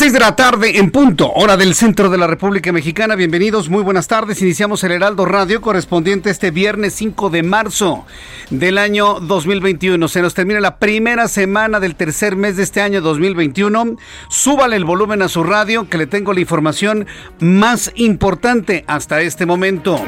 Las 0.00 0.06
seis 0.06 0.14
de 0.14 0.20
la 0.20 0.34
tarde 0.34 0.78
en 0.78 0.90
punto, 0.90 1.30
hora 1.30 1.58
del 1.58 1.74
centro 1.74 2.08
de 2.08 2.16
la 2.16 2.26
República 2.26 2.72
Mexicana. 2.72 3.16
Bienvenidos, 3.16 3.68
muy 3.68 3.82
buenas 3.82 4.08
tardes. 4.08 4.40
Iniciamos 4.40 4.82
el 4.82 4.92
Heraldo 4.92 5.26
Radio 5.26 5.60
correspondiente 5.60 6.30
este 6.30 6.50
viernes 6.50 6.94
5 6.94 7.28
de 7.28 7.42
marzo 7.42 8.06
del 8.48 8.78
año 8.78 9.20
2021. 9.20 10.08
Se 10.08 10.22
nos 10.22 10.32
termina 10.32 10.58
la 10.60 10.78
primera 10.78 11.28
semana 11.28 11.80
del 11.80 11.96
tercer 11.96 12.34
mes 12.34 12.56
de 12.56 12.62
este 12.62 12.80
año 12.80 13.02
2021. 13.02 13.96
Súbale 14.30 14.76
el 14.76 14.86
volumen 14.86 15.20
a 15.20 15.28
su 15.28 15.44
radio 15.44 15.86
que 15.86 15.98
le 15.98 16.06
tengo 16.06 16.32
la 16.32 16.40
información 16.40 17.06
más 17.38 17.92
importante 17.94 18.86
hasta 18.86 19.20
este 19.20 19.44
momento. 19.44 20.02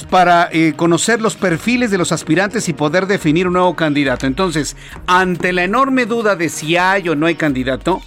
para 0.08 0.48
eh, 0.50 0.72
conocer 0.74 1.20
los 1.20 1.36
perfiles 1.36 1.92
de 1.92 1.98
los 1.98 2.10
aspirantes 2.10 2.68
y 2.68 2.72
poder 2.72 3.06
definir 3.06 3.46
un 3.46 3.52
nuevo 3.52 3.76
candidato. 3.76 4.26
Entonces, 4.26 4.76
ante 5.06 5.52
la 5.52 5.62
enorme 5.62 6.04
duda 6.06 6.34
de 6.34 6.48
si 6.48 6.76
hay 6.76 7.08
o 7.08 7.14
no 7.14 7.26
hay 7.26 7.36
candidato, 7.36 8.02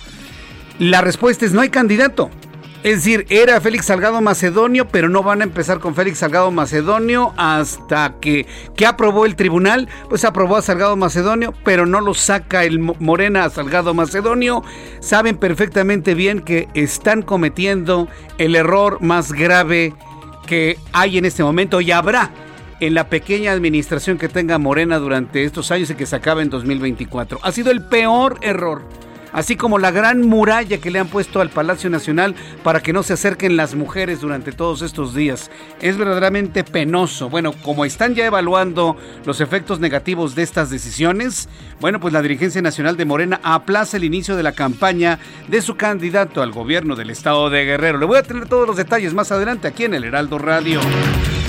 la 0.79 0.99
respuesta 0.99 1.45
es 1.45 1.53
no 1.53 1.61
hay 1.61 1.69
candidato. 1.69 2.29
Es 2.83 2.97
decir, 2.97 3.25
era 3.29 3.61
Félix 3.61 3.85
Salgado 3.85 4.19
Macedonio, 4.19 4.89
pero 4.89 5.07
no 5.07 5.23
van 5.23 5.39
a 5.39 5.45
empezar 5.45 5.79
con 5.79 5.95
Félix 5.95 6.17
Salgado 6.17 6.51
Macedonio 6.51 7.33
hasta 7.37 8.15
que, 8.19 8.45
que 8.75 8.85
aprobó 8.85 9.25
el 9.25 9.37
tribunal, 9.37 9.87
pues 10.09 10.25
aprobó 10.25 10.57
a 10.57 10.61
Salgado 10.61 10.97
Macedonio, 10.97 11.53
pero 11.63 11.85
no 11.85 12.01
lo 12.01 12.13
saca 12.13 12.65
el 12.65 12.79
Morena 12.79 13.45
a 13.45 13.49
Salgado 13.49 13.93
Macedonio. 13.93 14.65
Saben 14.99 15.37
perfectamente 15.37 16.13
bien 16.13 16.41
que 16.41 16.67
están 16.73 17.21
cometiendo 17.21 18.09
el 18.37 18.53
error 18.53 19.01
más 19.01 19.31
grave 19.31 19.93
que 20.45 20.77
hay 20.91 21.17
en 21.17 21.23
este 21.23 21.41
momento 21.41 21.79
y 21.79 21.91
habrá 21.91 22.31
en 22.81 22.95
la 22.95 23.07
pequeña 23.07 23.53
administración 23.53 24.17
que 24.17 24.27
tenga 24.27 24.57
Morena 24.57 24.99
durante 24.99 25.45
estos 25.45 25.71
años 25.71 25.89
y 25.89 25.95
que 25.95 26.05
se 26.05 26.17
acaba 26.17 26.41
en 26.41 26.49
2024. 26.49 27.39
Ha 27.43 27.51
sido 27.53 27.71
el 27.71 27.85
peor 27.85 28.39
error 28.41 28.83
así 29.33 29.55
como 29.55 29.79
la 29.79 29.91
gran 29.91 30.21
muralla 30.21 30.77
que 30.77 30.91
le 30.91 30.99
han 30.99 31.07
puesto 31.07 31.41
al 31.41 31.49
Palacio 31.49 31.89
Nacional 31.89 32.35
para 32.63 32.81
que 32.81 32.93
no 32.93 33.03
se 33.03 33.13
acerquen 33.13 33.57
las 33.57 33.75
mujeres 33.75 34.21
durante 34.21 34.51
todos 34.51 34.81
estos 34.81 35.13
días. 35.13 35.51
Es 35.81 35.97
verdaderamente 35.97 36.63
penoso. 36.63 37.29
Bueno, 37.29 37.51
como 37.63 37.83
están 37.85 38.15
ya 38.15 38.25
evaluando 38.25 38.95
los 39.25 39.41
efectos 39.41 39.79
negativos 39.79 40.35
de 40.35 40.43
estas 40.43 40.69
decisiones, 40.69 41.49
bueno, 41.81 41.99
pues 41.99 42.13
la 42.13 42.21
dirigencia 42.21 42.61
nacional 42.61 42.95
de 42.95 43.05
Morena 43.05 43.41
aplaza 43.43 43.97
el 43.97 44.03
inicio 44.03 44.35
de 44.35 44.43
la 44.43 44.53
campaña 44.53 45.19
de 45.47 45.61
su 45.61 45.75
candidato 45.75 46.41
al 46.41 46.51
gobierno 46.51 46.95
del 46.95 47.09
estado 47.09 47.49
de 47.49 47.65
Guerrero. 47.65 47.97
Le 47.97 48.05
voy 48.05 48.17
a 48.17 48.23
tener 48.23 48.47
todos 48.47 48.67
los 48.67 48.77
detalles 48.77 49.13
más 49.13 49.31
adelante 49.31 49.67
aquí 49.67 49.85
en 49.85 49.93
el 49.93 50.03
Heraldo 50.03 50.37
Radio. 50.37 50.79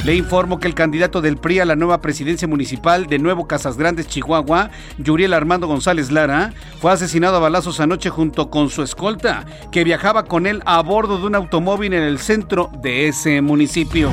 Le 0.05 0.15
informo 0.15 0.61
que 0.61 0.69
el 0.69 0.75
candidato 0.75 1.23
del 1.23 1.39
PRI 1.39 1.61
a 1.61 1.65
la 1.65 1.77
nueva 1.77 2.03
presidencia 2.03 2.47
municipal 2.47 3.07
de 3.07 3.19
Nuevo 3.19 3.49
Casas 3.49 3.79
Grandes, 3.79 4.07
Chihuahua, 4.07 4.69
Yuriel 4.99 5.33
Armando 5.33 5.67
González 5.67 6.13
Lara, 6.13 6.53
fue 6.79 6.93
asesinado 6.93 7.37
a 7.37 7.41
balazos 7.41 7.81
anoche 7.81 8.11
junto 8.11 8.51
con 8.51 8.69
su 8.69 8.83
escolta, 8.83 9.47
que 9.73 9.83
viajaba 9.83 10.27
con 10.27 10.47
él 10.47 10.61
a 10.67 10.83
bordo 10.83 11.17
de 11.17 11.27
un 11.27 11.35
automóvil 11.35 11.95
en 11.95 12.03
el 12.03 12.19
centro 12.19 12.71
de 12.83 13.09
ese 13.09 13.41
municipio. 13.41 14.11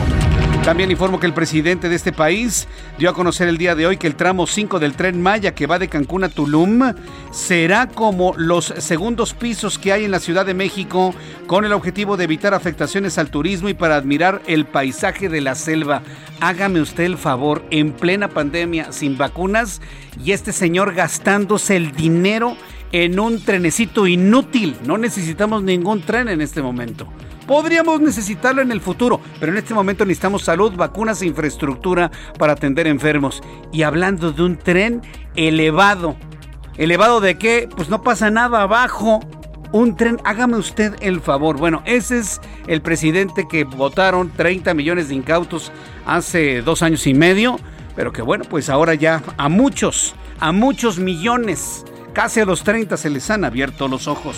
También 0.63 0.91
informo 0.91 1.19
que 1.19 1.25
el 1.25 1.33
presidente 1.33 1.89
de 1.89 1.95
este 1.95 2.13
país 2.13 2.67
dio 2.99 3.09
a 3.09 3.15
conocer 3.15 3.47
el 3.47 3.57
día 3.57 3.73
de 3.73 3.87
hoy 3.87 3.97
que 3.97 4.05
el 4.05 4.13
tramo 4.13 4.45
5 4.45 4.77
del 4.77 4.93
tren 4.93 5.19
Maya 5.19 5.55
que 5.55 5.65
va 5.65 5.79
de 5.79 5.87
Cancún 5.87 6.23
a 6.23 6.29
Tulum 6.29 6.93
será 7.31 7.87
como 7.87 8.35
los 8.37 8.65
segundos 8.77 9.33
pisos 9.33 9.79
que 9.79 9.91
hay 9.91 10.05
en 10.05 10.11
la 10.11 10.19
Ciudad 10.19 10.45
de 10.45 10.53
México 10.53 11.15
con 11.47 11.65
el 11.65 11.73
objetivo 11.73 12.15
de 12.15 12.25
evitar 12.25 12.53
afectaciones 12.53 13.17
al 13.17 13.31
turismo 13.31 13.69
y 13.69 13.73
para 13.73 13.95
admirar 13.95 14.43
el 14.45 14.65
paisaje 14.65 15.29
de 15.29 15.41
la 15.41 15.55
selva. 15.55 16.03
Hágame 16.41 16.79
usted 16.79 17.05
el 17.05 17.17
favor, 17.17 17.63
en 17.71 17.91
plena 17.91 18.27
pandemia, 18.27 18.91
sin 18.91 19.17
vacunas 19.17 19.81
y 20.23 20.31
este 20.31 20.51
señor 20.51 20.93
gastándose 20.93 21.75
el 21.75 21.91
dinero 21.91 22.55
en 22.91 23.19
un 23.19 23.43
trenecito 23.43 24.07
inútil. 24.07 24.75
No 24.85 24.97
necesitamos 24.97 25.63
ningún 25.63 26.01
tren 26.01 26.27
en 26.27 26.41
este 26.41 26.61
momento. 26.61 27.07
Podríamos 27.47 27.99
necesitarlo 27.99 28.61
en 28.61 28.71
el 28.71 28.81
futuro, 28.81 29.19
pero 29.39 29.51
en 29.51 29.57
este 29.57 29.73
momento 29.73 30.05
necesitamos 30.05 30.43
salud, 30.43 30.73
vacunas 30.75 31.21
e 31.21 31.25
infraestructura 31.25 32.11
para 32.37 32.53
atender 32.53 32.87
enfermos. 32.87 33.41
Y 33.73 33.83
hablando 33.83 34.31
de 34.31 34.43
un 34.43 34.57
tren 34.57 35.01
elevado, 35.35 36.15
¿elevado 36.77 37.19
de 37.19 37.37
qué? 37.37 37.67
Pues 37.75 37.89
no 37.89 38.03
pasa 38.03 38.29
nada 38.29 38.61
abajo. 38.61 39.19
Un 39.73 39.95
tren, 39.95 40.17
hágame 40.23 40.57
usted 40.57 40.95
el 41.01 41.21
favor. 41.21 41.57
Bueno, 41.57 41.81
ese 41.85 42.19
es 42.19 42.41
el 42.67 42.81
presidente 42.81 43.47
que 43.49 43.63
votaron 43.63 44.29
30 44.29 44.73
millones 44.73 45.09
de 45.09 45.15
incautos 45.15 45.71
hace 46.05 46.61
dos 46.61 46.81
años 46.83 47.07
y 47.07 47.13
medio, 47.13 47.57
pero 47.95 48.11
que 48.11 48.21
bueno, 48.21 48.43
pues 48.49 48.69
ahora 48.69 48.95
ya 48.95 49.23
a 49.37 49.49
muchos, 49.49 50.13
a 50.39 50.51
muchos 50.51 50.99
millones 50.99 51.85
Casi 52.13 52.41
a 52.41 52.45
los 52.45 52.63
30 52.63 52.97
se 52.97 53.09
les 53.09 53.29
han 53.29 53.45
abierto 53.45 53.87
los 53.87 54.07
ojos. 54.07 54.37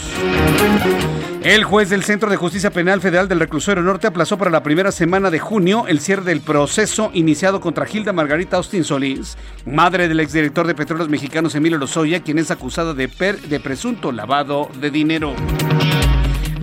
El 1.43 1.63
juez 1.63 1.89
del 1.89 2.03
Centro 2.03 2.29
de 2.29 2.37
Justicia 2.37 2.71
Penal 2.71 3.01
Federal 3.01 3.27
del 3.27 3.39
Reclusorio 3.39 3.83
Norte 3.83 4.07
aplazó 4.07 4.37
para 4.37 4.51
la 4.51 4.63
primera 4.63 4.91
semana 4.91 5.29
de 5.29 5.39
junio 5.39 5.85
el 5.87 5.99
cierre 5.99 6.23
del 6.23 6.41
proceso 6.41 7.09
iniciado 7.13 7.59
contra 7.59 7.85
Gilda 7.85 8.13
Margarita 8.13 8.57
Austin 8.57 8.83
Solís, 8.83 9.37
madre 9.65 10.07
del 10.07 10.19
exdirector 10.19 10.67
de 10.67 10.75
Petróleos 10.75 11.09
Mexicanos 11.09 11.55
Emilio 11.55 11.77
Lozoya, 11.79 12.21
quien 12.21 12.39
es 12.39 12.51
acusada 12.51 12.93
de, 12.93 13.07
de 13.07 13.59
presunto 13.59 14.11
lavado 14.11 14.69
de 14.79 14.91
dinero. 14.91 15.33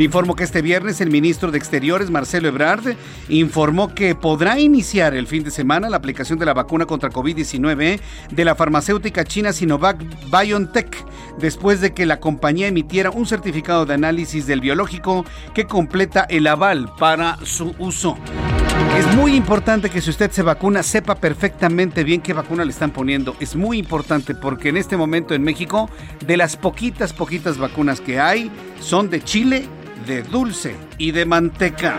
Le 0.00 0.04
informo 0.04 0.34
que 0.34 0.44
este 0.44 0.62
viernes 0.62 1.02
el 1.02 1.10
ministro 1.10 1.50
de 1.50 1.58
Exteriores, 1.58 2.10
Marcelo 2.10 2.48
Ebrard, 2.48 2.96
informó 3.28 3.94
que 3.94 4.14
podrá 4.14 4.58
iniciar 4.58 5.14
el 5.14 5.26
fin 5.26 5.44
de 5.44 5.50
semana 5.50 5.90
la 5.90 5.98
aplicación 5.98 6.38
de 6.38 6.46
la 6.46 6.54
vacuna 6.54 6.86
contra 6.86 7.10
COVID-19 7.10 8.00
de 8.30 8.44
la 8.46 8.54
farmacéutica 8.54 9.24
china 9.24 9.52
Sinovac 9.52 10.02
BioNTech, 10.30 11.04
después 11.38 11.82
de 11.82 11.92
que 11.92 12.06
la 12.06 12.18
compañía 12.18 12.68
emitiera 12.68 13.10
un 13.10 13.26
certificado 13.26 13.84
de 13.84 13.92
análisis 13.92 14.46
del 14.46 14.62
biológico 14.62 15.26
que 15.52 15.66
completa 15.66 16.26
el 16.30 16.46
aval 16.46 16.90
para 16.98 17.36
su 17.44 17.74
uso. 17.78 18.16
Es 18.96 19.14
muy 19.16 19.34
importante 19.34 19.90
que 19.90 20.00
si 20.00 20.08
usted 20.08 20.30
se 20.30 20.40
vacuna 20.40 20.82
sepa 20.82 21.16
perfectamente 21.16 22.04
bien 22.04 22.22
qué 22.22 22.32
vacuna 22.32 22.64
le 22.64 22.70
están 22.70 22.90
poniendo. 22.90 23.36
Es 23.38 23.54
muy 23.54 23.76
importante 23.76 24.34
porque 24.34 24.70
en 24.70 24.78
este 24.78 24.96
momento 24.96 25.34
en 25.34 25.42
México 25.42 25.90
de 26.26 26.38
las 26.38 26.56
poquitas, 26.56 27.12
poquitas 27.12 27.58
vacunas 27.58 28.00
que 28.00 28.18
hay 28.18 28.50
son 28.80 29.10
de 29.10 29.22
Chile 29.22 29.68
de 30.06 30.22
dulce 30.22 30.76
y 30.98 31.10
de 31.12 31.24
manteca. 31.24 31.98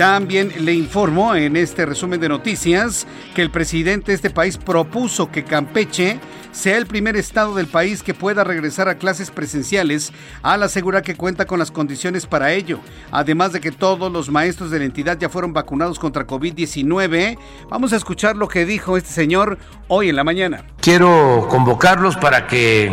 También 0.00 0.50
le 0.64 0.72
informo 0.72 1.34
en 1.34 1.56
este 1.56 1.84
resumen 1.84 2.20
de 2.20 2.30
noticias 2.30 3.06
que 3.34 3.42
el 3.42 3.50
presidente 3.50 4.12
de 4.12 4.16
este 4.16 4.30
país 4.30 4.56
propuso 4.56 5.30
que 5.30 5.44
Campeche 5.44 6.18
sea 6.52 6.78
el 6.78 6.86
primer 6.86 7.16
estado 7.16 7.54
del 7.54 7.66
país 7.66 8.02
que 8.02 8.14
pueda 8.14 8.42
regresar 8.42 8.88
a 8.88 8.96
clases 8.96 9.30
presenciales 9.30 10.10
al 10.42 10.62
asegurar 10.62 11.02
que 11.02 11.16
cuenta 11.16 11.44
con 11.44 11.58
las 11.58 11.70
condiciones 11.70 12.26
para 12.26 12.52
ello. 12.52 12.80
Además 13.10 13.52
de 13.52 13.60
que 13.60 13.72
todos 13.72 14.10
los 14.10 14.30
maestros 14.30 14.70
de 14.70 14.78
la 14.78 14.86
entidad 14.86 15.18
ya 15.18 15.28
fueron 15.28 15.52
vacunados 15.52 15.98
contra 15.98 16.26
COVID-19. 16.26 17.36
Vamos 17.68 17.92
a 17.92 17.96
escuchar 17.96 18.36
lo 18.36 18.48
que 18.48 18.64
dijo 18.64 18.96
este 18.96 19.12
señor 19.12 19.58
hoy 19.88 20.08
en 20.08 20.16
la 20.16 20.24
mañana. 20.24 20.64
Quiero 20.80 21.46
convocarlos 21.50 22.16
para 22.16 22.46
que 22.46 22.90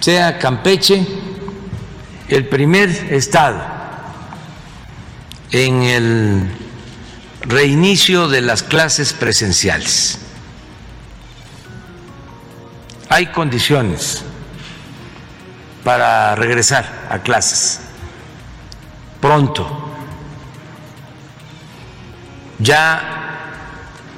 sea 0.00 0.38
Campeche 0.38 1.06
el 2.28 2.46
primer 2.48 2.88
estado 3.12 3.60
en 5.50 5.82
el 5.82 6.50
reinicio 7.40 8.28
de 8.28 8.42
las 8.42 8.62
clases 8.62 9.12
presenciales. 9.12 10.18
Hay 13.08 13.26
condiciones 13.28 14.22
para 15.82 16.34
regresar 16.34 17.06
a 17.10 17.20
clases 17.20 17.80
pronto. 19.20 19.86
Ya 22.58 23.18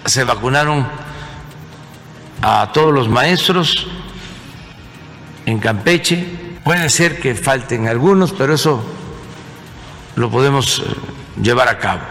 se 0.04 0.24
vacunaron 0.24 0.88
a 2.42 2.70
todos 2.72 2.92
los 2.92 3.08
maestros 3.08 3.86
en 5.46 5.58
Campeche, 5.58 6.39
Puede 6.64 6.88
ser 6.90 7.18
que 7.18 7.34
falten 7.34 7.88
algunos, 7.88 8.32
pero 8.32 8.54
eso 8.54 8.82
lo 10.16 10.30
podemos 10.30 10.80
eh, 10.80 11.42
llevar 11.42 11.68
a 11.68 11.78
cabo. 11.78 12.02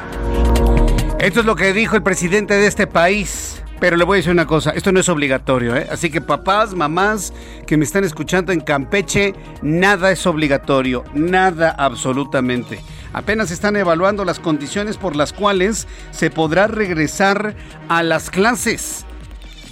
Esto 1.20 1.42
es 1.42 1.46
lo 1.46 1.56
que 1.56 1.74
dijo 1.74 1.96
el 1.96 2.04
presidente 2.04 2.56
de 2.56 2.66
este 2.66 2.88
país. 2.88 3.62
Pero 3.80 3.96
le 3.96 4.04
voy 4.04 4.16
a 4.16 4.18
decir 4.18 4.34
una 4.34 4.46
cosa, 4.46 4.72
esto 4.72 4.92
no 4.92 5.00
es 5.00 5.08
obligatorio, 5.08 5.78
¿eh? 5.78 5.88
Así 5.90 6.10
que 6.10 6.20
papás, 6.20 6.74
mamás 6.74 7.32
que 7.66 7.78
me 7.78 7.86
están 7.86 8.04
escuchando 8.04 8.52
en 8.52 8.60
Campeche, 8.60 9.34
nada 9.62 10.12
es 10.12 10.28
obligatorio, 10.28 11.06
nada 11.14 11.76
absolutamente. 11.78 12.82
Apenas 13.14 13.52
están 13.52 13.78
evaluando 13.78 14.26
las 14.26 14.40
condiciones 14.40 14.98
por 14.98 15.16
las 15.16 15.32
cuales 15.32 15.88
se 16.12 16.30
podrá 16.30 16.68
regresar 16.68 17.56
a 17.88 18.04
las 18.04 18.30
clases 18.30 19.06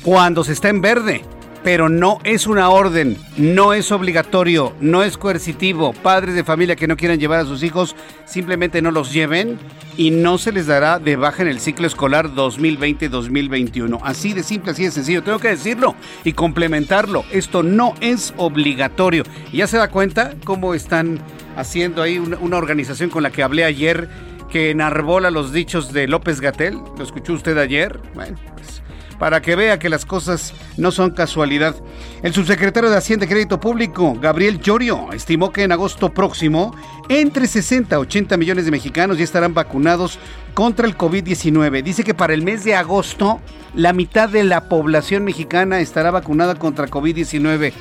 cuando 0.04 0.46
se 0.46 0.54
está 0.54 0.70
en 0.70 0.80
verde 0.80 1.26
pero 1.64 1.90
no 1.90 2.20
es 2.24 2.48
una 2.48 2.70
orden, 2.70 3.18
no 3.38 3.74
es 3.74 3.92
obligatorio, 3.92 4.74
no 4.80 5.04
es 5.04 5.18
coercitivo. 5.18 5.94
Padres 5.94 6.36
de 6.36 6.44
familia 6.44 6.76
que 6.76 6.88
no 6.88 6.98
quieran 6.98 7.20
llevar 7.20 7.40
a 7.40 7.46
sus 7.46 7.64
hijos, 7.64 7.96
simplemente 8.26 8.82
no 8.82 8.92
los 8.92 9.12
lleven 9.12 9.58
y 9.98 10.12
no 10.12 10.38
se 10.38 10.52
les 10.52 10.68
dará 10.68 11.00
de 11.00 11.16
baja 11.16 11.42
en 11.42 11.50
el 11.50 11.60
ciclo 11.60 11.88
escolar 11.88 12.30
2020-2021. 12.30 14.00
Así 14.04 14.34
de 14.34 14.44
simple, 14.44 14.72
así 14.72 14.86
de 14.86 14.92
sencillo. 14.92 15.24
Tengo 15.24 15.40
que 15.40 15.50
decirlo 15.50 15.96
y 16.24 16.34
complementarlo. 16.34 17.26
Esto 17.32 17.64
no 17.64 17.96
es 18.00 18.34
obligatorio. 18.38 19.24
¿Y 19.52 19.58
ya 19.58 19.68
se 19.68 19.78
da 19.78 19.90
cuenta 19.90 20.36
cómo 20.44 20.74
están 20.74 21.20
haciendo 21.56 22.02
ahí 22.02 22.20
una, 22.20 22.38
una 22.38 22.58
organización 22.58 23.10
con 23.10 23.24
la 23.24 23.32
que 23.32 23.44
hablé 23.44 23.66
ayer 23.66 24.10
que 24.52 24.72
enarbola 24.72 25.32
los 25.32 25.52
dichos 25.52 25.92
de 25.92 26.08
López 26.08 26.40
Gatel? 26.40 26.78
¿Lo 26.98 27.04
escuchó 27.04 27.34
usted 27.34 27.58
ayer? 27.58 28.00
Bueno, 28.14 28.38
pues 28.56 28.77
para 29.20 29.42
que 29.42 29.56
vea 29.56 29.80
que 29.80 29.90
las 29.90 30.06
cosas 30.06 30.54
no 30.78 30.92
son 30.92 31.12
casualidad. 31.12 31.76
El 32.24 32.34
subsecretario 32.34 32.90
de 32.90 32.98
Hacienda 32.98 33.26
y 33.26 33.30
Crédito 33.30 33.60
Público, 33.60 34.18
Gabriel 34.20 34.60
Llorio, 34.60 35.12
estimó 35.14 35.52
que 35.52 35.64
en 35.64 35.72
agosto 35.72 36.14
próximo, 36.14 36.76
entre 37.10 37.48
60 37.48 37.96
a 37.96 38.00
80 38.00 38.38
millones 38.38 38.66
de 38.66 38.72
mexicanos 38.72 39.18
ya 39.18 39.24
estarán 39.24 39.54
vacunados 39.54 40.20
contra 40.54 40.88
el 40.88 40.98
COVID-19. 40.98 41.84
Dice 41.84 42.04
que 42.04 42.14
para 42.14 42.34
el 42.34 42.44
mes 42.44 42.64
de 42.64 42.76
agosto, 42.76 43.40
la 43.76 43.94
mitad 43.94 44.30
de 44.30 44.44
la 44.44 44.70
población 44.70 45.24
mexicana 45.24 45.80
estará 45.80 46.12
vacunada 46.12 46.56
contra 46.56 46.88
COVID-19. 46.88 47.74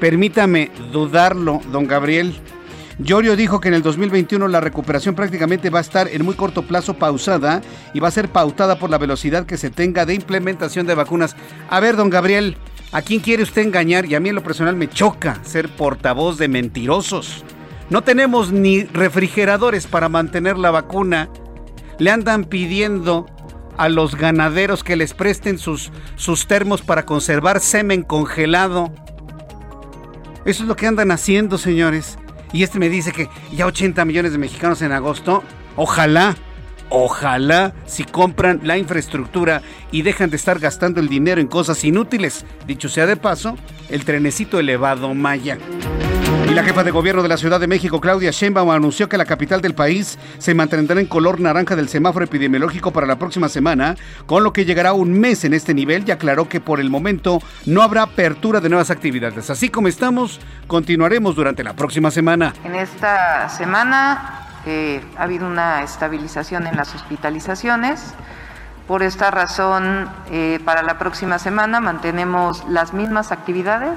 Permítame 0.00 0.70
dudarlo, 0.92 1.60
don 1.70 1.86
Gabriel. 1.86 2.34
Llorio 2.98 3.36
dijo 3.36 3.60
que 3.60 3.68
en 3.68 3.74
el 3.74 3.82
2021 3.82 4.48
la 4.48 4.60
recuperación 4.60 5.14
prácticamente 5.14 5.70
va 5.70 5.78
a 5.78 5.82
estar 5.82 6.08
en 6.08 6.24
muy 6.24 6.34
corto 6.34 6.62
plazo 6.62 6.94
pausada 6.94 7.62
y 7.94 8.00
va 8.00 8.08
a 8.08 8.12
ser 8.12 8.28
pautada 8.28 8.78
por 8.78 8.90
la 8.90 8.98
velocidad 8.98 9.46
que 9.46 9.56
se 9.56 9.70
tenga 9.70 10.04
de 10.04 10.14
implementación 10.14 10.86
de 10.86 10.94
vacunas. 10.94 11.34
A 11.70 11.80
ver, 11.80 11.96
don 11.96 12.10
Gabriel, 12.10 12.56
¿a 12.92 13.02
quién 13.02 13.20
quiere 13.20 13.42
usted 13.42 13.62
engañar? 13.62 14.06
Y 14.06 14.14
a 14.14 14.20
mí 14.20 14.28
en 14.28 14.34
lo 14.34 14.42
personal 14.42 14.76
me 14.76 14.88
choca 14.88 15.40
ser 15.42 15.68
portavoz 15.70 16.36
de 16.38 16.48
mentirosos. 16.48 17.44
No 17.88 18.02
tenemos 18.02 18.52
ni 18.52 18.84
refrigeradores 18.84 19.86
para 19.86 20.08
mantener 20.08 20.58
la 20.58 20.70
vacuna. 20.70 21.30
Le 21.98 22.10
andan 22.10 22.44
pidiendo 22.44 23.26
a 23.76 23.88
los 23.88 24.16
ganaderos 24.16 24.84
que 24.84 24.96
les 24.96 25.14
presten 25.14 25.58
sus, 25.58 25.90
sus 26.16 26.46
termos 26.46 26.82
para 26.82 27.06
conservar 27.06 27.60
semen 27.60 28.02
congelado. 28.02 28.92
Eso 30.44 30.62
es 30.62 30.68
lo 30.68 30.76
que 30.76 30.86
andan 30.86 31.10
haciendo, 31.10 31.56
señores. 31.56 32.18
Y 32.52 32.62
este 32.62 32.78
me 32.78 32.88
dice 32.88 33.12
que 33.12 33.28
ya 33.52 33.66
80 33.66 34.04
millones 34.04 34.32
de 34.32 34.38
mexicanos 34.38 34.82
en 34.82 34.92
agosto. 34.92 35.42
Ojalá, 35.76 36.36
ojalá 36.90 37.72
si 37.86 38.04
compran 38.04 38.60
la 38.62 38.76
infraestructura 38.76 39.62
y 39.90 40.02
dejan 40.02 40.30
de 40.30 40.36
estar 40.36 40.58
gastando 40.58 41.00
el 41.00 41.08
dinero 41.08 41.40
en 41.40 41.48
cosas 41.48 41.82
inútiles. 41.84 42.44
Dicho 42.66 42.88
sea 42.88 43.06
de 43.06 43.16
paso, 43.16 43.56
el 43.88 44.04
trenecito 44.04 44.58
elevado 44.58 45.14
Maya. 45.14 45.58
Y 46.52 46.54
la 46.54 46.64
jefa 46.64 46.84
de 46.84 46.90
gobierno 46.90 47.22
de 47.22 47.30
la 47.30 47.38
Ciudad 47.38 47.58
de 47.58 47.66
México, 47.66 47.98
Claudia 47.98 48.30
Sheinbaum, 48.30 48.72
anunció 48.72 49.08
que 49.08 49.16
la 49.16 49.24
capital 49.24 49.62
del 49.62 49.74
país 49.74 50.18
se 50.36 50.54
mantendrá 50.54 51.00
en 51.00 51.06
color 51.06 51.40
naranja 51.40 51.74
del 51.76 51.88
semáforo 51.88 52.26
epidemiológico 52.26 52.92
para 52.92 53.06
la 53.06 53.16
próxima 53.16 53.48
semana, 53.48 53.96
con 54.26 54.44
lo 54.44 54.52
que 54.52 54.66
llegará 54.66 54.92
un 54.92 55.18
mes 55.18 55.46
en 55.46 55.54
este 55.54 55.72
nivel 55.72 56.04
y 56.06 56.10
aclaró 56.10 56.50
que 56.50 56.60
por 56.60 56.78
el 56.78 56.90
momento 56.90 57.40
no 57.64 57.80
habrá 57.80 58.02
apertura 58.02 58.60
de 58.60 58.68
nuevas 58.68 58.90
actividades. 58.90 59.48
Así 59.48 59.70
como 59.70 59.88
estamos, 59.88 60.42
continuaremos 60.66 61.36
durante 61.36 61.64
la 61.64 61.72
próxima 61.72 62.10
semana. 62.10 62.52
En 62.64 62.74
esta 62.74 63.48
semana 63.48 64.46
que 64.62 65.00
ha 65.16 65.22
habido 65.22 65.46
una 65.46 65.82
estabilización 65.82 66.66
en 66.66 66.76
las 66.76 66.94
hospitalizaciones. 66.94 68.12
Por 68.86 69.02
esta 69.02 69.30
razón, 69.30 70.06
eh, 70.30 70.60
para 70.66 70.82
la 70.82 70.98
próxima 70.98 71.38
semana 71.38 71.80
mantenemos 71.80 72.62
las 72.68 72.92
mismas 72.92 73.32
actividades 73.32 73.96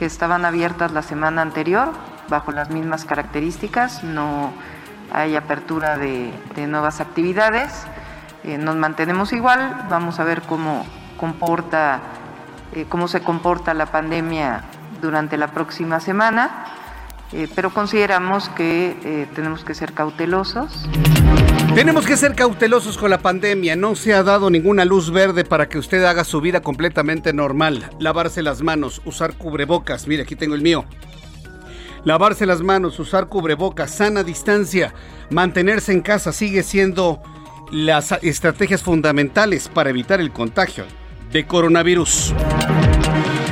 que 0.00 0.06
estaban 0.06 0.46
abiertas 0.46 0.92
la 0.92 1.02
semana 1.02 1.42
anterior, 1.42 1.92
bajo 2.30 2.52
las 2.52 2.70
mismas 2.70 3.04
características, 3.04 4.02
no 4.02 4.50
hay 5.12 5.36
apertura 5.36 5.98
de, 5.98 6.32
nuevas 6.66 7.02
actividades. 7.02 7.84
Eh, 8.42 8.56
nos 8.56 8.76
mantenemos 8.76 9.34
igual, 9.34 9.88
vamos 9.90 10.18
a 10.18 10.24
ver 10.24 10.40
cómo 10.40 10.86
comporta, 11.18 12.00
eh, 12.72 12.86
cómo 12.88 13.08
se 13.08 13.20
comporta 13.20 13.74
la 13.74 13.84
pandemia 13.84 14.62
durante 15.02 15.36
la 15.36 15.48
próxima 15.48 16.00
semana, 16.00 16.64
eh, 17.32 17.48
pero 17.54 17.70
consideramos 17.70 18.48
que 18.50 19.26
tenemos 19.34 19.64
que 19.64 19.74
ser 19.74 19.92
cautelosos. 19.92 20.88
Tenemos 21.74 22.04
que 22.04 22.16
ser 22.16 22.34
cautelosos 22.34 22.98
con 22.98 23.10
la 23.10 23.18
pandemia. 23.18 23.76
No 23.76 23.94
se 23.94 24.12
ha 24.12 24.22
dado 24.22 24.50
ninguna 24.50 24.84
luz 24.84 25.10
verde 25.10 25.44
para 25.44 25.68
que 25.68 25.78
usted 25.78 26.02
haga 26.04 26.24
su 26.24 26.40
vida 26.40 26.62
completamente 26.62 27.32
normal. 27.32 27.88
Lavarse 28.00 28.42
las 28.42 28.62
manos, 28.62 29.00
usar 29.04 29.34
cubrebocas. 29.34 30.08
Mire, 30.08 30.22
aquí 30.22 30.34
tengo 30.34 30.54
el 30.54 30.62
mío 30.62 30.84
lavarse 32.04 32.46
las 32.46 32.62
manos, 32.62 32.98
usar 32.98 33.28
cubrebocas, 33.28 33.90
sana 33.90 34.22
distancia, 34.22 34.94
mantenerse 35.30 35.92
en 35.92 36.00
casa 36.00 36.32
sigue 36.32 36.62
siendo 36.62 37.22
las 37.70 38.12
estrategias 38.22 38.82
fundamentales 38.82 39.68
para 39.68 39.90
evitar 39.90 40.20
el 40.20 40.32
contagio 40.32 40.84
de 41.32 41.46
coronavirus. 41.46 42.34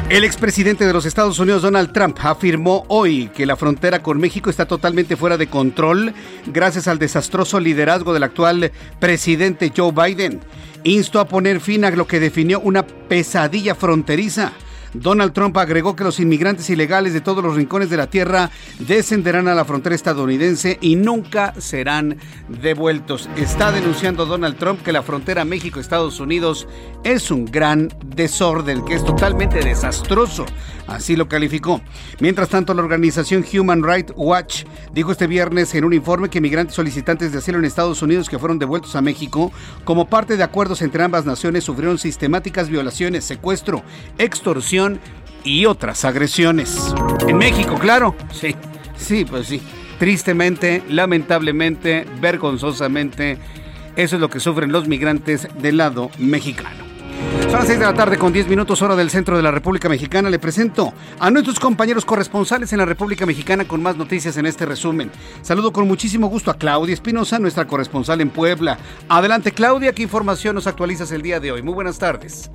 El 0.08 0.24
expresidente 0.24 0.86
de 0.86 0.94
los 0.94 1.04
Estados 1.04 1.38
Unidos, 1.38 1.60
Donald 1.60 1.92
Trump, 1.92 2.16
afirmó 2.22 2.86
hoy 2.88 3.28
que 3.34 3.44
la 3.44 3.56
frontera 3.56 4.02
con 4.02 4.18
México 4.18 4.48
está 4.48 4.66
totalmente 4.66 5.16
fuera 5.16 5.36
de 5.36 5.48
control 5.48 6.14
gracias 6.46 6.88
al 6.88 6.98
desastroso 6.98 7.60
liderazgo 7.60 8.14
del 8.14 8.22
actual 8.22 8.72
presidente 9.00 9.70
Joe 9.76 9.92
Biden. 9.92 10.40
Instó 10.82 11.20
a 11.20 11.28
poner 11.28 11.60
fin 11.60 11.84
a 11.84 11.90
lo 11.90 12.06
que 12.06 12.20
definió 12.20 12.58
una 12.58 12.86
pesadilla 12.86 13.74
fronteriza 13.74 14.52
Donald 14.94 15.32
Trump 15.32 15.56
agregó 15.56 15.94
que 15.94 16.04
los 16.04 16.20
inmigrantes 16.20 16.70
ilegales 16.70 17.12
de 17.12 17.20
todos 17.20 17.42
los 17.44 17.56
rincones 17.56 17.90
de 17.90 17.96
la 17.96 18.08
tierra 18.08 18.50
descenderán 18.78 19.48
a 19.48 19.54
la 19.54 19.64
frontera 19.64 19.94
estadounidense 19.94 20.78
y 20.80 20.96
nunca 20.96 21.54
serán 21.58 22.18
devueltos. 22.48 23.28
Está 23.36 23.72
denunciando 23.72 24.26
Donald 24.26 24.56
Trump 24.56 24.82
que 24.82 24.92
la 24.92 25.02
frontera 25.02 25.44
México-Estados 25.44 26.20
Unidos 26.20 26.66
es 27.04 27.30
un 27.30 27.44
gran 27.44 27.88
desorden, 28.04 28.84
que 28.84 28.94
es 28.94 29.04
totalmente 29.04 29.60
desastroso. 29.60 30.46
Así 30.88 31.14
lo 31.14 31.28
calificó. 31.28 31.80
Mientras 32.18 32.48
tanto, 32.48 32.74
la 32.74 32.82
organización 32.82 33.44
Human 33.52 33.84
Rights 33.84 34.12
Watch 34.16 34.64
dijo 34.92 35.12
este 35.12 35.28
viernes 35.28 35.72
en 35.74 35.84
un 35.84 35.92
informe 35.92 36.28
que 36.28 36.40
migrantes 36.40 36.74
solicitantes 36.74 37.30
de 37.30 37.38
asilo 37.38 37.58
en 37.58 37.64
Estados 37.64 38.02
Unidos 38.02 38.28
que 38.28 38.38
fueron 38.38 38.58
devueltos 38.58 38.96
a 38.96 39.02
México 39.02 39.52
como 39.84 40.08
parte 40.08 40.36
de 40.36 40.42
acuerdos 40.42 40.82
entre 40.82 41.04
ambas 41.04 41.24
naciones 41.24 41.62
sufrieron 41.62 41.98
sistemáticas 41.98 42.68
violaciones, 42.68 43.24
secuestro, 43.24 43.82
extorsión, 44.18 44.98
y 45.44 45.66
otras 45.66 46.04
agresiones. 46.04 46.94
En 47.26 47.38
México, 47.38 47.78
claro. 47.78 48.14
Sí, 48.32 48.54
sí, 48.96 49.24
pues 49.24 49.46
sí. 49.46 49.60
Tristemente, 49.98 50.82
lamentablemente, 50.88 52.06
vergonzosamente, 52.20 53.38
eso 53.96 54.16
es 54.16 54.20
lo 54.20 54.30
que 54.30 54.40
sufren 54.40 54.70
los 54.70 54.86
migrantes 54.86 55.48
del 55.60 55.78
lado 55.78 56.10
mexicano. 56.18 56.87
Son 57.42 57.52
las 57.52 57.66
6 57.66 57.78
de 57.78 57.84
la 57.86 57.94
tarde 57.94 58.18
con 58.18 58.32
10 58.32 58.48
minutos 58.48 58.82
hora 58.82 58.94
del 58.94 59.10
centro 59.10 59.36
de 59.36 59.42
la 59.42 59.50
República 59.50 59.88
Mexicana. 59.88 60.28
Le 60.28 60.38
presento 60.38 60.92
a 61.18 61.30
nuestros 61.30 61.58
compañeros 61.58 62.04
corresponsales 62.04 62.72
en 62.72 62.78
la 62.78 62.84
República 62.84 63.24
Mexicana 63.24 63.66
con 63.66 63.82
más 63.82 63.96
noticias 63.96 64.36
en 64.36 64.46
este 64.46 64.66
resumen. 64.66 65.10
Saludo 65.40 65.72
con 65.72 65.88
muchísimo 65.88 66.28
gusto 66.28 66.50
a 66.50 66.58
Claudia 66.58 66.94
Espinosa, 66.94 67.38
nuestra 67.38 67.66
corresponsal 67.66 68.20
en 68.20 68.30
Puebla. 68.30 68.78
Adelante 69.08 69.52
Claudia, 69.52 69.94
¿qué 69.94 70.02
información 70.02 70.54
nos 70.54 70.66
actualizas 70.66 71.10
el 71.10 71.22
día 71.22 71.40
de 71.40 71.52
hoy? 71.52 71.62
Muy 71.62 71.74
buenas 71.74 71.98
tardes. 71.98 72.50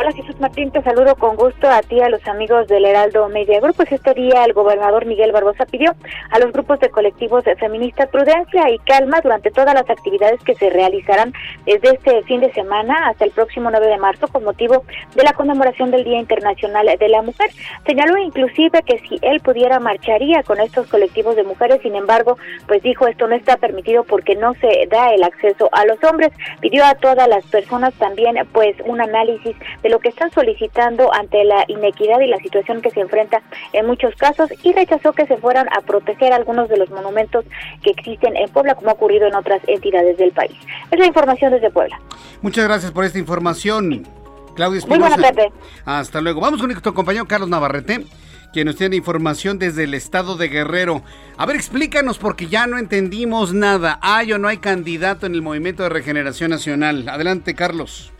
Hola 0.00 0.12
Jesús 0.12 0.40
Martín, 0.40 0.70
te 0.70 0.82
saludo 0.82 1.14
con 1.14 1.36
gusto 1.36 1.68
a 1.68 1.82
ti, 1.82 2.00
a 2.00 2.08
los 2.08 2.26
amigos 2.26 2.66
del 2.68 2.86
Heraldo 2.86 3.28
Media 3.28 3.60
Group. 3.60 3.76
Pues 3.76 3.92
este 3.92 4.14
día 4.14 4.46
el 4.46 4.54
gobernador 4.54 5.04
Miguel 5.04 5.30
Barbosa 5.30 5.66
pidió 5.66 5.94
a 6.30 6.38
los 6.38 6.52
grupos 6.52 6.80
de 6.80 6.88
colectivos 6.88 7.44
feministas 7.58 8.08
prudencia 8.08 8.70
y 8.70 8.78
calma 8.78 9.20
durante 9.20 9.50
todas 9.50 9.74
las 9.74 9.90
actividades 9.90 10.42
que 10.42 10.54
se 10.54 10.70
realizarán 10.70 11.34
desde 11.66 11.96
este 11.96 12.22
fin 12.22 12.40
de 12.40 12.50
semana 12.54 13.10
hasta 13.10 13.26
el 13.26 13.30
próximo 13.32 13.70
9 13.70 13.88
de 13.88 13.98
marzo 13.98 14.26
con 14.28 14.42
motivo 14.42 14.84
de 15.14 15.22
la 15.22 15.34
conmemoración 15.34 15.90
del 15.90 16.04
Día 16.04 16.18
Internacional 16.18 16.86
de 16.98 17.08
la 17.10 17.20
Mujer. 17.20 17.50
Señaló 17.84 18.16
inclusive 18.16 18.80
que 18.86 19.00
si 19.00 19.18
él 19.20 19.40
pudiera 19.40 19.80
marcharía 19.80 20.42
con 20.44 20.60
estos 20.60 20.86
colectivos 20.86 21.36
de 21.36 21.44
mujeres, 21.44 21.82
sin 21.82 21.94
embargo, 21.94 22.38
pues 22.66 22.82
dijo 22.82 23.06
esto 23.06 23.26
no 23.26 23.36
está 23.36 23.58
permitido 23.58 24.04
porque 24.04 24.34
no 24.34 24.54
se 24.62 24.86
da 24.90 25.12
el 25.12 25.22
acceso 25.22 25.68
a 25.72 25.84
los 25.84 26.02
hombres. 26.04 26.30
Pidió 26.62 26.86
a 26.86 26.94
todas 26.94 27.28
las 27.28 27.44
personas 27.48 27.92
también 27.98 28.36
pues 28.54 28.74
un 28.86 29.02
análisis 29.02 29.54
de 29.82 29.89
lo 29.90 29.98
que 29.98 30.08
están 30.08 30.30
solicitando 30.30 31.12
ante 31.12 31.44
la 31.44 31.64
inequidad 31.68 32.20
y 32.20 32.26
la 32.28 32.38
situación 32.38 32.80
que 32.80 32.90
se 32.90 33.00
enfrenta 33.00 33.42
en 33.72 33.86
muchos 33.86 34.14
casos 34.14 34.50
y 34.62 34.72
rechazó 34.72 35.12
que 35.12 35.26
se 35.26 35.36
fueran 35.36 35.66
a 35.76 35.80
proteger 35.82 36.32
algunos 36.32 36.68
de 36.68 36.76
los 36.76 36.90
monumentos 36.90 37.44
que 37.82 37.90
existen 37.90 38.36
en 38.36 38.48
Puebla 38.50 38.74
como 38.74 38.90
ha 38.90 38.94
ocurrido 38.94 39.26
en 39.26 39.34
otras 39.34 39.60
entidades 39.66 40.16
del 40.16 40.32
país. 40.32 40.56
Es 40.90 40.98
la 40.98 41.06
información 41.06 41.52
desde 41.52 41.70
Puebla. 41.70 42.00
Muchas 42.42 42.64
gracias 42.64 42.92
por 42.92 43.04
esta 43.04 43.18
información. 43.18 44.06
Claudia 44.54 44.78
Espinosa. 44.78 45.00
Muy 45.00 45.08
buenas 45.08 45.34
tardes. 45.34 45.52
Hasta 45.84 46.20
luego. 46.20 46.40
Vamos 46.40 46.60
con 46.60 46.70
nuestro 46.70 46.94
compañero 46.94 47.26
Carlos 47.26 47.48
Navarrete 47.48 48.04
quien 48.52 48.66
nos 48.66 48.76
tiene 48.76 48.96
información 48.96 49.58
desde 49.58 49.84
el 49.84 49.94
estado 49.94 50.36
de 50.36 50.48
Guerrero. 50.48 51.02
A 51.36 51.46
ver, 51.46 51.56
explícanos 51.56 52.18
porque 52.18 52.48
ya 52.48 52.66
no 52.66 52.78
entendimos 52.78 53.54
nada. 53.54 53.98
¿Hay 54.02 54.32
o 54.32 54.38
no 54.38 54.48
hay 54.48 54.58
candidato 54.58 55.26
en 55.26 55.34
el 55.34 55.42
Movimiento 55.42 55.84
de 55.84 55.88
Regeneración 55.88 56.50
Nacional? 56.50 57.08
Adelante, 57.08 57.54
Carlos. 57.54 58.12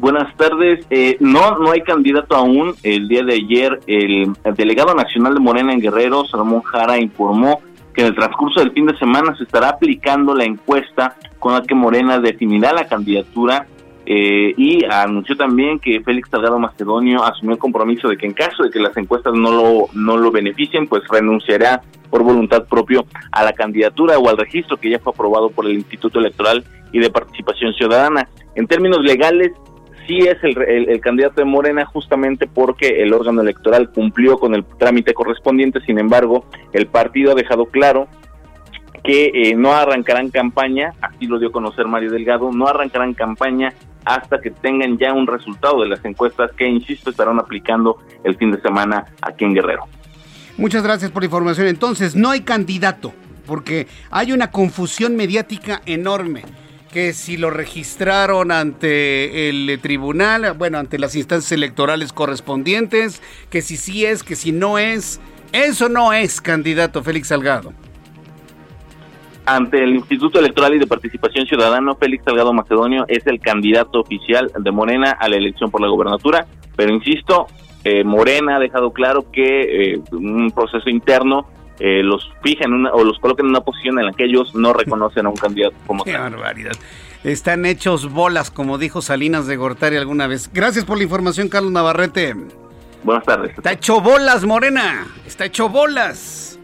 Buenas 0.00 0.34
tardes. 0.34 0.86
Eh, 0.88 1.18
no, 1.20 1.58
no 1.58 1.72
hay 1.72 1.82
candidato 1.82 2.34
aún. 2.34 2.74
El 2.82 3.06
día 3.06 3.22
de 3.22 3.34
ayer, 3.34 3.80
el, 3.86 4.32
delegado 4.56 4.94
nacional 4.94 5.34
de 5.34 5.40
Morena 5.40 5.74
en 5.74 5.80
Guerrero, 5.80 6.24
Salomón 6.24 6.62
Jara, 6.62 6.98
informó 6.98 7.60
que 7.92 8.00
en 8.00 8.06
el 8.06 8.14
transcurso 8.14 8.60
del 8.60 8.72
fin 8.72 8.86
de 8.86 8.96
semana 8.96 9.36
se 9.36 9.44
estará 9.44 9.68
aplicando 9.68 10.34
la 10.34 10.44
encuesta 10.44 11.16
con 11.38 11.52
la 11.52 11.60
que 11.60 11.74
Morena 11.74 12.18
definirá 12.18 12.72
la 12.72 12.88
candidatura 12.88 13.66
eh, 14.06 14.54
y 14.56 14.86
anunció 14.86 15.36
también 15.36 15.78
que 15.78 16.00
Félix 16.00 16.30
Salgado 16.30 16.58
Macedonio 16.58 17.22
asumió 17.22 17.52
el 17.52 17.58
compromiso 17.58 18.08
de 18.08 18.16
que 18.16 18.24
en 18.24 18.32
caso 18.32 18.62
de 18.62 18.70
que 18.70 18.80
las 18.80 18.96
encuestas 18.96 19.34
no 19.34 19.52
lo, 19.52 19.88
no 19.92 20.16
lo 20.16 20.30
beneficien, 20.30 20.86
pues 20.86 21.02
renunciará 21.10 21.82
por 22.08 22.22
voluntad 22.22 22.64
propio 22.64 23.04
a 23.32 23.44
la 23.44 23.52
candidatura 23.52 24.18
o 24.18 24.30
al 24.30 24.38
registro 24.38 24.78
que 24.78 24.88
ya 24.88 24.98
fue 24.98 25.12
aprobado 25.12 25.50
por 25.50 25.66
el 25.66 25.74
Instituto 25.74 26.20
Electoral 26.20 26.64
y 26.90 27.00
de 27.00 27.10
Participación 27.10 27.74
Ciudadana. 27.74 28.26
En 28.54 28.66
términos 28.66 29.02
legales, 29.02 29.52
sí 30.06 30.18
es 30.18 30.38
el, 30.42 31.00
candidato 31.00 31.40
de 31.40 31.44
Morena 31.44 31.84
justamente 31.86 32.46
porque 32.46 33.02
el 33.02 33.12
órgano 33.12 33.40
electoral 33.40 33.90
cumplió 33.90 34.38
con 34.38 34.54
el 34.54 34.64
trámite 34.78 35.14
correspondiente, 35.14 35.80
sin 35.80 35.98
embargo, 35.98 36.44
el 36.72 36.86
partido 36.86 37.32
ha 37.32 37.34
dejado 37.34 37.66
claro 37.66 38.08
que 39.02 39.30
eh, 39.34 39.54
no 39.54 39.72
arrancarán 39.72 40.30
campaña, 40.30 40.92
así 41.00 41.26
lo 41.26 41.38
dio 41.38 41.48
a 41.48 41.52
conocer 41.52 41.86
Mario 41.86 42.10
Delgado, 42.10 42.50
no 42.52 42.66
arrancarán 42.66 43.14
campaña 43.14 43.72
hasta 44.04 44.40
que 44.40 44.50
tengan 44.50 44.98
ya 44.98 45.12
un 45.12 45.26
resultado 45.26 45.82
de 45.82 45.88
las 45.88 46.04
encuestas 46.04 46.52
que, 46.52 46.66
insisto, 46.66 47.10
estarán 47.10 47.38
aplicando 47.38 47.98
el 48.24 48.36
fin 48.36 48.50
de 48.50 48.60
semana 48.60 49.06
aquí 49.22 49.44
en 49.44 49.54
Guerrero. 49.54 49.84
Muchas 50.56 50.82
gracias 50.82 51.10
por 51.10 51.22
la 51.22 51.26
información. 51.26 51.66
Entonces, 51.66 52.16
no 52.16 52.30
hay 52.30 52.40
candidato, 52.40 53.12
porque 53.46 53.86
hay 54.10 54.32
una 54.32 54.50
confusión 54.50 55.16
mediática 55.16 55.80
enorme 55.86 56.42
que 56.92 57.12
si 57.12 57.36
lo 57.36 57.50
registraron 57.50 58.50
ante 58.50 59.48
el 59.48 59.78
tribunal, 59.80 60.54
bueno, 60.56 60.78
ante 60.78 60.98
las 60.98 61.14
instancias 61.14 61.52
electorales 61.52 62.12
correspondientes, 62.12 63.22
que 63.48 63.62
si 63.62 63.76
sí 63.76 64.04
es, 64.04 64.22
que 64.22 64.36
si 64.36 64.52
no 64.52 64.78
es. 64.78 65.20
Eso 65.52 65.88
no 65.88 66.12
es 66.12 66.40
candidato 66.40 67.02
Félix 67.02 67.28
Salgado. 67.28 67.72
Ante 69.46 69.82
el 69.82 69.96
Instituto 69.96 70.38
Electoral 70.38 70.74
y 70.74 70.78
de 70.78 70.86
Participación 70.86 71.46
Ciudadana, 71.46 71.94
Félix 71.96 72.24
Salgado 72.24 72.52
Macedonio 72.52 73.04
es 73.08 73.26
el 73.26 73.40
candidato 73.40 74.00
oficial 74.00 74.50
de 74.56 74.70
Morena 74.70 75.12
a 75.12 75.28
la 75.28 75.36
elección 75.36 75.70
por 75.70 75.80
la 75.80 75.88
gobernatura, 75.88 76.46
pero 76.76 76.94
insisto, 76.94 77.46
eh, 77.82 78.04
Morena 78.04 78.56
ha 78.56 78.58
dejado 78.60 78.92
claro 78.92 79.30
que 79.32 79.94
eh, 79.94 80.00
un 80.12 80.52
proceso 80.52 80.88
interno 80.88 81.46
eh, 81.80 82.02
los 82.02 82.30
fijan 82.42 82.74
una, 82.74 82.92
o 82.92 83.02
los 83.02 83.18
coloquen 83.18 83.46
en 83.46 83.50
una 83.50 83.62
posición 83.62 83.98
en 83.98 84.06
la 84.06 84.12
que 84.12 84.24
ellos 84.24 84.54
no 84.54 84.74
reconocen 84.74 85.24
a 85.24 85.30
un 85.30 85.36
candidato 85.36 85.74
como 85.86 86.04
Qué 86.04 86.12
barbaridad. 86.12 86.72
Están 87.24 87.64
hechos 87.64 88.10
bolas, 88.10 88.50
como 88.50 88.76
dijo 88.76 89.00
Salinas 89.00 89.46
de 89.46 89.56
Gortari 89.56 89.96
alguna 89.96 90.26
vez. 90.26 90.50
Gracias 90.52 90.84
por 90.84 90.98
la 90.98 91.04
información, 91.04 91.48
Carlos 91.48 91.72
Navarrete. 91.72 92.36
Buenas 93.02 93.24
tardes. 93.24 93.56
Está 93.56 93.72
hecho 93.72 94.00
bolas, 94.00 94.44
Morena. 94.44 95.06
Está 95.26 95.46
hecho 95.46 95.70
bolas. 95.70 96.58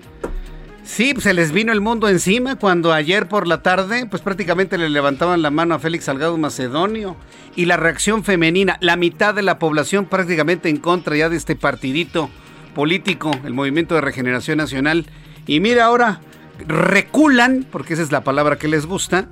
Sí, 0.85 1.15
se 1.19 1.35
les 1.35 1.51
vino 1.51 1.73
el 1.73 1.81
mundo 1.81 2.09
encima 2.09 2.57
cuando 2.57 2.93
ayer 2.93 3.27
por 3.27 3.47
la 3.47 3.61
tarde, 3.63 4.07
pues 4.07 4.23
prácticamente 4.23 4.79
le 4.79 4.89
levantaban 4.89 5.43
la 5.43 5.51
mano 5.51 5.75
a 5.75 5.79
Félix 5.79 6.05
Salgado 6.05 6.37
Macedonio. 6.37 7.17
Y 7.55 7.65
la 7.65 7.79
reacción 7.79 8.23
femenina, 8.23 8.77
la 8.81 8.97
mitad 8.97 9.35
de 9.35 9.43
la 9.43 9.59
población 9.59 10.05
prácticamente 10.05 10.69
en 10.69 10.77
contra 10.77 11.17
ya 11.17 11.31
de 11.31 11.37
este 11.37 11.57
partidito 11.57 12.31
político, 12.77 13.31
el 13.47 13.55
Movimiento 13.55 13.95
de 13.95 14.03
Regeneración 14.03 14.59
Nacional. 14.59 15.07
Y 15.47 15.61
mira 15.61 15.87
ahora, 15.87 16.21
reculan, 16.69 17.67
porque 17.73 17.95
esa 17.95 18.03
es 18.03 18.13
la 18.13 18.21
palabra 18.21 18.59
que 18.59 18.69
les 18.69 18.85
gusta, 18.85 19.31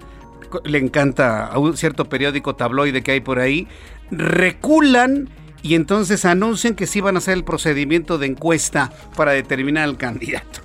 le 0.64 0.78
encanta 0.78 1.46
a 1.46 1.58
un 1.58 1.76
cierto 1.76 2.06
periódico 2.06 2.56
tabloide 2.56 3.02
que 3.02 3.12
hay 3.12 3.20
por 3.20 3.40
ahí, 3.40 3.68
reculan 4.10 5.28
y 5.62 5.74
entonces 5.74 6.24
anuncian 6.24 6.74
que 6.74 6.86
sí 6.86 7.02
van 7.02 7.16
a 7.16 7.18
hacer 7.18 7.34
el 7.34 7.44
procedimiento 7.44 8.16
de 8.16 8.28
encuesta 8.28 8.90
para 9.14 9.32
determinar 9.32 9.84
al 9.84 9.98
candidato 9.98 10.60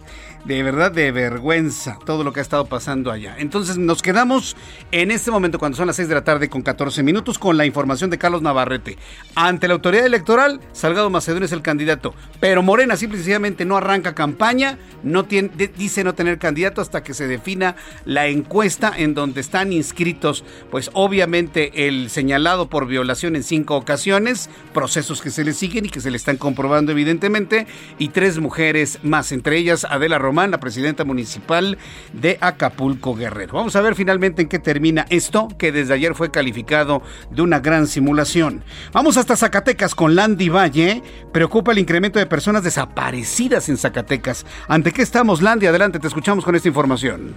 de 0.46 0.64
verdad 0.64 0.92
de 0.92 1.12
vergüenza 1.12 1.98
todo 2.06 2.24
lo 2.24 2.34
que 2.34 2.40
ha 2.40 2.44
estado 2.44 2.66
pasando 2.66 3.12
allá. 3.12 3.36
Entonces 3.38 3.78
nos 3.78 4.02
quedamos 4.02 4.56
en 4.92 5.12
este 5.12 5.32
momento 5.32 5.60
cuando 5.60 5.78
son 5.78 5.88
las 5.88 5.98
6 5.98 6.08
de 6.08 6.16
la 6.16 6.24
tarde 6.24 6.50
con 6.50 6.62
14 6.62 7.04
minutos 7.04 7.38
con 7.38 7.58
la 7.58 7.66
información 7.66 8.10
de 8.10 8.18
Carlos 8.18 8.42
Navarrete. 8.42 8.98
Ante 9.36 9.68
la 9.68 9.76
autoridad 9.76 10.06
electoral, 10.06 10.60
Salgado 10.72 11.10
Macedonio 11.10 11.46
es 11.46 11.52
el 11.52 11.62
candidato, 11.62 12.14
pero 12.40 12.64
Morena 12.64 12.98
simplemente 12.98 13.66
no 13.66 13.78
arranca 13.78 14.16
campaña, 14.16 14.78
no 15.04 15.26
tiene, 15.26 15.50
dice 15.78 16.04
no 16.04 16.16
tener 16.16 16.40
candidato 16.40 16.82
hasta 16.82 17.04
que 17.04 17.14
se 17.14 17.28
defina 17.28 17.76
la 18.06 18.28
encuesta 18.28 18.94
en 18.96 19.14
donde 19.14 19.42
están 19.42 19.74
inscritos, 19.74 20.44
pues 20.72 20.90
obviamente 20.94 21.88
el 21.88 22.10
señalado 22.10 22.70
por 22.70 22.88
violación 22.88 23.36
en 23.36 23.44
cinco 23.44 23.76
ocasiones, 23.76 24.50
procesos 24.74 25.22
que 25.22 25.32
se 25.32 25.44
le 25.44 25.54
siguen 25.54 25.86
y 25.86 25.90
que 25.90 26.02
se 26.02 26.12
le 26.12 26.18
están 26.18 26.38
comprobando 26.38 26.92
evidentemente, 26.92 27.68
y 27.98 28.10
tres 28.10 28.40
mujeres 28.40 29.00
más, 29.04 29.32
entre 29.32 29.58
ellas 29.58 29.86
Adela 29.90 30.18
Román, 30.30 30.52
la 30.52 30.60
presidenta 30.60 31.06
municipal 31.06 31.80
de 32.14 32.38
Acapulco 32.40 33.16
Guerrero. 33.16 33.54
Vamos 33.54 33.76
a 33.76 33.82
ver 33.82 33.96
finalmente 33.96 34.44
en 34.44 34.48
qué 34.48 34.60
termina 34.60 35.08
esto, 35.10 35.48
que 35.58 35.72
desde 35.72 35.96
ayer 35.96 36.14
fue 36.14 36.30
calificado 36.30 37.02
de 37.32 37.42
una 37.42 37.60
gran 37.60 37.88
simulación. 37.88 38.64
Vamos 38.94 39.18
hasta 39.18 39.36
Zacatecas 39.36 39.96
con 39.96 40.16
Landy 40.16 40.50
Valle. 40.50 41.02
Preocupa 41.34 41.72
el 41.72 41.80
incremento 41.80 42.20
de 42.20 42.28
personas 42.28 42.64
desaparecidas 42.64 43.70
en 43.70 43.78
Zacatecas. 43.78 44.46
¿Ante 44.68 44.92
qué 44.92 45.02
estamos, 45.02 45.42
Landy? 45.42 45.66
Adelante, 45.66 45.98
te 45.98 46.08
escuchamos 46.08 46.46
con 46.46 46.56
esta 46.56 46.68
información. 46.68 47.34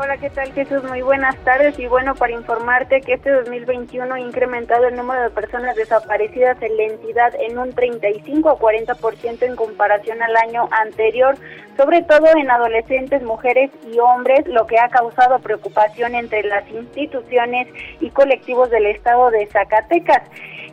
Hola, 0.00 0.16
¿qué 0.16 0.30
tal 0.30 0.52
Jesús? 0.52 0.84
Muy 0.84 1.02
buenas 1.02 1.34
tardes 1.38 1.76
y 1.76 1.88
bueno, 1.88 2.14
para 2.14 2.32
informarte 2.32 3.00
que 3.00 3.14
este 3.14 3.32
2021 3.32 4.14
ha 4.14 4.20
incrementado 4.20 4.86
el 4.86 4.94
número 4.94 5.22
de 5.22 5.30
personas 5.30 5.74
desaparecidas 5.74 6.56
en 6.62 6.76
la 6.76 6.84
entidad 6.84 7.34
en 7.40 7.58
un 7.58 7.72
35 7.72 8.48
a 8.48 8.58
40% 8.60 9.42
en 9.42 9.56
comparación 9.56 10.22
al 10.22 10.36
año 10.36 10.68
anterior, 10.70 11.34
sobre 11.76 12.02
todo 12.02 12.28
en 12.36 12.48
adolescentes, 12.48 13.24
mujeres 13.24 13.72
y 13.92 13.98
hombres, 13.98 14.46
lo 14.46 14.68
que 14.68 14.78
ha 14.78 14.88
causado 14.88 15.40
preocupación 15.40 16.14
entre 16.14 16.44
las 16.44 16.70
instituciones 16.70 17.66
y 17.98 18.10
colectivos 18.10 18.70
del 18.70 18.86
estado 18.86 19.32
de 19.32 19.46
Zacatecas. 19.46 20.22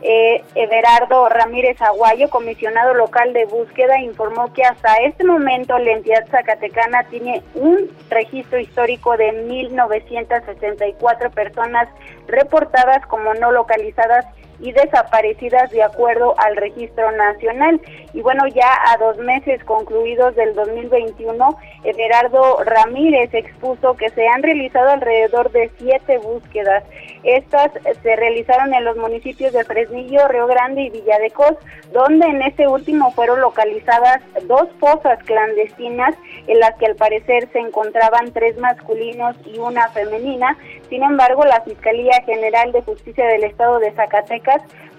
Eh, 0.07 0.43
Everardo 0.53 1.29
Ramírez 1.29 1.81
Aguayo, 1.81 2.29
comisionado 2.29 2.93
local 2.93 3.33
de 3.33 3.45
búsqueda, 3.45 3.99
informó 4.01 4.53
que 4.53 4.61
hasta 4.63 4.97
este 4.97 5.23
momento 5.23 5.79
la 5.79 5.93
entidad 5.93 6.27
zacatecana 6.29 7.05
tiene 7.05 7.41
un 7.55 7.89
registro 8.09 8.59
histórico 8.59 9.14
de 9.17 9.31
1.964 9.47 11.31
personas 11.31 11.87
reportadas 12.27 13.05
como 13.07 13.33
no 13.33 13.51
localizadas 13.51 14.25
y 14.59 14.71
desaparecidas 14.71 15.71
de 15.71 15.83
acuerdo 15.83 16.35
al 16.39 16.55
registro 16.55 17.11
nacional. 17.11 17.81
Y 18.13 18.21
bueno, 18.21 18.47
ya 18.47 18.71
a 18.91 18.97
dos 18.97 19.17
meses 19.17 19.63
concluidos 19.63 20.35
del 20.35 20.53
2021, 20.55 21.57
Everardo 21.83 22.63
Ramírez 22.63 23.33
expuso 23.33 23.95
que 23.95 24.09
se 24.09 24.27
han 24.27 24.43
realizado 24.43 24.89
alrededor 24.89 25.51
de 25.51 25.69
siete 25.77 26.17
búsquedas. 26.19 26.83
Estas 27.23 27.71
se 28.03 28.15
realizaron 28.15 28.73
en 28.73 28.85
los 28.85 28.97
municipios 28.97 29.51
de 29.51 29.63
Fresnillo, 29.63 30.27
Río 30.27 30.47
Grande 30.47 30.83
y 30.83 30.89
Villa 30.89 31.17
de 31.19 31.31
Cos, 31.31 31.55
donde 31.91 32.27
en 32.27 32.41
este 32.43 32.67
último 32.67 33.11
fueron 33.11 33.41
localizadas 33.41 34.21
dos 34.43 34.69
fosas 34.79 35.19
clandestinas 35.23 36.15
en 36.47 36.59
las 36.59 36.75
que 36.75 36.85
al 36.85 36.95
parecer 36.95 37.49
se 37.51 37.59
encontraban 37.59 38.31
tres 38.31 38.57
masculinos 38.57 39.35
y 39.45 39.57
una 39.57 39.89
femenina. 39.89 40.57
Sin 40.89 41.03
embargo, 41.03 41.43
la 41.45 41.61
Fiscalía 41.61 42.21
General 42.25 42.71
de 42.71 42.83
Justicia 42.83 43.25
del 43.25 43.43
Estado 43.43 43.79
de 43.79 43.91
Zacatecas 43.93 44.44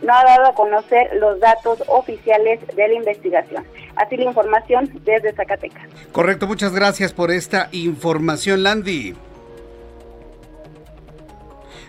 no 0.02 0.14
ha 0.14 0.24
dado 0.24 0.46
a 0.46 0.54
conocer 0.54 1.08
los 1.18 1.40
datos 1.40 1.82
oficiales 1.88 2.60
de 2.74 2.88
la 2.88 2.94
investigación. 2.94 3.64
Así 3.96 4.16
la 4.16 4.24
información 4.24 4.90
desde 5.04 5.32
Zacatecas. 5.32 5.82
Correcto, 6.12 6.46
muchas 6.46 6.74
gracias 6.74 7.12
por 7.12 7.30
esta 7.30 7.68
información, 7.72 8.62
Landy. 8.62 9.14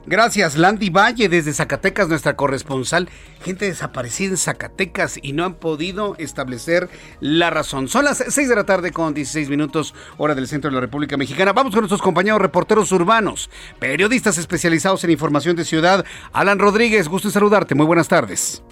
Gracias, 0.10 0.56
Landy 0.56 0.90
Valle, 0.90 1.28
desde 1.28 1.52
Zacatecas, 1.52 2.08
nuestra 2.08 2.38
corresponsal. 2.38 3.10
Gente 3.44 3.66
desaparecida 3.66 4.30
en 4.30 4.38
Zacatecas 4.38 5.20
y 5.22 5.34
no 5.34 5.44
han 5.44 5.56
podido 5.56 6.16
establecer 6.18 6.90
la 7.20 7.50
razón. 7.50 7.90
Son 7.90 8.06
las 8.06 8.24
6 8.26 8.48
de 8.48 8.56
la 8.56 8.64
tarde 8.64 8.92
con 8.92 9.14
16 9.14 9.50
minutos, 9.50 9.94
hora 10.18 10.34
del 10.34 10.48
centro 10.48 10.70
de 10.70 10.76
la 10.76 10.82
República 10.82 11.18
Mexicana. 11.18 11.52
Vamos 11.52 11.74
con 11.74 11.82
nuestros 11.82 12.02
compañeros 12.02 12.42
reporteros 12.42 12.90
urbanos, 12.94 13.50
periodistas 13.80 14.38
especializados 14.38 15.04
en 15.04 15.10
información 15.10 15.58
de 15.58 15.66
ciudad. 15.66 16.06
Alan 16.32 16.58
Rodríguez, 16.58 17.10
gusto 17.10 17.28
en 17.28 17.34
saludarte. 17.34 17.76
Muy 17.76 17.86
buenas 17.86 18.08
tardes. 18.08 18.64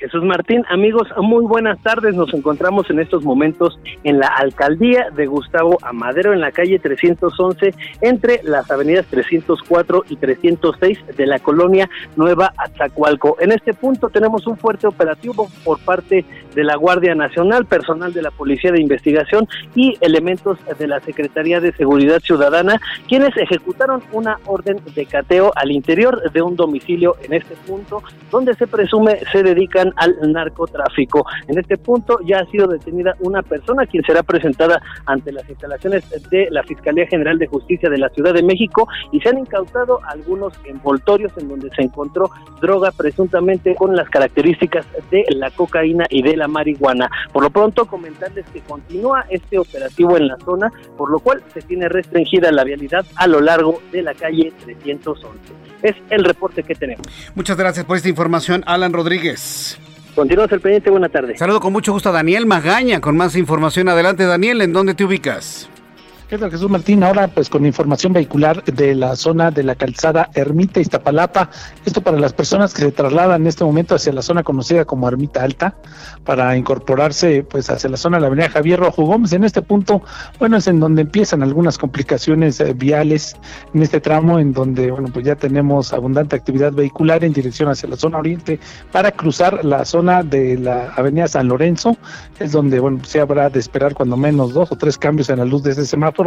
Jesús 0.00 0.24
Martín, 0.24 0.64
amigos, 0.70 1.08
muy 1.18 1.44
buenas 1.44 1.78
tardes. 1.82 2.14
Nos 2.14 2.32
encontramos 2.32 2.88
en 2.88 3.00
estos 3.00 3.22
momentos 3.22 3.78
en 4.02 4.18
la 4.18 4.28
alcaldía 4.28 5.10
de 5.14 5.26
Gustavo 5.26 5.76
Amadero, 5.82 6.32
en 6.32 6.40
la 6.40 6.52
calle 6.52 6.78
311, 6.78 7.74
entre 8.00 8.40
las 8.42 8.70
avenidas 8.70 9.04
304 9.10 10.04
y 10.08 10.16
306 10.16 10.98
de 11.18 11.26
la 11.26 11.38
colonia 11.38 11.90
Nueva 12.16 12.54
Azacualco. 12.56 13.36
En 13.40 13.52
este 13.52 13.74
punto 13.74 14.08
tenemos 14.08 14.46
un 14.46 14.56
fuerte 14.56 14.86
operativo 14.86 15.50
por 15.64 15.78
parte 15.80 16.24
de 16.54 16.64
la 16.64 16.76
Guardia 16.76 17.14
Nacional, 17.14 17.66
personal 17.66 18.14
de 18.14 18.22
la 18.22 18.30
Policía 18.30 18.72
de 18.72 18.80
Investigación 18.80 19.46
y 19.74 19.98
elementos 20.00 20.58
de 20.78 20.88
la 20.88 21.00
Secretaría 21.00 21.60
de 21.60 21.72
Seguridad 21.72 22.20
Ciudadana, 22.20 22.80
quienes 23.06 23.36
ejecutaron 23.36 24.02
una 24.12 24.38
orden 24.46 24.80
de 24.94 25.04
cateo 25.04 25.52
al 25.56 25.70
interior 25.70 26.32
de 26.32 26.40
un 26.40 26.56
domicilio 26.56 27.16
en 27.22 27.34
este 27.34 27.54
punto, 27.66 28.02
donde 28.30 28.54
se 28.54 28.66
presume 28.66 29.18
se 29.30 29.42
dedican 29.42 29.89
al 29.96 30.16
narcotráfico. 30.32 31.24
En 31.48 31.58
este 31.58 31.76
punto 31.76 32.18
ya 32.24 32.40
ha 32.40 32.46
sido 32.46 32.66
detenida 32.66 33.14
una 33.20 33.42
persona 33.42 33.86
quien 33.86 34.02
será 34.04 34.22
presentada 34.22 34.80
ante 35.06 35.32
las 35.32 35.48
instalaciones 35.48 36.04
de 36.30 36.48
la 36.50 36.62
Fiscalía 36.62 37.06
General 37.06 37.38
de 37.38 37.46
Justicia 37.46 37.88
de 37.88 37.98
la 37.98 38.08
Ciudad 38.10 38.34
de 38.34 38.42
México 38.42 38.88
y 39.12 39.20
se 39.20 39.28
han 39.28 39.38
incautado 39.38 40.00
algunos 40.06 40.52
envoltorios 40.64 41.32
en 41.38 41.48
donde 41.48 41.70
se 41.74 41.82
encontró 41.82 42.30
droga 42.60 42.90
presuntamente 42.92 43.74
con 43.74 43.96
las 43.96 44.08
características 44.08 44.86
de 45.10 45.24
la 45.30 45.50
cocaína 45.50 46.06
y 46.10 46.22
de 46.22 46.36
la 46.36 46.48
marihuana. 46.48 47.10
Por 47.32 47.42
lo 47.42 47.50
pronto 47.50 47.86
comentarles 47.86 48.46
que 48.52 48.60
continúa 48.60 49.24
este 49.30 49.58
operativo 49.58 50.16
en 50.16 50.28
la 50.28 50.36
zona, 50.44 50.70
por 50.96 51.10
lo 51.10 51.18
cual 51.20 51.42
se 51.52 51.62
tiene 51.62 51.88
restringida 51.88 52.52
la 52.52 52.64
vialidad 52.64 53.04
a 53.16 53.26
lo 53.26 53.40
largo 53.40 53.80
de 53.92 54.02
la 54.02 54.14
calle 54.14 54.52
311. 54.64 55.38
Es 55.82 55.96
el 56.10 56.24
reporte 56.24 56.62
que 56.62 56.74
tenemos. 56.74 57.06
Muchas 57.34 57.56
gracias 57.56 57.86
por 57.86 57.96
esta 57.96 58.08
información, 58.08 58.62
Alan 58.66 58.92
Rodríguez. 58.92 59.79
Continuamos 60.14 60.52
el 60.52 60.60
pendiente, 60.60 60.90
buena 60.90 61.08
tarde. 61.08 61.36
Saludo 61.36 61.60
con 61.60 61.72
mucho 61.72 61.92
gusto 61.92 62.08
a 62.08 62.12
Daniel 62.12 62.46
Magaña 62.46 63.00
con 63.00 63.16
más 63.16 63.36
información. 63.36 63.88
Adelante, 63.88 64.24
Daniel, 64.24 64.60
¿en 64.60 64.72
dónde 64.72 64.94
te 64.94 65.04
ubicas? 65.04 65.68
¿Qué 66.30 66.38
tal, 66.38 66.52
Jesús 66.52 66.70
Martín? 66.70 67.02
Ahora, 67.02 67.26
pues 67.26 67.50
con 67.50 67.66
información 67.66 68.12
vehicular 68.12 68.62
de 68.62 68.94
la 68.94 69.16
zona 69.16 69.50
de 69.50 69.64
la 69.64 69.74
calzada 69.74 70.30
Ermita 70.32 70.78
Iztapalapa. 70.78 71.50
Esto 71.84 72.02
para 72.02 72.20
las 72.20 72.32
personas 72.32 72.72
que 72.72 72.82
se 72.82 72.92
trasladan 72.92 73.40
en 73.40 73.48
este 73.48 73.64
momento 73.64 73.96
hacia 73.96 74.12
la 74.12 74.22
zona 74.22 74.44
conocida 74.44 74.84
como 74.84 75.08
Ermita 75.08 75.42
Alta, 75.42 75.74
para 76.24 76.56
incorporarse 76.56 77.42
pues 77.42 77.68
hacia 77.68 77.90
la 77.90 77.96
zona 77.96 78.18
de 78.18 78.20
la 78.20 78.26
avenida 78.28 78.48
Javier 78.48 78.78
Rojo 78.78 79.06
Gómez. 79.06 79.32
En 79.32 79.42
este 79.42 79.60
punto, 79.60 80.02
bueno, 80.38 80.56
es 80.58 80.68
en 80.68 80.78
donde 80.78 81.02
empiezan 81.02 81.42
algunas 81.42 81.76
complicaciones 81.78 82.60
eh, 82.60 82.74
viales 82.74 83.34
en 83.74 83.82
este 83.82 84.00
tramo, 84.00 84.38
en 84.38 84.52
donde, 84.52 84.92
bueno, 84.92 85.08
pues 85.12 85.26
ya 85.26 85.34
tenemos 85.34 85.92
abundante 85.92 86.36
actividad 86.36 86.72
vehicular 86.72 87.24
en 87.24 87.32
dirección 87.32 87.70
hacia 87.70 87.88
la 87.88 87.96
zona 87.96 88.18
oriente 88.18 88.60
para 88.92 89.10
cruzar 89.10 89.64
la 89.64 89.84
zona 89.84 90.22
de 90.22 90.56
la 90.58 90.92
avenida 90.94 91.26
San 91.26 91.48
Lorenzo. 91.48 91.96
Es 92.38 92.52
donde, 92.52 92.78
bueno, 92.78 93.00
se 93.04 93.18
habrá 93.18 93.50
de 93.50 93.58
esperar 93.58 93.94
cuando 93.94 94.16
menos 94.16 94.54
dos 94.54 94.70
o 94.70 94.76
tres 94.76 94.96
cambios 94.96 95.28
en 95.28 95.40
la 95.40 95.44
luz 95.44 95.64
de 95.64 95.72
ese 95.72 95.84
semáforo 95.84 96.19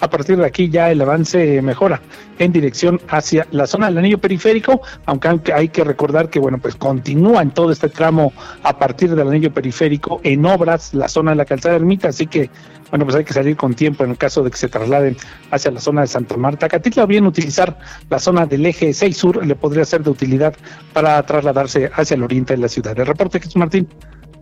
a 0.00 0.10
partir 0.10 0.36
de 0.36 0.46
aquí 0.46 0.68
ya 0.68 0.90
el 0.90 1.00
avance 1.00 1.60
mejora 1.62 2.00
en 2.38 2.52
dirección 2.52 3.00
hacia 3.08 3.46
la 3.50 3.66
zona 3.66 3.86
del 3.86 3.98
anillo 3.98 4.18
periférico, 4.18 4.80
aunque 5.06 5.52
hay 5.52 5.68
que 5.68 5.84
recordar 5.84 6.30
que 6.30 6.38
bueno, 6.38 6.58
pues 6.58 6.76
continúa 6.76 7.42
en 7.42 7.50
todo 7.50 7.72
este 7.72 7.88
tramo 7.88 8.32
a 8.62 8.78
partir 8.78 9.14
del 9.14 9.26
anillo 9.26 9.52
periférico 9.52 10.20
en 10.22 10.46
obras 10.46 10.94
la 10.94 11.08
zona 11.08 11.32
de 11.32 11.36
la 11.36 11.44
calzada 11.44 11.76
ermita, 11.76 12.08
así 12.08 12.26
que 12.26 12.50
bueno, 12.90 13.04
pues 13.04 13.16
hay 13.16 13.24
que 13.24 13.34
salir 13.34 13.56
con 13.56 13.74
tiempo 13.74 14.04
en 14.04 14.10
el 14.10 14.16
caso 14.16 14.42
de 14.42 14.50
que 14.50 14.56
se 14.56 14.68
trasladen 14.68 15.16
hacia 15.50 15.70
la 15.70 15.80
zona 15.80 16.02
de 16.02 16.06
Santa 16.06 16.36
Marta. 16.36 16.68
Catitla 16.68 17.06
bien 17.06 17.26
utilizar 17.26 17.78
la 18.08 18.18
zona 18.18 18.46
del 18.46 18.64
eje 18.64 18.94
6 18.94 19.16
sur 19.16 19.44
le 19.44 19.54
podría 19.54 19.84
ser 19.84 20.02
de 20.02 20.10
utilidad 20.10 20.54
para 20.92 21.22
trasladarse 21.24 21.90
hacia 21.94 22.14
el 22.14 22.22
oriente 22.22 22.54
de 22.54 22.60
la 22.60 22.68
ciudad. 22.68 22.98
El 22.98 23.06
reporte 23.06 23.40
Jesús 23.40 23.56
Martín. 23.56 23.88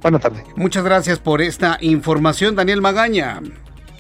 Buenas 0.02 0.20
tardes. 0.20 0.44
Muchas 0.54 0.84
gracias 0.84 1.18
por 1.18 1.42
esta 1.42 1.78
información, 1.80 2.54
Daniel 2.54 2.80
Magaña. 2.80 3.40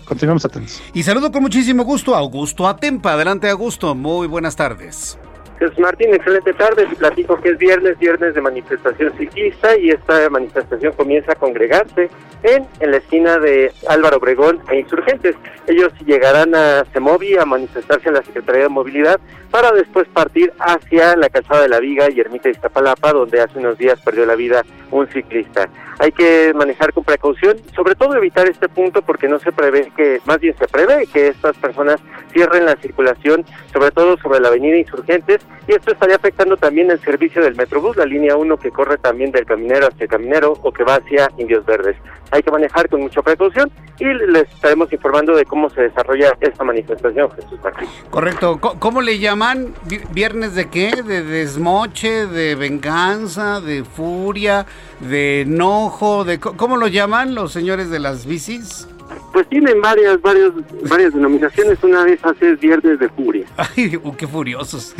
Continuamos 0.06 0.44
atentos. 0.44 0.82
Y 0.94 1.02
saludo 1.02 1.30
con 1.32 1.42
muchísimo 1.42 1.84
gusto 1.84 2.14
a 2.14 2.18
Augusto 2.18 2.66
Atempa. 2.66 3.12
Adelante, 3.12 3.50
Augusto. 3.50 3.94
Muy 3.94 4.26
buenas 4.26 4.56
tardes. 4.56 5.18
Jesús 5.58 5.78
Martín, 5.78 6.14
excelente 6.14 6.52
tarde. 6.52 6.86
Platico 6.98 7.40
que 7.40 7.50
es 7.50 7.58
viernes, 7.58 7.98
viernes 7.98 8.34
de 8.34 8.40
manifestación 8.40 9.12
ciclista 9.16 9.76
y 9.76 9.90
esta 9.90 10.28
manifestación 10.28 10.92
comienza 10.92 11.32
a 11.32 11.36
congregarse 11.36 12.10
en, 12.42 12.66
en 12.80 12.90
la 12.90 12.98
esquina 12.98 13.38
de 13.38 13.72
Álvaro 13.88 14.18
Obregón 14.18 14.60
e 14.70 14.80
Insurgentes. 14.80 15.34
Ellos 15.66 15.92
llegarán 16.04 16.54
a 16.54 16.84
Semovi 16.92 17.36
a 17.36 17.44
manifestarse 17.44 18.08
en 18.08 18.14
la 18.14 18.22
Secretaría 18.22 18.64
de 18.64 18.68
Movilidad 18.68 19.18
para 19.50 19.72
después 19.72 20.06
partir 20.08 20.52
hacia 20.58 21.16
la 21.16 21.30
calzada 21.30 21.62
de 21.62 21.68
la 21.68 21.80
Viga 21.80 22.10
y 22.10 22.20
Ermita 22.20 22.44
de 22.44 22.50
Iztapalapa, 22.50 23.12
donde 23.12 23.40
hace 23.40 23.58
unos 23.58 23.78
días 23.78 24.00
perdió 24.00 24.26
la 24.26 24.34
vida 24.34 24.62
un 24.90 25.08
ciclista. 25.08 25.68
Hay 25.98 26.12
que 26.12 26.52
manejar 26.54 26.92
con 26.92 27.04
precaución, 27.04 27.56
sobre 27.74 27.94
todo 27.94 28.14
evitar 28.16 28.46
este 28.46 28.68
punto 28.68 29.00
porque 29.00 29.28
no 29.28 29.38
se 29.38 29.52
prevé 29.52 29.90
que, 29.96 30.20
más 30.26 30.38
bien 30.40 30.54
se 30.58 30.68
prevé 30.68 31.06
que 31.06 31.28
estas 31.28 31.56
personas 31.56 32.00
cierren 32.32 32.66
la 32.66 32.76
circulación, 32.76 33.46
sobre 33.72 33.90
todo 33.90 34.18
sobre 34.18 34.40
la 34.40 34.48
avenida 34.48 34.76
Insurgentes, 34.76 35.40
y 35.68 35.72
esto 35.72 35.92
estaría 35.92 36.16
afectando 36.16 36.56
también 36.56 36.90
el 36.90 37.00
servicio 37.00 37.42
del 37.42 37.56
Metrobús, 37.56 37.96
la 37.96 38.04
línea 38.04 38.36
1 38.36 38.56
que 38.58 38.70
corre 38.70 38.98
también 38.98 39.32
del 39.32 39.44
Caminero 39.44 39.88
hacia 39.88 40.04
el 40.04 40.08
Caminero 40.08 40.52
o 40.62 40.72
que 40.72 40.84
va 40.84 40.96
hacia 40.96 41.28
Indios 41.38 41.66
Verdes. 41.66 41.96
Hay 42.30 42.42
que 42.42 42.50
manejar 42.50 42.88
con 42.88 43.00
mucha 43.00 43.20
precaución 43.22 43.70
y 43.98 44.04
les 44.04 44.52
estaremos 44.52 44.92
informando 44.92 45.34
de 45.34 45.44
cómo 45.44 45.68
se 45.70 45.82
desarrolla 45.82 46.36
esta 46.40 46.62
manifestación, 46.62 47.30
Jesús 47.32 47.58
Martín. 47.62 47.88
Correcto. 48.10 48.60
¿Cómo 48.60 49.00
le 49.00 49.18
llaman? 49.18 49.74
¿Viernes 50.12 50.54
de 50.54 50.68
qué? 50.68 51.02
¿De 51.02 51.22
desmoche? 51.22 52.26
¿De 52.26 52.54
venganza? 52.54 53.60
¿De 53.60 53.84
furia? 53.84 54.66
¿De 55.00 55.42
enojo? 55.42 56.24
De, 56.24 56.38
¿Cómo 56.38 56.76
lo 56.76 56.86
llaman 56.88 57.34
los 57.34 57.52
señores 57.52 57.90
de 57.90 57.98
las 57.98 58.26
bicis? 58.26 58.88
Pues 59.32 59.48
tienen 59.48 59.80
varias, 59.80 60.20
varias, 60.22 60.52
varias 60.88 61.12
denominaciones. 61.12 61.78
Una 61.82 62.04
de 62.04 62.14
esas 62.14 62.40
es 62.40 62.58
Viernes 62.60 62.98
de 62.98 63.08
Furia. 63.10 63.46
Ay, 63.56 63.96
uh, 64.02 64.16
qué 64.16 64.26
furiosos. 64.26 64.94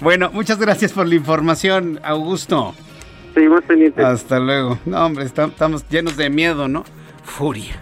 bueno, 0.00 0.30
muchas 0.32 0.58
gracias 0.58 0.92
por 0.92 1.06
la 1.06 1.14
información, 1.14 2.00
Augusto. 2.04 2.74
Seguimos 3.34 3.62
pendientes. 3.64 4.04
Hasta 4.04 4.38
luego. 4.38 4.78
No, 4.84 5.04
hombre, 5.04 5.24
estamos 5.24 5.88
llenos 5.88 6.16
de 6.16 6.30
miedo, 6.30 6.68
¿no? 6.68 6.84
Furia. 7.24 7.80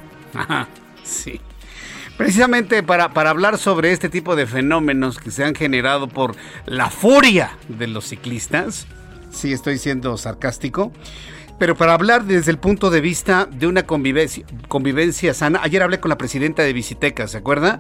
sí. 1.03 1.41
Precisamente 2.17 2.83
para, 2.83 3.13
para 3.13 3.31
hablar 3.31 3.59
sobre 3.59 3.93
este 3.93 4.09
tipo 4.09 4.37
de 4.37 4.47
fenómenos 4.47 5.19
que 5.19 5.31
se 5.31 5.45
han 5.45 5.55
generado 5.55 6.09
por 6.09 6.37
la 6.67 6.91
furia 6.91 7.59
de 7.69 7.87
los 7.87 8.07
ciclistas, 8.07 8.87
sí 9.31 9.53
estoy 9.53 9.79
siendo 9.79 10.17
sarcástico, 10.17 10.93
pero 11.63 11.77
para 11.77 11.95
hablar 11.95 12.25
desde 12.25 12.51
el 12.51 12.59
punto 12.59 12.91
de 12.91 13.01
vista 13.01 13.47
de 13.47 13.69
una 13.69 13.87
convivencia, 13.87 14.45
convivencia 14.67 15.33
sana, 15.33 15.61
ayer 15.63 15.81
hablé 15.81 16.01
con 16.01 16.09
la 16.09 16.19
presidenta 16.19 16.65
de 16.65 16.73
Visitecas, 16.73 17.31
¿se 17.31 17.39
acuerda? 17.39 17.79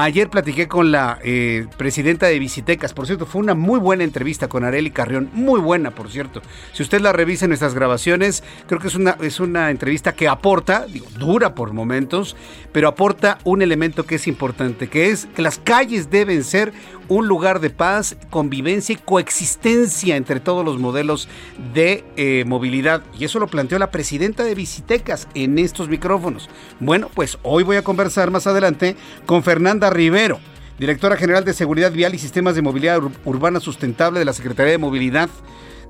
Ayer 0.00 0.30
platiqué 0.30 0.68
con 0.68 0.92
la 0.92 1.18
eh, 1.24 1.66
presidenta 1.76 2.26
de 2.26 2.38
Visitecas, 2.38 2.94
por 2.94 3.08
cierto, 3.08 3.26
fue 3.26 3.40
una 3.40 3.56
muy 3.56 3.80
buena 3.80 4.04
entrevista 4.04 4.48
con 4.48 4.62
Areli 4.62 4.92
Carrión, 4.92 5.28
muy 5.32 5.58
buena, 5.58 5.90
por 5.90 6.08
cierto. 6.08 6.40
Si 6.72 6.84
usted 6.84 7.00
la 7.00 7.10
revisa 7.10 7.46
en 7.46 7.48
nuestras 7.48 7.74
grabaciones, 7.74 8.44
creo 8.68 8.78
que 8.78 8.86
es 8.86 8.94
una, 8.94 9.16
es 9.20 9.40
una 9.40 9.72
entrevista 9.72 10.12
que 10.12 10.28
aporta, 10.28 10.86
dura 11.18 11.56
por 11.56 11.72
momentos, 11.72 12.36
pero 12.70 12.86
aporta 12.86 13.38
un 13.42 13.60
elemento 13.60 14.06
que 14.06 14.14
es 14.14 14.28
importante, 14.28 14.86
que 14.86 15.10
es 15.10 15.26
que 15.34 15.42
las 15.42 15.58
calles 15.58 16.10
deben 16.10 16.44
ser 16.44 16.72
un 17.08 17.26
lugar 17.26 17.58
de 17.60 17.70
paz, 17.70 18.16
convivencia 18.30 18.92
y 18.92 18.96
coexistencia 18.96 20.16
entre 20.16 20.40
todos 20.40 20.64
los 20.64 20.78
modelos 20.78 21.28
de 21.74 22.04
eh, 22.16 22.44
movilidad. 22.46 23.02
Y 23.18 23.24
eso 23.24 23.38
lo 23.38 23.46
planteó 23.46 23.78
la 23.78 23.90
presidenta 23.90 24.44
de 24.44 24.54
Visitecas 24.54 25.26
en 25.34 25.58
estos 25.58 25.88
micrófonos. 25.88 26.48
Bueno, 26.80 27.10
pues 27.14 27.38
hoy 27.42 27.62
voy 27.64 27.76
a 27.76 27.82
conversar 27.82 28.30
más 28.30 28.46
adelante 28.46 28.94
con 29.26 29.42
Fernanda 29.42 29.87
Rivero, 29.90 30.40
directora 30.78 31.16
general 31.16 31.44
de 31.44 31.54
Seguridad 31.54 31.92
Vial 31.92 32.14
y 32.14 32.18
Sistemas 32.18 32.54
de 32.54 32.62
Movilidad 32.62 33.00
Urbana 33.24 33.60
Sustentable 33.60 34.18
de 34.18 34.24
la 34.24 34.32
Secretaría 34.32 34.72
de 34.72 34.78
Movilidad 34.78 35.28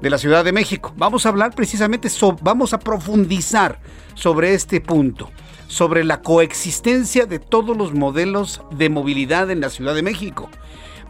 de 0.01 0.11
la 0.11 0.19
Ciudad 0.19 0.45
de 0.45 0.53
México. 0.53 0.95
Vamos 0.97 1.27
a 1.27 1.31
hablar 1.31 1.55
precisamente, 1.55 2.09
vamos 2.43 2.73
a 2.73 2.79
profundizar 2.79 3.81
sobre 4.15 4.55
este 4.55 4.81
punto 4.81 5.31
sobre 5.69 6.03
la 6.03 6.23
coexistencia 6.23 7.27
de 7.27 7.39
todos 7.39 7.77
los 7.77 7.93
modelos 7.93 8.63
de 8.73 8.89
movilidad 8.89 9.51
en 9.51 9.61
la 9.61 9.69
Ciudad 9.69 9.95
de 9.95 10.03
México 10.03 10.49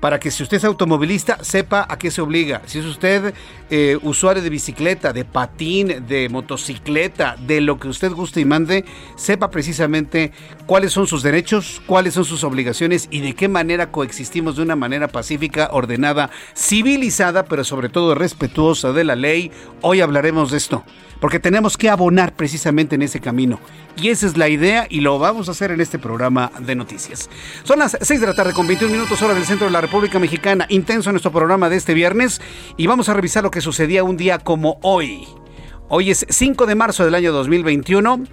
para 0.00 0.20
que 0.20 0.30
si 0.30 0.42
usted 0.42 0.58
es 0.58 0.64
automovilista 0.64 1.42
sepa 1.42 1.86
a 1.88 1.98
qué 1.98 2.10
se 2.10 2.20
obliga. 2.20 2.62
Si 2.66 2.78
es 2.78 2.84
usted 2.84 3.34
eh, 3.70 3.98
usuario 4.02 4.42
de 4.42 4.50
bicicleta, 4.50 5.12
de 5.12 5.24
patín, 5.24 6.06
de 6.06 6.28
motocicleta, 6.28 7.36
de 7.46 7.60
lo 7.60 7.78
que 7.78 7.88
usted 7.88 8.12
guste 8.12 8.40
y 8.40 8.44
mande, 8.44 8.84
sepa 9.16 9.50
precisamente 9.50 10.32
cuáles 10.66 10.92
son 10.92 11.06
sus 11.06 11.22
derechos, 11.22 11.82
cuáles 11.86 12.14
son 12.14 12.24
sus 12.24 12.44
obligaciones 12.44 13.08
y 13.10 13.20
de 13.20 13.34
qué 13.34 13.48
manera 13.48 13.90
coexistimos 13.90 14.56
de 14.56 14.62
una 14.62 14.76
manera 14.76 15.08
pacífica, 15.08 15.70
ordenada, 15.72 16.30
civilizada, 16.56 17.44
pero 17.44 17.64
sobre 17.64 17.88
todo 17.88 18.14
respetuosa 18.14 18.92
de 18.92 19.04
la 19.04 19.16
ley. 19.16 19.50
Hoy 19.80 20.00
hablaremos 20.00 20.50
de 20.50 20.58
esto 20.58 20.84
porque 21.20 21.40
tenemos 21.40 21.76
que 21.76 21.90
abonar 21.90 22.34
precisamente 22.34 22.94
en 22.94 23.02
ese 23.02 23.20
camino. 23.20 23.58
Y 23.96 24.08
esa 24.08 24.26
es 24.26 24.36
la 24.36 24.48
idea 24.48 24.86
y 24.88 25.00
lo 25.00 25.18
vamos 25.18 25.48
a 25.48 25.52
hacer 25.52 25.70
en 25.70 25.80
este 25.80 25.98
programa 25.98 26.52
de 26.60 26.74
noticias. 26.74 27.28
Son 27.64 27.78
las 27.78 27.96
6 28.00 28.20
de 28.20 28.26
la 28.26 28.34
tarde 28.34 28.52
con 28.52 28.66
21 28.66 28.92
minutos 28.92 29.20
hora 29.22 29.34
del 29.34 29.44
centro 29.44 29.66
de 29.66 29.72
la 29.72 29.80
República 29.80 30.18
Mexicana. 30.18 30.66
Intenso 30.68 31.10
nuestro 31.10 31.32
programa 31.32 31.68
de 31.68 31.76
este 31.76 31.94
viernes 31.94 32.40
y 32.76 32.86
vamos 32.86 33.08
a 33.08 33.14
revisar 33.14 33.42
lo 33.42 33.50
que 33.50 33.60
sucedía 33.60 34.04
un 34.04 34.16
día 34.16 34.38
como 34.38 34.78
hoy. 34.82 35.26
Hoy 35.88 36.10
es 36.10 36.26
5 36.28 36.66
de 36.66 36.74
marzo 36.74 37.04
del 37.04 37.14
año 37.14 37.32
2021. 37.32 38.24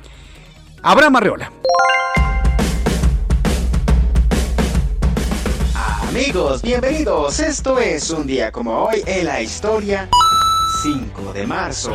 Abraham 0.84 1.16
Arreola. 1.16 1.52
Amigos, 6.10 6.62
bienvenidos. 6.62 7.40
Esto 7.40 7.80
es 7.80 8.10
un 8.10 8.26
día 8.28 8.52
como 8.52 8.86
hoy 8.86 9.02
en 9.06 9.26
la 9.26 9.42
historia 9.42 10.10
5 10.84 11.34
de 11.34 11.48
marzo. 11.48 11.94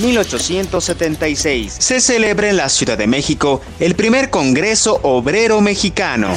1876. 0.00 1.76
Se 1.78 2.00
celebra 2.00 2.48
en 2.48 2.56
la 2.56 2.68
Ciudad 2.68 2.98
de 2.98 3.06
México 3.06 3.60
el 3.78 3.94
primer 3.94 4.30
Congreso 4.30 5.00
Obrero 5.02 5.60
Mexicano. 5.60 6.34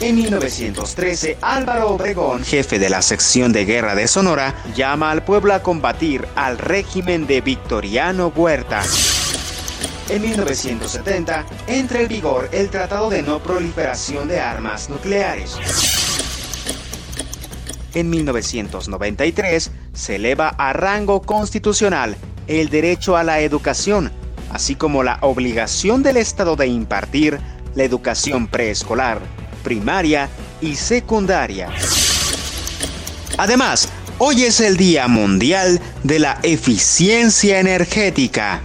En 0.00 0.16
1913, 0.16 1.36
Álvaro 1.42 1.90
Obregón, 1.90 2.42
jefe 2.42 2.78
de 2.78 2.88
la 2.88 3.02
sección 3.02 3.52
de 3.52 3.66
guerra 3.66 3.94
de 3.94 4.08
Sonora, 4.08 4.54
llama 4.74 5.10
al 5.10 5.24
pueblo 5.24 5.52
a 5.52 5.62
combatir 5.62 6.26
al 6.36 6.56
régimen 6.56 7.26
de 7.26 7.42
Victoriano 7.42 8.32
Huerta. 8.34 8.82
En 10.08 10.22
1970, 10.22 11.46
entra 11.66 12.00
en 12.00 12.08
vigor 12.08 12.48
el 12.50 12.70
Tratado 12.70 13.10
de 13.10 13.22
No 13.22 13.42
Proliferación 13.42 14.26
de 14.26 14.40
Armas 14.40 14.88
Nucleares. 14.88 15.56
En 17.92 18.08
1993, 18.08 19.70
se 20.00 20.16
eleva 20.16 20.48
a 20.56 20.72
rango 20.72 21.20
constitucional 21.20 22.16
el 22.46 22.70
derecho 22.70 23.18
a 23.18 23.22
la 23.22 23.40
educación, 23.40 24.10
así 24.50 24.74
como 24.74 25.02
la 25.02 25.18
obligación 25.20 26.02
del 26.02 26.16
Estado 26.16 26.56
de 26.56 26.66
impartir 26.68 27.38
la 27.74 27.84
educación 27.84 28.48
preescolar, 28.48 29.20
primaria 29.62 30.30
y 30.62 30.74
secundaria. 30.74 31.68
Además, 33.36 33.90
hoy 34.16 34.44
es 34.44 34.60
el 34.60 34.78
Día 34.78 35.06
Mundial 35.06 35.78
de 36.02 36.18
la 36.18 36.38
Eficiencia 36.42 37.60
Energética. 37.60 38.62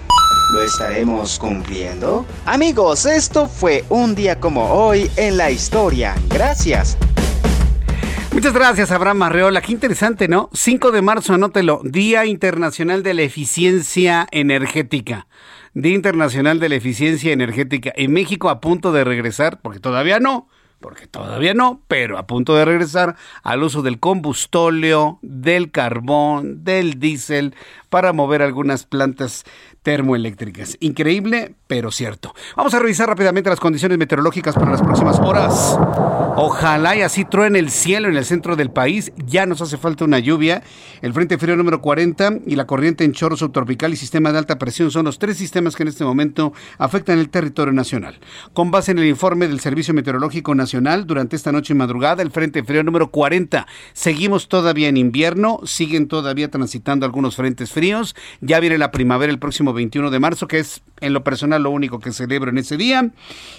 ¿Lo 0.53 0.63
estaremos 0.63 1.37
cumpliendo? 1.37 2.25
Amigos, 2.45 3.05
esto 3.05 3.49
fue 3.49 3.83
un 3.89 4.15
día 4.15 4.39
como 4.39 4.71
hoy 4.71 5.11
en 5.17 5.35
la 5.35 5.51
historia. 5.51 6.15
Gracias. 6.29 6.97
Muchas 8.35 8.53
gracias, 8.53 8.91
Abraham 8.91 9.23
Arreola. 9.23 9.61
Qué 9.61 9.71
interesante, 9.71 10.27
¿no? 10.27 10.49
5 10.51 10.91
de 10.91 11.01
marzo, 11.01 11.33
anótelo. 11.33 11.79
Día 11.85 12.25
Internacional 12.25 13.01
de 13.01 13.13
la 13.13 13.21
Eficiencia 13.21 14.27
Energética. 14.29 15.27
Día 15.73 15.95
Internacional 15.95 16.59
de 16.59 16.67
la 16.67 16.75
Eficiencia 16.75 17.31
Energética. 17.31 17.93
En 17.95 18.11
México 18.11 18.49
a 18.49 18.59
punto 18.59 18.91
de 18.91 19.05
regresar, 19.05 19.61
porque 19.61 19.79
todavía 19.79 20.19
no, 20.19 20.49
porque 20.81 21.07
todavía 21.07 21.53
no, 21.53 21.81
pero 21.87 22.17
a 22.17 22.27
punto 22.27 22.55
de 22.55 22.65
regresar 22.65 23.15
al 23.41 23.63
uso 23.63 23.81
del 23.81 24.01
combustóleo, 24.01 25.17
del 25.21 25.71
carbón, 25.71 26.65
del 26.65 26.99
diésel, 26.99 27.55
para 27.89 28.11
mover 28.11 28.41
algunas 28.41 28.85
plantas 28.85 29.45
termoeléctricas. 29.85 30.77
Increíble, 30.79 31.53
pero 31.67 31.91
cierto. 31.91 32.33
Vamos 32.57 32.73
a 32.73 32.79
revisar 32.79 33.07
rápidamente 33.07 33.51
las 33.51 33.59
condiciones 33.59 33.99
meteorológicas 33.99 34.55
para 34.55 34.71
las 34.71 34.81
próximas 34.81 35.19
horas. 35.19 35.77
Ojalá 36.37 36.95
y 36.95 37.01
así 37.03 37.23
truene 37.23 37.59
el 37.59 37.69
cielo 37.69 38.09
en 38.09 38.17
el 38.17 38.25
centro 38.25 38.55
del 38.55 38.71
país. 38.71 39.13
Ya 39.27 39.45
nos 39.45 39.61
hace 39.61 39.77
falta 39.77 40.03
una 40.03 40.17
lluvia. 40.17 40.63
El 41.03 41.13
Frente 41.13 41.37
Frío 41.37 41.55
número 41.55 41.81
40 41.81 42.39
y 42.47 42.55
la 42.55 42.65
corriente 42.65 43.03
en 43.03 43.11
chorro 43.11 43.37
subtropical 43.37 43.93
y 43.93 43.95
sistema 43.95 44.31
de 44.31 44.39
alta 44.39 44.57
presión 44.57 44.89
son 44.89 45.05
los 45.05 45.19
tres 45.19 45.37
sistemas 45.37 45.75
que 45.75 45.83
en 45.83 45.89
este 45.89 46.03
momento 46.03 46.51
afectan 46.79 47.19
el 47.19 47.29
territorio 47.29 47.71
nacional. 47.71 48.19
Con 48.53 48.71
base 48.71 48.91
en 48.91 48.97
el 48.97 49.05
informe 49.05 49.47
del 49.47 49.59
Servicio 49.59 49.93
Meteorológico 49.93 50.55
Nacional, 50.55 51.05
durante 51.05 51.35
esta 51.35 51.51
noche 51.51 51.73
y 51.73 51.77
madrugada, 51.77 52.23
el 52.23 52.31
Frente 52.31 52.63
Frío 52.63 52.83
número 52.83 53.11
40. 53.11 53.67
Seguimos 53.93 54.49
todavía 54.49 54.89
en 54.89 54.97
invierno, 54.97 55.59
siguen 55.63 56.07
todavía 56.07 56.49
transitando 56.49 57.05
algunos 57.05 57.35
frentes 57.35 57.71
fríos. 57.71 58.15
Ya 58.41 58.59
viene 58.59 58.79
la 58.79 58.89
primavera 58.89 59.31
el 59.31 59.37
próximo 59.37 59.74
21 59.75 60.09
de 60.09 60.19
marzo, 60.19 60.47
que 60.47 60.59
es 60.59 60.81
en 61.01 61.13
lo 61.13 61.23
personal 61.23 61.61
lo 61.61 61.69
único 61.69 61.99
que 61.99 62.11
celebro 62.11 62.49
en 62.49 62.57
ese 62.57 62.77
día. 62.77 63.11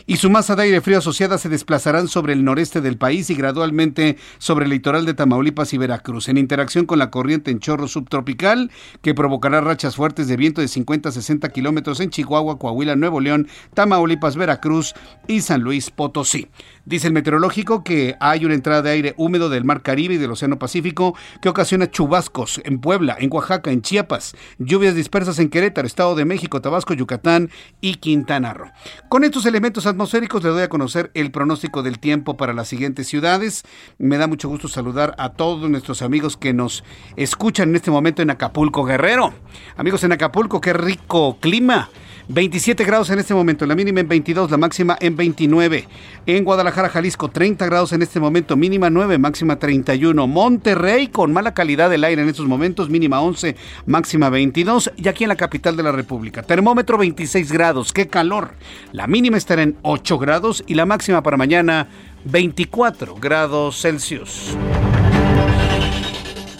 Y 0.06 0.16
su 0.16 0.30
masa 0.30 0.56
de 0.56 0.64
aire 0.64 0.80
frío 0.80 0.98
asociada 0.98 1.38
se 1.38 1.48
desplazarán 1.48 2.08
sobre 2.08 2.32
el 2.32 2.44
noreste 2.44 2.80
del 2.80 2.98
país 2.98 3.30
y 3.30 3.34
gradualmente 3.34 4.16
sobre 4.38 4.64
el 4.64 4.70
litoral 4.72 5.06
de 5.06 5.14
Tamaulipas 5.14 5.72
y 5.72 5.78
Veracruz, 5.78 6.28
en 6.28 6.38
interacción 6.38 6.86
con 6.86 6.98
la 6.98 7.10
corriente 7.10 7.50
en 7.50 7.60
chorro 7.60 7.88
subtropical, 7.88 8.70
que 9.02 9.14
provocará 9.14 9.60
rachas 9.60 9.96
fuertes 9.96 10.28
de 10.28 10.36
viento 10.36 10.60
de 10.60 10.68
50 10.68 11.08
a 11.08 11.12
60 11.12 11.48
kilómetros 11.50 12.00
en 12.00 12.10
Chihuahua, 12.10 12.58
Coahuila, 12.58 12.96
Nuevo 12.96 13.20
León, 13.20 13.48
Tamaulipas, 13.74 14.36
Veracruz 14.36 14.94
y 15.28 15.42
San 15.42 15.60
Luis 15.60 15.90
Potosí. 15.90 16.48
Dice 16.86 17.08
el 17.08 17.12
meteorológico 17.12 17.82
que 17.82 18.14
hay 18.20 18.44
una 18.44 18.54
entrada 18.54 18.80
de 18.80 18.90
aire 18.90 19.14
húmedo 19.16 19.48
del 19.48 19.64
Mar 19.64 19.82
Caribe 19.82 20.14
y 20.14 20.18
del 20.18 20.30
Océano 20.30 20.56
Pacífico 20.56 21.16
que 21.42 21.48
ocasiona 21.48 21.90
chubascos 21.90 22.60
en 22.62 22.78
Puebla, 22.78 23.16
en 23.18 23.28
Oaxaca, 23.32 23.72
en 23.72 23.82
Chiapas, 23.82 24.36
lluvias 24.58 24.94
dispersas 24.94 25.40
en 25.40 25.48
Querétaro, 25.48 25.84
Estado 25.84 26.14
de 26.14 26.24
México, 26.24 26.60
Tabasco, 26.60 26.94
Yucatán 26.94 27.50
y 27.80 27.96
Quintana 27.96 28.54
Roo. 28.54 28.70
Con 29.08 29.24
estos 29.24 29.46
elementos 29.46 29.84
atmosféricos 29.86 30.44
le 30.44 30.50
doy 30.50 30.62
a 30.62 30.68
conocer 30.68 31.10
el 31.14 31.32
pronóstico 31.32 31.82
del 31.82 31.98
tiempo 31.98 32.36
para 32.36 32.52
las 32.52 32.68
siguientes 32.68 33.08
ciudades. 33.08 33.64
Me 33.98 34.16
da 34.16 34.28
mucho 34.28 34.48
gusto 34.48 34.68
saludar 34.68 35.16
a 35.18 35.30
todos 35.30 35.68
nuestros 35.68 36.02
amigos 36.02 36.36
que 36.36 36.52
nos 36.52 36.84
escuchan 37.16 37.70
en 37.70 37.76
este 37.76 37.90
momento 37.90 38.22
en 38.22 38.30
Acapulco, 38.30 38.84
Guerrero. 38.84 39.34
Amigos 39.76 40.04
en 40.04 40.12
Acapulco, 40.12 40.60
qué 40.60 40.72
rico 40.72 41.38
clima. 41.40 41.90
27 42.28 42.84
grados 42.84 43.10
en 43.10 43.20
este 43.20 43.34
momento, 43.34 43.66
la 43.66 43.76
mínima 43.76 44.00
en 44.00 44.08
22, 44.08 44.50
la 44.50 44.56
máxima 44.56 44.96
en 45.00 45.14
29. 45.14 45.86
En 46.26 46.44
Guadalajara, 46.44 46.88
Jalisco, 46.88 47.28
30 47.28 47.64
grados 47.66 47.92
en 47.92 48.02
este 48.02 48.18
momento, 48.18 48.56
mínima 48.56 48.90
9, 48.90 49.16
máxima 49.18 49.60
31. 49.60 50.26
Monterrey, 50.26 51.06
con 51.06 51.32
mala 51.32 51.54
calidad 51.54 51.88
del 51.88 52.02
aire 52.02 52.22
en 52.22 52.28
estos 52.28 52.46
momentos, 52.46 52.90
mínima 52.90 53.20
11, 53.20 53.54
máxima 53.86 54.28
22. 54.28 54.90
Y 54.96 55.06
aquí 55.06 55.22
en 55.22 55.28
la 55.28 55.36
capital 55.36 55.76
de 55.76 55.84
la 55.84 55.92
República, 55.92 56.42
termómetro 56.42 56.98
26 56.98 57.52
grados, 57.52 57.92
qué 57.92 58.08
calor. 58.08 58.54
La 58.90 59.06
mínima 59.06 59.36
estará 59.36 59.62
en 59.62 59.76
8 59.82 60.18
grados 60.18 60.64
y 60.66 60.74
la 60.74 60.84
máxima 60.84 61.22
para 61.22 61.36
mañana 61.36 61.88
24 62.24 63.14
grados 63.14 63.80
Celsius. 63.80 64.56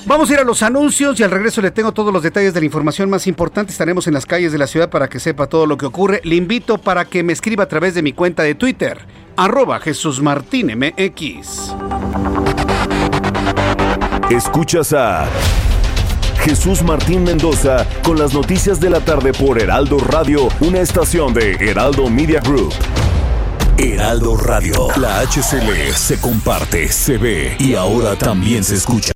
Vamos 0.06 0.30
a 0.30 0.34
ir 0.34 0.38
a 0.38 0.44
los 0.44 0.62
anuncios 0.62 1.18
y 1.18 1.24
al 1.24 1.32
regreso 1.32 1.60
le 1.60 1.72
tengo 1.72 1.90
todos 1.90 2.12
los 2.12 2.22
detalles 2.22 2.54
de 2.54 2.60
la 2.60 2.66
información 2.66 3.10
más 3.10 3.26
importante. 3.26 3.72
Estaremos 3.72 4.06
en 4.06 4.14
las 4.14 4.24
calles 4.24 4.52
de 4.52 4.58
la 4.58 4.68
ciudad 4.68 4.88
para 4.88 5.08
que 5.08 5.18
sepa 5.18 5.48
todo 5.48 5.66
lo 5.66 5.76
que 5.76 5.86
ocurre. 5.86 6.20
Le 6.22 6.36
invito 6.36 6.78
para 6.78 7.04
que 7.06 7.24
me 7.24 7.32
escriba 7.32 7.64
a 7.64 7.68
través 7.68 7.94
de 7.94 8.02
mi 8.02 8.12
cuenta 8.12 8.44
de 8.44 8.54
Twitter, 8.54 9.00
arroba 9.36 9.80
Jesús 9.80 10.22
Martín 10.22 10.70
MX. 10.78 11.74
Escuchas 14.30 14.92
a 14.92 15.26
Jesús 16.38 16.84
Martín 16.84 17.24
Mendoza 17.24 17.84
con 18.04 18.16
las 18.16 18.32
noticias 18.32 18.78
de 18.78 18.90
la 18.90 19.00
tarde 19.00 19.32
por 19.32 19.60
Heraldo 19.60 19.98
Radio, 19.98 20.48
una 20.60 20.78
estación 20.78 21.34
de 21.34 21.54
Heraldo 21.54 22.08
Media 22.08 22.40
Group. 22.40 22.72
Heraldo 23.76 24.36
Radio, 24.36 24.86
la 24.98 25.20
HCL 25.26 25.92
se 25.96 26.20
comparte, 26.20 26.88
se 26.92 27.18
ve 27.18 27.56
y 27.58 27.74
ahora 27.74 28.16
también 28.16 28.62
se 28.62 28.76
escucha. 28.76 29.15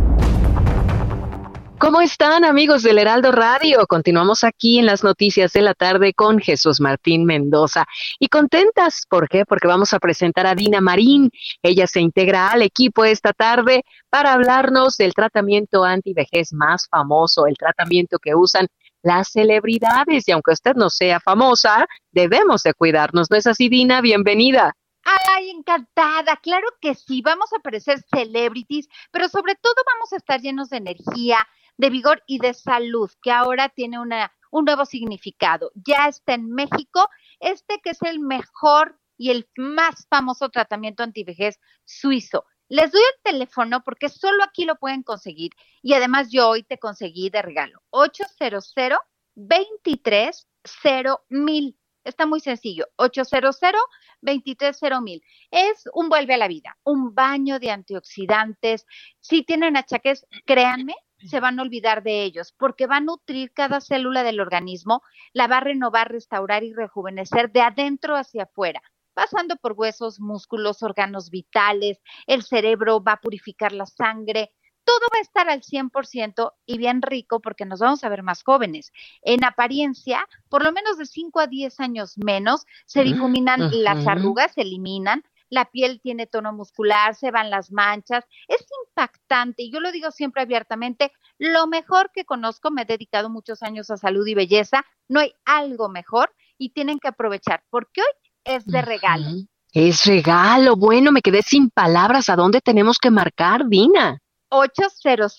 ¿Cómo 1.81 1.99
están 1.99 2.45
amigos 2.45 2.83
del 2.83 2.99
Heraldo 2.99 3.31
Radio? 3.31 3.87
Continuamos 3.87 4.43
aquí 4.43 4.77
en 4.77 4.85
las 4.85 5.03
noticias 5.03 5.51
de 5.53 5.63
la 5.63 5.73
tarde 5.73 6.13
con 6.13 6.37
Jesús 6.37 6.79
Martín 6.79 7.25
Mendoza. 7.25 7.85
Y 8.19 8.27
contentas, 8.27 9.07
¿por 9.09 9.27
qué? 9.27 9.45
Porque 9.45 9.67
vamos 9.67 9.91
a 9.91 9.99
presentar 9.99 10.45
a 10.45 10.53
Dina 10.53 10.79
Marín. 10.79 11.31
Ella 11.63 11.87
se 11.87 11.99
integra 11.99 12.49
al 12.49 12.61
equipo 12.61 13.03
esta 13.03 13.33
tarde 13.33 13.83
para 14.11 14.33
hablarnos 14.33 14.95
del 14.97 15.15
tratamiento 15.15 15.83
antivejez 15.83 16.53
más 16.53 16.87
famoso, 16.87 17.47
el 17.47 17.57
tratamiento 17.57 18.19
que 18.19 18.35
usan 18.35 18.67
las 19.01 19.29
celebridades. 19.29 20.27
Y 20.27 20.33
aunque 20.33 20.51
usted 20.51 20.75
no 20.75 20.91
sea 20.91 21.19
famosa, 21.19 21.87
debemos 22.11 22.61
de 22.61 22.75
cuidarnos. 22.75 23.31
¿No 23.31 23.37
es 23.37 23.47
así, 23.47 23.69
Dina? 23.69 24.01
Bienvenida. 24.01 24.75
Ay, 25.03 25.49
encantada. 25.49 26.37
Claro 26.37 26.67
que 26.79 26.93
sí, 26.93 27.23
vamos 27.23 27.51
a 27.53 27.59
parecer 27.59 28.03
celebrities, 28.13 28.87
pero 29.11 29.27
sobre 29.29 29.55
todo 29.55 29.73
vamos 29.95 30.13
a 30.13 30.17
estar 30.17 30.39
llenos 30.39 30.69
de 30.69 30.77
energía, 30.77 31.39
de 31.81 31.89
vigor 31.89 32.21
y 32.27 32.37
de 32.37 32.53
salud, 32.53 33.09
que 33.23 33.31
ahora 33.31 33.67
tiene 33.69 33.99
una, 33.99 34.31
un 34.51 34.65
nuevo 34.65 34.85
significado. 34.85 35.71
Ya 35.73 36.07
está 36.07 36.35
en 36.35 36.51
México 36.51 37.09
este 37.39 37.81
que 37.83 37.89
es 37.89 38.01
el 38.03 38.19
mejor 38.19 38.99
y 39.17 39.31
el 39.31 39.49
más 39.57 40.05
famoso 40.07 40.49
tratamiento 40.49 41.01
antivejez 41.01 41.59
suizo. 41.83 42.45
Les 42.69 42.91
doy 42.91 43.01
el 43.01 43.31
teléfono 43.33 43.83
porque 43.83 44.09
solo 44.09 44.43
aquí 44.43 44.65
lo 44.65 44.75
pueden 44.75 45.01
conseguir 45.01 45.53
y 45.81 45.93
además 45.95 46.29
yo 46.29 46.49
hoy 46.49 46.61
te 46.61 46.77
conseguí 46.77 47.31
de 47.31 47.41
regalo. 47.41 47.81
800 47.89 48.73
23 49.33 50.47
mil. 51.29 51.79
Está 52.03 52.27
muy 52.27 52.41
sencillo. 52.41 52.85
800 52.97 53.57
23 54.21 54.79
mil. 55.01 55.23
Es 55.49 55.89
un 55.95 56.09
vuelve 56.09 56.35
a 56.35 56.37
la 56.37 56.47
vida, 56.47 56.77
un 56.83 57.15
baño 57.15 57.57
de 57.57 57.71
antioxidantes. 57.71 58.85
Si 59.19 59.41
tienen 59.41 59.77
achaques, 59.77 60.27
créanme, 60.45 60.95
se 61.27 61.39
van 61.39 61.59
a 61.59 61.63
olvidar 61.63 62.03
de 62.03 62.23
ellos, 62.23 62.53
porque 62.57 62.87
va 62.87 62.97
a 62.97 63.01
nutrir 63.01 63.51
cada 63.53 63.81
célula 63.81 64.23
del 64.23 64.39
organismo, 64.39 65.01
la 65.33 65.47
va 65.47 65.57
a 65.57 65.61
renovar, 65.61 66.11
restaurar 66.11 66.63
y 66.63 66.73
rejuvenecer 66.73 67.51
de 67.51 67.61
adentro 67.61 68.15
hacia 68.15 68.43
afuera, 68.43 68.81
pasando 69.13 69.55
por 69.57 69.73
huesos, 69.73 70.19
músculos, 70.19 70.83
órganos 70.83 71.29
vitales, 71.29 72.01
el 72.27 72.43
cerebro 72.43 73.03
va 73.03 73.13
a 73.13 73.21
purificar 73.21 73.71
la 73.71 73.85
sangre, 73.85 74.51
todo 74.83 75.07
va 75.13 75.19
a 75.19 75.21
estar 75.21 75.49
al 75.49 75.61
100% 75.61 76.53
y 76.65 76.77
bien 76.77 77.01
rico 77.01 77.39
porque 77.39 77.65
nos 77.65 77.79
vamos 77.79 78.03
a 78.03 78.09
ver 78.09 78.23
más 78.23 78.43
jóvenes. 78.43 78.91
En 79.21 79.43
apariencia, 79.43 80.27
por 80.49 80.63
lo 80.63 80.71
menos 80.71 80.97
de 80.97 81.05
5 81.05 81.39
a 81.39 81.47
10 81.47 81.79
años 81.79 82.17
menos, 82.17 82.65
se 82.85 83.03
difuminan 83.03 83.69
las 83.83 84.07
arrugas, 84.07 84.53
se 84.53 84.61
eliminan, 84.61 85.23
la 85.51 85.65
piel 85.65 85.99
tiene 86.01 86.25
tono 86.25 86.53
muscular, 86.53 87.13
se 87.13 87.29
van 87.29 87.51
las 87.51 87.71
manchas, 87.71 88.25
es 88.47 88.65
impactante 88.87 89.63
y 89.63 89.71
yo 89.71 89.79
lo 89.79 89.91
digo 89.91 90.09
siempre 90.09 90.41
abiertamente, 90.41 91.11
lo 91.37 91.67
mejor 91.67 92.09
que 92.13 92.25
conozco, 92.25 92.71
me 92.71 92.83
he 92.83 92.85
dedicado 92.85 93.29
muchos 93.29 93.61
años 93.61 93.91
a 93.91 93.97
salud 93.97 94.25
y 94.25 94.33
belleza, 94.33 94.83
no 95.07 95.19
hay 95.19 95.33
algo 95.45 95.89
mejor 95.89 96.33
y 96.57 96.69
tienen 96.69 96.99
que 96.99 97.09
aprovechar 97.09 97.63
porque 97.69 98.01
hoy 98.01 98.31
es 98.45 98.65
de 98.65 98.81
regalo. 98.81 99.25
Es 99.73 100.05
regalo, 100.05 100.75
bueno, 100.75 101.11
me 101.11 101.21
quedé 101.21 101.43
sin 101.43 101.69
palabras, 101.69 102.29
¿a 102.29 102.35
dónde 102.35 102.61
tenemos 102.61 102.97
que 102.97 103.11
marcar, 103.11 103.67
Dina? 103.67 104.19
800 104.51 105.37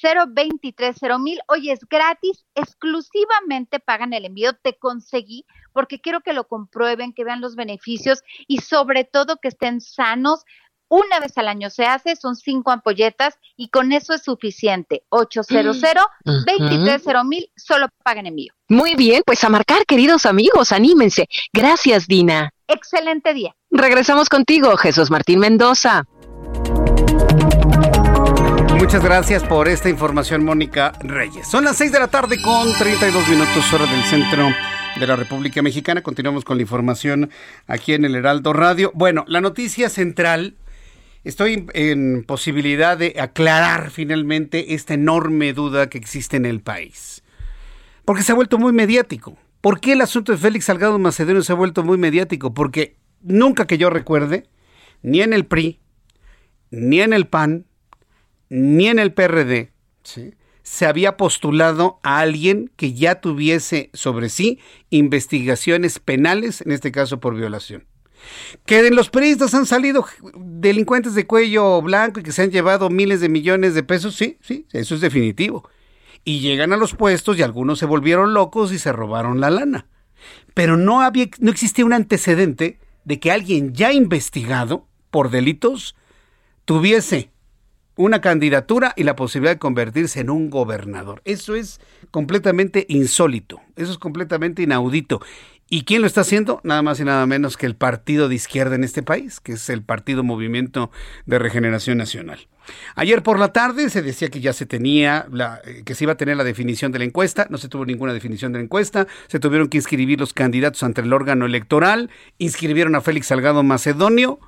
mil. 1.20 1.38
Oye, 1.48 1.72
es 1.72 1.80
gratis, 1.88 2.44
exclusivamente 2.54 3.78
pagan 3.78 4.12
el 4.14 4.24
envío. 4.24 4.54
Te 4.54 4.78
conseguí 4.78 5.44
porque 5.72 6.00
quiero 6.00 6.22
que 6.22 6.32
lo 6.32 6.48
comprueben, 6.48 7.12
que 7.12 7.24
vean 7.24 7.40
los 7.40 7.54
beneficios 7.54 8.22
y 8.48 8.58
sobre 8.58 9.04
todo 9.04 9.36
que 9.36 9.48
estén 9.48 9.80
sanos. 9.80 10.44
Una 10.88 11.20
vez 11.20 11.38
al 11.38 11.48
año 11.48 11.70
se 11.70 11.86
hace, 11.86 12.16
son 12.16 12.36
cinco 12.36 12.70
ampolletas 12.70 13.38
y 13.56 13.68
con 13.68 13.92
eso 13.92 14.12
es 14.12 14.22
suficiente. 14.22 15.04
800 15.08 15.80
230 15.80 17.24
mil, 17.24 17.50
solo 17.56 17.88
pagan 18.02 18.26
envío. 18.26 18.52
Muy 18.68 18.94
bien, 18.94 19.22
pues 19.24 19.42
a 19.44 19.48
marcar, 19.48 19.86
queridos 19.86 20.26
amigos, 20.26 20.72
anímense. 20.72 21.28
Gracias, 21.52 22.06
Dina. 22.06 22.50
Excelente 22.66 23.32
día. 23.32 23.54
Regresamos 23.70 24.28
contigo, 24.28 24.76
Jesús 24.76 25.10
Martín 25.10 25.38
Mendoza. 25.38 26.04
Muchas 28.82 29.04
gracias 29.04 29.44
por 29.44 29.68
esta 29.68 29.88
información, 29.88 30.44
Mónica 30.44 30.90
Reyes. 31.04 31.46
Son 31.46 31.62
las 31.62 31.76
6 31.76 31.92
de 31.92 32.00
la 32.00 32.08
tarde 32.08 32.42
con 32.42 32.72
32 32.72 33.28
minutos 33.28 33.72
hora 33.72 33.86
del 33.86 34.02
centro 34.02 34.48
de 34.98 35.06
la 35.06 35.14
República 35.14 35.62
Mexicana. 35.62 36.02
Continuamos 36.02 36.44
con 36.44 36.56
la 36.56 36.62
información 36.62 37.30
aquí 37.68 37.94
en 37.94 38.04
el 38.04 38.16
Heraldo 38.16 38.52
Radio. 38.52 38.90
Bueno, 38.92 39.24
la 39.28 39.40
noticia 39.40 39.88
central, 39.88 40.56
estoy 41.22 41.64
en 41.74 42.24
posibilidad 42.24 42.98
de 42.98 43.14
aclarar 43.20 43.92
finalmente 43.92 44.74
esta 44.74 44.94
enorme 44.94 45.52
duda 45.52 45.88
que 45.88 45.98
existe 45.98 46.36
en 46.36 46.44
el 46.44 46.60
país. 46.60 47.22
Porque 48.04 48.24
se 48.24 48.32
ha 48.32 48.34
vuelto 48.34 48.58
muy 48.58 48.72
mediático. 48.72 49.38
¿Por 49.60 49.78
qué 49.78 49.92
el 49.92 50.00
asunto 50.00 50.32
de 50.32 50.38
Félix 50.38 50.64
Salgado 50.64 50.98
Macedonio 50.98 51.42
se 51.42 51.52
ha 51.52 51.54
vuelto 51.54 51.84
muy 51.84 51.98
mediático? 51.98 52.52
Porque 52.52 52.96
nunca 53.20 53.68
que 53.68 53.78
yo 53.78 53.90
recuerde, 53.90 54.48
ni 55.02 55.22
en 55.22 55.34
el 55.34 55.46
PRI, 55.46 55.78
ni 56.72 57.00
en 57.00 57.12
el 57.12 57.28
PAN, 57.28 57.66
ni 58.52 58.88
en 58.88 58.98
el 58.98 59.14
PRD, 59.14 59.72
se 60.62 60.86
había 60.86 61.16
postulado 61.16 61.98
a 62.02 62.18
alguien 62.18 62.70
que 62.76 62.92
ya 62.92 63.14
tuviese 63.14 63.88
sobre 63.94 64.28
sí 64.28 64.58
investigaciones 64.90 65.98
penales, 65.98 66.60
en 66.60 66.70
este 66.70 66.92
caso 66.92 67.18
por 67.18 67.34
violación. 67.34 67.86
Que 68.66 68.82
de 68.82 68.90
los 68.90 69.08
periodistas 69.08 69.54
han 69.54 69.64
salido 69.64 70.04
delincuentes 70.36 71.14
de 71.14 71.26
cuello 71.26 71.80
blanco 71.80 72.20
y 72.20 72.22
que 72.22 72.30
se 72.30 72.42
han 72.42 72.50
llevado 72.50 72.90
miles 72.90 73.22
de 73.22 73.30
millones 73.30 73.74
de 73.74 73.84
pesos, 73.84 74.16
sí, 74.16 74.36
sí, 74.42 74.66
eso 74.72 74.96
es 74.96 75.00
definitivo. 75.00 75.66
Y 76.22 76.40
llegan 76.40 76.74
a 76.74 76.76
los 76.76 76.94
puestos 76.94 77.38
y 77.38 77.42
algunos 77.42 77.78
se 77.78 77.86
volvieron 77.86 78.34
locos 78.34 78.70
y 78.70 78.78
se 78.78 78.92
robaron 78.92 79.40
la 79.40 79.48
lana. 79.48 79.86
Pero 80.52 80.76
no 80.76 81.00
había, 81.00 81.26
no 81.38 81.50
existía 81.50 81.86
un 81.86 81.94
antecedente 81.94 82.78
de 83.04 83.18
que 83.18 83.32
alguien 83.32 83.72
ya 83.72 83.94
investigado 83.94 84.86
por 85.10 85.30
delitos 85.30 85.96
tuviese 86.66 87.31
una 87.96 88.20
candidatura 88.20 88.92
y 88.96 89.04
la 89.04 89.16
posibilidad 89.16 89.54
de 89.54 89.58
convertirse 89.58 90.20
en 90.20 90.30
un 90.30 90.50
gobernador. 90.50 91.22
Eso 91.24 91.54
es 91.54 91.80
completamente 92.10 92.86
insólito, 92.88 93.60
eso 93.76 93.92
es 93.92 93.98
completamente 93.98 94.62
inaudito. 94.62 95.20
¿Y 95.68 95.84
quién 95.84 96.02
lo 96.02 96.06
está 96.06 96.20
haciendo? 96.20 96.60
Nada 96.64 96.82
más 96.82 97.00
y 97.00 97.04
nada 97.04 97.24
menos 97.24 97.56
que 97.56 97.64
el 97.64 97.76
partido 97.76 98.28
de 98.28 98.34
izquierda 98.34 98.74
en 98.74 98.84
este 98.84 99.02
país, 99.02 99.40
que 99.40 99.52
es 99.52 99.70
el 99.70 99.82
Partido 99.82 100.22
Movimiento 100.22 100.90
de 101.24 101.38
Regeneración 101.38 101.96
Nacional. 101.96 102.46
Ayer 102.94 103.22
por 103.22 103.38
la 103.38 103.54
tarde 103.54 103.88
se 103.88 104.02
decía 104.02 104.28
que 104.28 104.42
ya 104.42 104.52
se 104.52 104.66
tenía, 104.66 105.26
eh, 105.64 105.82
que 105.86 105.94
se 105.94 106.04
iba 106.04 106.12
a 106.12 106.16
tener 106.18 106.36
la 106.36 106.44
definición 106.44 106.92
de 106.92 106.98
la 106.98 107.06
encuesta, 107.06 107.46
no 107.48 107.56
se 107.56 107.68
tuvo 107.68 107.86
ninguna 107.86 108.12
definición 108.12 108.52
de 108.52 108.58
la 108.58 108.64
encuesta, 108.64 109.06
se 109.28 109.40
tuvieron 109.40 109.68
que 109.68 109.78
inscribir 109.78 110.20
los 110.20 110.34
candidatos 110.34 110.82
ante 110.82 111.00
el 111.00 111.12
órgano 111.12 111.46
electoral, 111.46 112.10
inscribieron 112.36 112.94
a 112.94 113.00
Félix 113.00 113.28
Salgado 113.28 113.62
Macedonio, 113.62 114.40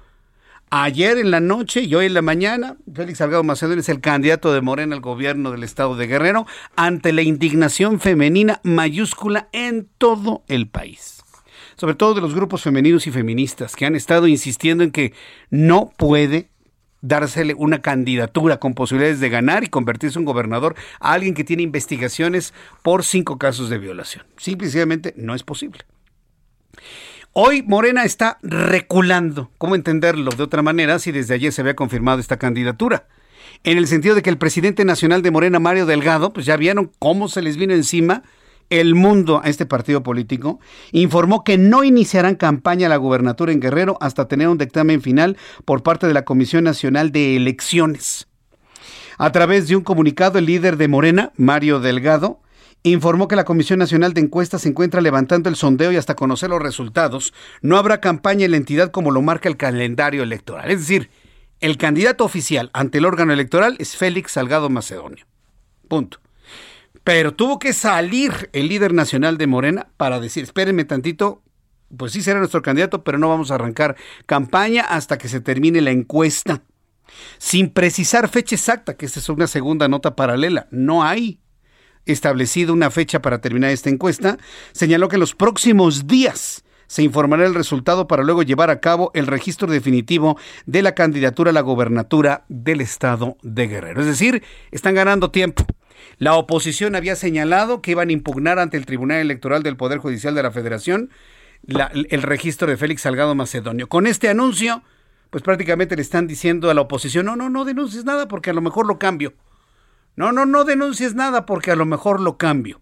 Ayer 0.76 1.18
en 1.18 1.30
la 1.30 1.38
noche 1.38 1.82
y 1.82 1.94
hoy 1.94 2.06
en 2.06 2.14
la 2.14 2.20
mañana, 2.20 2.76
Félix 2.92 3.18
Salgado 3.18 3.44
Macedonio 3.44 3.78
es 3.78 3.88
el 3.88 4.00
candidato 4.00 4.52
de 4.52 4.60
Morena 4.60 4.96
al 4.96 5.00
gobierno 5.00 5.52
del 5.52 5.62
estado 5.62 5.94
de 5.94 6.08
Guerrero 6.08 6.48
ante 6.74 7.12
la 7.12 7.22
indignación 7.22 8.00
femenina 8.00 8.58
mayúscula 8.64 9.48
en 9.52 9.88
todo 9.98 10.42
el 10.48 10.66
país. 10.66 11.22
Sobre 11.76 11.94
todo 11.94 12.14
de 12.14 12.22
los 12.22 12.34
grupos 12.34 12.64
femeninos 12.64 13.06
y 13.06 13.12
feministas 13.12 13.76
que 13.76 13.86
han 13.86 13.94
estado 13.94 14.26
insistiendo 14.26 14.82
en 14.82 14.90
que 14.90 15.12
no 15.48 15.92
puede 15.96 16.48
dársele 17.02 17.54
una 17.54 17.80
candidatura 17.80 18.58
con 18.58 18.74
posibilidades 18.74 19.20
de 19.20 19.28
ganar 19.28 19.62
y 19.62 19.68
convertirse 19.68 20.18
en 20.18 20.24
gobernador 20.24 20.74
a 20.98 21.12
alguien 21.12 21.34
que 21.34 21.44
tiene 21.44 21.62
investigaciones 21.62 22.52
por 22.82 23.04
cinco 23.04 23.38
casos 23.38 23.70
de 23.70 23.78
violación. 23.78 24.26
Simplemente 24.38 25.14
no 25.16 25.36
es 25.36 25.44
posible. 25.44 25.84
Hoy 27.36 27.64
Morena 27.66 28.04
está 28.04 28.38
reculando. 28.42 29.50
¿Cómo 29.58 29.74
entenderlo 29.74 30.30
de 30.30 30.44
otra 30.44 30.62
manera 30.62 31.00
si 31.00 31.10
desde 31.10 31.34
ayer 31.34 31.52
se 31.52 31.62
había 31.62 31.74
confirmado 31.74 32.20
esta 32.20 32.36
candidatura? 32.36 33.08
En 33.64 33.76
el 33.76 33.88
sentido 33.88 34.14
de 34.14 34.22
que 34.22 34.30
el 34.30 34.38
presidente 34.38 34.84
nacional 34.84 35.20
de 35.20 35.32
Morena, 35.32 35.58
Mario 35.58 35.84
Delgado, 35.84 36.32
pues 36.32 36.46
ya 36.46 36.56
vieron 36.56 36.92
cómo 37.00 37.26
se 37.28 37.42
les 37.42 37.56
vino 37.56 37.74
encima 37.74 38.22
el 38.70 38.94
mundo 38.94 39.40
a 39.42 39.48
este 39.48 39.66
partido 39.66 40.04
político, 40.04 40.60
informó 40.92 41.42
que 41.42 41.58
no 41.58 41.82
iniciarán 41.82 42.36
campaña 42.36 42.86
a 42.86 42.90
la 42.90 42.98
gubernatura 42.98 43.50
en 43.50 43.58
Guerrero 43.58 43.98
hasta 44.00 44.28
tener 44.28 44.46
un 44.46 44.58
dictamen 44.58 45.02
final 45.02 45.36
por 45.64 45.82
parte 45.82 46.06
de 46.06 46.14
la 46.14 46.24
Comisión 46.24 46.62
Nacional 46.62 47.10
de 47.10 47.34
Elecciones. 47.34 48.28
A 49.18 49.32
través 49.32 49.66
de 49.66 49.74
un 49.74 49.82
comunicado, 49.82 50.38
el 50.38 50.46
líder 50.46 50.76
de 50.76 50.86
Morena, 50.86 51.32
Mario 51.36 51.80
Delgado, 51.80 52.43
informó 52.92 53.28
que 53.28 53.36
la 53.36 53.44
Comisión 53.44 53.78
Nacional 53.78 54.12
de 54.12 54.20
Encuestas 54.20 54.62
se 54.62 54.68
encuentra 54.68 55.00
levantando 55.00 55.48
el 55.48 55.56
sondeo 55.56 55.90
y 55.90 55.96
hasta 55.96 56.14
conocer 56.14 56.50
los 56.50 56.62
resultados, 56.62 57.32
no 57.62 57.78
habrá 57.78 58.00
campaña 58.00 58.44
en 58.44 58.50
la 58.52 58.58
entidad 58.58 58.90
como 58.90 59.10
lo 59.10 59.22
marca 59.22 59.48
el 59.48 59.56
calendario 59.56 60.22
electoral. 60.22 60.70
Es 60.70 60.80
decir, 60.80 61.10
el 61.60 61.78
candidato 61.78 62.24
oficial 62.24 62.70
ante 62.74 62.98
el 62.98 63.06
órgano 63.06 63.32
electoral 63.32 63.76
es 63.78 63.96
Félix 63.96 64.32
Salgado 64.32 64.68
Macedonio. 64.68 65.24
Punto. 65.88 66.20
Pero 67.04 67.34
tuvo 67.34 67.58
que 67.58 67.72
salir 67.72 68.50
el 68.52 68.68
líder 68.68 68.92
nacional 68.92 69.38
de 69.38 69.46
Morena 69.46 69.88
para 69.96 70.20
decir, 70.20 70.44
espérenme 70.44 70.84
tantito, 70.84 71.42
pues 71.96 72.12
sí 72.12 72.22
será 72.22 72.38
nuestro 72.38 72.62
candidato, 72.62 73.02
pero 73.02 73.18
no 73.18 73.30
vamos 73.30 73.50
a 73.50 73.54
arrancar 73.54 73.96
campaña 74.26 74.82
hasta 74.82 75.16
que 75.16 75.28
se 75.28 75.40
termine 75.40 75.80
la 75.80 75.90
encuesta. 75.90 76.62
Sin 77.38 77.70
precisar 77.70 78.28
fecha 78.28 78.56
exacta, 78.56 78.96
que 78.96 79.06
esta 79.06 79.20
es 79.20 79.28
una 79.28 79.46
segunda 79.46 79.88
nota 79.88 80.16
paralela. 80.16 80.66
No 80.70 81.02
hay 81.02 81.40
establecido 82.06 82.72
una 82.72 82.90
fecha 82.90 83.20
para 83.20 83.40
terminar 83.40 83.70
esta 83.70 83.90
encuesta, 83.90 84.38
señaló 84.72 85.08
que 85.08 85.16
en 85.16 85.20
los 85.20 85.34
próximos 85.34 86.06
días 86.06 86.64
se 86.86 87.02
informará 87.02 87.46
el 87.46 87.54
resultado 87.54 88.06
para 88.06 88.22
luego 88.22 88.42
llevar 88.42 88.70
a 88.70 88.80
cabo 88.80 89.10
el 89.14 89.26
registro 89.26 89.70
definitivo 89.70 90.38
de 90.66 90.82
la 90.82 90.94
candidatura 90.94 91.50
a 91.50 91.54
la 91.54 91.62
gobernatura 91.62 92.44
del 92.48 92.80
estado 92.80 93.36
de 93.42 93.66
Guerrero. 93.66 94.00
Es 94.00 94.06
decir, 94.06 94.42
están 94.70 94.94
ganando 94.94 95.30
tiempo. 95.30 95.64
La 96.18 96.34
oposición 96.34 96.94
había 96.94 97.16
señalado 97.16 97.80
que 97.80 97.92
iban 97.92 98.10
a 98.10 98.12
impugnar 98.12 98.58
ante 98.58 98.76
el 98.76 98.86
Tribunal 98.86 99.20
Electoral 99.20 99.62
del 99.62 99.76
Poder 99.76 99.98
Judicial 99.98 100.34
de 100.34 100.42
la 100.42 100.50
Federación 100.50 101.10
el 101.66 102.22
registro 102.22 102.68
de 102.68 102.76
Félix 102.76 103.02
Salgado 103.02 103.34
Macedonio. 103.34 103.88
Con 103.88 104.06
este 104.06 104.28
anuncio, 104.28 104.82
pues 105.30 105.42
prácticamente 105.42 105.96
le 105.96 106.02
están 106.02 106.26
diciendo 106.26 106.70
a 106.70 106.74
la 106.74 106.82
oposición, 106.82 107.26
no, 107.26 107.36
no, 107.36 107.48
no 107.48 107.64
denuncies 107.64 108.04
nada 108.04 108.28
porque 108.28 108.50
a 108.50 108.52
lo 108.52 108.60
mejor 108.60 108.86
lo 108.86 108.98
cambio. 108.98 109.32
No, 110.16 110.32
no, 110.32 110.46
no 110.46 110.64
denuncies 110.64 111.14
nada 111.14 111.46
porque 111.46 111.70
a 111.70 111.76
lo 111.76 111.86
mejor 111.86 112.20
lo 112.20 112.38
cambio. 112.38 112.80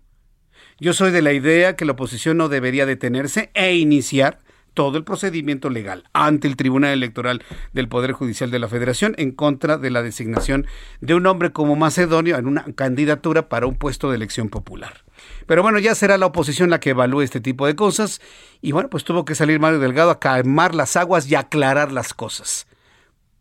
Yo 0.79 0.93
soy 0.93 1.13
de 1.13 1.23
la 1.23 1.33
idea 1.33 1.77
que 1.77 1.85
la 1.85 1.93
oposición 1.93 2.37
no 2.37 2.49
debería 2.49 2.87
detenerse 2.87 3.51
e 3.55 3.77
iniciar 3.77 4.39
todo 4.75 4.97
el 4.97 5.05
procedimiento 5.05 5.71
legal 5.71 6.05
ante 6.13 6.49
el 6.49 6.57
Tribunal 6.57 6.93
Electoral 6.93 7.43
del 7.73 7.89
Poder 7.89 8.13
Judicial 8.13 8.51
de 8.51 8.59
la 8.59 8.69
Federación 8.69 9.15
en 9.19 9.33
contra 9.33 9.77
de 9.79 9.91
la 9.91 10.03
designación 10.03 10.67
de 11.01 11.15
un 11.15 11.27
hombre 11.27 11.53
como 11.53 11.77
Macedonio 11.77 12.37
en 12.37 12.47
una 12.47 12.65
candidatura 12.75 13.49
para 13.49 13.67
un 13.67 13.77
puesto 13.77 14.11
de 14.11 14.17
elección 14.17 14.49
popular. 14.49 15.05
Pero 15.47 15.63
bueno, 15.63 15.79
ya 15.79 15.95
será 15.95 16.19
la 16.19 16.27
oposición 16.27 16.71
la 16.71 16.81
que 16.81 16.91
evalúe 16.91 17.23
este 17.23 17.41
tipo 17.41 17.67
de 17.67 17.77
cosas 17.77 18.21
y 18.61 18.73
bueno, 18.73 18.89
pues 18.89 19.05
tuvo 19.05 19.25
que 19.25 19.35
salir 19.35 19.61
Mario 19.61 19.79
Delgado 19.79 20.11
a 20.11 20.21
calmar 20.21 20.75
las 20.75 20.97
aguas 20.97 21.31
y 21.31 21.35
aclarar 21.35 21.93
las 21.93 22.15
cosas. 22.15 22.67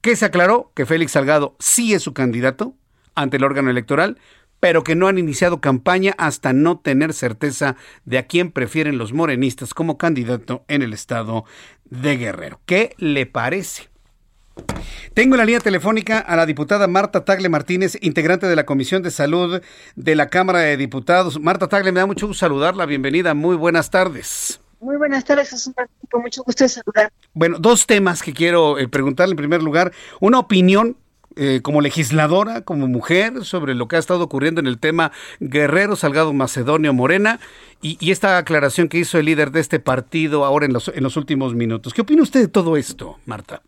¿Qué 0.01 0.15
se 0.15 0.25
aclaró? 0.25 0.71
Que 0.75 0.85
Félix 0.85 1.11
Salgado 1.13 1.55
sí 1.59 1.93
es 1.93 2.01
su 2.01 2.13
candidato, 2.13 2.75
ante 3.15 3.37
el 3.37 3.43
órgano 3.43 3.69
electoral, 3.69 4.17
pero 4.59 4.83
que 4.83 4.95
no 4.95 5.07
han 5.07 5.17
iniciado 5.17 5.59
campaña 5.59 6.13
hasta 6.17 6.53
no 6.53 6.79
tener 6.79 7.13
certeza 7.13 7.75
de 8.05 8.19
a 8.19 8.27
quién 8.27 8.51
prefieren 8.51 8.97
los 8.97 9.11
morenistas 9.11 9.73
como 9.73 9.97
candidato 9.97 10.63
en 10.67 10.81
el 10.83 10.93
estado 10.93 11.45
de 11.85 12.17
Guerrero. 12.17 12.61
¿Qué 12.65 12.95
le 12.97 13.25
parece? 13.25 13.89
Tengo 15.13 15.35
en 15.35 15.39
la 15.39 15.45
línea 15.45 15.59
telefónica 15.59 16.19
a 16.19 16.35
la 16.35 16.45
diputada 16.45 16.87
Marta 16.87 17.25
Tagle 17.25 17.49
Martínez, 17.49 17.97
integrante 18.01 18.47
de 18.47 18.55
la 18.55 18.65
Comisión 18.65 19.01
de 19.01 19.11
Salud 19.11 19.61
de 19.95 20.15
la 20.15 20.29
Cámara 20.29 20.59
de 20.59 20.77
Diputados. 20.77 21.39
Marta 21.39 21.67
Tagle, 21.67 21.91
me 21.91 21.99
da 21.99 22.05
mucho 22.05 22.27
gusto 22.27 22.41
saludarla. 22.41 22.85
Bienvenida. 22.85 23.33
Muy 23.33 23.55
buenas 23.55 23.89
tardes. 23.89 24.61
Muy 24.79 24.97
buenas 24.97 25.23
tardes, 25.25 25.53
es 25.53 25.67
un 25.67 25.75
con 26.09 26.21
mucho 26.21 26.43
gusto 26.43 26.63
de 26.63 26.69
saludar. 26.69 27.11
Bueno, 27.33 27.57
dos 27.59 27.85
temas 27.85 28.23
que 28.23 28.33
quiero 28.33 28.79
eh, 28.79 28.87
preguntarle 28.87 29.33
en 29.33 29.37
primer 29.37 29.61
lugar. 29.61 29.91
Una 30.19 30.39
opinión 30.39 30.97
eh, 31.35 31.61
como 31.61 31.81
legisladora, 31.81 32.61
como 32.61 32.87
mujer, 32.87 33.45
sobre 33.45 33.75
lo 33.75 33.87
que 33.87 33.95
ha 33.95 33.99
estado 33.99 34.23
ocurriendo 34.23 34.59
en 34.59 34.67
el 34.67 34.79
tema 34.79 35.11
Guerrero 35.39 35.95
Salgado 35.95 36.33
Macedonio 36.33 36.93
Morena 36.93 37.39
y, 37.81 38.11
esta 38.11 38.37
aclaración 38.37 38.89
que 38.89 38.97
hizo 38.99 39.17
el 39.17 39.25
líder 39.25 39.51
de 39.51 39.61
este 39.61 39.79
partido 39.79 40.45
ahora 40.45 40.65
en 40.65 40.73
los, 40.73 40.89
en 40.89 41.03
los 41.03 41.17
últimos 41.17 41.55
minutos. 41.55 41.93
¿Qué 41.93 42.01
opina 42.01 42.21
usted 42.21 42.41
de 42.41 42.47
todo 42.47 42.77
esto, 42.77 43.19
Marta? 43.25 43.61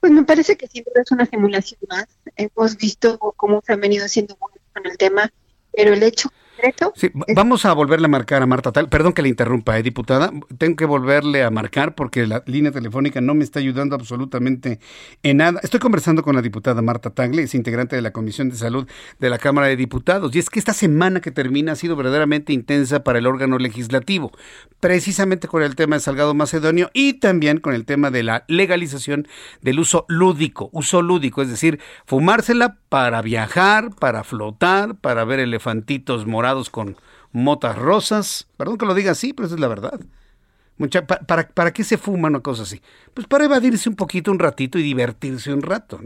Pues 0.00 0.12
me 0.12 0.24
parece 0.24 0.56
que 0.56 0.66
duda 0.66 1.02
es 1.02 1.10
una 1.10 1.26
simulación 1.26 1.80
más. 1.88 2.06
Hemos 2.36 2.76
visto 2.76 3.18
cómo 3.36 3.62
se 3.64 3.72
han 3.72 3.80
venido 3.80 4.04
haciendo 4.04 4.36
con 4.36 4.50
el 4.84 4.96
tema, 4.96 5.32
pero 5.72 5.92
el 5.92 6.02
hecho 6.02 6.30
Sí, 6.94 7.10
vamos 7.34 7.64
a 7.64 7.72
volverle 7.72 8.06
a 8.06 8.08
marcar 8.08 8.42
a 8.42 8.46
Marta 8.46 8.72
Tal. 8.72 8.88
Perdón 8.88 9.12
que 9.12 9.22
le 9.22 9.28
interrumpa, 9.28 9.78
eh, 9.78 9.82
diputada. 9.82 10.32
Tengo 10.58 10.76
que 10.76 10.84
volverle 10.84 11.44
a 11.44 11.50
marcar 11.50 11.94
porque 11.94 12.26
la 12.26 12.42
línea 12.46 12.72
telefónica 12.72 13.20
no 13.20 13.34
me 13.34 13.44
está 13.44 13.60
ayudando 13.60 13.94
absolutamente 13.94 14.80
en 15.22 15.36
nada. 15.36 15.60
Estoy 15.62 15.78
conversando 15.78 16.22
con 16.22 16.34
la 16.34 16.42
diputada 16.42 16.82
Marta 16.82 17.10
Tagle, 17.10 17.42
es 17.42 17.54
integrante 17.54 17.94
de 17.94 18.02
la 18.02 18.12
Comisión 18.12 18.48
de 18.50 18.56
Salud 18.56 18.88
de 19.20 19.30
la 19.30 19.38
Cámara 19.38 19.68
de 19.68 19.76
Diputados. 19.76 20.34
Y 20.34 20.40
es 20.40 20.50
que 20.50 20.58
esta 20.58 20.72
semana 20.72 21.20
que 21.20 21.30
termina 21.30 21.72
ha 21.72 21.76
sido 21.76 21.94
verdaderamente 21.94 22.52
intensa 22.52 23.04
para 23.04 23.20
el 23.20 23.26
órgano 23.26 23.58
legislativo, 23.58 24.32
precisamente 24.80 25.46
con 25.46 25.62
el 25.62 25.76
tema 25.76 25.96
de 25.96 26.00
Salgado 26.00 26.34
Macedonio 26.34 26.90
y 26.92 27.14
también 27.14 27.60
con 27.60 27.74
el 27.74 27.84
tema 27.84 28.10
de 28.10 28.24
la 28.24 28.44
legalización 28.48 29.28
del 29.62 29.78
uso 29.78 30.06
lúdico, 30.08 30.70
uso 30.72 31.02
lúdico, 31.02 31.42
es 31.42 31.48
decir, 31.48 31.78
fumársela 32.04 32.78
para 32.88 33.22
viajar, 33.22 33.90
para 33.94 34.24
flotar, 34.24 34.96
para 34.96 35.24
ver 35.24 35.40
elefantitos 35.40 36.26
morados 36.26 36.47
con 36.70 36.96
motas 37.32 37.76
rosas. 37.76 38.48
Perdón 38.56 38.78
que 38.78 38.86
lo 38.86 38.94
diga 38.94 39.12
así, 39.12 39.32
pero 39.32 39.46
esa 39.46 39.54
es 39.54 39.60
la 39.60 39.68
verdad. 39.68 40.00
Mucha, 40.78 41.04
para, 41.04 41.48
para, 41.48 41.72
qué 41.72 41.82
se 41.82 41.98
fuma 41.98 42.28
una 42.28 42.38
cosa 42.38 42.62
así? 42.62 42.80
Pues 43.12 43.26
para 43.26 43.46
evadirse 43.46 43.88
un 43.88 43.96
poquito, 43.96 44.30
un 44.30 44.38
ratito 44.38 44.78
y 44.78 44.84
divertirse 44.84 45.52
un 45.52 45.62
rato. 45.62 45.98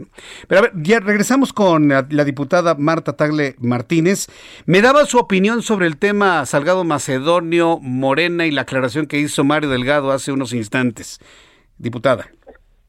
Pero 0.47 0.59
a 0.59 0.61
ver, 0.63 0.71
ya 0.75 0.99
regresamos 0.99 1.53
con 1.53 1.89
la, 1.89 2.01
diputada 2.01 2.73
Marta 2.73 3.13
Tagle 3.13 3.55
Martínez. 3.59 4.27
Me 4.65 4.81
daba 4.81 5.05
su 5.05 5.19
opinión 5.19 5.61
sobre 5.61 5.85
el 5.85 5.97
tema 5.97 6.43
Salgado 6.47 6.83
Macedonio, 6.83 7.77
Morena 7.81 8.47
y 8.47 8.51
la 8.51 8.61
aclaración 8.61 9.05
que 9.05 9.19
hizo 9.19 9.43
Mario 9.43 9.69
Delgado 9.69 10.11
hace 10.11 10.31
unos 10.31 10.53
instantes. 10.53 11.19
Diputada. 11.77 12.31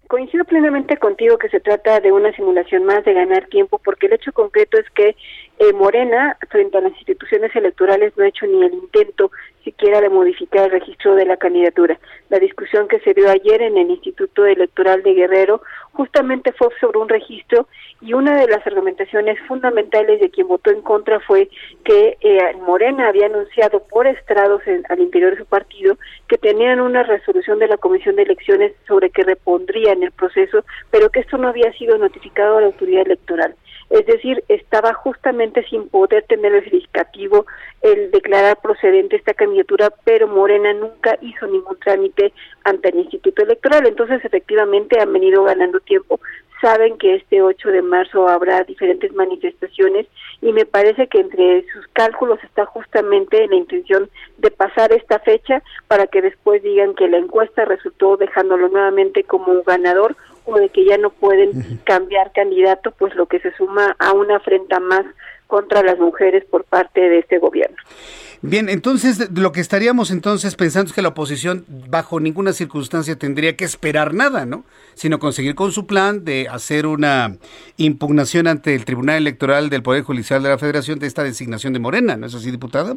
Coincido 0.08 0.44
plenamente 0.46 0.96
contigo 0.96 1.36
que 1.36 1.50
se 1.50 1.60
trata 1.60 2.00
de 2.00 2.12
una 2.12 2.32
simulación 2.32 2.86
más 2.86 3.04
de 3.04 3.12
ganar 3.12 3.46
tiempo, 3.48 3.78
porque 3.84 4.06
el 4.06 4.14
hecho 4.14 4.32
concreto 4.32 4.78
es 4.78 4.88
que 4.94 5.16
eh, 5.58 5.72
Morena, 5.72 6.36
frente 6.50 6.78
a 6.78 6.80
las 6.80 6.92
instituciones 6.92 7.54
electorales, 7.54 8.12
no 8.16 8.24
ha 8.24 8.28
hecho 8.28 8.46
ni 8.46 8.64
el 8.64 8.74
intento 8.74 9.30
siquiera 9.62 10.00
de 10.00 10.10
modificar 10.10 10.64
el 10.64 10.72
registro 10.72 11.14
de 11.14 11.24
la 11.24 11.36
candidatura. 11.36 11.98
La 12.28 12.38
discusión 12.38 12.86
que 12.88 13.00
se 13.00 13.14
dio 13.14 13.30
ayer 13.30 13.62
en 13.62 13.78
el 13.78 13.90
Instituto 13.90 14.44
Electoral 14.44 15.02
de 15.02 15.14
Guerrero 15.14 15.62
justamente 15.92 16.52
fue 16.52 16.68
sobre 16.80 16.98
un 16.98 17.08
registro 17.08 17.66
y 18.00 18.12
una 18.12 18.36
de 18.36 18.48
las 18.48 18.66
argumentaciones 18.66 19.38
fundamentales 19.46 20.20
de 20.20 20.30
quien 20.30 20.48
votó 20.48 20.70
en 20.70 20.82
contra 20.82 21.20
fue 21.20 21.48
que 21.84 22.18
eh, 22.20 22.54
Morena 22.66 23.08
había 23.08 23.26
anunciado 23.26 23.82
por 23.84 24.06
estrados 24.06 24.62
al 24.88 25.00
interior 25.00 25.32
de 25.32 25.38
su 25.38 25.46
partido 25.46 25.96
que 26.28 26.36
tenían 26.36 26.80
una 26.80 27.02
resolución 27.02 27.58
de 27.58 27.68
la 27.68 27.78
Comisión 27.78 28.16
de 28.16 28.22
Elecciones 28.22 28.72
sobre 28.86 29.10
que 29.10 29.22
repondrían 29.22 30.02
el 30.02 30.12
proceso, 30.12 30.64
pero 30.90 31.10
que 31.10 31.20
esto 31.20 31.38
no 31.38 31.48
había 31.48 31.72
sido 31.72 31.96
notificado 31.96 32.58
a 32.58 32.60
la 32.60 32.66
autoridad 32.66 33.06
electoral. 33.06 33.54
Es 33.94 34.06
decir, 34.06 34.42
estaba 34.48 34.92
justamente 34.92 35.64
sin 35.68 35.88
poder 35.88 36.24
tener 36.24 36.52
el 36.52 36.62
verificativo 36.62 37.46
el 37.80 38.10
declarar 38.10 38.58
procedente 38.60 39.14
esta 39.14 39.34
candidatura, 39.34 39.92
pero 40.02 40.26
Morena 40.26 40.72
nunca 40.72 41.16
hizo 41.20 41.46
ningún 41.46 41.78
trámite 41.78 42.32
ante 42.64 42.88
el 42.88 42.96
Instituto 42.96 43.44
Electoral. 43.44 43.86
Entonces, 43.86 44.24
efectivamente, 44.24 44.98
han 44.98 45.12
venido 45.12 45.44
ganando 45.44 45.78
tiempo. 45.78 46.18
Saben 46.60 46.98
que 46.98 47.14
este 47.14 47.40
8 47.40 47.68
de 47.68 47.82
marzo 47.82 48.26
habrá 48.26 48.64
diferentes 48.64 49.12
manifestaciones 49.12 50.08
y 50.42 50.52
me 50.52 50.66
parece 50.66 51.06
que 51.06 51.20
entre 51.20 51.64
sus 51.72 51.86
cálculos 51.92 52.42
está 52.42 52.66
justamente 52.66 53.46
la 53.46 53.54
intención 53.54 54.10
de 54.38 54.50
pasar 54.50 54.92
esta 54.92 55.20
fecha 55.20 55.62
para 55.86 56.08
que 56.08 56.20
después 56.20 56.64
digan 56.64 56.96
que 56.96 57.06
la 57.06 57.18
encuesta 57.18 57.64
resultó 57.64 58.16
dejándolo 58.16 58.68
nuevamente 58.68 59.22
como 59.22 59.62
ganador 59.62 60.16
o 60.44 60.58
de 60.58 60.68
que 60.68 60.84
ya 60.84 60.98
no 60.98 61.10
pueden 61.10 61.80
cambiar 61.84 62.32
candidato, 62.32 62.90
pues 62.92 63.14
lo 63.14 63.26
que 63.26 63.40
se 63.40 63.54
suma 63.56 63.96
a 63.98 64.12
una 64.12 64.36
afrenta 64.36 64.80
más 64.80 65.04
contra 65.46 65.82
las 65.82 65.98
mujeres 65.98 66.44
por 66.44 66.64
parte 66.64 67.00
de 67.00 67.18
este 67.18 67.38
gobierno. 67.38 67.76
Bien, 68.46 68.68
entonces 68.68 69.30
lo 69.30 69.52
que 69.52 69.60
estaríamos 69.60 70.10
entonces 70.10 70.54
pensando 70.54 70.90
es 70.90 70.94
que 70.94 71.00
la 71.00 71.08
oposición 71.08 71.64
bajo 71.88 72.20
ninguna 72.20 72.52
circunstancia 72.52 73.16
tendría 73.16 73.56
que 73.56 73.64
esperar 73.64 74.12
nada, 74.12 74.44
¿no? 74.44 74.64
Sino 74.92 75.18
conseguir 75.18 75.54
con 75.54 75.72
su 75.72 75.86
plan 75.86 76.26
de 76.26 76.46
hacer 76.50 76.86
una 76.86 77.38
impugnación 77.78 78.46
ante 78.46 78.74
el 78.74 78.84
Tribunal 78.84 79.16
Electoral 79.16 79.70
del 79.70 79.82
Poder 79.82 80.02
Judicial 80.02 80.42
de 80.42 80.50
la 80.50 80.58
Federación 80.58 80.98
de 80.98 81.06
esta 81.06 81.24
designación 81.24 81.72
de 81.72 81.78
Morena, 81.78 82.18
¿no 82.18 82.26
es 82.26 82.34
así, 82.34 82.50
diputada? 82.50 82.96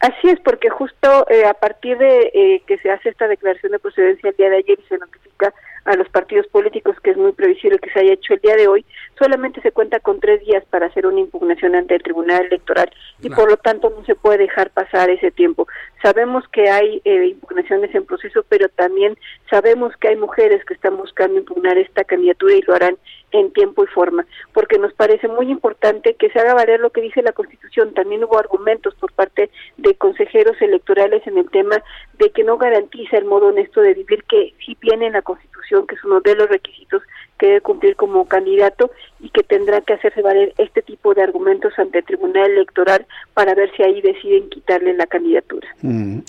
Así 0.00 0.28
es, 0.28 0.40
porque 0.40 0.68
justo 0.68 1.26
eh, 1.30 1.44
a 1.44 1.54
partir 1.54 1.96
de 1.96 2.32
eh, 2.34 2.62
que 2.66 2.76
se 2.78 2.90
hace 2.90 3.10
esta 3.10 3.28
declaración 3.28 3.70
de 3.70 3.78
procedencia 3.78 4.30
el 4.30 4.36
día 4.36 4.50
de 4.50 4.56
ayer 4.56 4.80
y 4.80 4.88
se 4.88 4.98
notifica 4.98 5.54
a 5.84 5.96
los 5.96 6.08
partidos 6.08 6.46
políticos, 6.48 6.96
que 7.02 7.10
es 7.10 7.16
muy 7.16 7.32
previsible 7.32 7.78
que 7.78 7.90
se 7.90 8.00
haya 8.00 8.14
hecho 8.14 8.34
el 8.34 8.40
día 8.40 8.56
de 8.56 8.68
hoy, 8.68 8.84
solamente 9.18 9.60
se 9.60 9.72
cuenta 9.72 10.00
con 10.00 10.20
tres 10.20 10.44
días 10.44 10.64
para 10.70 10.86
hacer 10.86 11.06
una 11.06 11.20
impugnación 11.20 11.74
ante 11.74 11.94
el 11.94 12.02
Tribunal 12.02 12.46
Electoral 12.46 12.90
y 13.20 13.30
por 13.30 13.50
lo 13.50 13.56
tanto 13.56 13.90
no 13.90 14.04
se 14.04 14.14
puede 14.14 14.38
dejar 14.38 14.70
pasar 14.70 15.10
ese 15.10 15.30
tiempo. 15.30 15.66
Sabemos 16.02 16.44
que 16.48 16.68
hay 16.68 17.00
eh, 17.04 17.26
impugnaciones 17.26 17.94
en 17.94 18.04
proceso, 18.04 18.44
pero 18.48 18.68
también 18.68 19.16
sabemos 19.50 19.96
que 19.96 20.08
hay 20.08 20.16
mujeres 20.16 20.64
que 20.64 20.74
están 20.74 20.96
buscando 20.96 21.38
impugnar 21.38 21.78
esta 21.78 22.04
candidatura 22.04 22.54
y 22.54 22.62
lo 22.62 22.74
harán 22.74 22.96
en 23.32 23.52
tiempo 23.52 23.84
y 23.84 23.86
forma, 23.88 24.26
porque 24.52 24.78
nos 24.78 24.92
parece 24.92 25.28
muy 25.28 25.50
importante 25.50 26.14
que 26.14 26.30
se 26.30 26.38
haga 26.38 26.54
valer 26.54 26.80
lo 26.80 26.90
que 26.90 27.00
dice 27.00 27.22
la 27.22 27.32
Constitución. 27.32 27.94
También 27.94 28.24
hubo 28.24 28.38
argumentos 28.38 28.94
por 28.94 29.12
parte 29.12 29.50
de 29.78 29.94
consejeros 29.94 30.60
electorales 30.60 31.26
en 31.26 31.38
el 31.38 31.50
tema 31.50 31.82
de 32.18 32.30
que 32.30 32.44
no 32.44 32.58
garantiza 32.58 33.16
el 33.16 33.24
modo 33.24 33.48
honesto 33.48 33.80
de 33.80 33.94
vivir, 33.94 34.24
que 34.24 34.54
sí 34.64 34.76
viene 34.80 35.06
en 35.06 35.14
la 35.14 35.22
Constitución, 35.22 35.86
que 35.86 35.94
es 35.94 36.04
uno 36.04 36.20
de 36.20 36.36
los 36.36 36.48
requisitos 36.48 37.02
que 37.42 37.60
cumplir 37.60 37.96
como 37.96 38.24
candidato 38.26 38.92
y 39.18 39.28
que 39.30 39.42
tendrá 39.42 39.80
que 39.80 39.94
hacerse 39.94 40.22
valer 40.22 40.54
este 40.58 40.80
tipo 40.80 41.12
de 41.12 41.22
argumentos 41.22 41.72
ante 41.76 41.98
el 41.98 42.04
Tribunal 42.04 42.52
Electoral 42.52 43.04
para 43.34 43.52
ver 43.56 43.68
si 43.76 43.82
ahí 43.82 44.00
deciden 44.00 44.48
quitarle 44.48 44.94
la 44.94 45.06
candidatura. 45.06 45.66
Mm. 45.80 46.20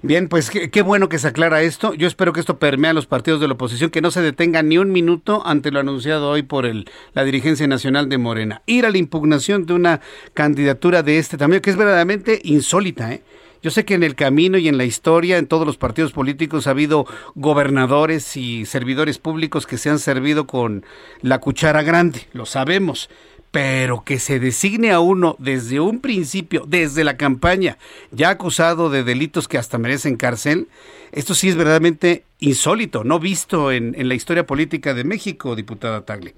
Bien, 0.00 0.30
pues 0.30 0.50
qué, 0.50 0.82
bueno 0.82 1.10
que 1.10 1.18
se 1.18 1.28
aclara 1.28 1.60
esto. 1.60 1.92
Yo 1.92 2.08
espero 2.08 2.32
que 2.32 2.40
esto 2.40 2.58
permee 2.58 2.90
a 2.90 2.94
los 2.94 3.06
partidos 3.06 3.38
de 3.38 3.48
la 3.48 3.52
oposición, 3.52 3.90
que 3.90 4.00
no 4.00 4.10
se 4.10 4.22
detenga 4.22 4.62
ni 4.62 4.78
un 4.78 4.92
minuto 4.92 5.42
ante 5.44 5.70
lo 5.70 5.78
anunciado 5.78 6.30
hoy 6.30 6.42
por 6.42 6.64
el, 6.64 6.86
la 7.12 7.22
dirigencia 7.22 7.66
nacional 7.66 8.08
de 8.08 8.16
Morena. 8.16 8.62
Ir 8.64 8.86
a 8.86 8.90
la 8.90 8.96
impugnación 8.96 9.66
de 9.66 9.74
una 9.74 10.00
candidatura 10.32 11.02
de 11.02 11.18
este 11.18 11.36
tamaño, 11.36 11.60
que 11.60 11.68
es 11.68 11.76
verdaderamente 11.76 12.40
insólita, 12.44 13.12
¿eh? 13.12 13.22
Yo 13.62 13.70
sé 13.70 13.84
que 13.84 13.94
en 13.94 14.02
el 14.02 14.16
camino 14.16 14.58
y 14.58 14.66
en 14.66 14.76
la 14.76 14.84
historia, 14.84 15.38
en 15.38 15.46
todos 15.46 15.64
los 15.66 15.76
partidos 15.76 16.10
políticos, 16.10 16.66
ha 16.66 16.70
habido 16.70 17.06
gobernadores 17.36 18.36
y 18.36 18.66
servidores 18.66 19.18
públicos 19.18 19.66
que 19.66 19.78
se 19.78 19.88
han 19.88 20.00
servido 20.00 20.48
con 20.48 20.84
la 21.20 21.38
cuchara 21.38 21.82
grande, 21.82 22.26
lo 22.32 22.44
sabemos. 22.44 23.08
Pero 23.52 24.02
que 24.02 24.18
se 24.18 24.40
designe 24.40 24.92
a 24.92 25.00
uno 25.00 25.36
desde 25.38 25.78
un 25.78 26.00
principio, 26.00 26.64
desde 26.66 27.04
la 27.04 27.18
campaña, 27.18 27.76
ya 28.10 28.30
acusado 28.30 28.88
de 28.88 29.04
delitos 29.04 29.46
que 29.46 29.58
hasta 29.58 29.76
merecen 29.76 30.16
cárcel, 30.16 30.68
esto 31.12 31.34
sí 31.34 31.50
es 31.50 31.54
verdaderamente 31.54 32.24
insólito, 32.40 33.04
no 33.04 33.20
visto 33.20 33.70
en, 33.70 33.94
en 33.94 34.08
la 34.08 34.14
historia 34.14 34.46
política 34.46 34.94
de 34.94 35.04
México, 35.04 35.54
diputada 35.54 36.06
Tagle. 36.06 36.34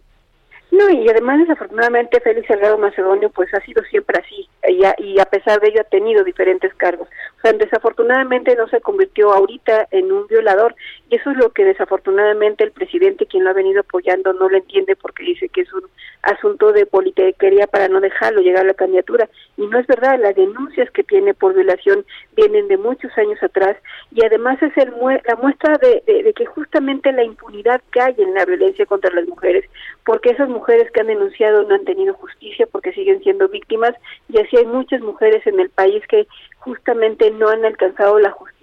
No, 0.75 0.91
y 0.91 1.09
además 1.09 1.39
desafortunadamente 1.39 2.21
Félix 2.21 2.49
Salgado 2.49 2.77
Macedonio 2.79 3.31
pues 3.31 3.53
ha 3.55 3.61
sido 3.61 3.85
siempre 3.85 4.21
así 4.21 4.49
y 4.99 5.19
a, 5.21 5.25
pesar 5.27 5.61
de 5.61 5.69
ello 5.69 5.83
ha 5.83 5.85
tenido 5.85 6.25
diferentes 6.25 6.75
cargos. 6.75 7.07
O 7.39 7.41
sea, 7.43 7.53
desafortunadamente 7.53 8.57
no 8.57 8.67
se 8.69 8.81
convirtió 8.81 9.33
ahorita 9.33 9.87
en 9.93 10.11
un 10.11 10.27
violador 10.27 10.75
eso 11.15 11.31
es 11.31 11.37
lo 11.37 11.51
que 11.51 11.65
desafortunadamente 11.65 12.65
el 12.65 12.73
presidente 12.73 13.27
quien 13.27 13.45
lo 13.45 13.51
ha 13.51 13.55
venido 13.55 13.81
apoyando 13.81 14.33
no 14.33 14.49
lo 14.49 14.57
entiende 14.57 14.97
porque 14.97 15.25
dice 15.25 15.49
que 15.49 15.63
es 15.63 15.73
un 15.73 15.83
asunto 16.23 16.73
de 16.73 16.87
politiquería 16.87 17.67
para 17.67 17.89
no 17.89 18.01
dejarlo 18.01 18.41
llegar 18.41 18.63
a 18.63 18.69
la 18.69 18.75
candidatura. 18.75 19.29
Y 19.57 19.67
no 19.67 19.79
es 19.79 19.87
verdad, 19.87 20.19
las 20.19 20.35
denuncias 20.35 20.91
que 20.91 21.05
tiene 21.05 21.35
por 21.35 21.55
violación 21.55 22.05
vienen 22.37 22.69
de 22.69 22.79
muchos 22.79 23.17
años 23.19 23.43
atrás 23.43 23.77
y 24.13 24.25
además 24.25 24.63
es 24.63 24.77
el 24.77 24.95
la 25.27 25.37
muestra 25.37 25.77
de, 25.79 26.03
de 26.07 26.33
que 26.33 26.47
justamente 26.47 27.13
la 27.13 27.25
impunidad 27.25 27.81
que 27.93 28.01
hay 28.01 28.15
en 28.19 28.35
la 28.35 28.45
violencia 28.45 28.87
contra 28.87 29.13
las 29.13 29.27
mujeres, 29.27 29.65
porque 30.05 30.31
esas 30.31 30.49
mujeres 30.49 30.91
que 30.91 31.01
han 31.01 31.09
denunciado 31.09 31.63
no 31.65 31.75
han 31.75 31.85
tenido 31.85 32.15
justicia 32.15 32.67
porque 32.71 32.93
siguen 32.93 33.23
siendo 33.23 33.49
víctimas 33.49 33.95
y 34.29 34.41
así 34.41 34.57
hay 34.57 34.67
muchas 34.67 35.01
mujeres 35.01 35.47
en 35.47 35.61
el 35.61 35.71
país 35.71 36.03
que 36.09 36.27
justamente 36.59 37.31
no 37.31 37.49
han 37.49 37.65
alcanzado 37.65 38.19
la 38.19 38.31
justicia 38.31 38.55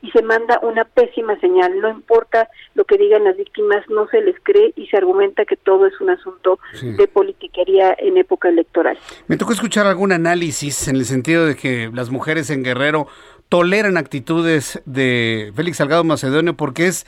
y 0.00 0.10
se 0.10 0.22
manda 0.22 0.60
una 0.62 0.84
pésima 0.84 1.38
señal. 1.40 1.80
No 1.80 1.90
importa 1.90 2.48
lo 2.74 2.84
que 2.84 2.96
digan 2.96 3.24
las 3.24 3.36
víctimas, 3.36 3.84
no 3.88 4.08
se 4.08 4.20
les 4.20 4.36
cree 4.42 4.72
y 4.76 4.86
se 4.86 4.96
argumenta 4.96 5.44
que 5.44 5.56
todo 5.56 5.86
es 5.86 6.00
un 6.00 6.10
asunto 6.10 6.58
de 6.82 7.08
politiquería 7.08 7.94
en 7.98 8.16
época 8.16 8.48
electoral. 8.48 8.98
Me 9.26 9.36
tocó 9.36 9.52
escuchar 9.52 9.86
algún 9.86 10.12
análisis 10.12 10.88
en 10.88 10.96
el 10.96 11.04
sentido 11.04 11.46
de 11.46 11.56
que 11.56 11.90
las 11.92 12.10
mujeres 12.10 12.50
en 12.50 12.62
Guerrero 12.62 13.08
toleran 13.48 13.96
actitudes 13.96 14.80
de 14.84 15.52
Félix 15.54 15.78
Salgado 15.78 16.04
Macedonio 16.04 16.54
porque 16.54 16.86
es 16.86 17.06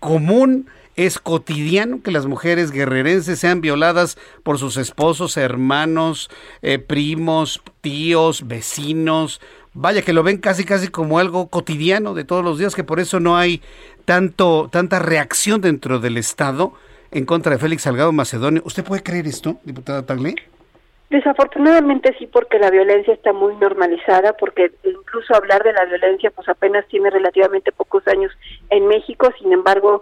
común 0.00 0.66
es 0.96 1.18
cotidiano 1.18 2.02
que 2.02 2.10
las 2.10 2.26
mujeres 2.26 2.70
guerrerenses 2.70 3.38
sean 3.38 3.60
violadas 3.60 4.18
por 4.42 4.58
sus 4.58 4.76
esposos, 4.76 5.36
hermanos, 5.36 6.30
eh, 6.60 6.78
primos, 6.78 7.62
tíos, 7.80 8.46
vecinos. 8.46 9.40
Vaya 9.74 10.02
que 10.02 10.12
lo 10.12 10.22
ven 10.22 10.36
casi 10.36 10.64
casi 10.64 10.88
como 10.88 11.18
algo 11.18 11.48
cotidiano 11.48 12.12
de 12.14 12.24
todos 12.24 12.44
los 12.44 12.58
días, 12.58 12.74
que 12.74 12.84
por 12.84 13.00
eso 13.00 13.20
no 13.20 13.36
hay 13.36 13.62
tanto 14.04 14.68
tanta 14.70 14.98
reacción 14.98 15.60
dentro 15.60 15.98
del 15.98 16.18
Estado 16.18 16.74
en 17.10 17.24
contra 17.24 17.52
de 17.52 17.58
Félix 17.58 17.82
Salgado 17.82 18.12
Macedonio. 18.12 18.62
¿Usted 18.66 18.84
puede 18.84 19.02
creer 19.02 19.26
esto, 19.26 19.60
diputada 19.64 20.04
Tagle? 20.04 20.34
Desafortunadamente 21.12 22.16
sí, 22.18 22.26
porque 22.26 22.58
la 22.58 22.70
violencia 22.70 23.12
está 23.12 23.34
muy 23.34 23.54
normalizada, 23.56 24.32
porque 24.32 24.72
incluso 24.82 25.34
hablar 25.34 25.62
de 25.62 25.74
la 25.74 25.84
violencia 25.84 26.30
pues 26.30 26.48
apenas 26.48 26.88
tiene 26.88 27.10
relativamente 27.10 27.70
pocos 27.70 28.08
años 28.08 28.32
en 28.70 28.86
México, 28.86 29.28
sin 29.38 29.52
embargo, 29.52 30.00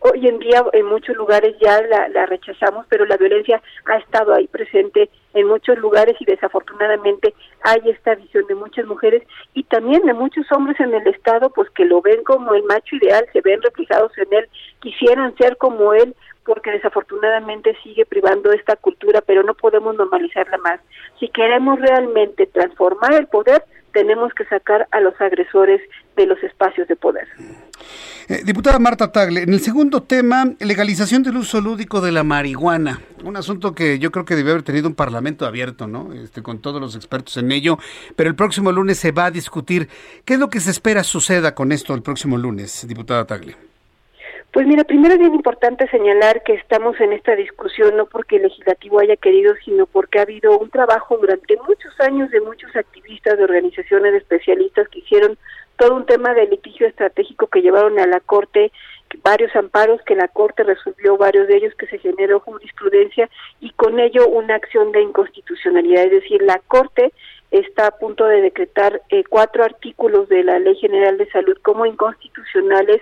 hoy 0.00 0.26
en 0.26 0.40
día 0.40 0.64
en 0.72 0.86
muchos 0.86 1.14
lugares 1.14 1.54
ya 1.60 1.80
la, 1.82 2.26
rechazamos, 2.26 2.84
pero 2.88 3.06
la 3.06 3.16
violencia 3.16 3.62
ha 3.84 3.98
estado 3.98 4.34
ahí 4.34 4.48
presente 4.48 5.08
en 5.34 5.46
muchos 5.46 5.78
lugares 5.78 6.16
y 6.18 6.24
desafortunadamente 6.24 7.32
hay 7.62 7.88
esta 7.88 8.16
visión 8.16 8.44
de 8.48 8.56
muchas 8.56 8.86
mujeres 8.86 9.22
y 9.54 9.62
también 9.62 10.02
de 10.02 10.14
muchos 10.14 10.50
hombres 10.50 10.80
en 10.80 10.92
el 10.92 11.06
Estado 11.06 11.50
pues 11.50 11.70
que 11.70 11.84
lo 11.84 12.02
ven 12.02 12.24
como 12.24 12.54
el 12.54 12.64
macho 12.64 12.96
ideal, 12.96 13.24
se 13.32 13.40
ven 13.40 13.62
reflejados 13.62 14.10
en 14.18 14.26
él, 14.32 14.48
quisieran 14.80 15.36
ser 15.36 15.56
como 15.58 15.94
él, 15.94 16.16
porque 16.50 16.72
desafortunadamente 16.72 17.76
sigue 17.80 18.04
privando 18.04 18.50
esta 18.50 18.74
cultura, 18.74 19.20
pero 19.20 19.44
no 19.44 19.54
podemos 19.54 19.94
normalizarla 19.94 20.58
más. 20.58 20.80
Si 21.20 21.28
queremos 21.28 21.78
realmente 21.78 22.46
transformar 22.46 23.14
el 23.14 23.28
poder, 23.28 23.62
tenemos 23.92 24.34
que 24.34 24.44
sacar 24.46 24.88
a 24.90 24.98
los 25.00 25.14
agresores 25.20 25.80
de 26.16 26.26
los 26.26 26.42
espacios 26.42 26.88
de 26.88 26.96
poder. 26.96 27.28
Eh, 28.28 28.42
diputada 28.44 28.80
Marta 28.80 29.12
Tagle, 29.12 29.42
en 29.42 29.52
el 29.52 29.60
segundo 29.60 30.02
tema, 30.02 30.44
legalización 30.58 31.22
del 31.22 31.36
uso 31.36 31.60
lúdico 31.60 32.00
de 32.00 32.10
la 32.10 32.24
marihuana, 32.24 33.00
un 33.22 33.36
asunto 33.36 33.72
que 33.72 34.00
yo 34.00 34.10
creo 34.10 34.24
que 34.24 34.34
debe 34.34 34.50
haber 34.50 34.64
tenido 34.64 34.88
un 34.88 34.96
parlamento 34.96 35.46
abierto, 35.46 35.86
¿no? 35.86 36.12
Este, 36.12 36.42
con 36.42 36.58
todos 36.58 36.80
los 36.80 36.96
expertos 36.96 37.36
en 37.36 37.52
ello, 37.52 37.78
pero 38.16 38.28
el 38.28 38.34
próximo 38.34 38.72
lunes 38.72 38.98
se 38.98 39.12
va 39.12 39.26
a 39.26 39.30
discutir. 39.30 39.88
¿Qué 40.24 40.34
es 40.34 40.40
lo 40.40 40.50
que 40.50 40.58
se 40.58 40.72
espera 40.72 41.04
suceda 41.04 41.54
con 41.54 41.70
esto 41.70 41.94
el 41.94 42.02
próximo 42.02 42.36
lunes, 42.36 42.84
diputada 42.88 43.24
Tagle? 43.24 43.69
Pues 44.52 44.66
mira, 44.66 44.82
primero 44.82 45.14
es 45.14 45.20
bien 45.20 45.34
importante 45.34 45.86
señalar 45.88 46.42
que 46.42 46.54
estamos 46.54 47.00
en 47.00 47.12
esta 47.12 47.36
discusión 47.36 47.96
no 47.96 48.06
porque 48.06 48.36
el 48.36 48.42
legislativo 48.42 48.98
haya 48.98 49.16
querido, 49.16 49.54
sino 49.64 49.86
porque 49.86 50.18
ha 50.18 50.22
habido 50.22 50.58
un 50.58 50.70
trabajo 50.70 51.16
durante 51.18 51.56
muchos 51.68 51.92
años 52.00 52.30
de 52.30 52.40
muchos 52.40 52.74
activistas, 52.74 53.38
de 53.38 53.44
organizaciones 53.44 54.10
de 54.10 54.18
especialistas 54.18 54.88
que 54.88 54.98
hicieron 54.98 55.38
todo 55.76 55.94
un 55.94 56.04
tema 56.04 56.34
de 56.34 56.46
litigio 56.46 56.88
estratégico 56.88 57.46
que 57.46 57.62
llevaron 57.62 57.98
a 58.00 58.06
la 58.06 58.18
Corte 58.20 58.72
varios 59.22 59.54
amparos 59.56 60.00
que 60.02 60.14
la 60.14 60.28
Corte 60.28 60.62
resolvió, 60.62 61.16
varios 61.16 61.48
de 61.48 61.56
ellos 61.56 61.74
que 61.76 61.86
se 61.86 61.98
generó 61.98 62.40
jurisprudencia 62.40 63.28
y 63.60 63.70
con 63.70 63.98
ello 63.98 64.28
una 64.28 64.54
acción 64.56 64.92
de 64.92 65.02
inconstitucionalidad. 65.02 66.04
Es 66.04 66.22
decir, 66.22 66.42
la 66.42 66.58
Corte 66.66 67.12
está 67.50 67.88
a 67.88 67.98
punto 67.98 68.26
de 68.26 68.40
decretar 68.40 69.02
eh, 69.10 69.24
cuatro 69.28 69.64
artículos 69.64 70.28
de 70.28 70.44
la 70.44 70.58
Ley 70.58 70.76
General 70.76 71.18
de 71.18 71.30
Salud 71.30 71.56
como 71.62 71.86
inconstitucionales 71.86 73.00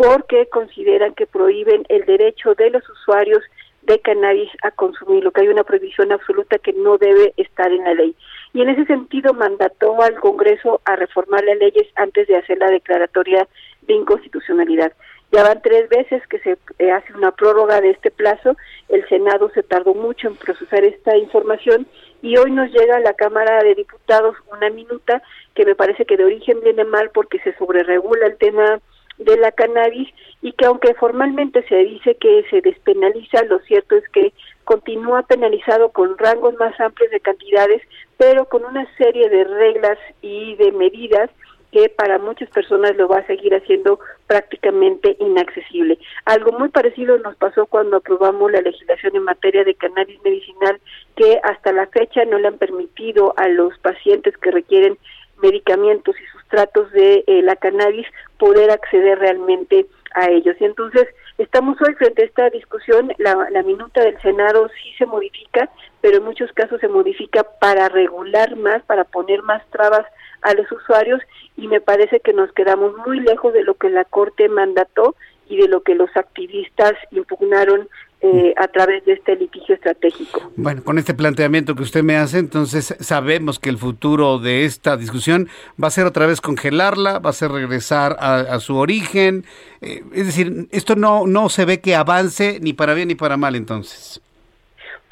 porque 0.00 0.46
consideran 0.46 1.12
que 1.12 1.26
prohíben 1.26 1.84
el 1.90 2.06
derecho 2.06 2.54
de 2.54 2.70
los 2.70 2.88
usuarios 2.88 3.42
de 3.82 3.98
cannabis 3.98 4.48
a 4.62 4.70
consumir, 4.70 5.22
lo 5.22 5.30
que 5.30 5.42
hay 5.42 5.48
una 5.48 5.62
prohibición 5.62 6.10
absoluta 6.10 6.56
que 6.56 6.72
no 6.72 6.96
debe 6.96 7.34
estar 7.36 7.70
en 7.70 7.84
la 7.84 7.92
ley. 7.92 8.16
Y 8.54 8.62
en 8.62 8.70
ese 8.70 8.86
sentido 8.86 9.34
mandató 9.34 10.00
al 10.02 10.18
Congreso 10.18 10.80
a 10.86 10.96
reformar 10.96 11.44
las 11.44 11.58
leyes 11.58 11.86
antes 11.96 12.26
de 12.28 12.38
hacer 12.38 12.56
la 12.56 12.70
declaratoria 12.70 13.46
de 13.82 13.92
inconstitucionalidad. 13.92 14.94
Ya 15.32 15.42
van 15.42 15.60
tres 15.60 15.86
veces 15.90 16.26
que 16.28 16.38
se 16.38 16.56
eh, 16.78 16.90
hace 16.90 17.12
una 17.12 17.32
prórroga 17.32 17.82
de 17.82 17.90
este 17.90 18.10
plazo, 18.10 18.56
el 18.88 19.06
Senado 19.06 19.50
se 19.50 19.62
tardó 19.62 19.92
mucho 19.92 20.28
en 20.28 20.36
procesar 20.36 20.82
esta 20.82 21.14
información 21.18 21.86
y 22.22 22.38
hoy 22.38 22.52
nos 22.52 22.70
llega 22.70 22.96
a 22.96 23.00
la 23.00 23.12
Cámara 23.12 23.62
de 23.62 23.74
Diputados 23.74 24.34
una 24.50 24.70
minuta 24.70 25.22
que 25.54 25.66
me 25.66 25.74
parece 25.74 26.06
que 26.06 26.16
de 26.16 26.24
origen 26.24 26.58
viene 26.62 26.84
mal 26.84 27.10
porque 27.12 27.38
se 27.40 27.54
sobreregula 27.58 28.26
el 28.26 28.38
tema 28.38 28.80
de 29.20 29.36
la 29.36 29.52
cannabis 29.52 30.08
y 30.42 30.52
que 30.52 30.66
aunque 30.66 30.94
formalmente 30.94 31.62
se 31.68 31.76
dice 31.76 32.16
que 32.16 32.44
se 32.50 32.60
despenaliza, 32.62 33.44
lo 33.44 33.60
cierto 33.60 33.96
es 33.96 34.08
que 34.08 34.32
continúa 34.64 35.22
penalizado 35.22 35.90
con 35.90 36.16
rangos 36.18 36.54
más 36.54 36.78
amplios 36.80 37.10
de 37.10 37.20
cantidades, 37.20 37.82
pero 38.16 38.46
con 38.46 38.64
una 38.64 38.86
serie 38.96 39.28
de 39.28 39.44
reglas 39.44 39.98
y 40.22 40.56
de 40.56 40.72
medidas 40.72 41.30
que 41.72 41.88
para 41.88 42.18
muchas 42.18 42.50
personas 42.50 42.96
lo 42.96 43.06
va 43.06 43.18
a 43.18 43.26
seguir 43.26 43.54
haciendo 43.54 44.00
prácticamente 44.26 45.16
inaccesible. 45.20 45.98
Algo 46.24 46.52
muy 46.58 46.68
parecido 46.68 47.16
nos 47.18 47.36
pasó 47.36 47.66
cuando 47.66 47.98
aprobamos 47.98 48.50
la 48.50 48.60
legislación 48.60 49.14
en 49.14 49.22
materia 49.22 49.62
de 49.64 49.74
cannabis 49.74 50.20
medicinal, 50.24 50.80
que 51.14 51.38
hasta 51.44 51.72
la 51.72 51.86
fecha 51.86 52.24
no 52.24 52.38
le 52.38 52.48
han 52.48 52.58
permitido 52.58 53.34
a 53.36 53.48
los 53.48 53.78
pacientes 53.78 54.36
que 54.38 54.50
requieren 54.50 54.98
medicamentos 55.42 56.14
y 56.20 56.26
sustratos 56.26 56.90
de 56.92 57.24
eh, 57.26 57.42
la 57.42 57.56
cannabis 57.56 58.06
poder 58.38 58.70
acceder 58.70 59.18
realmente 59.18 59.86
a 60.14 60.28
ellos. 60.28 60.56
Y 60.60 60.64
entonces 60.64 61.06
estamos 61.38 61.80
hoy 61.82 61.94
frente 61.94 62.22
a 62.22 62.26
esta 62.26 62.50
discusión, 62.50 63.12
la, 63.18 63.48
la 63.50 63.62
minuta 63.62 64.02
del 64.02 64.20
Senado 64.20 64.68
sí 64.68 64.92
se 64.98 65.06
modifica, 65.06 65.70
pero 66.00 66.18
en 66.18 66.24
muchos 66.24 66.52
casos 66.52 66.80
se 66.80 66.88
modifica 66.88 67.44
para 67.44 67.88
regular 67.88 68.56
más, 68.56 68.82
para 68.82 69.04
poner 69.04 69.42
más 69.42 69.62
trabas 69.70 70.06
a 70.42 70.54
los 70.54 70.70
usuarios 70.72 71.20
y 71.56 71.68
me 71.68 71.80
parece 71.80 72.20
que 72.20 72.32
nos 72.32 72.52
quedamos 72.52 72.96
muy 73.06 73.20
lejos 73.20 73.52
de 73.52 73.62
lo 73.62 73.74
que 73.74 73.90
la 73.90 74.04
Corte 74.04 74.48
mandató 74.48 75.14
y 75.50 75.56
de 75.56 75.68
lo 75.68 75.82
que 75.82 75.94
los 75.94 76.08
activistas 76.16 76.94
impugnaron 77.10 77.88
eh, 78.22 78.54
a 78.56 78.68
través 78.68 79.04
de 79.04 79.14
este 79.14 79.34
litigio 79.34 79.74
estratégico. 79.74 80.52
Bueno, 80.54 80.84
con 80.84 80.98
este 80.98 81.12
planteamiento 81.12 81.74
que 81.74 81.82
usted 81.82 82.04
me 82.04 82.16
hace, 82.16 82.38
entonces 82.38 82.94
sabemos 83.00 83.58
que 83.58 83.68
el 83.68 83.78
futuro 83.78 84.38
de 84.38 84.64
esta 84.64 84.96
discusión 84.96 85.48
va 85.82 85.88
a 85.88 85.90
ser 85.90 86.06
otra 86.06 86.26
vez 86.26 86.40
congelarla, 86.40 87.18
va 87.18 87.30
a 87.30 87.32
ser 87.32 87.50
regresar 87.50 88.16
a, 88.20 88.60
su 88.60 88.76
origen. 88.76 89.44
Eh, 89.80 90.04
es 90.12 90.26
decir, 90.26 90.68
esto 90.70 90.94
no, 90.94 91.26
no 91.26 91.48
se 91.48 91.64
ve 91.64 91.80
que 91.80 91.96
avance 91.96 92.58
ni 92.60 92.72
para 92.72 92.94
bien 92.94 93.08
ni 93.08 93.16
para 93.16 93.36
mal 93.36 93.56
entonces. 93.56 94.22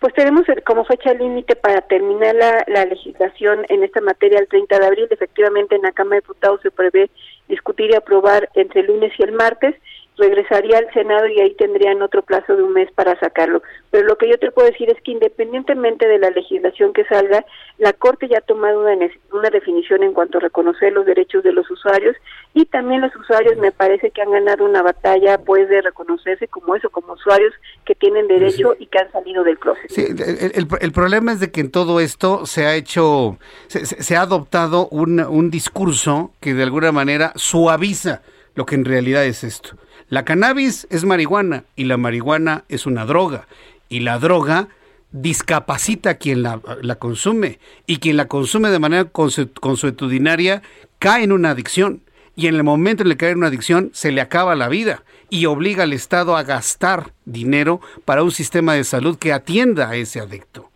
Pues 0.01 0.15
tenemos 0.15 0.45
como 0.65 0.85
fecha 0.85 1.13
límite 1.15 1.57
para 1.57 1.81
terminar 1.81 2.37
la, 2.37 2.63
la, 2.69 2.85
legislación 2.85 3.65
en 3.69 3.83
esta 3.83 4.01
materia 4.01 4.39
el 4.39 4.47
30 4.47 4.79
de 4.79 4.87
abril. 4.87 5.09
Efectivamente, 5.11 5.75
en 5.75 5.83
la 5.83 5.91
Cámara 5.91 6.17
de 6.17 6.21
Diputados 6.21 6.61
se 6.63 6.71
prevé 6.71 7.11
discutir 7.49 7.91
y 7.91 7.95
aprobar 7.97 8.49
entre 8.55 8.83
el 8.83 8.87
lunes 8.89 9.13
y 9.19 9.23
el 9.23 9.33
martes 9.33 9.75
regresaría 10.19 10.79
al 10.79 10.93
Senado 10.93 11.27
y 11.29 11.41
ahí 11.41 11.55
tendrían 11.55 12.03
otro 12.03 12.23
plazo 12.23 12.57
de 12.57 12.63
un 12.63 12.73
mes 12.73 12.91
para 12.93 13.19
sacarlo. 13.19 13.63
Pero 13.91 14.07
lo 14.07 14.17
que 14.17 14.29
yo 14.29 14.39
te 14.39 14.51
puedo 14.51 14.69
decir 14.69 14.91
es 14.91 15.01
que 15.03 15.13
independientemente 15.13 16.07
de 16.07 16.19
la 16.19 16.31
legislación 16.31 16.93
que 16.93 17.05
salga, 17.05 17.45
la 17.79 17.93
Corte 17.93 18.29
ya 18.29 18.39
ha 18.39 18.43
tomado 18.43 18.81
una, 18.81 18.95
una 19.33 19.51
definición 19.51 20.03
en 20.03 20.13
cuanto 20.13 20.39
a 20.39 20.43
reconocer 20.43 20.93
los 20.93 21.07
derechos 21.07 21.43
de 21.45 21.53
los 21.53 21.71
usuarios 21.71 22.17
y 22.55 22.67
también 22.67 23.01
los 23.01 23.15
usuarios 23.17 23.57
me 23.59 23.73
parece 23.73 24.11
que 24.11 24.23
han 24.23 24.33
ganado 24.33 24.65
una 24.65 24.83
batalla 24.83 25.39
pues 25.39 25.69
de 25.69 25.81
reconocerse 25.81 26.49
como 26.49 26.75
eso, 26.75 26.91
como 26.91 27.13
usuarios 27.13 27.55
que 27.85 27.95
tienen 27.95 28.27
derecho 28.27 28.75
y 28.79 28.87
que 28.87 28.99
han 28.99 29.11
salido 29.13 29.45
del 29.45 29.59
closet. 29.59 29.89
Sí, 29.89 30.07
el, 30.07 30.67
el, 30.81 30.93
problema 30.93 31.33
es 31.33 31.41
de 31.41 31.51
que 31.51 31.61
en 31.61 31.71
todo 31.71 32.01
esto 32.01 32.47
se 32.47 32.67
ha 32.67 32.75
hecho, 32.75 33.39
se, 33.69 33.87
se 33.87 34.17
ha 34.17 34.23
adoptado 34.23 34.89
un, 34.89 35.21
un 35.21 35.51
discurso 35.51 36.33
que 36.41 36.55
de 36.55 36.63
alguna 36.65 36.93
manera 36.93 37.33
suaviza 37.37 38.23
lo 38.55 38.67
que 38.67 38.75
en 38.75 38.85
realidad 38.85 39.25
es 39.25 39.45
esto. 39.45 39.77
La 40.11 40.25
cannabis 40.25 40.87
es 40.91 41.05
marihuana 41.05 41.65
y 41.77 41.85
la 41.85 41.99
marihuana 41.99 42.65
es 42.69 42.87
una 42.87 43.05
droga 43.05 43.47
y 43.91 44.01
la 44.01 44.19
droga 44.19 44.69
discapacita 45.13 46.11
a 46.11 46.15
quien 46.15 46.43
la, 46.43 46.61
consume 46.99 47.59
y 47.87 47.99
quien 47.99 48.17
la 48.17 48.27
consume 48.27 48.71
de 48.71 48.79
manera 48.79 49.05
consuetudinaria 49.05 50.63
cae 50.99 51.25
en 51.25 51.33
una 51.33 51.51
adicción 51.51 52.03
y 52.37 52.47
en 52.47 52.55
el 52.55 52.65
momento 52.65 53.03
en 53.03 53.09
el 53.09 53.15
que 53.15 53.27
cae 53.27 53.31
en 53.33 53.39
una 53.39 53.49
adicción 53.49 53.91
se 53.93 54.11
le 54.11 54.23
acaba 54.23 54.55
la 54.55 54.69
vida 54.69 55.03
y 55.29 55.45
obliga 55.45 55.83
al 55.83 55.93
Estado 55.93 56.37
a 56.37 56.43
gastar 56.43 57.13
dinero 57.27 57.81
para 58.07 58.23
un 58.23 58.31
sistema 58.31 58.75
de 58.75 58.85
salud 58.85 59.19
que 59.19 59.33
atienda 59.33 59.91
a 59.91 59.97
ese 59.97 60.21
adicto. 60.21 60.71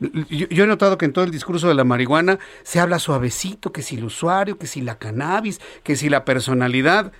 Yo, 0.00 0.48
yo, 0.48 0.64
he 0.64 0.66
notado 0.66 0.98
que 0.98 1.04
en 1.04 1.12
todo 1.12 1.24
el 1.24 1.30
discurso 1.30 1.68
de 1.68 1.74
la 1.74 1.84
marihuana 1.84 2.40
se 2.64 2.80
habla 2.80 2.98
suavecito, 2.98 3.70
que 3.70 3.82
si 3.82 3.96
el 3.96 4.04
usuario, 4.04 4.58
que 4.58 4.66
si 4.66 4.80
la 4.80 4.98
cannabis, 4.98 5.60
que 5.84 5.94
si 5.94 6.08
la 6.08 6.24
personalidad. 6.24 7.12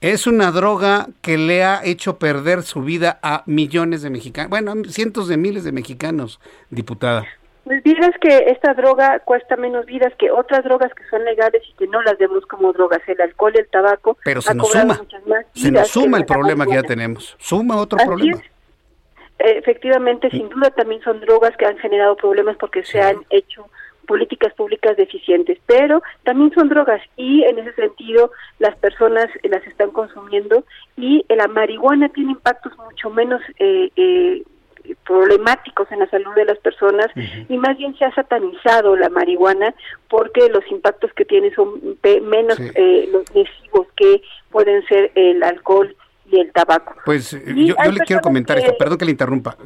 Es 0.00 0.26
una 0.26 0.50
droga 0.50 1.08
que 1.20 1.36
le 1.36 1.62
ha 1.62 1.84
hecho 1.84 2.18
perder 2.18 2.62
su 2.62 2.82
vida 2.82 3.18
a 3.22 3.42
millones 3.44 4.00
de 4.00 4.08
mexicanos, 4.08 4.48
bueno, 4.48 4.72
cientos 4.88 5.28
de 5.28 5.36
miles 5.36 5.62
de 5.62 5.72
mexicanos, 5.72 6.40
diputada. 6.70 7.26
Pues 7.64 7.84
dirás 7.84 8.12
que 8.18 8.44
esta 8.46 8.72
droga 8.72 9.18
cuesta 9.18 9.56
menos 9.56 9.84
vidas 9.84 10.14
que 10.18 10.30
otras 10.30 10.64
drogas 10.64 10.90
que 10.94 11.02
son 11.10 11.22
legales 11.26 11.62
y 11.68 11.74
que 11.74 11.86
no 11.86 12.00
las 12.00 12.16
vemos 12.16 12.46
como 12.46 12.72
drogas, 12.72 13.00
el 13.08 13.20
alcohol, 13.20 13.52
el 13.54 13.68
tabaco. 13.68 14.16
Pero 14.24 14.40
se 14.40 14.54
nos 14.54 14.70
suma, 14.70 15.00
se 15.54 15.70
nos 15.70 15.88
suma 15.88 16.16
el 16.16 16.24
problema 16.24 16.64
que 16.64 16.76
ya 16.76 16.82
tenemos, 16.82 17.36
suma 17.38 17.76
otro 17.76 17.98
problema. 17.98 18.40
Efectivamente, 19.38 20.30
sin 20.30 20.48
duda 20.48 20.70
también 20.70 21.02
son 21.02 21.20
drogas 21.20 21.54
que 21.58 21.66
han 21.66 21.76
generado 21.76 22.16
problemas 22.16 22.56
porque 22.58 22.84
se 22.84 23.02
han 23.02 23.16
hecho 23.28 23.68
políticas 24.10 24.52
públicas 24.54 24.96
deficientes, 24.96 25.56
pero 25.66 26.02
también 26.24 26.50
son 26.52 26.68
drogas 26.68 27.00
y 27.16 27.44
en 27.44 27.60
ese 27.60 27.72
sentido 27.74 28.32
las 28.58 28.74
personas 28.78 29.26
las 29.44 29.64
están 29.68 29.92
consumiendo 29.92 30.64
y 30.96 31.24
la 31.28 31.46
marihuana 31.46 32.08
tiene 32.08 32.32
impactos 32.32 32.72
mucho 32.76 33.08
menos 33.10 33.40
eh, 33.60 33.88
eh, 33.94 34.42
problemáticos 35.06 35.92
en 35.92 36.00
la 36.00 36.10
salud 36.10 36.34
de 36.34 36.44
las 36.44 36.58
personas 36.58 37.06
y 37.48 37.56
más 37.56 37.78
bien 37.78 37.96
se 37.98 38.04
ha 38.04 38.12
satanizado 38.12 38.96
la 38.96 39.10
marihuana 39.10 39.76
porque 40.08 40.48
los 40.48 40.64
impactos 40.72 41.12
que 41.12 41.24
tiene 41.24 41.54
son 41.54 41.80
menos 42.02 42.58
eh, 42.58 43.08
los 43.12 43.32
lesivos 43.32 43.86
que 43.94 44.22
pueden 44.50 44.84
ser 44.86 45.12
el 45.14 45.40
alcohol 45.44 45.94
y 46.32 46.40
el 46.40 46.50
tabaco. 46.50 46.96
Pues 47.04 47.30
yo, 47.30 47.76
le 47.92 48.00
quiero 48.00 48.22
comentar 48.22 48.58
esto, 48.58 48.76
perdón 48.76 48.98
que 48.98 49.04
le 49.04 49.12
interrumpa. 49.12 49.56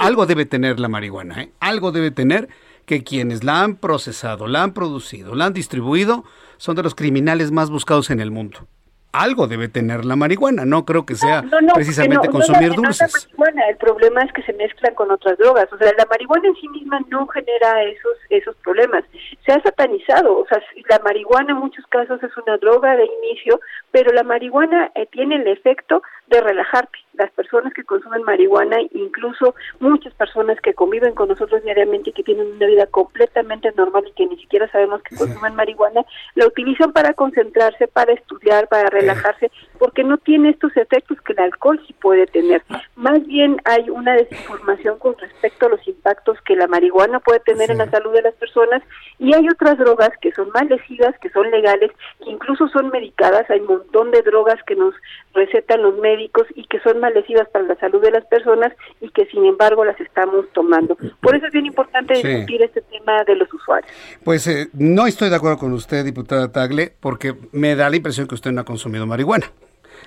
Algo 0.00 0.26
debe 0.26 0.44
tener 0.44 0.80
la 0.80 0.88
marihuana, 0.88 1.42
¿eh? 1.42 1.50
algo 1.60 1.92
debe 1.92 2.10
tener 2.10 2.48
que 2.86 3.04
quienes 3.04 3.44
la 3.44 3.62
han 3.62 3.76
procesado, 3.76 4.46
la 4.46 4.62
han 4.62 4.74
producido, 4.74 5.34
la 5.34 5.46
han 5.46 5.52
distribuido, 5.52 6.24
son 6.56 6.76
de 6.76 6.82
los 6.82 6.94
criminales 6.94 7.50
más 7.50 7.70
buscados 7.70 8.10
en 8.10 8.20
el 8.20 8.30
mundo. 8.30 8.66
Algo 9.12 9.46
debe 9.46 9.68
tener 9.68 10.06
la 10.06 10.16
marihuana, 10.16 10.64
no 10.64 10.86
creo 10.86 11.04
que 11.04 11.16
sea 11.16 11.44
precisamente 11.74 12.28
consumir 12.28 12.72
dulces. 12.72 13.28
el 13.68 13.76
problema 13.76 14.22
es 14.22 14.32
que 14.32 14.42
se 14.42 14.54
mezcla 14.54 14.94
con 14.94 15.10
otras 15.10 15.36
drogas, 15.36 15.70
o 15.70 15.76
sea, 15.76 15.92
la 15.98 16.06
marihuana 16.08 16.48
en 16.48 16.54
sí 16.54 16.66
misma 16.68 16.98
no 17.10 17.26
genera 17.26 17.82
esos 17.82 18.16
esos 18.30 18.56
problemas. 18.56 19.04
Se 19.44 19.52
ha 19.52 19.60
satanizado, 19.60 20.38
o 20.38 20.46
sea, 20.46 20.62
la 20.88 20.98
marihuana 21.00 21.52
en 21.52 21.58
muchos 21.58 21.84
casos 21.88 22.22
es 22.22 22.30
una 22.38 22.56
droga 22.56 22.96
de 22.96 23.04
inicio, 23.04 23.60
pero 23.90 24.12
la 24.12 24.22
marihuana 24.22 24.90
eh, 24.94 25.06
tiene 25.12 25.36
el 25.36 25.46
efecto 25.46 26.02
de 26.28 26.40
relajarte. 26.40 26.98
Las 27.14 27.30
personas 27.32 27.72
que 27.74 27.84
consumen 27.84 28.22
marihuana, 28.22 28.78
incluso 28.92 29.54
muchas 29.80 30.14
personas 30.14 30.60
que 30.60 30.74
conviven 30.74 31.14
con 31.14 31.28
nosotros 31.28 31.62
diariamente 31.62 32.10
y 32.10 32.12
que 32.12 32.22
tienen 32.22 32.52
una 32.52 32.66
vida 32.66 32.86
completamente 32.86 33.72
normal 33.76 34.04
y 34.06 34.12
que 34.12 34.26
ni 34.26 34.36
siquiera 34.36 34.70
sabemos 34.70 35.02
que 35.02 35.16
consumen 35.16 35.54
marihuana, 35.54 36.04
la 36.34 36.46
utilizan 36.46 36.92
para 36.92 37.14
concentrarse, 37.14 37.88
para 37.88 38.12
estudiar, 38.12 38.68
para 38.68 38.88
relajarse, 38.88 39.50
porque 39.82 40.04
no 40.04 40.16
tiene 40.16 40.50
estos 40.50 40.76
efectos 40.76 41.20
que 41.22 41.32
el 41.32 41.40
alcohol 41.40 41.82
sí 41.84 41.92
puede 41.94 42.28
tener. 42.28 42.62
Más 42.94 43.26
bien 43.26 43.56
hay 43.64 43.90
una 43.90 44.14
desinformación 44.14 44.96
con 45.00 45.18
respecto 45.18 45.66
a 45.66 45.70
los 45.70 45.88
impactos 45.88 46.38
que 46.42 46.54
la 46.54 46.68
marihuana 46.68 47.18
puede 47.18 47.40
tener 47.40 47.68
en 47.72 47.78
la 47.78 47.90
salud 47.90 48.12
de 48.12 48.22
las 48.22 48.34
personas 48.34 48.80
Y 49.18 49.34
hay 49.34 49.44
otras 49.48 49.78
drogas 49.78 50.10
que 50.20 50.30
son 50.30 50.50
más 50.50 50.66
lesivas, 50.70 51.18
que 51.18 51.30
son 51.30 51.50
legales, 51.50 51.90
que 52.22 52.30
incluso 52.30 52.68
son 52.68 52.90
medicadas. 52.90 53.50
Hay 53.50 53.58
un 53.58 53.66
montón 53.66 54.12
de 54.12 54.22
drogas 54.22 54.62
que 54.68 54.76
nos 54.76 54.94
recetan 55.34 55.82
los 55.82 55.98
médicos 55.98 56.46
y 56.54 56.64
que 56.68 56.78
son 56.78 57.00
más 57.00 57.12
lesivas 57.12 57.48
para 57.48 57.64
la 57.64 57.74
salud 57.80 58.00
de 58.00 58.12
las 58.12 58.24
personas 58.26 58.72
y 59.00 59.10
que 59.10 59.26
sin 59.26 59.44
embargo 59.46 59.84
las 59.84 60.00
estamos 60.00 60.46
tomando. 60.52 60.96
Por 61.20 61.34
eso 61.34 61.46
es 61.46 61.52
bien 61.52 61.66
importante 61.66 62.14
discutir 62.14 62.62
este 62.62 62.82
tema 62.82 63.24
de 63.24 63.34
los 63.34 63.52
usuarios. 63.52 63.92
Pues 64.22 64.46
eh, 64.46 64.68
no 64.74 65.08
estoy 65.08 65.28
de 65.28 65.34
acuerdo 65.34 65.58
con 65.58 65.72
usted, 65.72 66.04
diputada 66.04 66.52
Tagle, 66.52 66.94
porque 67.00 67.34
me 67.50 67.74
da 67.74 67.90
la 67.90 67.96
impresión 67.96 68.28
que 68.28 68.36
usted 68.36 68.52
no 68.52 68.60
ha 68.60 68.64
consumido 68.64 69.08
marihuana. 69.08 69.50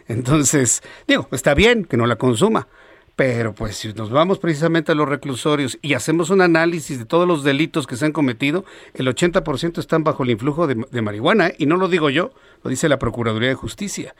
Entonces, 0.08 0.84
digo, 1.08 1.28
está 1.32 1.54
bien 1.54 1.86
que 1.86 1.98
no 1.98 2.06
la 2.06 2.16
consuma, 2.16 2.68
pero 3.16 3.54
pues 3.56 3.78
si 3.78 3.94
nos 3.94 4.10
vamos 4.10 4.40
precisamente 4.40 4.92
a 4.92 4.96
los 4.96 5.08
reclusorios 5.08 5.78
y 5.82 5.94
hacemos 5.94 6.30
un 6.30 6.42
análisis 6.42 7.00
de 7.00 7.06
todos 7.06 7.28
los 7.28 7.44
delitos 7.44 7.88
que 7.88 7.96
se 7.96 8.06
han 8.06 8.12
cometido, 8.12 8.66
el 8.94 9.08
80% 9.08 9.80
están 9.80 10.04
bajo 10.04 10.24
el 10.24 10.32
influjo 10.32 10.68
de, 10.68 11.02
marihuana, 11.02 11.48
¿eh? 11.48 11.56
y 11.58 11.66
no 11.66 11.78
lo 11.78 11.88
digo 11.88 12.10
yo, 12.10 12.34
lo 12.64 12.70
dice 12.70 12.90
la 12.90 13.00
Procuraduría 13.00 13.50
de 13.50 13.56
Justicia. 13.56 14.16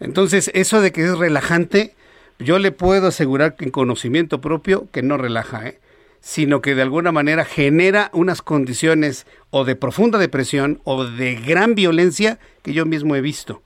Entonces, 0.00 0.50
eso 0.54 0.80
de 0.80 0.90
que 0.90 1.04
es 1.04 1.16
relajante, 1.16 1.94
yo 2.40 2.58
le 2.58 2.72
puedo 2.72 3.06
asegurar 3.06 3.54
que 3.54 3.66
en 3.66 3.70
conocimiento 3.70 4.40
propio 4.40 4.88
que 4.90 5.02
no 5.02 5.18
relaja, 5.18 5.68
¿eh? 5.68 5.78
sino 6.20 6.62
que 6.62 6.74
de 6.74 6.82
alguna 6.82 7.12
manera 7.12 7.44
genera 7.44 8.10
unas 8.12 8.42
condiciones 8.42 9.26
o 9.50 9.64
de 9.64 9.76
profunda 9.76 10.18
depresión 10.18 10.80
o 10.82 11.04
de 11.04 11.34
gran 11.34 11.76
violencia 11.76 12.40
que 12.62 12.72
yo 12.72 12.86
mismo 12.86 13.14
he 13.14 13.20
visto. 13.20 13.62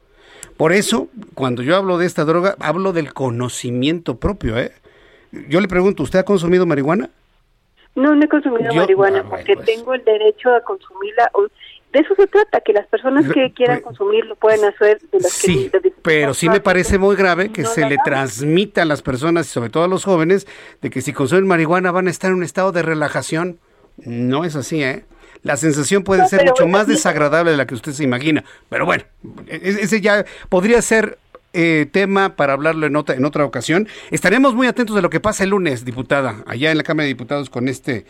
Por 0.57 0.73
eso, 0.73 1.09
cuando 1.35 1.63
yo 1.63 1.77
hablo 1.77 1.99
de 1.99 2.07
esta 2.07 2.25
droga, 2.25 2.57
hablo 2.61 2.93
del 2.93 3.13
conocimiento 3.13 4.17
propio. 4.17 4.59
¿eh? 4.59 4.73
Yo 5.49 5.61
le 5.61 5.69
pregunto, 5.69 6.03
¿usted 6.03 6.21
ha 6.21 6.25
consumido 6.25 6.65
marihuana? 6.67 7.11
No, 7.95 8.15
no 8.15 8.25
he 8.25 8.29
consumido 8.29 8.75
marihuana 8.75 9.23
ah, 9.25 9.29
porque 9.29 9.55
pues. 9.55 9.67
tengo 9.67 9.95
el 9.95 10.05
derecho 10.05 10.55
a 10.55 10.61
consumirla. 10.61 11.31
De 11.93 12.01
eso 12.01 12.15
se 12.15 12.27
trata, 12.27 12.61
que 12.61 12.73
las 12.73 12.87
personas 12.87 13.31
que 13.33 13.53
quieran 13.53 13.81
pues, 13.81 13.97
consumirlo 13.97 14.37
pueden 14.37 14.65
hacer 14.65 15.01
de 15.13 15.21
las 15.21 15.33
sí, 15.33 15.71
pero 16.03 16.35
sí 16.35 16.49
me 16.49 16.61
parece 16.61 16.99
muy 16.99 17.17
grave 17.17 17.51
que 17.51 17.65
se 17.65 17.89
le 17.89 17.97
transmita 18.05 18.83
a 18.83 18.85
las 18.85 19.01
personas, 19.01 19.47
y 19.47 19.51
sobre 19.51 19.71
todo 19.71 19.85
a 19.85 19.89
los 19.89 20.05
jóvenes, 20.05 20.47
de 20.83 20.91
que 20.91 21.01
si 21.01 21.13
consumen 21.15 21.47
marihuana 21.47 21.91
van 21.91 22.09
a 22.09 22.11
estar 22.11 22.31
en 22.31 22.39
un 22.39 22.43
estado 22.43 22.73
de 22.73 22.83
relajación. 22.83 23.59
No 24.05 24.45
es 24.45 24.57
así, 24.57 24.83
¿eh? 24.83 25.05
La 25.47 25.57
sensación 25.57 26.03
puede 26.03 26.27
ser 26.29 26.45
mucho 26.45 26.67
más 26.67 26.87
desagradable 26.87 27.53
de 27.53 27.57
la 27.57 27.67
que 27.67 27.75
usted 27.75 27.93
se 27.93 28.05
imagina. 28.05 28.45
Pero 28.69 28.85
bueno, 28.85 29.05
e-, 29.47 29.57
e-, 29.57 29.83
ese 29.83 30.01
ya 30.01 30.25
podría 30.49 30.83
ser 30.83 31.19
eh, 31.53 31.87
tema 31.91 32.37
para 32.37 32.53
hablarlo 32.53 32.87
en 32.87 32.97
otra, 32.97 33.15
en 33.15 33.25
otra 33.25 33.45
ocasión. 33.45 33.89
Estaremos 34.11 34.55
muy 34.55 34.67
atentos 34.67 34.97
de 34.97 35.03
lo 35.03 35.09
que 35.09 35.21
pasa 35.21 35.45
el 35.45 35.51
lunes, 35.51 35.85
diputada, 35.85 36.43
allá 36.47 36.71
en 36.71 36.77
la 36.77 36.83
Cámara 36.83 37.05
de 37.05 37.09
Diputados 37.09 37.49
con 37.49 37.69
este 37.69 38.05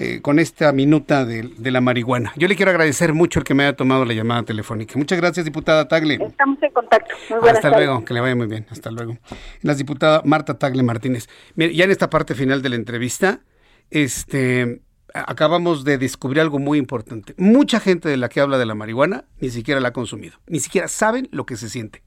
eh, 0.00 0.20
con 0.22 0.38
esta 0.38 0.72
minuta 0.72 1.24
de, 1.24 1.50
la 1.58 1.80
marihuana. 1.80 2.32
Yo 2.36 2.46
le 2.46 2.54
quiero 2.54 2.70
agradecer 2.70 3.14
mucho 3.14 3.40
el 3.40 3.44
que 3.44 3.52
me 3.52 3.64
haya 3.64 3.74
tomado 3.74 4.04
la 4.04 4.14
llamada 4.14 4.44
telefónica. 4.44 4.94
Muchas 4.96 5.18
gracias, 5.18 5.44
diputada 5.44 5.88
Tagle. 5.88 6.14
Estamos 6.14 6.62
en 6.62 6.70
contacto. 6.70 7.14
Muy 7.40 7.48
Hasta 7.48 7.70
luego, 7.70 8.04
que 8.04 8.14
le 8.14 8.20
vaya 8.20 8.36
muy 8.36 8.46
bien. 8.46 8.64
Hasta 8.70 8.92
luego. 8.92 9.18
La 9.62 9.74
diputada 9.74 10.22
Marta 10.24 10.56
Tagle 10.56 10.84
Martínez. 10.84 11.28
Mire, 11.56 11.74
ya 11.74 11.84
en 11.84 11.90
esta 11.90 12.08
parte 12.10 12.36
final 12.36 12.62
de 12.62 12.68
la 12.68 12.76
entrevista, 12.76 13.40
este 13.90 14.82
acabamos 15.14 15.84
de 15.84 15.98
descubrir 15.98 16.40
algo 16.40 16.58
muy 16.58 16.78
importante. 16.78 17.34
Mucha 17.36 17.80
gente 17.80 18.08
de 18.08 18.16
la 18.16 18.28
que 18.28 18.40
habla 18.40 18.58
de 18.58 18.66
la 18.66 18.74
marihuana 18.74 19.24
ni 19.40 19.50
siquiera 19.50 19.80
la 19.80 19.88
ha 19.88 19.92
consumido, 19.92 20.38
ni 20.46 20.60
siquiera 20.60 20.88
saben 20.88 21.28
lo 21.32 21.46
que 21.46 21.56
se 21.56 21.68
siente, 21.68 22.02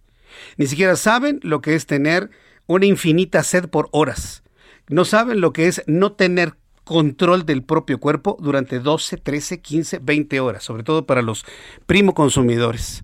ni 0.57 0.67
siquiera 0.67 0.95
saben 0.95 1.39
lo 1.43 1.61
que 1.61 1.75
es 1.75 1.85
tener 1.85 2.29
una 2.67 2.85
infinita 2.85 3.43
sed 3.43 3.69
por 3.69 3.89
horas, 3.91 4.43
no 4.87 5.05
saben 5.05 5.41
lo 5.41 5.53
que 5.53 5.67
es 5.67 5.83
no 5.87 6.13
tener 6.13 6.55
control 6.83 7.45
del 7.45 7.63
propio 7.63 7.99
cuerpo 7.99 8.37
durante 8.39 8.79
12, 8.79 9.17
13, 9.17 9.61
15, 9.61 9.99
20 9.99 10.39
horas, 10.39 10.63
sobre 10.63 10.83
todo 10.83 11.05
para 11.05 11.21
los 11.21 11.45
primo 11.85 12.13
consumidores. 12.13 13.03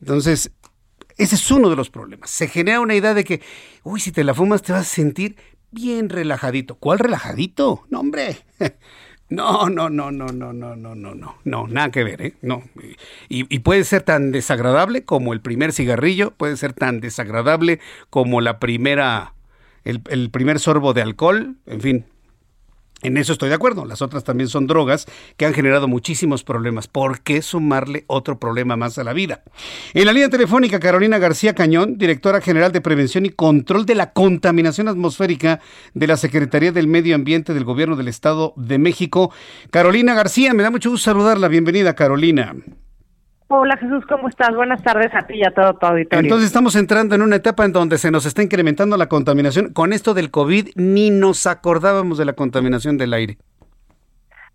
Entonces, 0.00 0.50
ese 1.16 1.36
es 1.36 1.50
uno 1.50 1.70
de 1.70 1.76
los 1.76 1.90
problemas. 1.90 2.30
Se 2.30 2.48
genera 2.48 2.80
una 2.80 2.94
idea 2.94 3.14
de 3.14 3.24
que, 3.24 3.40
uy, 3.84 4.00
si 4.00 4.12
te 4.12 4.24
la 4.24 4.34
fumas 4.34 4.62
te 4.62 4.72
vas 4.72 4.82
a 4.82 4.84
sentir 4.84 5.36
bien 5.72 6.08
relajadito. 6.08 6.76
¿Cuál 6.76 6.98
relajadito? 6.98 7.84
No, 7.90 8.00
hombre. 8.00 8.38
No, 9.28 9.70
no, 9.70 9.88
no, 9.88 10.10
no, 10.10 10.26
no, 10.26 10.52
no, 10.52 10.76
no, 10.76 10.94
no, 10.94 11.14
no, 11.14 11.36
no, 11.42 11.66
nada 11.66 11.90
que 11.90 12.04
ver, 12.04 12.20
¿eh? 12.20 12.34
No. 12.42 12.64
Y, 13.30 13.60
puede 13.60 13.82
ser 13.84 14.02
tan 14.02 14.30
desagradable 14.30 15.04
como 15.04 15.32
el 15.32 15.40
primer 15.40 15.72
cigarrillo, 15.72 16.32
puede 16.32 16.58
ser 16.58 16.74
tan 16.74 17.00
desagradable 17.00 17.80
como 18.10 18.42
la 18.42 18.58
primera, 18.58 19.32
el, 19.84 20.02
el 20.10 20.28
primer 20.28 20.58
sorbo 20.58 20.92
de 20.92 21.00
alcohol, 21.00 21.56
en 21.64 21.80
fin, 21.80 22.04
en 23.02 23.16
eso 23.16 23.32
estoy 23.32 23.48
de 23.48 23.54
acuerdo. 23.54 23.84
Las 23.84 24.02
otras 24.02 24.24
también 24.24 24.48
son 24.48 24.66
drogas 24.66 25.06
que 25.36 25.46
han 25.46 25.54
generado 25.54 25.88
muchísimos 25.88 26.44
problemas. 26.44 26.88
¿Por 26.88 27.20
qué 27.20 27.42
sumarle 27.42 28.04
otro 28.06 28.38
problema 28.38 28.76
más 28.76 28.98
a 28.98 29.04
la 29.04 29.12
vida? 29.12 29.42
En 29.94 30.06
la 30.06 30.12
línea 30.12 30.28
telefónica, 30.28 30.80
Carolina 30.80 31.18
García 31.18 31.54
Cañón, 31.54 31.98
directora 31.98 32.40
general 32.40 32.72
de 32.72 32.80
Prevención 32.80 33.26
y 33.26 33.30
Control 33.30 33.86
de 33.86 33.94
la 33.94 34.12
Contaminación 34.12 34.88
Atmosférica 34.88 35.60
de 35.94 36.06
la 36.06 36.16
Secretaría 36.16 36.72
del 36.72 36.86
Medio 36.86 37.14
Ambiente 37.14 37.54
del 37.54 37.64
Gobierno 37.64 37.96
del 37.96 38.08
Estado 38.08 38.54
de 38.56 38.78
México. 38.78 39.32
Carolina 39.70 40.14
García, 40.14 40.54
me 40.54 40.62
da 40.62 40.70
mucho 40.70 40.90
gusto 40.90 41.04
saludarla. 41.04 41.48
Bienvenida, 41.48 41.94
Carolina. 41.94 42.54
Hola 43.54 43.76
Jesús, 43.76 44.02
¿cómo 44.06 44.28
estás? 44.28 44.56
Buenas 44.56 44.82
tardes 44.82 45.14
a 45.14 45.26
ti 45.26 45.34
y 45.34 45.44
a 45.44 45.50
todo 45.50 45.74
tu 45.74 45.84
auditorio. 45.84 46.24
Entonces 46.24 46.46
estamos 46.46 46.74
entrando 46.74 47.14
en 47.14 47.20
una 47.20 47.36
etapa 47.36 47.66
en 47.66 47.72
donde 47.74 47.98
se 47.98 48.10
nos 48.10 48.24
está 48.24 48.42
incrementando 48.42 48.96
la 48.96 49.10
contaminación. 49.10 49.74
Con 49.74 49.92
esto 49.92 50.14
del 50.14 50.30
COVID 50.30 50.70
ni 50.74 51.10
nos 51.10 51.46
acordábamos 51.46 52.16
de 52.16 52.24
la 52.24 52.32
contaminación 52.32 52.96
del 52.96 53.12
aire. 53.12 53.36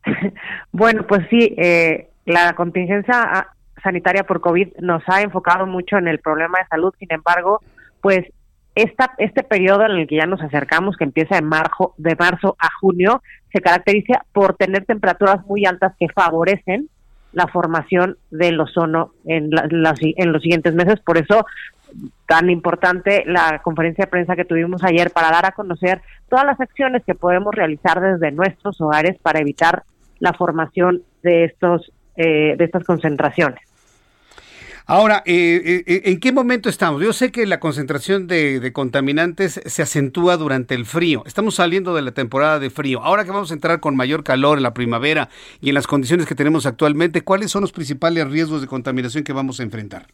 bueno, 0.72 1.06
pues 1.06 1.28
sí, 1.30 1.54
eh, 1.60 2.10
la 2.26 2.54
contingencia 2.54 3.22
ah, 3.22 3.48
sanitaria 3.84 4.24
por 4.24 4.42
COVID 4.42 4.78
nos 4.80 5.04
ha 5.06 5.22
enfocado 5.22 5.68
mucho 5.68 5.98
en 5.98 6.08
el 6.08 6.18
problema 6.18 6.58
de 6.58 6.66
salud. 6.66 6.92
Sin 6.98 7.14
embargo, 7.14 7.62
pues 8.02 8.26
esta, 8.74 9.14
este 9.20 9.44
periodo 9.44 9.86
en 9.86 9.92
el 9.92 10.08
que 10.08 10.16
ya 10.16 10.26
nos 10.26 10.42
acercamos, 10.42 10.98
que 10.98 11.04
empieza 11.04 11.36
de 11.36 11.44
marzo, 11.44 11.94
de 11.98 12.16
marzo 12.16 12.56
a 12.58 12.70
junio, 12.82 13.22
se 13.54 13.62
caracteriza 13.62 14.26
por 14.34 14.56
tener 14.56 14.86
temperaturas 14.86 15.46
muy 15.46 15.66
altas 15.66 15.94
que 16.00 16.08
favorecen 16.10 16.90
la 17.38 17.46
formación 17.46 18.18
del 18.32 18.60
ozono 18.60 19.12
en, 19.24 19.52
en 19.54 20.32
los 20.32 20.42
siguientes 20.42 20.74
meses. 20.74 21.00
Por 21.02 21.20
eso, 21.20 21.46
tan 22.26 22.50
importante 22.50 23.24
la 23.28 23.60
conferencia 23.60 24.06
de 24.06 24.10
prensa 24.10 24.36
que 24.36 24.44
tuvimos 24.44 24.84
ayer 24.84 25.12
para 25.12 25.30
dar 25.30 25.46
a 25.46 25.52
conocer 25.52 26.02
todas 26.30 26.46
las 26.46 26.60
acciones 26.60 27.04
que 27.06 27.14
podemos 27.14 27.54
realizar 27.54 28.02
desde 28.02 28.32
nuestros 28.32 28.82
hogares 28.82 29.20
para 29.22 29.40
evitar 29.40 29.84
la 30.18 30.34
formación 30.34 31.04
de 31.22 31.44
estos 31.44 31.92
eh, 32.16 32.56
de 32.58 32.66
estas 32.66 32.84
concentraciones. 32.84 33.60
Ahora, 34.90 35.22
eh, 35.26 35.62
eh, 35.66 35.84
eh, 35.86 36.02
¿en 36.06 36.20
qué 36.22 36.32
momento 36.32 36.70
estamos? 36.70 37.02
Yo 37.04 37.12
sé 37.12 37.30
que 37.30 37.46
la 37.46 37.60
concentración 37.60 38.26
de, 38.26 38.72
contaminantes 38.72 39.60
se 39.66 39.82
acentúa 39.82 40.38
durante 40.38 40.76
el 40.76 40.86
frío. 40.86 41.24
Estamos 41.26 41.56
saliendo 41.56 41.94
de 41.94 42.02
la 42.02 42.14
temporada 42.14 42.58
de 42.58 42.70
frío. 42.70 43.04
Ahora 43.04 43.26
que 43.26 43.32
vamos 43.32 43.52
a 43.52 43.54
entrar 43.54 43.82
con 43.82 43.98
mayor 43.98 44.24
calor 44.24 44.58
en 44.58 44.64
la 44.64 44.74
primavera 44.74 45.28
y 45.60 45.68
en 45.68 45.76
las 45.76 45.88
condiciones 45.88 46.26
que 46.26 46.36
tenemos 46.36 46.66
actualmente, 46.66 47.22
¿cuáles 47.22 47.52
son 47.52 47.64
los 47.64 47.74
principales 47.74 48.30
riesgos 48.30 48.62
de 48.62 48.68
contaminación 48.68 49.26
que 49.26 49.34
vamos 49.34 49.60
a 49.60 49.64
enfrentar? 49.64 50.06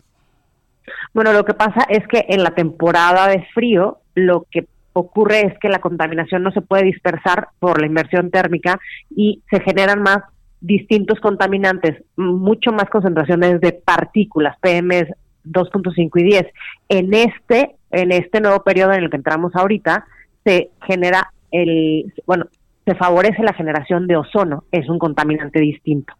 Bueno, 1.14 1.34
lo 1.34 1.46
que 1.46 1.54
pasa 1.54 1.86
es 1.88 2.08
que 2.08 2.26
en 2.30 2.42
la 2.42 2.56
temporada 2.56 3.28
de 3.28 3.46
frío, 3.54 4.00
lo 4.16 4.48
que 4.50 4.66
ocurre 4.94 5.42
es 5.46 5.60
que 5.60 5.70
la 5.70 5.82
contaminación 5.82 6.42
no 6.42 6.52
se 6.52 6.62
puede 6.62 6.84
dispersar 6.86 7.50
por 7.60 7.80
la 7.80 7.86
inversión 7.86 8.32
térmica 8.32 8.80
y 9.16 9.44
se 9.52 9.60
generan 9.60 10.02
más 10.02 10.24
distintos 10.64 11.20
contaminantes, 11.20 12.04
mucho 12.16 12.72
más 12.72 12.90
concentraciones 12.90 13.60
de 13.60 13.74
partículas, 13.74 14.58
PM 14.62 15.08
2.5 15.46 16.10
y 16.16 16.24
10. 16.24 16.46
En 16.88 17.14
este, 17.14 17.76
en 17.92 18.12
este 18.14 18.40
nuevo 18.40 18.64
periodo 18.64 18.94
en 18.94 19.04
el 19.04 19.10
que 19.10 19.18
entramos 19.18 19.54
ahorita, 19.56 20.06
se 20.46 20.70
genera 20.88 21.34
el, 21.52 22.14
bueno, 22.26 22.46
se 22.86 22.96
favorece 22.96 23.44
la 23.44 23.54
generación 23.54 24.08
de 24.08 24.16
ozono, 24.16 24.64
es 24.72 24.90
un 24.90 25.00
contaminante 25.00 25.60
distinto. 25.60 26.14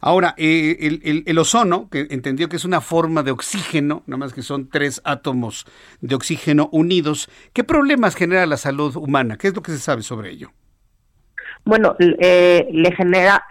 Ahora, 0.00 0.34
eh, 0.36 0.76
el, 0.80 1.24
el, 1.26 1.38
ozono, 1.38 1.88
que 1.88 2.06
entendió 2.10 2.48
que 2.48 2.56
es 2.56 2.64
una 2.64 2.80
forma 2.80 3.22
de 3.22 3.32
oxígeno, 3.32 4.02
nada 4.06 4.18
más 4.18 4.32
que 4.32 4.42
son 4.42 4.68
tres 4.68 5.00
átomos 5.04 5.66
de 6.00 6.14
oxígeno 6.14 6.68
unidos, 6.72 7.28
¿qué 7.52 7.64
problemas 7.64 8.14
genera 8.14 8.46
la 8.46 8.56
salud 8.58 8.96
humana? 8.96 9.36
¿Qué 9.36 9.48
es 9.48 9.56
lo 9.56 9.62
que 9.62 9.72
se 9.72 9.78
sabe 9.78 10.02
sobre 10.02 10.30
ello? 10.30 10.52
Bueno, 11.68 11.96
eh, 11.98 12.66
le 12.72 12.92
genera, 12.92 13.44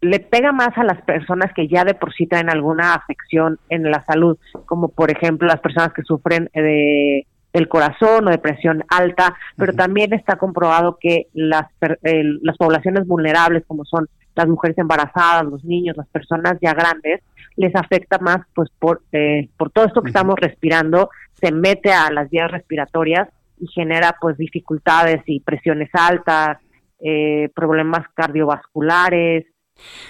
le 0.00 0.20
pega 0.20 0.50
más 0.50 0.70
a 0.78 0.82
las 0.82 1.02
personas 1.02 1.52
que 1.54 1.68
ya 1.68 1.84
de 1.84 1.92
por 1.92 2.14
sí 2.14 2.26
traen 2.26 2.48
alguna 2.48 2.94
afección 2.94 3.58
en 3.68 3.82
la 3.90 4.02
salud, 4.06 4.38
como 4.64 4.88
por 4.88 5.10
ejemplo 5.10 5.46
las 5.46 5.60
personas 5.60 5.92
que 5.92 6.02
sufren 6.02 6.48
de 6.54 7.26
del 7.52 7.68
corazón 7.68 8.28
o 8.28 8.30
de 8.30 8.38
presión 8.38 8.84
alta, 8.88 9.34
pero 9.56 9.72
también 9.74 10.12
está 10.12 10.36
comprobado 10.36 10.98
que 11.00 11.26
las, 11.34 11.66
las 11.80 12.56
poblaciones 12.56 13.08
vulnerables, 13.08 13.64
como 13.66 13.84
son 13.84 14.08
las 14.36 14.46
mujeres 14.46 14.78
embarazadas, 14.78 15.44
los 15.44 15.64
niños, 15.64 15.96
las 15.96 16.06
personas 16.06 16.58
ya 16.62 16.72
grandes, 16.74 17.20
les 17.56 17.74
afecta 17.74 18.18
más 18.18 18.38
pues 18.54 18.70
por, 18.78 19.02
eh, 19.10 19.48
por 19.56 19.70
todo 19.70 19.86
esto 19.86 20.00
que 20.00 20.10
estamos 20.10 20.36
respirando, 20.38 21.10
se 21.34 21.50
mete 21.50 21.92
a 21.92 22.10
las 22.12 22.30
vías 22.30 22.50
respiratorias 22.50 23.28
y 23.58 23.66
genera 23.66 24.16
pues 24.20 24.38
dificultades 24.38 25.20
y 25.26 25.40
presiones 25.40 25.90
altas, 25.92 26.58
eh, 27.02 27.48
problemas 27.54 28.06
cardiovasculares, 28.14 29.46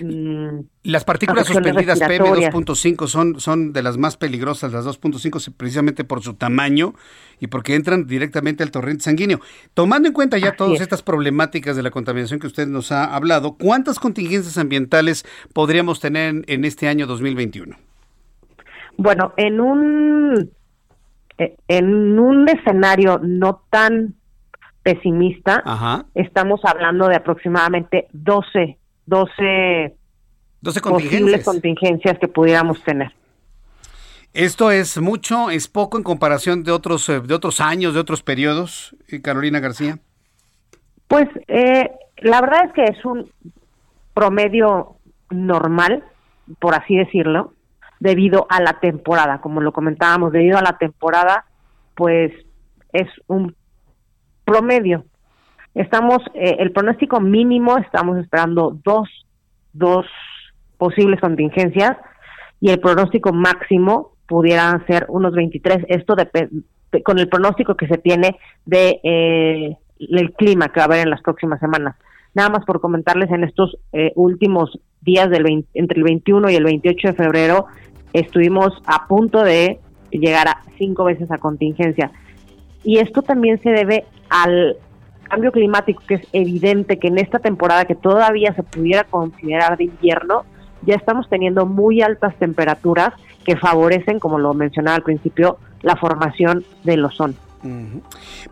Mm, 0.00 0.60
las 0.84 1.04
partículas 1.04 1.46
suspendidas 1.46 2.00
PM2.5 2.00 3.06
son, 3.06 3.40
son 3.40 3.72
de 3.72 3.82
las 3.82 3.98
más 3.98 4.16
peligrosas, 4.16 4.72
las 4.72 4.86
2.5 4.86 5.54
precisamente 5.56 6.04
por 6.04 6.22
su 6.22 6.34
tamaño 6.34 6.94
y 7.38 7.46
porque 7.48 7.74
entran 7.74 8.06
directamente 8.06 8.62
al 8.62 8.70
torrente 8.70 9.04
sanguíneo. 9.04 9.40
Tomando 9.74 10.08
en 10.08 10.14
cuenta 10.14 10.38
ya 10.38 10.56
todas 10.56 10.80
estas 10.80 11.02
problemáticas 11.02 11.76
de 11.76 11.82
la 11.82 11.90
contaminación 11.90 12.40
que 12.40 12.46
usted 12.46 12.66
nos 12.66 12.92
ha 12.92 13.14
hablado, 13.14 13.56
¿cuántas 13.56 13.98
contingencias 13.98 14.58
ambientales 14.58 15.24
podríamos 15.52 16.00
tener 16.00 16.42
en, 16.46 16.64
este 16.64 16.88
año 16.88 17.06
2021? 17.06 17.76
Bueno, 18.96 19.32
en 19.36 19.60
un 19.60 20.50
eh, 21.38 21.56
en 21.68 22.18
un 22.18 22.48
escenario 22.48 23.18
no 23.22 23.62
tan 23.70 24.14
pesimista, 24.82 26.04
estamos 26.14 26.60
hablando 26.64 27.08
de 27.08 27.16
aproximadamente 27.16 28.08
12 28.12 28.78
12, 29.10 29.96
12 30.60 30.80
contingencias. 30.80 31.44
contingencias 31.44 32.18
que 32.18 32.28
pudiéramos 32.28 32.82
tener. 32.84 33.12
¿Esto 34.32 34.70
es 34.70 34.98
mucho, 35.00 35.50
es 35.50 35.66
poco 35.66 35.98
en 35.98 36.04
comparación 36.04 36.62
de 36.62 36.70
otros, 36.70 37.08
eh, 37.08 37.20
de 37.20 37.34
otros 37.34 37.60
años, 37.60 37.92
de 37.94 38.00
otros 38.00 38.22
periodos, 38.22 38.94
eh, 39.08 39.20
Carolina 39.20 39.58
García? 39.58 39.98
Pues 41.08 41.28
eh, 41.48 41.90
la 42.18 42.40
verdad 42.40 42.66
es 42.66 42.72
que 42.72 42.84
es 42.84 43.04
un 43.04 43.28
promedio 44.14 44.96
normal, 45.30 46.04
por 46.60 46.76
así 46.76 46.96
decirlo, 46.96 47.54
debido 47.98 48.46
a 48.48 48.62
la 48.62 48.78
temporada, 48.78 49.40
como 49.40 49.60
lo 49.60 49.72
comentábamos, 49.72 50.30
debido 50.30 50.56
a 50.56 50.62
la 50.62 50.78
temporada, 50.78 51.46
pues 51.96 52.32
es 52.92 53.08
un 53.26 53.56
promedio. 54.50 55.04
Estamos, 55.74 56.18
eh, 56.34 56.56
el 56.58 56.72
pronóstico 56.72 57.20
mínimo, 57.20 57.78
estamos 57.78 58.18
esperando 58.18 58.76
dos, 58.84 59.08
dos 59.72 60.06
posibles 60.76 61.20
contingencias 61.20 61.96
y 62.60 62.70
el 62.70 62.80
pronóstico 62.80 63.32
máximo 63.32 64.16
pudieran 64.26 64.84
ser 64.88 65.06
unos 65.08 65.32
23. 65.34 65.84
Esto 65.88 66.16
depende 66.16 66.64
con 67.04 67.20
el 67.20 67.28
pronóstico 67.28 67.76
que 67.76 67.86
se 67.86 67.98
tiene 67.98 68.36
de 68.66 69.00
eh, 69.04 69.76
el 70.00 70.32
clima 70.32 70.70
que 70.70 70.80
va 70.80 70.84
a 70.84 70.86
haber 70.86 71.02
en 71.02 71.10
las 71.10 71.22
próximas 71.22 71.60
semanas. 71.60 71.94
Nada 72.34 72.48
más 72.48 72.64
por 72.64 72.80
comentarles 72.80 73.30
en 73.30 73.44
estos 73.44 73.76
eh, 73.92 74.10
últimos 74.16 74.80
días 75.00 75.30
del 75.30 75.64
entre 75.74 75.98
el 75.98 76.04
21 76.04 76.50
y 76.50 76.56
el 76.56 76.64
28 76.64 77.08
de 77.08 77.14
febrero 77.14 77.66
estuvimos 78.12 78.72
a 78.86 79.06
punto 79.06 79.44
de 79.44 79.78
llegar 80.10 80.48
a 80.48 80.62
cinco 80.76 81.04
veces 81.04 81.30
a 81.30 81.38
contingencia. 81.38 82.10
Y 82.82 82.98
esto 82.98 83.22
también 83.22 83.60
se 83.60 83.70
debe 83.70 84.04
al 84.28 84.76
cambio 85.28 85.52
climático, 85.52 86.02
que 86.06 86.14
es 86.14 86.26
evidente 86.32 86.98
que 86.98 87.08
en 87.08 87.18
esta 87.18 87.38
temporada 87.38 87.84
que 87.84 87.94
todavía 87.94 88.52
se 88.54 88.62
pudiera 88.62 89.04
considerar 89.04 89.76
de 89.76 89.84
invierno, 89.84 90.44
ya 90.82 90.94
estamos 90.94 91.28
teniendo 91.28 91.66
muy 91.66 92.02
altas 92.02 92.34
temperaturas 92.36 93.12
que 93.44 93.56
favorecen, 93.56 94.18
como 94.18 94.38
lo 94.38 94.54
mencionaba 94.54 94.96
al 94.96 95.02
principio, 95.02 95.58
la 95.82 95.96
formación 95.96 96.64
del 96.84 97.04
ozono. 97.04 97.34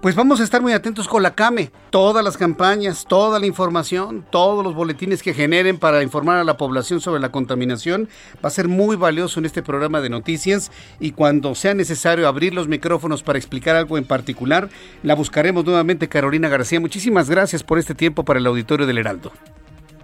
Pues 0.00 0.14
vamos 0.14 0.40
a 0.40 0.44
estar 0.44 0.60
muy 0.60 0.72
atentos 0.72 1.08
con 1.08 1.22
la 1.22 1.34
CAME, 1.34 1.70
todas 1.90 2.22
las 2.22 2.36
campañas, 2.36 3.06
toda 3.08 3.38
la 3.38 3.46
información, 3.46 4.24
todos 4.30 4.62
los 4.62 4.74
boletines 4.74 5.22
que 5.22 5.32
generen 5.32 5.78
para 5.78 6.02
informar 6.02 6.36
a 6.36 6.44
la 6.44 6.58
población 6.58 7.00
sobre 7.00 7.20
la 7.20 7.32
contaminación. 7.32 8.08
Va 8.44 8.48
a 8.48 8.50
ser 8.50 8.68
muy 8.68 8.96
valioso 8.96 9.40
en 9.40 9.46
este 9.46 9.62
programa 9.62 10.00
de 10.00 10.10
noticias 10.10 10.70
y 11.00 11.12
cuando 11.12 11.54
sea 11.54 11.74
necesario 11.74 12.28
abrir 12.28 12.52
los 12.52 12.68
micrófonos 12.68 13.22
para 13.22 13.38
explicar 13.38 13.76
algo 13.76 13.96
en 13.96 14.04
particular, 14.04 14.68
la 15.02 15.14
buscaremos 15.14 15.64
nuevamente 15.64 16.08
Carolina 16.08 16.48
García. 16.48 16.80
Muchísimas 16.80 17.30
gracias 17.30 17.62
por 17.62 17.78
este 17.78 17.94
tiempo 17.94 18.24
para 18.24 18.40
el 18.40 18.46
auditorio 18.46 18.86
del 18.86 18.98
Heraldo. 18.98 19.32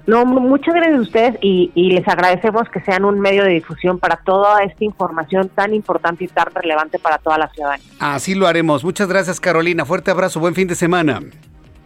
No, 0.07 0.27
muchas 0.27 0.75
gracias 0.75 0.99
a 0.99 1.03
ustedes 1.03 1.39
y, 1.41 1.71
les 1.75 2.07
agradecemos 2.07 2.69
que 2.69 2.81
sean 2.81 3.05
un 3.05 3.21
medio 3.21 3.45
de 3.45 3.51
difusión 3.51 3.99
para 3.99 4.17
toda 4.17 4.63
esta 4.63 4.85
información 4.85 5.49
tan 5.49 5.73
importante 5.73 6.25
y 6.25 6.29
tan 6.29 6.47
relevante 6.55 6.99
para 6.99 7.19
toda 7.19 7.39
la 7.39 7.49
ciudadanía. 7.49 7.87
Así 8.01 8.35
lo 8.35 8.47
haremos. 8.47 8.85
Muchas 8.85 9.09
gracias 9.09 9.41
Carolina. 9.41 9.85
Fuerte 9.85 10.11
abrazo. 10.11 10.41
Buen 10.41 10.55
fin 10.55 10.69
de 10.69 10.75
semana. 10.75 11.21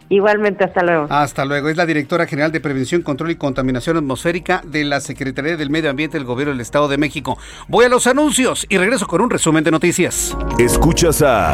Igualmente, 0.09 0.63
hasta 0.63 0.83
luego. 0.83 1.07
Hasta 1.09 1.45
luego. 1.45 1.69
Es 1.69 1.77
la 1.77 1.85
directora 1.85 2.25
general 2.25 2.51
de 2.51 2.59
Prevención, 2.59 3.03
Control 3.03 3.29
y 3.31 3.35
Contaminación 3.35 3.95
Atmosférica 3.95 4.63
de 4.65 4.83
la 4.83 4.99
Secretaría 4.99 5.55
del 5.55 5.69
Medio 5.69 5.91
Ambiente 5.91 6.17
del 6.17 6.25
Gobierno 6.25 6.51
del 6.51 6.61
Estado 6.61 6.87
de 6.87 6.97
México. 6.97 7.37
Voy 7.67 7.85
a 7.85 7.89
los 7.89 8.07
anuncios 8.07 8.65
y 8.69 8.77
regreso 8.77 9.05
con 9.05 9.21
un 9.21 9.29
resumen 9.29 9.63
de 9.63 9.71
noticias. 9.71 10.35
Escuchas 10.57 11.21
a 11.21 11.53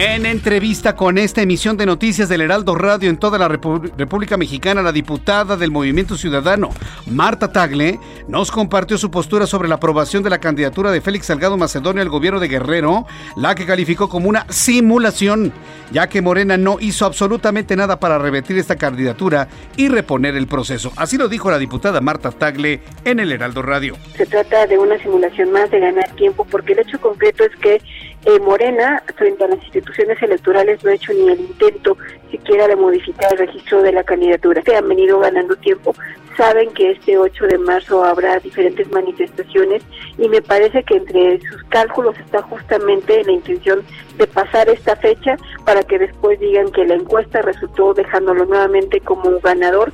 En 0.00 0.26
entrevista 0.26 0.94
con 0.94 1.18
esta 1.18 1.42
emisión 1.42 1.76
de 1.76 1.84
noticias 1.84 2.28
del 2.28 2.42
Heraldo 2.42 2.76
Radio 2.76 3.10
en 3.10 3.16
toda 3.16 3.36
la 3.36 3.48
República 3.48 4.36
Mexicana, 4.36 4.80
la 4.80 4.92
diputada 4.92 5.56
del 5.56 5.72
Movimiento 5.72 6.16
Ciudadano, 6.16 6.70
Marta 7.06 7.50
Tagle, 7.50 7.98
nos 8.28 8.52
compartió 8.52 8.96
su 8.96 9.10
postura 9.10 9.44
sobre 9.44 9.68
la 9.68 9.74
aprobación 9.74 10.22
de 10.22 10.30
la 10.30 10.38
candidatura 10.38 10.92
de 10.92 11.00
Félix 11.00 11.26
Salgado 11.26 11.56
Macedonio 11.56 12.00
al 12.00 12.10
gobierno 12.10 12.38
de 12.38 12.46
Guerrero, 12.46 13.06
la 13.34 13.56
que 13.56 13.66
calificó 13.66 14.08
como 14.08 14.28
una 14.28 14.46
simulación, 14.50 15.52
ya 15.90 16.06
que 16.06 16.22
Morena 16.22 16.56
no 16.56 16.76
hizo 16.78 17.04
absolutamente 17.04 17.74
nada 17.74 17.98
para 17.98 18.18
revertir 18.18 18.56
esta 18.56 18.76
candidatura 18.76 19.48
y 19.76 19.88
reponer 19.88 20.36
el 20.36 20.46
proceso. 20.46 20.92
Así 20.94 21.18
lo 21.18 21.28
dijo 21.28 21.50
la 21.50 21.58
diputada 21.58 22.00
Marta 22.00 22.30
Tagle 22.30 22.82
en 23.04 23.18
el 23.18 23.32
Heraldo 23.32 23.62
Radio. 23.62 23.96
Se 24.16 24.26
trata 24.26 24.64
de 24.68 24.78
una 24.78 24.96
simulación 25.02 25.50
más 25.50 25.68
de 25.72 25.80
ganar 25.80 26.08
tiempo, 26.14 26.46
porque 26.48 26.74
el 26.74 26.78
hecho 26.78 27.00
concreto 27.00 27.42
es 27.42 27.56
que 27.56 27.82
eh, 28.24 28.40
Morena, 28.40 29.02
frente 29.16 29.44
a 29.44 29.48
las 29.48 29.62
instituciones 29.62 30.20
electorales, 30.20 30.82
no 30.82 30.90
ha 30.90 30.94
hecho 30.94 31.12
ni 31.12 31.28
el 31.28 31.40
intento 31.40 31.96
siquiera 32.30 32.66
de 32.66 32.76
modificar 32.76 33.32
el 33.32 33.38
registro 33.38 33.82
de 33.82 33.92
la 33.92 34.02
candidatura. 34.02 34.60
Que 34.62 34.76
han 34.76 34.88
venido 34.88 35.20
ganando 35.20 35.54
tiempo. 35.56 35.94
Saben 36.36 36.70
que 36.72 36.92
este 36.92 37.16
8 37.16 37.46
de 37.46 37.58
marzo 37.58 38.04
habrá 38.04 38.38
diferentes 38.38 38.90
manifestaciones 38.90 39.82
y 40.18 40.28
me 40.28 40.40
parece 40.42 40.82
que 40.84 40.96
entre 40.96 41.40
sus 41.40 41.62
cálculos 41.64 42.16
está 42.18 42.42
justamente 42.42 43.24
la 43.24 43.32
intención 43.32 43.82
de 44.16 44.26
pasar 44.26 44.68
esta 44.68 44.94
fecha 44.96 45.36
para 45.64 45.82
que 45.82 45.98
después 45.98 46.38
digan 46.38 46.70
que 46.70 46.84
la 46.84 46.94
encuesta 46.94 47.42
resultó 47.42 47.92
dejándolo 47.94 48.44
nuevamente 48.44 49.00
como 49.00 49.38
ganador 49.40 49.92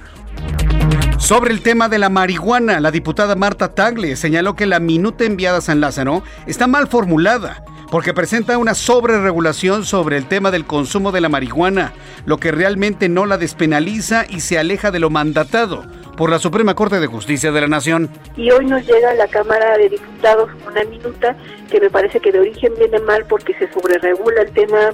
sobre 1.18 1.54
el 1.54 1.62
tema 1.62 1.88
de 1.88 1.98
la 1.98 2.10
marihuana, 2.10 2.80
la 2.80 2.90
diputada 2.90 3.34
Marta 3.34 3.74
Tagle 3.74 4.14
señaló 4.14 4.56
que 4.56 4.66
la 4.66 4.78
minuta 4.78 5.24
enviada 5.24 5.58
a 5.58 5.62
San 5.62 5.80
Lázaro 5.80 6.22
está 6.46 6.66
mal 6.66 6.86
formulada 6.86 7.64
porque 7.90 8.14
presenta 8.14 8.58
una 8.58 8.74
sobreregulación 8.74 9.84
sobre 9.84 10.16
el 10.16 10.26
tema 10.26 10.50
del 10.50 10.64
consumo 10.64 11.12
de 11.12 11.20
la 11.20 11.28
marihuana, 11.28 11.92
lo 12.26 12.38
que 12.38 12.50
realmente 12.50 13.08
no 13.08 13.26
la 13.26 13.38
despenaliza 13.38 14.24
y 14.28 14.40
se 14.40 14.58
aleja 14.58 14.90
de 14.90 15.00
lo 15.00 15.10
mandatado 15.10 15.84
por 16.16 16.30
la 16.30 16.38
Suprema 16.38 16.74
Corte 16.74 17.00
de 17.00 17.06
Justicia 17.06 17.52
de 17.52 17.60
la 17.60 17.66
Nación. 17.66 18.08
Y 18.36 18.50
hoy 18.50 18.66
nos 18.66 18.86
llega 18.86 19.10
a 19.10 19.14
la 19.14 19.26
Cámara 19.26 19.76
de 19.76 19.88
Diputados 19.88 20.50
una 20.66 20.84
minuta 20.84 21.36
que 21.70 21.80
me 21.80 21.90
parece 21.90 22.20
que 22.20 22.32
de 22.32 22.40
origen 22.40 22.72
viene 22.78 22.98
mal 23.00 23.24
porque 23.28 23.54
se 23.54 23.72
sobreregula 23.72 24.42
el 24.42 24.50
tema 24.52 24.90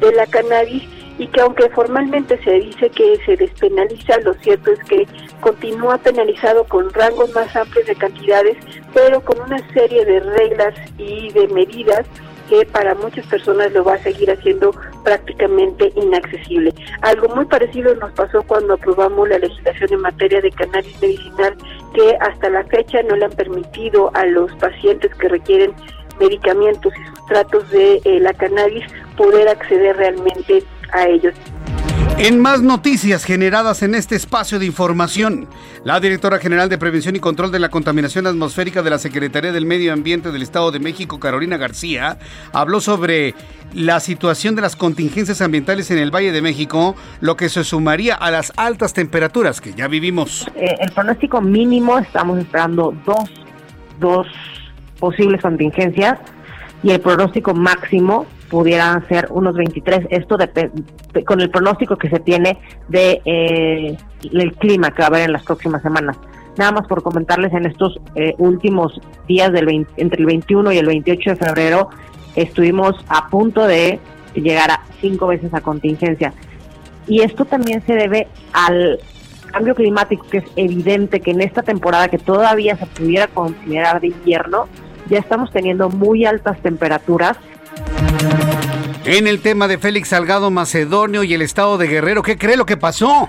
de 0.00 0.12
la 0.12 0.26
cannabis 0.26 0.82
y 1.18 1.28
que 1.28 1.40
aunque 1.40 1.68
formalmente 1.70 2.42
se 2.42 2.50
dice 2.54 2.90
que 2.90 3.16
se 3.24 3.36
despenaliza, 3.36 4.18
lo 4.20 4.34
cierto 4.34 4.72
es 4.72 4.80
que 4.84 5.06
continúa 5.40 5.98
penalizado 5.98 6.64
con 6.64 6.92
rangos 6.92 7.32
más 7.34 7.54
amplios 7.54 7.86
de 7.86 7.94
cantidades, 7.94 8.56
pero 8.92 9.20
con 9.20 9.40
una 9.40 9.58
serie 9.72 10.04
de 10.04 10.20
reglas 10.20 10.74
y 10.98 11.30
de 11.32 11.46
medidas 11.48 12.04
que 12.48 12.64
para 12.66 12.94
muchas 12.94 13.26
personas 13.26 13.72
lo 13.72 13.84
va 13.84 13.94
a 13.94 13.98
seguir 13.98 14.30
haciendo 14.30 14.70
prácticamente 15.02 15.92
inaccesible. 15.96 16.72
Algo 17.02 17.34
muy 17.34 17.44
parecido 17.46 17.94
nos 17.96 18.12
pasó 18.12 18.42
cuando 18.42 18.74
aprobamos 18.74 19.28
la 19.28 19.38
legislación 19.38 19.92
en 19.92 20.00
materia 20.00 20.40
de 20.40 20.50
cannabis 20.50 21.00
medicinal, 21.00 21.56
que 21.94 22.16
hasta 22.20 22.50
la 22.50 22.64
fecha 22.64 23.02
no 23.02 23.16
le 23.16 23.26
han 23.26 23.32
permitido 23.32 24.10
a 24.14 24.26
los 24.26 24.52
pacientes 24.56 25.14
que 25.14 25.28
requieren 25.28 25.74
medicamentos 26.20 26.92
y 26.96 27.16
sustratos 27.16 27.70
de 27.70 28.00
eh, 28.04 28.20
la 28.20 28.32
cannabis 28.34 28.84
poder 29.16 29.48
acceder 29.48 29.96
realmente 29.96 30.62
a 30.92 31.08
ellos. 31.08 31.34
En 32.16 32.40
más 32.40 32.62
noticias 32.62 33.24
generadas 33.24 33.82
en 33.82 33.96
este 33.96 34.14
espacio 34.14 34.60
de 34.60 34.66
información, 34.66 35.48
la 35.82 35.98
directora 35.98 36.38
general 36.38 36.68
de 36.68 36.78
Prevención 36.78 37.16
y 37.16 37.18
Control 37.18 37.50
de 37.50 37.58
la 37.58 37.70
Contaminación 37.70 38.28
Atmosférica 38.28 38.82
de 38.82 38.90
la 38.90 38.98
Secretaría 38.98 39.50
del 39.50 39.66
Medio 39.66 39.92
Ambiente 39.92 40.30
del 40.30 40.42
Estado 40.42 40.70
de 40.70 40.78
México, 40.78 41.18
Carolina 41.18 41.56
García, 41.56 42.18
habló 42.52 42.80
sobre 42.80 43.34
la 43.74 43.98
situación 43.98 44.54
de 44.54 44.62
las 44.62 44.76
contingencias 44.76 45.40
ambientales 45.40 45.90
en 45.90 45.98
el 45.98 46.14
Valle 46.14 46.30
de 46.30 46.40
México, 46.40 46.94
lo 47.20 47.36
que 47.36 47.48
se 47.48 47.64
sumaría 47.64 48.14
a 48.14 48.30
las 48.30 48.52
altas 48.56 48.94
temperaturas 48.94 49.60
que 49.60 49.74
ya 49.74 49.88
vivimos. 49.88 50.46
Eh, 50.54 50.72
el 50.78 50.92
pronóstico 50.92 51.40
mínimo, 51.40 51.98
estamos 51.98 52.38
esperando 52.38 52.94
dos, 53.04 53.28
dos 53.98 54.28
posibles 55.00 55.42
contingencias 55.42 56.20
y 56.84 56.90
el 56.90 57.00
pronóstico 57.00 57.54
máximo 57.54 58.26
pudieran 58.50 59.08
ser 59.08 59.28
unos 59.30 59.56
23, 59.56 60.06
esto 60.10 60.36
con 61.26 61.40
el 61.40 61.50
pronóstico 61.50 61.96
que 61.96 62.10
se 62.10 62.20
tiene 62.20 62.58
de 62.88 63.22
eh, 63.24 63.96
el 64.30 64.52
clima 64.56 64.90
que 64.90 65.00
va 65.00 65.06
a 65.06 65.08
haber 65.08 65.22
en 65.22 65.32
las 65.32 65.44
próximas 65.44 65.82
semanas. 65.82 66.18
Nada 66.58 66.72
más 66.72 66.86
por 66.86 67.02
comentarles 67.02 67.52
en 67.54 67.64
estos 67.64 67.98
eh, 68.14 68.34
últimos 68.36 69.00
días 69.26 69.50
del 69.50 69.86
entre 69.96 70.20
el 70.20 70.26
21 70.26 70.72
y 70.72 70.78
el 70.78 70.86
28 70.86 71.30
de 71.30 71.36
febrero 71.36 71.88
estuvimos 72.36 72.94
a 73.08 73.28
punto 73.28 73.66
de 73.66 73.98
llegar 74.34 74.70
a 74.70 74.80
cinco 75.00 75.26
veces 75.28 75.54
a 75.54 75.62
contingencia. 75.62 76.34
Y 77.08 77.22
esto 77.22 77.46
también 77.46 77.82
se 77.86 77.94
debe 77.94 78.28
al 78.52 79.00
cambio 79.50 79.74
climático, 79.74 80.26
que 80.28 80.38
es 80.38 80.44
evidente 80.56 81.20
que 81.20 81.30
en 81.30 81.40
esta 81.40 81.62
temporada 81.62 82.08
que 82.08 82.18
todavía 82.18 82.76
se 82.76 82.86
pudiera 82.86 83.26
considerar 83.28 84.00
de 84.00 84.08
invierno, 84.08 84.68
ya 85.08 85.18
estamos 85.18 85.50
teniendo 85.50 85.88
muy 85.90 86.24
altas 86.24 86.60
temperaturas 86.60 87.36
en 89.06 89.26
el 89.26 89.40
tema 89.40 89.68
de 89.68 89.76
Félix 89.76 90.08
Salgado 90.08 90.50
Macedonio 90.50 91.24
y 91.24 91.34
el 91.34 91.42
estado 91.42 91.76
de 91.76 91.88
Guerrero, 91.88 92.22
¿qué 92.22 92.38
cree 92.38 92.56
lo 92.56 92.64
que 92.64 92.78
pasó? 92.78 93.28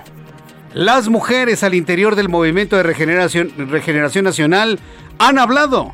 Las 0.72 1.10
mujeres 1.10 1.62
al 1.62 1.74
interior 1.74 2.16
del 2.16 2.30
movimiento 2.30 2.76
de 2.76 2.82
regeneración, 2.82 3.52
regeneración 3.70 4.24
nacional 4.24 4.78
han 5.18 5.38
hablado 5.38 5.92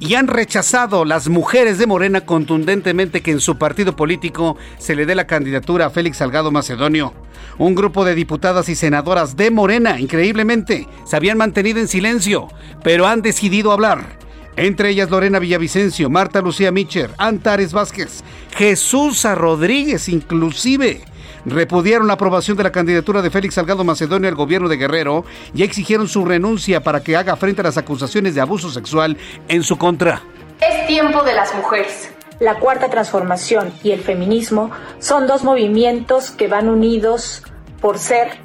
y 0.00 0.16
han 0.16 0.26
rechazado 0.26 1.06
las 1.06 1.30
mujeres 1.30 1.78
de 1.78 1.86
Morena 1.86 2.22
contundentemente 2.22 3.22
que 3.22 3.30
en 3.30 3.40
su 3.40 3.56
partido 3.56 3.96
político 3.96 4.58
se 4.76 4.94
le 4.94 5.06
dé 5.06 5.14
la 5.14 5.26
candidatura 5.26 5.86
a 5.86 5.90
Félix 5.90 6.18
Salgado 6.18 6.50
Macedonio. 6.50 7.14
Un 7.56 7.74
grupo 7.74 8.04
de 8.04 8.14
diputadas 8.14 8.68
y 8.68 8.74
senadoras 8.74 9.34
de 9.34 9.50
Morena, 9.50 9.98
increíblemente, 9.98 10.88
se 11.04 11.16
habían 11.16 11.38
mantenido 11.38 11.80
en 11.80 11.88
silencio, 11.88 12.48
pero 12.84 13.06
han 13.06 13.22
decidido 13.22 13.72
hablar 13.72 14.18
entre 14.56 14.90
ellas 14.90 15.10
Lorena 15.10 15.38
Villavicencio, 15.38 16.10
Marta 16.10 16.40
Lucía 16.40 16.70
Micher, 16.70 17.10
Antares 17.18 17.72
Vázquez, 17.72 18.22
Jesús 18.54 19.24
Rodríguez 19.24 20.08
inclusive. 20.08 21.04
Repudiaron 21.44 22.06
la 22.06 22.12
aprobación 22.14 22.56
de 22.56 22.62
la 22.62 22.70
candidatura 22.70 23.20
de 23.20 23.30
Félix 23.30 23.54
Salgado 23.54 23.82
Macedonio 23.82 24.28
al 24.28 24.36
gobierno 24.36 24.68
de 24.68 24.76
Guerrero 24.76 25.24
y 25.54 25.64
exigieron 25.64 26.06
su 26.06 26.24
renuncia 26.24 26.82
para 26.82 27.02
que 27.02 27.16
haga 27.16 27.34
frente 27.36 27.62
a 27.62 27.64
las 27.64 27.76
acusaciones 27.76 28.34
de 28.34 28.40
abuso 28.40 28.70
sexual 28.70 29.16
en 29.48 29.64
su 29.64 29.76
contra. 29.76 30.22
Es 30.60 30.86
tiempo 30.86 31.22
de 31.24 31.34
las 31.34 31.52
mujeres. 31.54 32.12
La 32.38 32.58
cuarta 32.58 32.88
transformación 32.90 33.72
y 33.82 33.90
el 33.90 34.00
feminismo 34.00 34.70
son 34.98 35.26
dos 35.26 35.42
movimientos 35.42 36.30
que 36.30 36.46
van 36.46 36.68
unidos 36.68 37.42
por 37.80 37.98
ser 37.98 38.38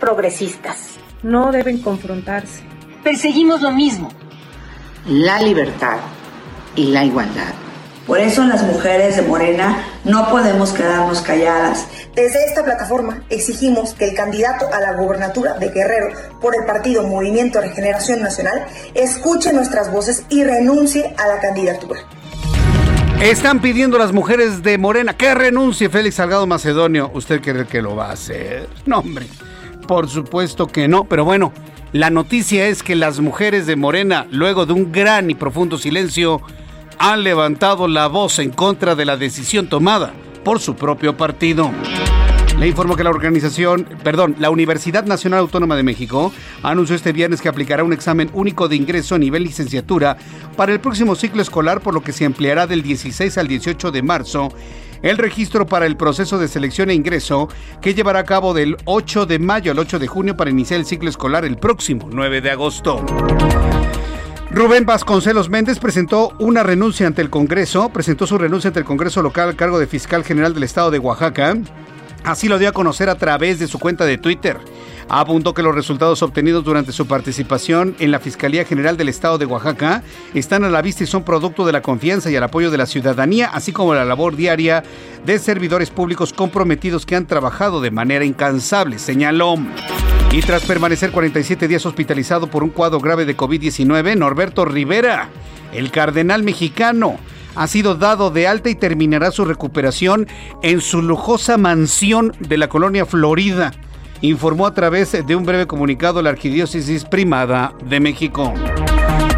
progresistas. 0.00 0.98
No 1.22 1.52
deben 1.52 1.82
confrontarse. 1.82 2.62
Perseguimos 3.02 3.60
lo 3.60 3.72
mismo 3.72 4.10
la 5.08 5.40
libertad 5.40 5.96
y 6.76 6.88
la 6.88 7.04
igualdad. 7.04 7.54
Por 8.06 8.20
eso 8.20 8.44
las 8.44 8.62
mujeres 8.62 9.16
de 9.16 9.22
Morena 9.22 9.84
no 10.04 10.28
podemos 10.30 10.72
quedarnos 10.72 11.20
calladas. 11.22 11.86
Desde 12.14 12.44
esta 12.46 12.64
plataforma 12.64 13.22
exigimos 13.28 13.94
que 13.94 14.08
el 14.08 14.14
candidato 14.14 14.66
a 14.72 14.80
la 14.80 14.94
gubernatura 14.94 15.54
de 15.54 15.68
Guerrero 15.70 16.08
por 16.40 16.54
el 16.56 16.64
partido 16.64 17.06
Movimiento 17.06 17.60
Regeneración 17.60 18.20
Nacional 18.20 18.66
escuche 18.94 19.52
nuestras 19.52 19.90
voces 19.92 20.24
y 20.28 20.44
renuncie 20.44 21.14
a 21.18 21.26
la 21.26 21.40
candidatura. 21.40 22.00
Están 23.20 23.60
pidiendo 23.60 23.98
las 23.98 24.12
mujeres 24.12 24.62
de 24.62 24.78
Morena 24.78 25.16
que 25.16 25.34
renuncie 25.34 25.88
Félix 25.88 26.16
Salgado 26.16 26.46
Macedonio. 26.46 27.10
¿Usted 27.14 27.40
cree 27.40 27.66
que 27.66 27.82
lo 27.82 27.96
va 27.96 28.10
a 28.10 28.12
hacer? 28.12 28.68
No, 28.86 28.98
hombre. 29.00 29.26
Por 29.86 30.08
supuesto 30.08 30.66
que 30.66 30.86
no, 30.86 31.04
pero 31.04 31.24
bueno, 31.24 31.52
la 31.92 32.10
noticia 32.10 32.68
es 32.68 32.82
que 32.82 32.94
las 32.94 33.18
mujeres 33.20 33.66
de 33.66 33.74
Morena, 33.74 34.26
luego 34.30 34.66
de 34.66 34.74
un 34.74 34.92
gran 34.92 35.30
y 35.30 35.34
profundo 35.34 35.78
silencio, 35.78 36.42
han 36.98 37.22
levantado 37.22 37.88
la 37.88 38.08
voz 38.08 38.38
en 38.40 38.50
contra 38.50 38.94
de 38.94 39.06
la 39.06 39.16
decisión 39.16 39.68
tomada 39.68 40.12
por 40.44 40.60
su 40.60 40.76
propio 40.76 41.16
partido. 41.16 41.70
Le 42.58 42.66
informo 42.66 42.96
que 42.96 43.04
la 43.04 43.10
organización, 43.10 43.88
perdón, 44.02 44.34
la 44.38 44.50
Universidad 44.50 45.04
Nacional 45.04 45.40
Autónoma 45.40 45.76
de 45.76 45.84
México 45.84 46.32
anunció 46.62 46.96
este 46.96 47.12
viernes 47.12 47.40
que 47.40 47.48
aplicará 47.48 47.84
un 47.84 47.92
examen 47.92 48.28
único 48.34 48.68
de 48.68 48.76
ingreso 48.76 49.14
a 49.14 49.18
nivel 49.18 49.44
licenciatura 49.44 50.18
para 50.56 50.72
el 50.72 50.80
próximo 50.80 51.14
ciclo 51.14 51.40
escolar, 51.40 51.80
por 51.80 51.94
lo 51.94 52.02
que 52.02 52.12
se 52.12 52.24
ampliará 52.24 52.66
del 52.66 52.82
16 52.82 53.38
al 53.38 53.48
18 53.48 53.92
de 53.92 54.02
marzo 54.02 54.52
el 55.02 55.18
registro 55.18 55.66
para 55.66 55.86
el 55.86 55.96
proceso 55.96 56.38
de 56.38 56.48
selección 56.48 56.90
e 56.90 56.94
ingreso 56.94 57.48
que 57.80 57.94
llevará 57.94 58.20
a 58.20 58.24
cabo 58.24 58.54
del 58.54 58.76
8 58.84 59.26
de 59.26 59.38
mayo 59.38 59.72
al 59.72 59.78
8 59.78 59.98
de 59.98 60.06
junio 60.06 60.36
para 60.36 60.50
iniciar 60.50 60.80
el 60.80 60.86
ciclo 60.86 61.08
escolar 61.08 61.44
el 61.44 61.56
próximo 61.56 62.08
9 62.10 62.40
de 62.40 62.50
agosto. 62.50 63.04
Rubén 64.50 64.86
Vasconcelos 64.86 65.50
Méndez 65.50 65.78
presentó 65.78 66.32
una 66.38 66.62
renuncia 66.62 67.06
ante 67.06 67.20
el 67.22 67.30
Congreso, 67.30 67.90
presentó 67.90 68.26
su 68.26 68.38
renuncia 68.38 68.68
ante 68.68 68.80
el 68.80 68.86
Congreso 68.86 69.22
local 69.22 69.50
al 69.50 69.56
cargo 69.56 69.78
de 69.78 69.86
fiscal 69.86 70.24
general 70.24 70.54
del 70.54 70.62
estado 70.62 70.90
de 70.90 70.98
Oaxaca. 70.98 71.56
Así 72.24 72.48
lo 72.48 72.58
dio 72.58 72.70
a 72.70 72.72
conocer 72.72 73.10
a 73.10 73.16
través 73.16 73.58
de 73.58 73.68
su 73.68 73.78
cuenta 73.78 74.04
de 74.04 74.18
Twitter 74.18 74.58
apuntó 75.08 75.54
que 75.54 75.62
los 75.62 75.74
resultados 75.74 76.22
obtenidos 76.22 76.64
durante 76.64 76.92
su 76.92 77.06
participación 77.06 77.96
en 77.98 78.10
la 78.10 78.20
Fiscalía 78.20 78.64
General 78.64 78.96
del 78.96 79.08
Estado 79.08 79.38
de 79.38 79.46
Oaxaca 79.46 80.02
están 80.34 80.64
a 80.64 80.68
la 80.68 80.82
vista 80.82 81.04
y 81.04 81.06
son 81.06 81.24
producto 81.24 81.64
de 81.64 81.72
la 81.72 81.82
confianza 81.82 82.30
y 82.30 82.36
el 82.36 82.42
apoyo 82.42 82.70
de 82.70 82.78
la 82.78 82.86
ciudadanía, 82.86 83.48
así 83.52 83.72
como 83.72 83.94
la 83.94 84.04
labor 84.04 84.36
diaria 84.36 84.82
de 85.24 85.38
servidores 85.38 85.90
públicos 85.90 86.32
comprometidos 86.32 87.06
que 87.06 87.16
han 87.16 87.26
trabajado 87.26 87.80
de 87.80 87.90
manera 87.90 88.24
incansable, 88.24 88.98
señaló. 88.98 89.56
Y 90.30 90.42
tras 90.42 90.64
permanecer 90.64 91.10
47 91.10 91.68
días 91.68 91.86
hospitalizado 91.86 92.48
por 92.48 92.62
un 92.62 92.70
cuadro 92.70 93.00
grave 93.00 93.24
de 93.24 93.36
COVID-19, 93.36 94.16
Norberto 94.16 94.66
Rivera, 94.66 95.30
el 95.72 95.90
cardenal 95.90 96.42
mexicano, 96.42 97.16
ha 97.54 97.66
sido 97.66 97.94
dado 97.94 98.30
de 98.30 98.46
alta 98.46 98.68
y 98.68 98.74
terminará 98.74 99.30
su 99.30 99.44
recuperación 99.46 100.28
en 100.62 100.82
su 100.82 101.00
lujosa 101.00 101.56
mansión 101.56 102.34
de 102.40 102.58
la 102.58 102.68
colonia 102.68 103.06
Florida 103.06 103.72
informó 104.20 104.66
a 104.66 104.74
través 104.74 105.12
de 105.26 105.36
un 105.36 105.44
breve 105.44 105.66
comunicado 105.66 106.22
la 106.22 106.30
Arquidiócesis 106.30 107.04
Primada 107.04 107.72
de 107.84 108.00
México. 108.00 108.52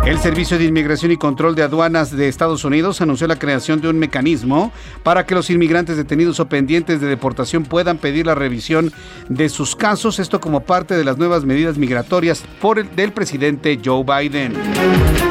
El 0.07 0.19
Servicio 0.19 0.59
de 0.59 0.65
Inmigración 0.65 1.13
y 1.13 1.19
Control 1.19 1.55
de 1.55 1.63
Aduanas 1.63 2.11
de 2.17 2.27
Estados 2.27 2.65
Unidos 2.65 3.03
anunció 3.03 3.27
la 3.27 3.39
creación 3.39 3.83
de 3.83 3.89
un 3.89 3.99
mecanismo 3.99 4.73
para 5.03 5.27
que 5.27 5.35
los 5.35 5.51
inmigrantes 5.51 5.99
detenidos 5.99 6.41
o 6.41 6.49
pendientes 6.49 7.03
de 7.03 7.07
deportación 7.07 7.65
puedan 7.65 7.99
pedir 7.99 8.27
la 8.27 8.35
revisión 8.35 8.93
de 9.29 9.51
sus 9.51 9.77
casos, 9.77 10.19
esto 10.19 10.41
como 10.41 10.61
parte 10.61 10.97
de 10.97 11.05
las 11.05 11.19
nuevas 11.19 11.45
medidas 11.45 11.77
migratorias 11.77 12.43
por 12.63 12.79
el, 12.79 12.97
del 12.97 13.13
presidente 13.13 13.79
Joe 13.85 14.03
Biden. 14.03 14.55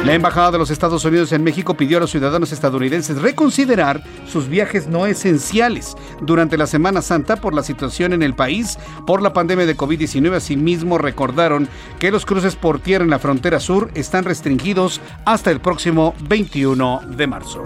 La 0.04 0.14
Embajada 0.14 0.52
de 0.52 0.58
los 0.58 0.70
Estados 0.70 1.04
Unidos 1.04 1.32
en 1.32 1.42
México 1.42 1.74
pidió 1.74 1.98
a 1.98 2.00
los 2.00 2.12
ciudadanos 2.12 2.52
estadounidenses 2.52 3.20
reconsiderar 3.20 4.02
sus 4.26 4.48
viajes 4.48 4.86
no 4.86 5.04
esenciales 5.04 5.96
durante 6.22 6.56
la 6.56 6.68
Semana 6.68 7.02
Santa 7.02 7.36
por 7.36 7.54
la 7.54 7.64
situación 7.64 8.12
en 8.12 8.22
el 8.22 8.34
país 8.34 8.78
por 9.06 9.20
la 9.20 9.32
pandemia 9.32 9.66
de 9.66 9.76
COVID-19. 9.76 10.36
Asimismo, 10.36 10.96
recordaron 10.96 11.68
que 11.98 12.12
los 12.12 12.24
cruces 12.24 12.54
por 12.56 12.78
tierra 12.80 13.04
en 13.04 13.10
la 13.10 13.18
frontera 13.18 13.60
sur 13.60 13.90
están 13.94 14.24
restringidos 14.24 14.59
hasta 15.24 15.50
el 15.50 15.60
próximo 15.60 16.14
21 16.28 17.02
de 17.16 17.26
marzo. 17.26 17.62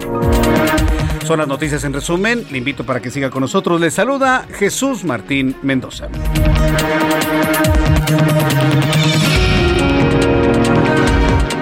Son 1.25 1.39
las 1.39 1.47
noticias 1.47 1.83
en 1.83 1.93
resumen. 1.93 2.45
Le 2.51 2.57
invito 2.57 2.85
para 2.85 2.99
que 2.99 3.09
siga 3.09 3.29
con 3.29 3.41
nosotros. 3.41 3.81
Le 3.81 3.91
saluda 3.91 4.45
Jesús 4.53 5.03
Martín 5.03 5.55
Mendoza. 5.63 6.07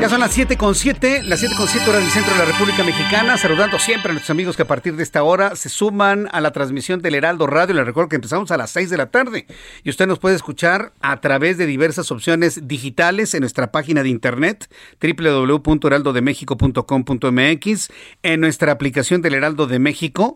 Ya 0.03 0.09
son 0.09 0.19
las 0.19 0.33
7 0.33 0.57
con 0.57 0.75
7, 0.75 1.23
las 1.23 1.39
7 1.39 1.55
con 1.55 1.65
7 1.65 1.89
horas 1.89 2.01
del 2.01 2.11
centro 2.11 2.33
de 2.33 2.39
la 2.39 2.43
República 2.43 2.83
Mexicana, 2.83 3.37
saludando 3.37 3.79
siempre 3.79 4.09
a 4.09 4.11
nuestros 4.11 4.31
amigos 4.31 4.57
que 4.57 4.63
a 4.63 4.67
partir 4.67 4.97
de 4.97 5.03
esta 5.03 5.23
hora 5.23 5.55
se 5.55 5.69
suman 5.69 6.27
a 6.33 6.41
la 6.41 6.51
transmisión 6.51 7.01
del 7.01 7.15
Heraldo 7.15 7.47
Radio. 7.47 7.73
Les 7.73 7.85
recuerdo 7.85 8.09
que 8.09 8.17
empezamos 8.17 8.51
a 8.51 8.57
las 8.57 8.71
6 8.71 8.89
de 8.89 8.97
la 8.97 9.11
tarde 9.11 9.47
y 9.81 9.89
usted 9.89 10.05
nos 10.05 10.19
puede 10.19 10.35
escuchar 10.35 10.91
a 10.99 11.21
través 11.21 11.57
de 11.57 11.67
diversas 11.67 12.11
opciones 12.11 12.67
digitales 12.67 13.33
en 13.33 13.39
nuestra 13.39 13.71
página 13.71 14.03
de 14.03 14.09
internet 14.09 14.69
www.heraldodemexico.com.mx, 15.01 17.89
en 18.23 18.41
nuestra 18.41 18.73
aplicación 18.73 19.21
del 19.21 19.35
Heraldo 19.35 19.67
de 19.67 19.79
México 19.79 20.35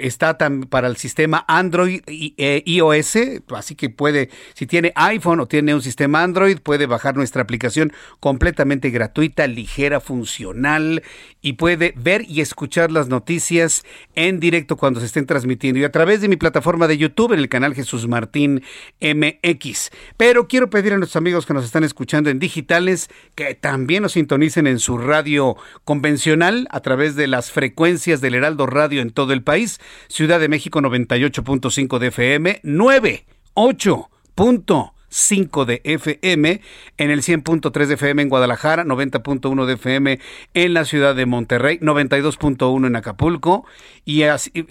está 0.00 0.36
para 0.68 0.88
el 0.88 0.96
sistema 0.96 1.44
Android 1.48 2.02
y 2.06 2.34
eh, 2.36 2.62
iOS, 2.66 3.18
así 3.54 3.74
que 3.74 3.90
puede, 3.90 4.30
si 4.54 4.66
tiene 4.66 4.92
iPhone 4.94 5.40
o 5.40 5.46
tiene 5.46 5.74
un 5.74 5.82
sistema 5.82 6.22
Android, 6.22 6.58
puede 6.58 6.86
bajar 6.86 7.16
nuestra 7.16 7.42
aplicación 7.42 7.92
completamente 8.20 8.90
gratuita, 8.90 9.46
ligera, 9.46 10.00
funcional 10.00 11.02
y 11.40 11.54
puede 11.54 11.94
ver 11.96 12.24
y 12.28 12.40
escuchar 12.40 12.90
las 12.90 13.08
noticias 13.08 13.84
en 14.14 14.40
directo 14.40 14.76
cuando 14.76 15.00
se 15.00 15.06
estén 15.06 15.26
transmitiendo 15.26 15.80
y 15.80 15.84
a 15.84 15.92
través 15.92 16.20
de 16.20 16.28
mi 16.28 16.36
plataforma 16.36 16.86
de 16.88 16.98
YouTube 16.98 17.32
en 17.32 17.38
el 17.38 17.48
canal 17.48 17.74
Jesús 17.74 18.06
Martín 18.08 18.62
MX. 19.00 19.90
Pero 20.16 20.48
quiero 20.48 20.70
pedir 20.70 20.92
a 20.92 20.98
nuestros 20.98 21.16
amigos 21.16 21.46
que 21.46 21.54
nos 21.54 21.64
están 21.64 21.84
escuchando 21.84 22.30
en 22.30 22.38
digitales 22.38 23.08
que 23.34 23.54
también 23.54 24.02
nos 24.02 24.12
sintonicen 24.12 24.66
en 24.66 24.78
su 24.78 24.98
radio 24.98 25.56
convencional 25.84 26.66
a 26.70 26.80
través 26.80 27.16
de 27.16 27.26
las 27.26 27.50
frecuencias 27.50 28.20
del 28.20 28.34
Heraldo 28.34 28.66
Radio 28.66 29.00
en 29.00 29.10
todo 29.10 29.32
el 29.32 29.42
país 29.42 29.63
Ciudad 30.08 30.40
de 30.40 30.48
México 30.48 30.80
98.5 30.80 31.98
de 31.98 32.06
FM, 32.08 32.60
98.5 32.64 35.64
de 35.64 35.80
FM, 35.84 36.60
en 36.98 37.10
el 37.10 37.22
100.3 37.22 37.86
de 37.86 37.94
FM 37.94 38.22
en 38.22 38.28
Guadalajara, 38.28 38.84
90.1 38.84 39.64
de 39.64 39.74
FM 39.74 40.18
en 40.54 40.74
la 40.74 40.84
ciudad 40.84 41.14
de 41.14 41.24
Monterrey, 41.24 41.78
92.1 41.78 42.86
en 42.86 42.96
Acapulco 42.96 43.64
y 44.04 44.24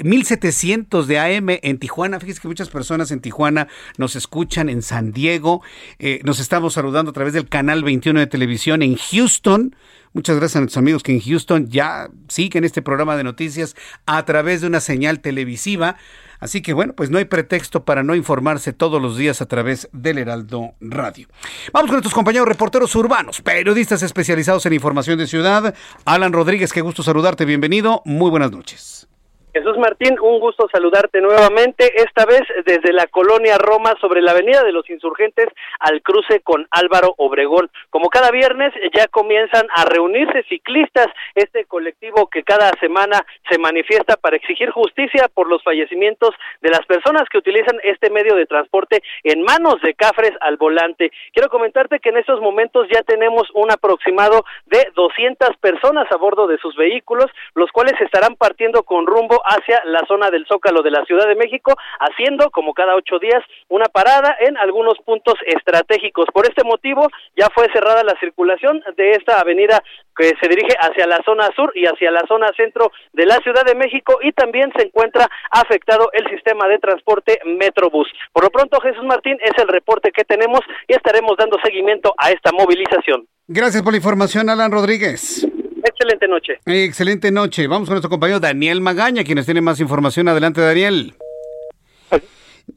1700 0.03 1.07
de 1.07 1.19
AM 1.19 1.47
en 1.49 1.79
Tijuana. 1.79 2.19
Fíjese 2.19 2.41
que 2.41 2.49
muchas 2.49 2.69
personas 2.69 3.11
en 3.11 3.21
Tijuana 3.21 3.69
nos 3.97 4.17
escuchan 4.17 4.67
en 4.67 4.81
San 4.81 5.13
Diego. 5.13 5.61
Eh, 5.97 6.19
nos 6.23 6.39
estamos 6.39 6.73
saludando 6.73 7.11
a 7.11 7.13
través 7.13 7.33
del 7.33 7.47
canal 7.47 7.83
21 7.83 8.19
de 8.19 8.27
televisión 8.27 8.81
en 8.81 8.97
Houston. 8.97 9.75
Muchas 10.13 10.35
gracias 10.37 10.57
a 10.57 10.59
nuestros 10.59 10.77
amigos 10.77 11.01
que 11.01 11.11
en 11.11 11.19
Houston 11.19 11.69
ya 11.69 12.09
siguen 12.27 12.63
este 12.63 12.83
programa 12.83 13.17
de 13.17 13.23
noticias 13.23 13.75
a 14.05 14.23
través 14.25 14.61
de 14.61 14.67
una 14.67 14.79
señal 14.79 15.21
televisiva. 15.21 15.97
Así 16.39 16.61
que 16.61 16.73
bueno, 16.73 16.93
pues 16.93 17.09
no 17.09 17.17
hay 17.17 17.25
pretexto 17.25 17.83
para 17.83 18.03
no 18.03 18.13
informarse 18.13 18.73
todos 18.73 19.01
los 19.01 19.17
días 19.17 19.41
a 19.41 19.47
través 19.47 19.89
del 19.91 20.19
Heraldo 20.19 20.75
Radio. 20.81 21.27
Vamos 21.71 21.87
con 21.87 21.95
nuestros 21.95 22.13
compañeros 22.13 22.47
reporteros 22.47 22.93
urbanos, 22.95 23.41
periodistas 23.41 24.03
especializados 24.03 24.65
en 24.65 24.73
información 24.73 25.17
de 25.17 25.25
ciudad. 25.25 25.73
Alan 26.05 26.33
Rodríguez, 26.33 26.73
qué 26.73 26.81
gusto 26.81 27.01
saludarte, 27.01 27.45
bienvenido, 27.45 28.01
muy 28.05 28.29
buenas 28.29 28.51
noches. 28.51 29.07
Jesús 29.53 29.77
Martín, 29.77 30.17
un 30.19 30.39
gusto 30.39 30.67
saludarte 30.71 31.21
nuevamente, 31.21 32.01
esta 32.01 32.25
vez 32.25 32.41
desde 32.65 32.91
la 32.91 33.05
colonia 33.05 33.55
Roma 33.59 33.93
sobre 34.01 34.19
la 34.19 34.31
Avenida 34.31 34.63
de 34.63 34.71
los 34.71 34.89
Insurgentes 34.89 35.45
al 35.79 36.01
cruce 36.01 36.39
con 36.39 36.67
Álvaro 36.71 37.13
Obregón. 37.17 37.69
Como 37.91 38.09
cada 38.09 38.31
viernes 38.31 38.73
ya 38.97 39.07
comienzan 39.09 39.67
a 39.75 39.85
reunirse 39.85 40.41
ciclistas, 40.49 41.05
este 41.35 41.65
colectivo 41.65 42.31
que 42.31 42.41
cada 42.41 42.71
semana 42.79 43.23
se 43.47 43.59
manifiesta 43.59 44.15
para 44.15 44.37
exigir 44.37 44.71
justicia 44.71 45.29
por 45.31 45.47
los 45.47 45.61
fallecimientos 45.61 46.33
de 46.61 46.71
las 46.71 46.83
personas 46.87 47.29
que 47.29 47.37
utilizan 47.37 47.77
este 47.83 48.09
medio 48.09 48.33
de 48.33 48.47
transporte 48.47 49.03
en 49.23 49.43
manos 49.43 49.79
de 49.83 49.93
cafres 49.93 50.31
al 50.41 50.57
volante. 50.57 51.11
Quiero 51.31 51.49
comentarte 51.49 51.99
que 51.99 52.09
en 52.09 52.17
estos 52.17 52.41
momentos 52.41 52.87
ya 52.91 53.03
tenemos 53.03 53.43
un 53.53 53.71
aproximado 53.71 54.45
de 54.65 54.87
200 54.95 55.57
personas 55.57 56.11
a 56.11 56.17
bordo 56.17 56.47
de 56.47 56.57
sus 56.57 56.75
vehículos, 56.75 57.27
los 57.53 57.71
cuales 57.71 57.93
estarán 58.01 58.35
partiendo 58.35 58.81
con 58.81 59.05
rumbo 59.05 59.42
hacia 59.43 59.83
la 59.85 60.05
zona 60.07 60.29
del 60.29 60.45
Zócalo 60.47 60.81
de 60.81 60.91
la 60.91 61.05
Ciudad 61.05 61.27
de 61.27 61.35
México, 61.35 61.73
haciendo, 61.99 62.49
como 62.51 62.73
cada 62.73 62.95
ocho 62.95 63.19
días, 63.19 63.41
una 63.69 63.85
parada 63.85 64.35
en 64.39 64.57
algunos 64.57 64.97
puntos 65.05 65.35
estratégicos. 65.45 66.25
Por 66.33 66.45
este 66.45 66.63
motivo, 66.63 67.07
ya 67.35 67.47
fue 67.53 67.67
cerrada 67.71 68.03
la 68.03 68.19
circulación 68.19 68.81
de 68.95 69.11
esta 69.11 69.39
avenida 69.39 69.83
que 70.15 70.33
se 70.39 70.47
dirige 70.47 70.75
hacia 70.79 71.07
la 71.07 71.21
zona 71.25 71.49
sur 71.55 71.71
y 71.75 71.85
hacia 71.85 72.11
la 72.11 72.23
zona 72.27 72.47
centro 72.55 72.91
de 73.13 73.25
la 73.25 73.37
Ciudad 73.37 73.65
de 73.65 73.75
México 73.75 74.19
y 74.21 74.31
también 74.31 74.71
se 74.75 74.83
encuentra 74.83 75.27
afectado 75.49 76.09
el 76.13 76.29
sistema 76.29 76.67
de 76.67 76.79
transporte 76.79 77.39
Metrobús. 77.45 78.07
Por 78.31 78.43
lo 78.43 78.49
pronto, 78.49 78.79
Jesús 78.81 79.03
Martín, 79.03 79.37
es 79.41 79.53
el 79.57 79.67
reporte 79.67 80.11
que 80.11 80.23
tenemos 80.23 80.61
y 80.87 80.93
estaremos 80.93 81.35
dando 81.37 81.57
seguimiento 81.63 82.13
a 82.17 82.31
esta 82.31 82.51
movilización. 82.51 83.27
Gracias 83.47 83.83
por 83.83 83.93
la 83.93 83.97
información, 83.97 84.49
Alan 84.49 84.71
Rodríguez. 84.71 85.47
Excelente 85.83 86.27
noche. 86.27 86.59
excelente 86.65 87.31
noche. 87.31 87.67
Vamos 87.67 87.87
con 87.87 87.95
nuestro 87.95 88.09
compañero 88.09 88.39
Daniel 88.39 88.81
Magaña, 88.81 89.23
quienes 89.23 89.45
tiene 89.45 89.61
más 89.61 89.79
información. 89.79 90.27
Adelante, 90.27 90.61
Daniel. 90.61 91.13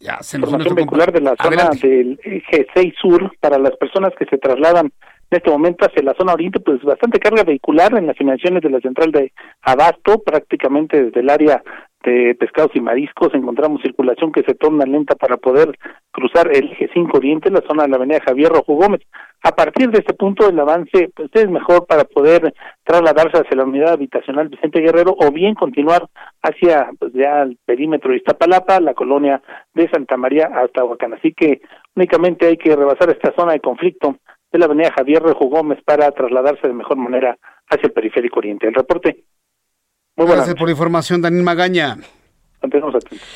Ya, 0.01 0.19
se 0.21 0.39
nos 0.39 0.49
información 0.49 0.75
vehicular 0.75 1.13
de 1.13 1.21
la 1.21 1.37
zona 1.41 1.71
del 1.71 2.19
G6 2.19 2.95
Sur 3.01 3.31
para 3.41 3.59
las 3.59 3.77
personas 3.77 4.13
que 4.19 4.25
se 4.25 4.37
trasladan 4.37 4.93
en 5.31 5.39
este 5.39 5.51
momento 5.51 5.87
hacia 5.87 6.03
la 6.03 6.15
zona 6.15 6.35
oriente, 6.35 6.61
pues 6.61 6.83
bastante 6.83 7.19
carga 7.19 7.43
vehicular 7.43 7.97
en 7.99 8.07
las 8.07 8.17
dimensiones 8.17 8.63
de 8.63 8.71
la 8.71 8.81
central 8.81 9.11
de 9.11 9.33
Abasto, 9.63 10.23
prácticamente 10.23 11.05
desde 11.05 11.21
el 11.21 11.31
área 11.31 11.63
de 12.05 12.37
pescados 12.37 12.71
y 12.75 12.81
mariscos, 12.81 13.35
encontramos 13.35 13.83
circulación 13.83 14.31
que 14.31 14.45
se 14.45 14.55
torna 14.55 14.85
lenta 14.85 15.17
para 15.17 15.37
poder 15.39 15.77
cruzar 16.13 16.49
el 16.55 16.71
eje 16.71 16.89
5 16.95 17.17
Oriente, 17.17 17.51
la 17.51 17.63
zona 17.67 17.83
de 17.83 17.89
la 17.89 17.97
avenida 17.97 18.21
Javier 18.25 18.53
Rojo 18.53 18.75
Gómez. 18.75 19.01
A 19.43 19.51
partir 19.51 19.91
de 19.91 19.99
este 19.99 20.15
punto 20.15 20.49
el 20.49 20.59
avance 20.59 21.11
pues 21.15 21.31
es 21.35 21.51
mejor 21.51 21.87
para 21.87 22.05
poder 22.05 22.55
trasladarse 22.85 23.39
hacia 23.39 23.57
la 23.57 23.65
unidad 23.65 23.95
habitacional 23.95 24.49
Vicente 24.49 24.81
Guerrero 24.81 25.17
o 25.19 25.33
bien 25.33 25.55
continuar 25.55 26.07
hacia 26.43 26.91
pues 26.99 27.13
ya 27.13 27.43
el 27.43 27.59
perímetro 27.65 28.13
de 28.13 28.19
Iztapalapa, 28.19 28.79
la 28.79 28.95
colonia 28.95 29.43
de 29.75 29.89
Santa 29.91 30.17
María 30.17 30.49
hasta 30.55 30.85
Huacán. 30.85 31.15
Así 31.15 31.33
que 31.33 31.61
únicamente 31.97 32.47
hay 32.47 32.57
que 32.57 32.77
rebasar 32.77 33.11
esta 33.11 33.35
zona 33.37 33.53
de 33.53 33.61
conflicto 33.61 34.17
de 34.53 34.59
la 34.59 34.67
avenida 34.67 34.93
Javier 34.97 35.23
Rojo 35.23 35.47
Gómez 35.47 35.79
para 35.85 36.11
trasladarse 36.13 36.67
de 36.67 36.75
mejor 36.75 36.97
manera 36.97 37.37
hacia 37.69 37.87
el 37.87 37.93
periférico 37.93 38.39
oriente. 38.39 38.67
El 38.67 38.75
reporte. 38.75 39.25
Muy 40.17 40.27
Gracias 40.27 40.55
por 40.55 40.67
la 40.67 40.73
información, 40.73 41.21
Daniel 41.21 41.45
Magaña. 41.45 41.97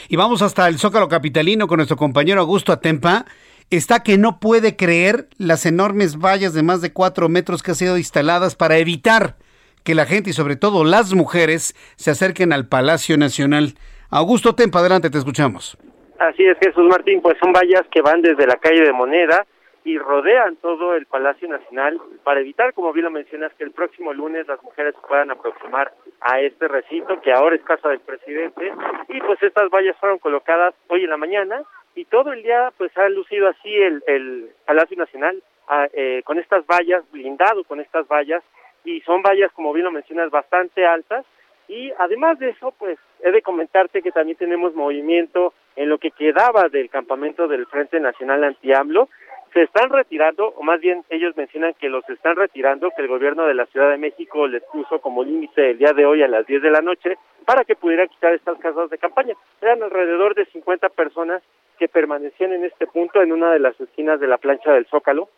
Y 0.09 0.17
vamos 0.17 0.43
hasta 0.43 0.67
el 0.69 0.79
Zócalo 0.79 1.09
Capitalino 1.09 1.67
con 1.67 1.77
nuestro 1.77 1.97
compañero 1.97 2.41
Augusto 2.41 2.73
Atempa. 2.73 3.27
Está 3.71 4.03
que 4.03 4.19
no 4.19 4.41
puede 4.41 4.77
creer 4.77 5.29
las 5.39 5.67
enormes 5.67 6.19
vallas 6.19 6.55
de 6.55 6.63
más 6.63 6.81
de 6.81 6.93
cuatro 6.93 7.29
metros 7.29 7.63
que 7.63 7.71
han 7.71 7.77
sido 7.77 7.99
instaladas 7.99 8.57
para 8.57 8.79
evitar 8.79 9.37
que 9.85 9.95
la 9.95 10.07
gente 10.07 10.31
y 10.31 10.33
sobre 10.33 10.57
todo 10.57 10.85
las 10.85 11.15
mujeres 11.15 11.75
se 11.97 12.11
acerquen 12.11 12.53
al 12.53 12.67
Palacio 12.67 13.17
Nacional. 13.17 13.75
Augusto 14.11 14.55
Tempa, 14.55 14.81
adelante, 14.81 15.11
te 15.11 15.19
escuchamos. 15.19 15.79
Así 16.19 16.45
es, 16.45 16.59
Jesús 16.59 16.85
Martín, 16.89 17.23
pues 17.23 17.37
son 17.41 17.53
vallas 17.53 17.83
que 17.93 18.03
van 18.03 18.21
desde 18.23 18.47
la 18.47 18.57
calle 18.57 18.83
de 18.83 18.93
Moneda 18.93 19.47
y 19.85 19.99
rodean 19.99 20.57
todo 20.57 20.95
el 20.95 21.07
Palacio 21.07 21.49
Nacional 21.49 21.99
para 22.23 22.41
evitar, 22.41 22.75
como 22.75 22.93
bien 22.93 23.05
lo 23.05 23.11
mencionas, 23.11 23.53
que 23.55 23.65
el 23.65 23.73
próximo 23.73 24.13
lunes 24.13 24.47
las 24.47 24.63
mujeres 24.63 24.95
puedan 25.09 25.31
aproximar 25.31 25.93
a 26.21 26.41
este 26.41 26.69
recinto 26.69 27.21
que 27.23 27.33
ahora 27.33 27.57
es 27.57 27.63
casa 27.63 27.89
del 27.89 28.01
presidente. 28.01 28.73
Y 29.09 29.21
pues 29.21 29.43
estas 29.43 29.71
vallas 29.71 29.97
fueron 29.99 30.19
colocadas 30.19 30.75
hoy 30.89 31.05
en 31.05 31.11
la 31.11 31.17
mañana 31.17 31.63
y 31.95 32.05
todo 32.05 32.33
el 32.33 32.43
día 32.43 32.73
pues 32.77 32.97
ha 32.99 33.09
lucido 33.09 33.49
así 33.49 33.75
el, 33.75 34.03
el 34.07 34.51
Palacio 34.67 34.97
Nacional 34.97 35.43
ah, 35.69 35.89
eh, 35.93 36.23
con 36.25 36.39
estas 36.39 36.67
vallas, 36.67 37.03
blindado 37.11 37.65
con 37.65 37.81
estas 37.81 38.07
vallas. 38.07 38.43
Y 38.85 39.01
son 39.03 39.23
vallas 39.23 39.51
como 39.53 39.73
bien 39.73 39.85
lo 39.85 39.93
mencionas 39.93 40.31
bastante 40.31 40.87
altas. 40.87 41.25
Y 41.69 41.91
además 41.99 42.39
de 42.39 42.51
eso 42.51 42.75
pues 42.79 42.99
he 43.23 43.31
de 43.31 43.41
comentarte 43.41 44.03
que 44.03 44.13
también 44.13 44.37
tenemos 44.37 44.75
movimiento 44.75 45.55
en 45.77 45.89
lo 45.89 45.99
que 45.99 46.11
quedaba 46.11 46.69
del 46.69 46.91
campamento 46.91 47.49
del 47.49 47.67
Frente 47.67 47.99
Nacional 48.01 48.45
Anti-AMLO 48.45 49.09
se 49.53 49.63
están 49.63 49.91
retirando, 49.91 50.49
o 50.49 50.63
más 50.63 50.81
bien 50.81 51.05
ellos 51.11 51.37
mencionan 51.37 51.75
que 51.75 51.89
los 51.89 52.09
están 52.09 52.37
retirando, 52.37 52.91
que 52.91 53.03
el 53.03 53.09
gobierno 53.09 53.47
de 53.47 53.55
la 53.55 53.67
Ciudad 53.67 53.91
de 53.91 53.99
México 53.99 54.47
les 54.47 54.63
puso 54.65 55.01
como 55.01 55.25
límite 55.25 55.71
el 55.71 55.79
día 55.79 55.93
de 55.93 56.07
hoy 56.07 56.23
a 56.23 56.29
las 56.29 56.47
10 56.47 56.63
de 56.63 56.71
la 56.71 56.81
noche 56.81 57.19
para 57.45 57.65
que 57.65 57.75
pudieran 57.75 58.09
quitar 58.09 58.33
estas 58.33 58.59
casas 58.59 58.91
de 58.91 58.99
campaña. 58.99 59.35
Eran 59.61 59.83
alrededor 59.83 60.35
de 60.35 60.47
50 60.47 60.89
personas 60.91 61.43
que 61.79 61.89
permanecían 61.89 62.53
en 62.53 62.65
este 62.65 62.87
punto 62.87 63.23
en 63.23 63.33
una 63.33 63.53
de 63.53 63.59
las 63.59 63.81
esquinas 63.81 64.21
de 64.21 64.29
la 64.29 64.39
plancha 64.39 64.73
del 64.73 64.87
Zócalo, 64.87 65.29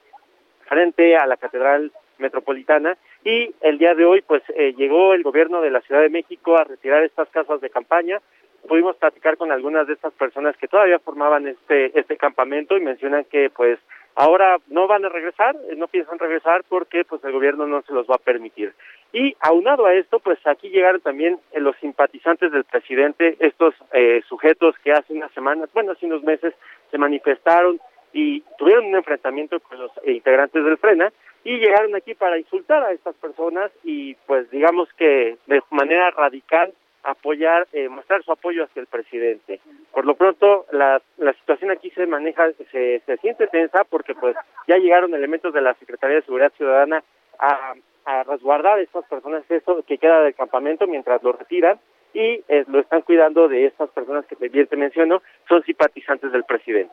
frente 0.66 1.16
a 1.16 1.26
la 1.26 1.36
Catedral 1.36 1.92
Metropolitana, 2.18 2.96
y 3.24 3.54
el 3.62 3.78
día 3.78 3.94
de 3.94 4.04
hoy 4.04 4.20
pues 4.22 4.42
eh, 4.56 4.74
llegó 4.76 5.14
el 5.14 5.22
gobierno 5.22 5.62
de 5.62 5.70
la 5.70 5.80
Ciudad 5.80 6.02
de 6.02 6.10
México 6.10 6.56
a 6.56 6.64
retirar 6.64 7.02
estas 7.02 7.28
casas 7.30 7.60
de 7.60 7.70
campaña, 7.70 8.20
pudimos 8.68 8.96
platicar 8.96 9.36
con 9.36 9.50
algunas 9.50 9.86
de 9.86 9.94
estas 9.94 10.12
personas 10.12 10.56
que 10.56 10.68
todavía 10.68 10.98
formaban 10.98 11.48
este 11.48 11.98
este 11.98 12.16
campamento 12.16 12.76
y 12.76 12.80
mencionan 12.80 13.24
que 13.24 13.50
pues 13.50 13.78
Ahora 14.14 14.58
no 14.68 14.86
van 14.86 15.04
a 15.04 15.08
regresar, 15.08 15.56
eh, 15.70 15.76
no 15.76 15.88
piensan 15.88 16.18
regresar 16.18 16.64
porque 16.68 17.04
pues 17.04 17.24
el 17.24 17.32
gobierno 17.32 17.66
no 17.66 17.82
se 17.82 17.92
los 17.92 18.06
va 18.06 18.16
a 18.16 18.24
permitir. 18.24 18.74
Y 19.12 19.36
aunado 19.40 19.86
a 19.86 19.94
esto, 19.94 20.18
pues 20.20 20.38
aquí 20.46 20.68
llegaron 20.68 21.00
también 21.00 21.38
eh, 21.52 21.60
los 21.60 21.76
simpatizantes 21.76 22.52
del 22.52 22.64
presidente, 22.64 23.36
estos 23.40 23.74
eh, 23.92 24.22
sujetos 24.28 24.74
que 24.84 24.92
hace 24.92 25.14
unas 25.14 25.32
semanas, 25.32 25.70
bueno, 25.72 25.92
hace 25.92 26.06
unos 26.06 26.22
meses 26.22 26.54
se 26.90 26.98
manifestaron 26.98 27.80
y 28.12 28.42
tuvieron 28.58 28.86
un 28.86 28.96
enfrentamiento 28.96 29.60
con 29.60 29.78
los 29.78 29.90
integrantes 30.06 30.62
del 30.62 30.76
Frena 30.76 31.10
y 31.44 31.58
llegaron 31.58 31.94
aquí 31.94 32.14
para 32.14 32.38
insultar 32.38 32.84
a 32.84 32.92
estas 32.92 33.14
personas 33.16 33.70
y 33.82 34.14
pues 34.26 34.50
digamos 34.50 34.88
que 34.94 35.38
de 35.46 35.62
manera 35.70 36.10
radical 36.10 36.72
apoyar, 37.02 37.66
eh, 37.72 37.88
mostrar 37.88 38.22
su 38.22 38.32
apoyo 38.32 38.64
hacia 38.64 38.80
el 38.80 38.86
presidente. 38.86 39.60
Por 39.92 40.04
lo 40.04 40.14
pronto, 40.14 40.66
la, 40.72 41.00
la 41.18 41.32
situación 41.34 41.70
aquí 41.70 41.90
se 41.90 42.06
maneja, 42.06 42.50
se, 42.70 43.02
se 43.04 43.16
siente 43.18 43.46
tensa 43.48 43.84
porque 43.84 44.14
pues 44.14 44.36
ya 44.68 44.76
llegaron 44.76 45.14
elementos 45.14 45.52
de 45.52 45.60
la 45.60 45.74
Secretaría 45.74 46.16
de 46.16 46.22
Seguridad 46.22 46.52
Ciudadana 46.56 47.02
a, 47.38 47.74
a 48.04 48.22
resguardar 48.24 48.78
a 48.78 48.82
estas 48.82 49.04
personas, 49.06 49.42
eso 49.48 49.82
que 49.86 49.98
queda 49.98 50.22
del 50.22 50.34
campamento 50.34 50.86
mientras 50.86 51.22
lo 51.22 51.32
retiran 51.32 51.78
y 52.14 52.44
eh, 52.48 52.64
lo 52.68 52.80
están 52.80 53.02
cuidando 53.02 53.48
de 53.48 53.66
estas 53.66 53.88
personas 53.90 54.24
que 54.26 54.36
bien 54.48 54.66
te 54.66 54.76
menciono, 54.76 55.22
son 55.48 55.62
simpatizantes 55.64 56.30
del 56.30 56.44
presidente. 56.44 56.92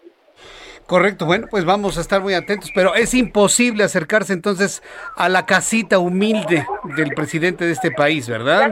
Correcto, 0.87 1.25
bueno, 1.25 1.47
pues 1.51 1.65
vamos 1.65 1.97
a 1.97 2.01
estar 2.01 2.21
muy 2.21 2.33
atentos, 2.33 2.71
pero 2.73 2.95
es 2.95 3.13
imposible 3.13 3.83
acercarse 3.83 4.33
entonces 4.33 4.81
a 5.17 5.29
la 5.29 5.45
casita 5.45 5.99
humilde 5.99 6.65
del 6.95 7.13
presidente 7.13 7.65
de 7.65 7.73
este 7.73 7.91
país, 7.91 8.29
¿verdad? 8.29 8.71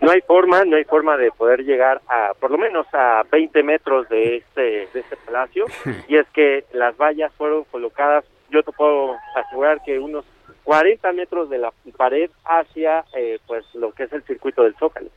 No 0.00 0.10
hay 0.10 0.20
forma, 0.22 0.64
no 0.64 0.76
hay 0.76 0.84
forma 0.84 1.16
de 1.16 1.30
poder 1.30 1.64
llegar 1.64 2.00
a, 2.08 2.32
por 2.38 2.50
lo 2.50 2.58
menos 2.58 2.86
a 2.92 3.22
20 3.30 3.62
metros 3.62 4.08
de 4.08 4.36
este, 4.38 4.88
de 4.92 5.00
este 5.00 5.16
palacio, 5.24 5.66
y 6.08 6.16
es 6.16 6.26
que 6.32 6.64
las 6.72 6.96
vallas 6.96 7.32
fueron 7.36 7.64
colocadas, 7.64 8.24
yo 8.50 8.62
te 8.62 8.72
puedo 8.72 9.16
asegurar 9.36 9.82
que 9.84 9.98
unos 9.98 10.24
40 10.64 11.12
metros 11.12 11.50
de 11.50 11.58
la 11.58 11.72
pared 11.96 12.30
hacia 12.44 13.04
eh, 13.16 13.38
pues 13.46 13.64
lo 13.74 13.92
que 13.92 14.04
es 14.04 14.12
el 14.12 14.22
circuito 14.22 14.62
del 14.62 14.74
Zócalo. 14.76 15.10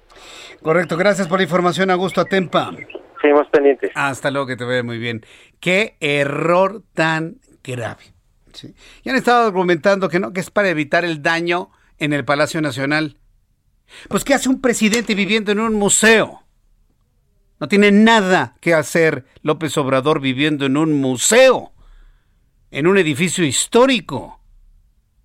Correcto, 0.61 0.97
gracias 0.97 1.27
por 1.27 1.39
la 1.39 1.43
información, 1.43 1.89
Augusto 1.89 2.21
Atempa. 2.21 2.71
Seguimos 3.21 3.47
pendientes. 3.49 3.91
Hasta 3.95 4.31
luego, 4.31 4.47
que 4.47 4.57
te 4.57 4.65
vea 4.65 4.83
muy 4.83 4.97
bien. 4.97 5.25
Qué 5.59 5.95
error 5.99 6.81
tan 6.93 7.37
grave. 7.63 8.03
¿sí? 8.51 8.73
Y 9.03 9.09
han 9.09 9.15
estado 9.15 9.47
argumentando 9.47 10.09
que 10.09 10.19
no, 10.19 10.33
que 10.33 10.41
es 10.41 10.49
para 10.49 10.69
evitar 10.69 11.05
el 11.05 11.21
daño 11.21 11.69
en 11.99 12.13
el 12.13 12.25
Palacio 12.25 12.61
Nacional. 12.61 13.17
Pues, 14.09 14.23
¿qué 14.23 14.33
hace 14.33 14.49
un 14.49 14.61
presidente 14.61 15.15
viviendo 15.15 15.51
en 15.51 15.59
un 15.59 15.73
museo? 15.75 16.43
No 17.59 17.67
tiene 17.67 17.91
nada 17.91 18.55
que 18.59 18.73
hacer 18.73 19.25
López 19.41 19.77
Obrador 19.77 20.19
viviendo 20.19 20.65
en 20.65 20.75
un 20.77 20.99
museo, 20.99 21.73
en 22.71 22.87
un 22.87 22.97
edificio 22.97 23.45
histórico. 23.45 24.41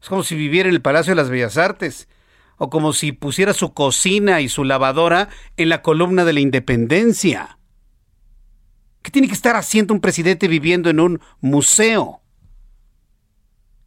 Es 0.00 0.08
como 0.08 0.22
si 0.22 0.36
viviera 0.36 0.68
en 0.68 0.74
el 0.74 0.82
Palacio 0.82 1.12
de 1.12 1.16
las 1.16 1.30
Bellas 1.30 1.56
Artes, 1.56 2.08
o 2.56 2.70
como 2.70 2.92
si 2.92 3.12
pusiera 3.12 3.54
su 3.54 3.72
cocina 3.72 4.40
y 4.40 4.48
su 4.48 4.64
lavadora 4.64 5.28
en 5.56 5.68
la 5.68 5.82
columna 5.82 6.24
de 6.24 6.32
la 6.32 6.40
Independencia. 6.40 7.58
¿Qué 9.02 9.10
tiene 9.10 9.28
que 9.28 9.34
estar 9.34 9.56
haciendo 9.56 9.94
un 9.94 10.00
presidente 10.00 10.48
viviendo 10.48 10.90
en 10.90 11.00
un 11.00 11.20
museo? 11.40 12.20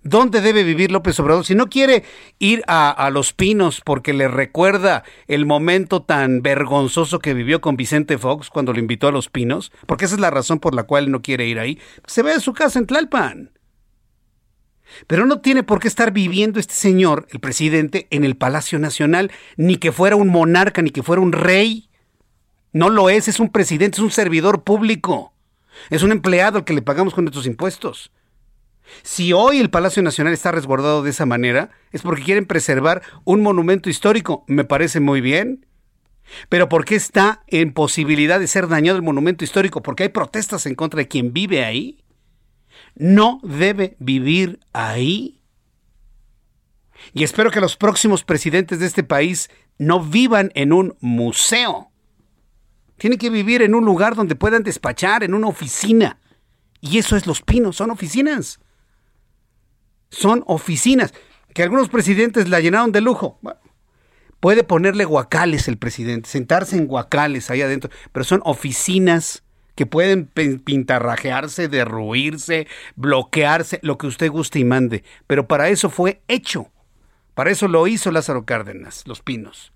¿Dónde 0.04 0.42
debe 0.42 0.64
vivir 0.64 0.92
López 0.92 1.20
Obrador? 1.20 1.46
Si 1.46 1.54
no 1.54 1.70
quiere 1.70 2.04
ir 2.40 2.64
a, 2.68 3.10
Los 3.12 3.34
Pinos 3.34 3.82
porque 3.86 4.14
le 4.14 4.28
recuerda 4.28 5.04
el 5.28 5.46
momento 5.46 6.02
tan 6.02 6.42
vergonzoso 6.42 7.20
que 7.20 7.36
vivió 7.36 7.62
con 7.62 7.78
Vicente 7.78 8.18
Fox 8.18 8.50
cuando 8.50 8.74
lo 8.74 8.80
invitó 8.80 9.08
a 9.08 9.12
Los 9.12 9.30
Pinos, 9.30 9.72
porque 9.86 10.06
esa 10.06 10.16
es 10.16 10.22
la 10.22 10.32
razón 10.32 10.60
por 10.60 10.74
la 10.74 10.84
cual 10.84 11.12
no 11.12 11.22
quiere 11.22 11.46
ir 11.48 11.60
ahí, 11.60 11.80
se 12.08 12.24
ve 12.24 12.32
a 12.32 12.40
su 12.40 12.54
casa 12.54 12.80
en 12.80 12.88
Tlalpan. 12.88 13.52
Pero 15.06 15.28
no 15.28 15.40
tiene 15.40 15.62
por 15.62 15.80
qué 15.80 15.88
estar 15.88 16.12
viviendo 16.12 16.60
este 16.60 16.74
señor, 16.74 17.28
el 17.32 17.40
presidente, 17.40 18.08
en 18.10 18.24
el 18.24 18.36
Palacio 18.36 18.80
Nacional, 18.80 19.32
ni 19.56 19.78
que 19.78 19.92
fuera 19.92 20.16
un 20.16 20.30
monarca, 20.30 20.82
ni 20.82 20.90
que 20.90 21.04
fuera 21.04 21.22
un 21.22 21.32
rey. 21.32 21.90
No 22.74 22.90
lo 22.90 23.10
es, 23.12 23.28
es 23.28 23.40
un 23.40 23.50
presidente, 23.50 23.98
es 23.98 24.04
un 24.04 24.12
servidor 24.12 24.64
público. 24.64 25.34
Es 25.92 26.02
un 26.02 26.12
empleado 26.12 26.58
al 26.58 26.66
que 26.66 26.74
le 26.74 26.82
pagamos 26.82 27.14
con 27.14 27.24
nuestros 27.24 27.46
impuestos. 27.46 28.12
Si 29.04 29.34
hoy 29.34 29.60
el 29.60 29.70
Palacio 29.70 30.04
Nacional 30.04 30.34
está 30.34 30.52
resguardado 30.52 31.04
de 31.04 31.10
esa 31.12 31.26
manera, 31.26 31.70
es 31.92 32.02
porque 32.02 32.24
quieren 32.24 32.46
preservar 32.46 33.02
un 33.24 33.42
monumento 33.42 33.90
histórico. 33.90 34.44
Me 34.48 34.64
parece 34.64 35.00
muy 35.00 35.22
bien. 35.22 35.66
Pero 36.50 36.70
¿por 36.70 36.86
qué 36.86 36.96
está 36.96 37.44
en 37.48 37.74
posibilidad 37.74 38.40
de 38.40 38.48
ser 38.48 38.68
dañado 38.68 38.98
el 38.98 39.04
monumento 39.04 39.44
histórico? 39.44 39.82
Porque 39.82 40.04
hay 40.04 40.10
protestas 40.10 40.66
en 40.66 40.76
contra 40.76 41.00
de 41.00 41.08
quien 41.08 41.34
vive 41.34 41.66
ahí. 41.66 42.04
No 42.96 43.40
debe 43.44 43.96
vivir 44.00 44.60
ahí. 44.74 45.42
Y 47.14 47.24
espero 47.24 47.52
que 47.52 47.62
los 47.62 47.76
próximos 47.76 48.24
presidentes 48.24 48.80
de 48.80 48.86
este 48.86 49.04
país 49.04 49.50
no 49.78 50.00
vivan 50.00 50.52
en 50.56 50.74
un 50.74 50.96
museo. 51.02 51.92
Tienen 52.98 53.18
que 53.18 53.32
vivir 53.32 53.64
en 53.64 53.74
un 53.74 53.84
lugar 53.84 54.16
donde 54.16 54.36
puedan 54.36 54.64
despachar, 54.64 55.24
en 55.24 55.34
una 55.34 55.48
oficina. 55.48 56.20
Y 56.80 57.00
eso 57.00 57.16
es 57.16 57.26
Los 57.26 57.42
Pinos, 57.42 57.78
son 57.78 57.90
oficinas. 57.90 58.60
Son 60.12 60.44
oficinas. 60.46 61.14
Que 61.56 61.64
algunos 61.64 61.90
presidentes 61.90 62.48
la 62.48 62.60
llenaron 62.60 62.92
de 62.92 63.02
lujo. 63.02 63.40
puede 64.40 64.64
ponerle 64.64 65.06
guacales 65.06 65.68
el 65.68 65.78
presidente, 65.78 66.30
sentarse 66.30 66.78
en 66.78 66.88
guacales 66.88 67.50
ahí 67.50 67.62
adentro, 67.62 67.90
pero 68.12 68.24
son 68.24 68.42
oficinas 68.46 69.44
que 69.76 69.86
pueden 69.86 70.28
pintarrajearse, 70.28 71.68
derruirse, 71.68 72.68
bloquearse, 72.96 73.80
lo 73.82 73.98
que 73.98 74.08
usted 74.08 74.30
guste 74.30 74.60
y 74.60 74.64
mande. 74.64 75.04
Pero 75.28 75.48
para 75.48 75.70
eso 75.70 75.90
fue 75.90 76.22
hecho. 76.28 76.72
Para 77.34 77.50
eso 77.50 77.68
lo 77.68 77.88
hizo 77.88 78.12
Lázaro 78.12 78.46
Cárdenas, 78.46 79.04
Los 79.08 79.22
Pinos 79.22 79.74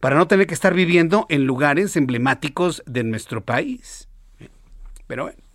para 0.00 0.16
no 0.16 0.28
tener 0.28 0.46
que 0.46 0.54
estar 0.54 0.74
viviendo 0.74 1.26
en 1.28 1.46
lugares 1.46 1.96
emblemáticos 1.96 2.82
de 2.86 3.04
nuestro 3.04 3.44
país. 3.44 4.08
Pero 5.06 5.24
bueno. 5.24 5.45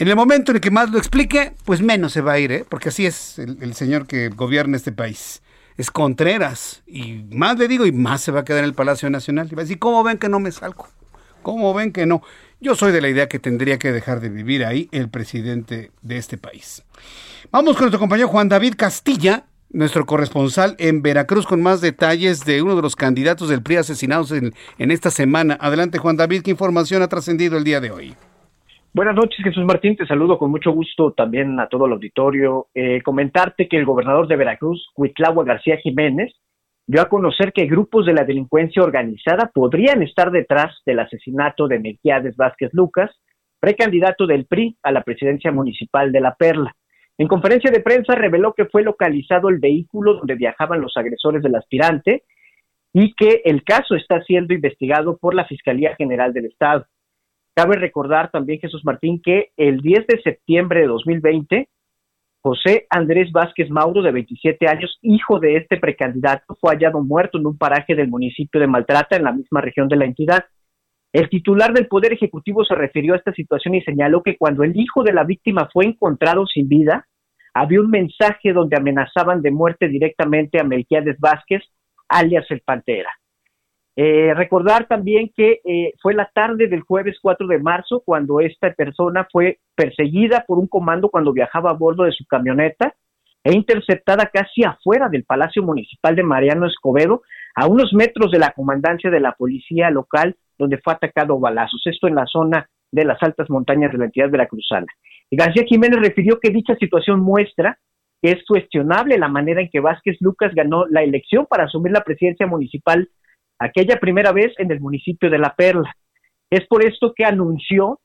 En 0.00 0.08
el 0.08 0.16
momento 0.16 0.50
en 0.50 0.56
el 0.56 0.60
que 0.62 0.70
más 0.70 0.90
lo 0.90 0.96
explique, 0.96 1.52
pues 1.66 1.82
menos 1.82 2.14
se 2.14 2.22
va 2.22 2.32
a 2.32 2.38
ir, 2.38 2.50
¿eh? 2.52 2.64
porque 2.66 2.88
así 2.88 3.04
es 3.04 3.38
el, 3.38 3.74
señor 3.74 4.06
que 4.06 4.30
gobierna 4.30 4.78
este 4.78 4.92
país. 4.92 5.42
Es 5.76 5.90
Contreras. 5.90 6.82
Y 6.86 7.26
más 7.30 7.58
le 7.58 7.68
digo, 7.68 7.84
y 7.84 7.92
más 7.92 8.22
se 8.22 8.32
va 8.32 8.40
a 8.40 8.44
quedar 8.46 8.60
en 8.60 8.64
el 8.64 8.72
Palacio 8.72 9.10
Nacional. 9.10 9.48
Y 9.52 9.54
va 9.54 9.60
a 9.60 9.64
decir, 9.64 9.78
¿cómo 9.78 10.02
ven 10.02 10.16
que 10.16 10.30
no 10.30 10.40
me 10.40 10.52
salgo? 10.52 10.88
¿Cómo 11.42 11.74
ven 11.74 11.92
que 11.92 12.06
no? 12.06 12.22
Yo 12.62 12.76
soy 12.76 12.92
de 12.92 13.02
la 13.02 13.10
idea 13.10 13.28
que 13.28 13.38
tendría 13.38 13.78
que 13.78 13.92
dejar 13.92 14.20
de 14.20 14.30
vivir 14.30 14.64
ahí 14.64 14.88
el 14.90 15.10
presidente 15.10 15.90
de 16.00 16.16
este 16.16 16.38
país. 16.38 16.82
Vamos 17.50 17.74
con 17.74 17.82
nuestro 17.82 18.00
compañero 18.00 18.28
Juan 18.28 18.48
David 18.48 18.76
Castilla, 18.78 19.44
nuestro 19.68 20.06
corresponsal 20.06 20.76
en 20.78 21.02
Veracruz 21.02 21.46
con 21.46 21.60
más 21.60 21.82
detalles 21.82 22.46
de 22.46 22.62
uno 22.62 22.74
de 22.74 22.80
los 22.80 22.96
candidatos 22.96 23.50
del 23.50 23.62
PRI 23.62 23.76
asesinados 23.76 24.32
en, 24.32 24.54
esta 24.78 25.10
semana. 25.10 25.58
Adelante, 25.60 25.98
Juan 25.98 26.16
David, 26.16 26.40
¿qué 26.40 26.52
información 26.52 27.02
ha 27.02 27.08
trascendido 27.08 27.58
el 27.58 27.64
día 27.64 27.82
de 27.82 27.90
hoy? 27.90 28.16
Buenas 28.92 29.14
noches, 29.14 29.38
Jesús 29.44 29.64
Martín. 29.64 29.96
Te 29.96 30.04
saludo 30.04 30.36
con 30.36 30.50
mucho 30.50 30.72
gusto 30.72 31.12
también 31.12 31.60
a 31.60 31.68
todo 31.68 31.86
el 31.86 31.92
auditorio. 31.92 32.66
Eh, 32.74 33.00
comentarte 33.02 33.68
que 33.68 33.76
el 33.76 33.84
gobernador 33.84 34.26
de 34.26 34.34
Veracruz, 34.34 34.84
Cuitlagua 34.94 35.44
García 35.44 35.76
Jiménez, 35.76 36.34
dio 36.88 37.00
a 37.00 37.08
conocer 37.08 37.52
que 37.52 37.66
grupos 37.66 38.04
de 38.04 38.14
la 38.14 38.24
delincuencia 38.24 38.82
organizada 38.82 39.48
podrían 39.54 40.02
estar 40.02 40.32
detrás 40.32 40.74
del 40.84 40.98
asesinato 40.98 41.68
de 41.68 41.78
Melquiades 41.78 42.36
Vázquez 42.36 42.70
Lucas, 42.72 43.12
precandidato 43.60 44.26
del 44.26 44.46
PRI 44.46 44.76
a 44.82 44.90
la 44.90 45.04
presidencia 45.04 45.52
municipal 45.52 46.10
de 46.10 46.20
La 46.20 46.34
Perla. 46.34 46.74
En 47.16 47.28
conferencia 47.28 47.70
de 47.70 47.80
prensa 47.82 48.16
reveló 48.16 48.54
que 48.54 48.64
fue 48.64 48.82
localizado 48.82 49.50
el 49.50 49.60
vehículo 49.60 50.14
donde 50.14 50.34
viajaban 50.34 50.80
los 50.80 50.96
agresores 50.96 51.44
del 51.44 51.54
aspirante 51.54 52.24
y 52.92 53.14
que 53.14 53.42
el 53.44 53.62
caso 53.62 53.94
está 53.94 54.20
siendo 54.24 54.52
investigado 54.52 55.16
por 55.16 55.36
la 55.36 55.44
Fiscalía 55.44 55.94
General 55.94 56.32
del 56.32 56.46
Estado. 56.46 56.86
Cabe 57.62 57.76
recordar 57.76 58.30
también, 58.30 58.58
Jesús 58.58 58.86
Martín, 58.86 59.20
que 59.22 59.50
el 59.58 59.82
10 59.82 60.06
de 60.06 60.22
septiembre 60.22 60.80
de 60.80 60.86
2020, 60.86 61.68
José 62.40 62.86
Andrés 62.88 63.30
Vázquez 63.32 63.68
Mauro, 63.68 64.00
de 64.00 64.12
27 64.12 64.66
años, 64.66 64.98
hijo 65.02 65.38
de 65.40 65.56
este 65.56 65.76
precandidato, 65.76 66.56
fue 66.58 66.74
hallado 66.74 67.02
muerto 67.02 67.36
en 67.36 67.46
un 67.46 67.58
paraje 67.58 67.94
del 67.94 68.08
municipio 68.08 68.62
de 68.62 68.66
Maltrata, 68.66 69.14
en 69.14 69.24
la 69.24 69.32
misma 69.32 69.60
región 69.60 69.88
de 69.88 69.96
la 69.96 70.06
entidad. 70.06 70.46
El 71.12 71.28
titular 71.28 71.74
del 71.74 71.86
Poder 71.86 72.14
Ejecutivo 72.14 72.64
se 72.64 72.74
refirió 72.74 73.12
a 73.12 73.18
esta 73.18 73.34
situación 73.34 73.74
y 73.74 73.82
señaló 73.82 74.22
que 74.22 74.38
cuando 74.38 74.64
el 74.64 74.74
hijo 74.74 75.02
de 75.02 75.12
la 75.12 75.24
víctima 75.24 75.68
fue 75.70 75.84
encontrado 75.84 76.46
sin 76.46 76.66
vida, 76.66 77.06
había 77.52 77.82
un 77.82 77.90
mensaje 77.90 78.54
donde 78.54 78.78
amenazaban 78.78 79.42
de 79.42 79.50
muerte 79.50 79.88
directamente 79.88 80.58
a 80.58 80.64
Melquiades 80.64 81.18
Vázquez, 81.20 81.62
alias 82.08 82.46
el 82.48 82.62
Pantera. 82.62 83.10
Eh, 84.02 84.32
recordar 84.32 84.86
también 84.86 85.30
que 85.36 85.60
eh, 85.62 85.92
fue 86.00 86.14
la 86.14 86.30
tarde 86.32 86.68
del 86.68 86.80
jueves 86.80 87.18
4 87.20 87.46
de 87.46 87.58
marzo 87.58 88.02
cuando 88.02 88.40
esta 88.40 88.72
persona 88.72 89.28
fue 89.30 89.58
perseguida 89.74 90.46
por 90.48 90.58
un 90.58 90.68
comando 90.68 91.10
cuando 91.10 91.34
viajaba 91.34 91.68
a 91.68 91.74
bordo 91.74 92.04
de 92.04 92.12
su 92.12 92.24
camioneta 92.24 92.94
e 93.44 93.52
interceptada 93.52 94.30
casi 94.32 94.64
afuera 94.64 95.10
del 95.10 95.24
Palacio 95.24 95.62
Municipal 95.62 96.16
de 96.16 96.22
Mariano 96.22 96.66
Escobedo, 96.66 97.20
a 97.54 97.66
unos 97.66 97.92
metros 97.92 98.30
de 98.30 98.38
la 98.38 98.52
comandancia 98.52 99.10
de 99.10 99.20
la 99.20 99.32
policía 99.32 99.90
local, 99.90 100.34
donde 100.56 100.78
fue 100.78 100.94
atacado 100.94 101.38
balazos. 101.38 101.82
Esto 101.84 102.08
en 102.08 102.14
la 102.14 102.24
zona 102.24 102.70
de 102.90 103.04
las 103.04 103.22
altas 103.22 103.50
montañas 103.50 103.92
de 103.92 103.98
la 103.98 104.06
entidad 104.06 104.30
veracruzana. 104.30 104.86
García 105.30 105.64
Jiménez 105.68 106.00
refirió 106.00 106.40
que 106.40 106.48
dicha 106.48 106.74
situación 106.76 107.20
muestra 107.20 107.78
que 108.22 108.32
es 108.32 108.44
cuestionable 108.46 109.18
la 109.18 109.28
manera 109.28 109.60
en 109.60 109.68
que 109.68 109.80
Vázquez 109.80 110.16
Lucas 110.20 110.54
ganó 110.54 110.86
la 110.86 111.02
elección 111.02 111.44
para 111.44 111.64
asumir 111.64 111.92
la 111.92 112.02
presidencia 112.02 112.46
municipal 112.46 113.10
aquella 113.60 114.00
primera 114.00 114.32
vez 114.32 114.52
en 114.58 114.72
el 114.72 114.80
municipio 114.80 115.30
de 115.30 115.38
La 115.38 115.54
Perla. 115.54 115.94
Es 116.50 116.66
por 116.66 116.84
esto 116.84 117.12
que 117.14 117.24
anunció 117.24 118.00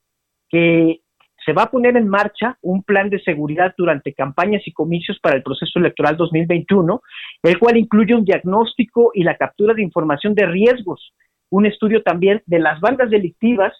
que 0.48 1.00
se 1.44 1.52
va 1.52 1.64
a 1.64 1.70
poner 1.70 1.96
en 1.96 2.08
marcha 2.08 2.58
un 2.60 2.82
plan 2.82 3.08
de 3.08 3.20
seguridad 3.22 3.74
durante 3.76 4.12
campañas 4.12 4.62
y 4.66 4.72
comicios 4.72 5.18
para 5.20 5.36
el 5.36 5.42
proceso 5.42 5.78
electoral 5.78 6.16
2021, 6.16 7.00
el 7.42 7.58
cual 7.58 7.76
incluye 7.76 8.14
un 8.14 8.24
diagnóstico 8.24 9.12
y 9.14 9.22
la 9.22 9.36
captura 9.36 9.74
de 9.74 9.82
información 9.82 10.34
de 10.34 10.46
riesgos, 10.46 11.12
un 11.50 11.66
estudio 11.66 12.02
también 12.02 12.42
de 12.46 12.58
las 12.58 12.80
bandas 12.80 13.10
delictivas 13.10 13.72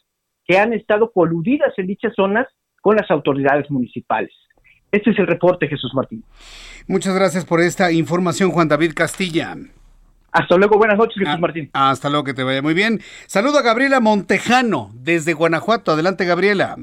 que 0.47 0.59
han 0.59 0.73
estado 0.73 1.11
coludidas 1.11 1.73
en 1.77 1.89
dichas 1.89 2.15
zonas 2.15 2.47
con 2.81 2.97
las 2.97 3.11
autoridades 3.11 3.71
municipales. 3.71 4.33
Este 4.93 5.11
es 5.11 5.19
el 5.19 5.27
reporte, 5.27 5.67
Jesús 5.67 5.93
Martín. 5.93 6.23
Muchas 6.87 7.17
gracias 7.17 7.45
por 7.45 7.61
esta 7.61 7.91
información, 7.91 8.53
Juan 8.53 8.69
David 8.69 8.93
Castilla. 8.95 9.57
Hasta 10.37 10.55
luego, 10.59 10.77
buenas 10.77 10.99
noches, 10.99 11.17
Jesús 11.17 11.35
ah, 11.35 11.39
Martín. 11.39 11.71
Hasta 11.73 12.11
luego, 12.11 12.25
que 12.25 12.35
te 12.35 12.43
vaya 12.43 12.61
muy 12.61 12.75
bien. 12.75 13.01
Saludo 13.27 13.59
a 13.59 13.63
Gabriela 13.63 14.01
Montejano 14.01 14.91
desde 14.93 15.33
Guanajuato. 15.33 15.93
Adelante, 15.93 16.27
Gabriela. 16.27 16.77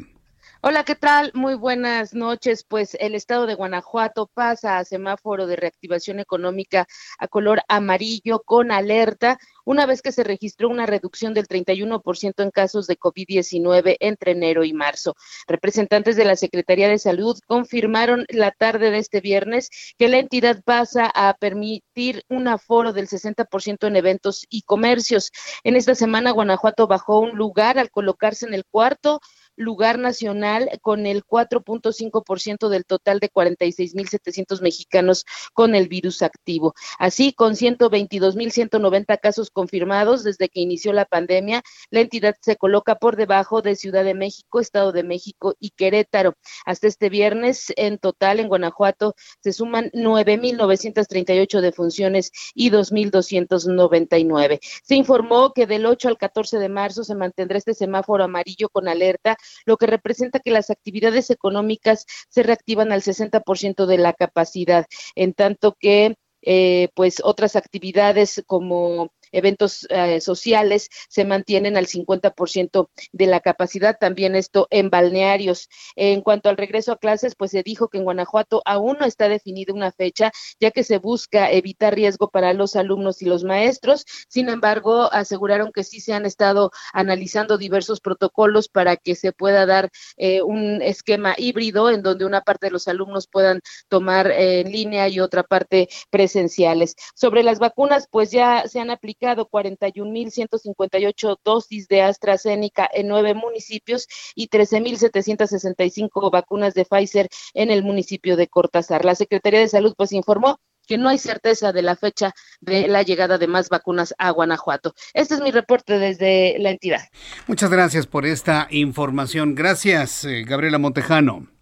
Hola, 0.61 0.83
¿qué 0.83 0.95
tal? 0.95 1.29
Muy 1.35 1.53
buenas 1.53 2.15
noches. 2.15 2.65
Pues 2.67 2.97
el 2.99 3.13
estado 3.13 3.45
de 3.45 3.53
Guanajuato 3.53 4.27
pasa 4.33 4.79
a 4.79 4.85
semáforo 4.85 5.45
de 5.45 5.55
reactivación 5.55 6.19
económica 6.19 6.87
a 7.19 7.27
color 7.27 7.61
amarillo 7.67 8.41
con 8.43 8.71
alerta, 8.71 9.37
una 9.65 9.85
vez 9.85 10.01
que 10.01 10.11
se 10.11 10.23
registró 10.23 10.69
una 10.69 10.85
reducción 10.85 11.33
del 11.33 11.47
31% 11.47 12.43
en 12.43 12.51
casos 12.51 12.87
de 12.87 12.97
COVID-19 12.97 13.97
entre 13.99 14.31
enero 14.31 14.63
y 14.63 14.73
marzo. 14.73 15.15
Representantes 15.47 16.15
de 16.15 16.25
la 16.25 16.35
Secretaría 16.35 16.87
de 16.87 16.99
Salud 16.99 17.37
confirmaron 17.47 18.25
la 18.29 18.51
tarde 18.51 18.91
de 18.91 18.97
este 18.97 19.21
viernes 19.21 19.69
que 19.97 20.09
la 20.09 20.19
entidad 20.19 20.61
pasa 20.63 21.11
a 21.13 21.33
permitir 21.33 22.23
un 22.29 22.47
aforo 22.47 22.93
del 22.93 23.07
60% 23.07 23.87
en 23.87 23.95
eventos 23.95 24.45
y 24.49 24.63
comercios. 24.63 25.31
En 25.63 25.75
esta 25.75 25.95
semana, 25.95 26.31
Guanajuato 26.31 26.87
bajó 26.87 27.19
un 27.19 27.37
lugar 27.37 27.77
al 27.79 27.91
colocarse 27.91 28.45
en 28.45 28.53
el 28.53 28.65
cuarto 28.65 29.19
lugar 29.55 29.99
nacional 29.99 30.69
con 30.81 31.05
el 31.05 31.23
4.5% 31.25 32.69
del 32.69 32.85
total 32.85 33.19
de 33.19 33.31
46.700 33.31 34.61
mexicanos 34.61 35.25
con 35.53 35.75
el 35.75 35.87
virus 35.87 36.21
activo. 36.21 36.73
Así, 36.99 37.33
con 37.33 37.53
122.190 37.53 39.19
casos 39.19 39.49
confirmados 39.51 40.23
desde 40.23 40.49
que 40.49 40.61
inició 40.61 40.93
la 40.93 41.05
pandemia, 41.05 41.63
la 41.89 42.01
entidad 42.01 42.35
se 42.41 42.55
coloca 42.55 42.95
por 42.95 43.15
debajo 43.15 43.61
de 43.61 43.75
Ciudad 43.75 44.03
de 44.03 44.13
México, 44.13 44.59
Estado 44.59 44.91
de 44.91 45.03
México 45.03 45.55
y 45.59 45.71
Querétaro. 45.71 46.35
Hasta 46.65 46.87
este 46.87 47.09
viernes, 47.09 47.73
en 47.75 47.97
total, 47.97 48.39
en 48.39 48.47
Guanajuato 48.47 49.15
se 49.41 49.53
suman 49.53 49.89
9.938 49.91 51.61
defunciones 51.61 52.31
y 52.53 52.69
2.299. 52.71 54.59
Se 54.83 54.95
informó 54.95 55.53
que 55.53 55.67
del 55.67 55.85
8 55.85 56.09
al 56.09 56.17
14 56.17 56.59
de 56.59 56.69
marzo 56.69 57.03
se 57.03 57.15
mantendrá 57.15 57.57
este 57.57 57.73
semáforo 57.73 58.23
amarillo 58.23 58.69
con 58.69 58.87
alerta 58.87 59.37
lo 59.65 59.77
que 59.77 59.87
representa 59.87 60.39
que 60.39 60.51
las 60.51 60.69
actividades 60.69 61.29
económicas 61.29 62.05
se 62.29 62.43
reactivan 62.43 62.91
al 62.91 63.01
60% 63.01 63.85
de 63.85 63.97
la 63.97 64.13
capacidad, 64.13 64.85
en 65.15 65.33
tanto 65.33 65.75
que 65.79 66.15
eh, 66.41 66.89
pues 66.95 67.21
otras 67.23 67.55
actividades 67.55 68.43
como 68.45 69.13
eventos 69.33 69.85
eh, 69.89 70.21
sociales 70.21 70.89
se 71.09 71.25
mantienen 71.25 71.75
al 71.75 71.87
50% 71.87 72.89
de 73.11 73.27
la 73.27 73.41
capacidad, 73.41 73.97
también 73.99 74.35
esto 74.35 74.67
en 74.69 74.89
balnearios. 74.89 75.69
En 75.95 76.21
cuanto 76.21 76.49
al 76.49 76.57
regreso 76.57 76.93
a 76.93 76.97
clases, 76.97 77.35
pues 77.35 77.51
se 77.51 77.63
dijo 77.63 77.89
que 77.89 77.97
en 77.97 78.05
Guanajuato 78.05 78.61
aún 78.65 78.97
no 78.99 79.05
está 79.05 79.27
definida 79.27 79.73
una 79.73 79.91
fecha, 79.91 80.31
ya 80.59 80.71
que 80.71 80.83
se 80.83 80.99
busca 80.99 81.51
evitar 81.51 81.95
riesgo 81.95 82.29
para 82.29 82.53
los 82.53 82.75
alumnos 82.75 83.21
y 83.21 83.25
los 83.25 83.43
maestros. 83.43 84.05
Sin 84.29 84.49
embargo, 84.49 85.11
aseguraron 85.11 85.71
que 85.71 85.83
sí 85.83 85.99
se 85.99 86.13
han 86.13 86.25
estado 86.25 86.71
analizando 86.93 87.57
diversos 87.57 87.99
protocolos 87.99 88.69
para 88.69 88.95
que 88.95 89.15
se 89.15 89.33
pueda 89.33 89.65
dar 89.65 89.89
eh, 90.17 90.41
un 90.41 90.81
esquema 90.81 91.35
híbrido 91.37 91.89
en 91.89 92.03
donde 92.03 92.25
una 92.25 92.41
parte 92.41 92.67
de 92.67 92.71
los 92.71 92.87
alumnos 92.87 93.27
puedan 93.27 93.61
tomar 93.89 94.27
eh, 94.27 94.61
en 94.61 94.71
línea 94.71 95.07
y 95.07 95.19
otra 95.19 95.43
parte 95.43 95.89
presenciales. 96.11 96.95
Sobre 97.15 97.43
las 97.43 97.59
vacunas, 97.59 98.07
pues 98.09 98.31
ya 98.31 98.67
se 98.67 98.79
han 98.79 98.91
aplicado 98.91 99.22
41.158 99.23 101.37
dosis 101.43 101.87
de 101.87 102.01
AstraZeneca 102.01 102.89
en 102.93 103.07
nueve 103.07 103.33
municipios 103.33 104.07
y 104.35 104.49
13.765 104.49 106.31
vacunas 106.31 106.73
de 106.73 106.85
Pfizer 106.85 107.29
en 107.53 107.71
el 107.71 107.83
municipio 107.83 108.37
de 108.37 108.47
Cortázar. 108.47 109.05
La 109.05 109.15
Secretaría 109.15 109.59
de 109.59 109.67
Salud 109.67 109.93
pues 109.97 110.11
informó 110.11 110.59
que 110.87 110.97
no 110.97 111.09
hay 111.09 111.17
certeza 111.17 111.71
de 111.71 111.81
la 111.81 111.95
fecha 111.95 112.33
de 112.59 112.87
la 112.87 113.03
llegada 113.03 113.37
de 113.37 113.47
más 113.47 113.69
vacunas 113.69 114.13
a 114.17 114.29
Guanajuato. 114.31 114.93
Este 115.13 115.35
es 115.35 115.41
mi 115.41 115.51
reporte 115.51 115.97
desde 115.97 116.57
la 116.59 116.71
entidad. 116.71 117.01
Muchas 117.47 117.69
gracias 117.69 118.07
por 118.07 118.25
esta 118.25 118.67
información. 118.69 119.55
Gracias, 119.55 120.25
eh, 120.25 120.43
Gabriela 120.43 120.79
Montejano. 120.79 121.52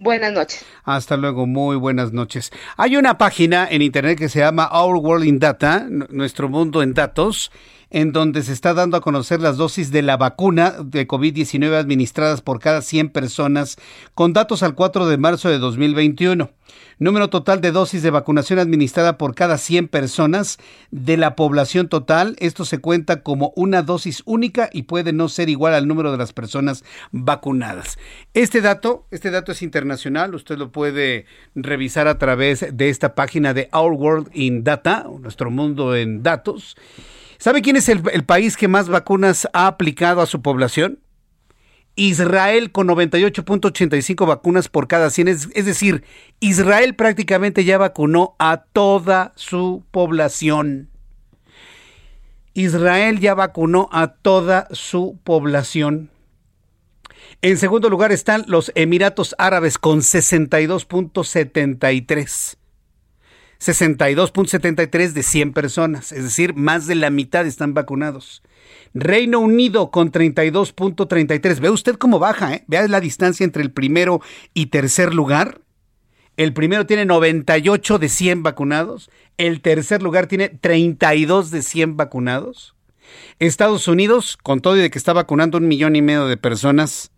Buenas 0.00 0.32
noches. 0.32 0.64
Hasta 0.82 1.16
luego, 1.16 1.46
muy 1.46 1.76
buenas 1.76 2.12
noches. 2.12 2.50
Hay 2.76 2.96
una 2.96 3.16
página 3.16 3.68
en 3.70 3.80
internet 3.80 4.18
que 4.18 4.28
se 4.28 4.40
llama 4.40 4.68
Our 4.72 4.96
World 4.96 5.24
in 5.24 5.38
Data, 5.38 5.86
nuestro 5.88 6.48
mundo 6.48 6.82
en 6.82 6.94
datos, 6.94 7.52
en 7.94 8.10
donde 8.10 8.42
se 8.42 8.52
está 8.52 8.74
dando 8.74 8.96
a 8.96 9.00
conocer 9.00 9.40
las 9.40 9.56
dosis 9.56 9.92
de 9.92 10.02
la 10.02 10.16
vacuna 10.16 10.74
de 10.84 11.06
COVID-19 11.06 11.78
administradas 11.78 12.40
por 12.40 12.58
cada 12.58 12.82
100 12.82 13.10
personas, 13.10 13.76
con 14.14 14.32
datos 14.32 14.64
al 14.64 14.74
4 14.74 15.06
de 15.06 15.16
marzo 15.16 15.48
de 15.48 15.58
2021. 15.58 16.50
Número 16.98 17.30
total 17.30 17.60
de 17.60 17.70
dosis 17.70 18.02
de 18.02 18.10
vacunación 18.10 18.58
administrada 18.58 19.16
por 19.16 19.36
cada 19.36 19.58
100 19.58 19.86
personas 19.86 20.58
de 20.90 21.16
la 21.16 21.36
población 21.36 21.88
total. 21.88 22.34
Esto 22.40 22.64
se 22.64 22.78
cuenta 22.78 23.22
como 23.22 23.52
una 23.54 23.82
dosis 23.82 24.24
única 24.26 24.70
y 24.72 24.82
puede 24.82 25.12
no 25.12 25.28
ser 25.28 25.48
igual 25.48 25.74
al 25.74 25.86
número 25.86 26.10
de 26.10 26.18
las 26.18 26.32
personas 26.32 26.82
vacunadas. 27.12 27.96
Este 28.32 28.60
dato, 28.60 29.06
este 29.12 29.30
dato 29.30 29.52
es 29.52 29.62
internacional. 29.62 30.34
Usted 30.34 30.58
lo 30.58 30.72
puede 30.72 31.26
revisar 31.54 32.08
a 32.08 32.18
través 32.18 32.66
de 32.76 32.88
esta 32.88 33.14
página 33.14 33.54
de 33.54 33.68
Our 33.72 33.92
World 33.92 34.30
in 34.32 34.64
Data, 34.64 35.06
nuestro 35.20 35.52
mundo 35.52 35.94
en 35.94 36.24
datos. 36.24 36.76
¿Sabe 37.44 37.60
quién 37.60 37.76
es 37.76 37.90
el, 37.90 38.24
país 38.24 38.56
que 38.56 38.68
más 38.68 38.88
vacunas 38.88 39.46
ha 39.52 39.66
aplicado 39.66 40.22
a 40.22 40.26
su 40.26 40.40
población? 40.40 41.00
Israel 41.94 42.72
con 42.72 42.88
98.85 42.88 44.26
vacunas 44.26 44.70
por 44.70 44.88
cada 44.88 45.10
100. 45.10 45.28
Es, 45.28 45.50
es, 45.54 45.66
decir, 45.66 46.04
Israel 46.40 46.94
prácticamente 46.94 47.66
ya 47.66 47.76
vacunó 47.76 48.34
a 48.38 48.64
toda 48.72 49.34
su 49.36 49.84
población. 49.90 50.88
Israel 52.54 53.20
ya 53.20 53.34
vacunó 53.34 53.90
a 53.92 54.14
toda 54.14 54.66
su 54.70 55.18
población. 55.22 56.08
En 57.42 57.58
segundo 57.58 57.90
lugar 57.90 58.10
están 58.10 58.44
los 58.46 58.72
Emiratos 58.74 59.34
Árabes 59.36 59.76
con 59.76 59.98
62.73. 59.98 62.56
62.73 63.66 65.12
de 65.12 65.22
100 65.22 65.52
personas, 65.52 66.12
es 66.12 66.24
decir, 66.24 66.54
más 66.54 66.86
de 66.86 66.94
la 66.94 67.10
mitad 67.10 67.46
están 67.46 67.74
vacunados. 67.74 68.42
Reino 68.94 69.40
Unido 69.40 69.90
con 69.90 70.12
32.33. 70.12 71.60
¿Ve 71.60 71.70
usted 71.70 71.96
cómo 71.96 72.18
baja? 72.18 72.54
Eh? 72.54 72.64
Vea 72.66 72.86
la 72.88 73.00
distancia 73.00 73.44
entre 73.44 73.62
el 73.62 73.72
primero 73.72 74.20
y 74.54 74.66
tercer 74.66 75.14
lugar. 75.14 75.60
El 76.36 76.52
primero 76.52 76.86
tiene 76.86 77.04
98 77.04 77.98
de 77.98 78.08
100 78.08 78.42
vacunados. 78.42 79.10
El 79.36 79.60
tercer 79.60 80.02
lugar 80.02 80.26
tiene 80.26 80.48
32 80.48 81.50
de 81.50 81.62
100 81.62 81.96
vacunados. 81.96 82.74
Estados 83.38 83.88
Unidos, 83.88 84.36
con 84.36 84.60
todo 84.60 84.76
y 84.76 84.80
de 84.80 84.90
que 84.90 84.98
está 84.98 85.12
vacunando 85.12 85.58
un 85.58 85.68
millón 85.68 85.96
y 85.96 86.02
medio 86.02 86.26
de 86.26 86.36
personas, 86.36 87.12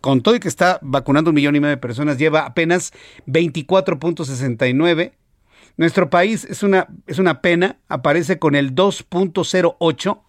con 0.00 0.22
todo 0.22 0.34
y 0.34 0.40
que 0.40 0.48
está 0.48 0.78
vacunando 0.82 1.30
un 1.30 1.34
millón 1.34 1.56
y 1.56 1.60
medio 1.60 1.76
de 1.76 1.80
personas, 1.80 2.18
lleva 2.18 2.46
apenas 2.46 2.92
24.69. 3.26 5.12
Nuestro 5.80 6.10
país 6.10 6.44
es 6.44 6.62
una, 6.62 6.86
es 7.06 7.18
una 7.18 7.40
pena, 7.40 7.78
aparece 7.88 8.38
con 8.38 8.54
el 8.54 8.74
2.08 8.74 10.20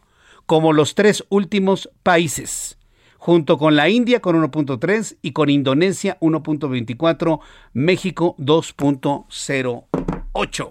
como 0.46 0.72
los 0.72 0.96
tres 0.96 1.26
últimos 1.28 1.90
países, 2.04 2.78
junto 3.18 3.58
con 3.58 3.76
la 3.76 3.90
India 3.90 4.22
con 4.22 4.42
1.3 4.42 5.18
y 5.22 5.34
con 5.34 5.50
Indonesia 5.50 6.18
1.24, 6.22 7.42
México 7.74 8.38
2.08. 8.40 10.70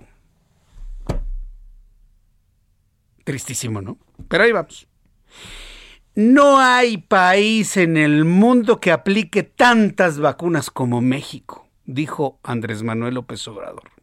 Tristísimo, 3.24 3.82
¿no? 3.82 3.98
Pero 4.28 4.44
ahí 4.44 4.52
vamos. 4.52 4.88
No 6.14 6.58
hay 6.58 6.96
país 6.96 7.76
en 7.76 7.98
el 7.98 8.24
mundo 8.24 8.80
que 8.80 8.92
aplique 8.92 9.42
tantas 9.42 10.18
vacunas 10.18 10.70
como 10.70 11.02
México, 11.02 11.68
dijo 11.84 12.40
Andrés 12.42 12.82
Manuel 12.82 13.16
López 13.16 13.46
Obrador 13.46 13.99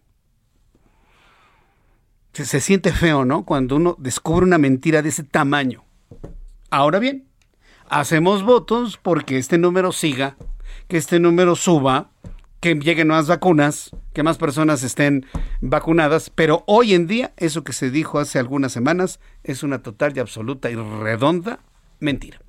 se, 2.46 2.60
siente 2.60 2.92
feo, 2.92 3.26
¿no? 3.26 3.46
Cuando 3.46 3.76
uno 3.76 3.96
descubre 4.00 4.46
una 4.46 4.58
mentira 4.58 5.02
de 5.02 5.10
ese 5.10 5.24
tamaño. 5.24 5.84
Ahora 6.70 7.00
bien, 7.00 7.28
hacemos 7.90 8.44
votos 8.44 9.00
porque 9.02 9.38
este 9.38 9.58
número 9.58 9.92
siga, 9.92 10.38
que 10.88 10.98
este 10.98 11.20
número 11.20 11.56
suba, 11.56 12.12
que 12.60 12.76
lleguen 12.76 13.10
más 13.10 13.28
vacunas, 13.28 13.92
que 14.14 14.24
más 14.24 14.38
personas 14.38 14.84
estén 14.84 15.26
vacunadas, 15.62 16.30
pero 16.30 16.64
hoy 16.68 16.94
en 16.94 17.08
día 17.08 17.34
eso 17.38 17.64
que 17.64 17.74
se 17.74 17.92
dijo 17.92 18.20
hace 18.20 18.40
algunas 18.40 18.72
semanas 18.72 19.20
es 19.44 19.64
una 19.64 19.82
total 19.82 20.16
y 20.16 20.20
absoluta 20.20 20.70
y 20.70 20.76
redonda 20.76 21.60
mentira. 22.00 22.40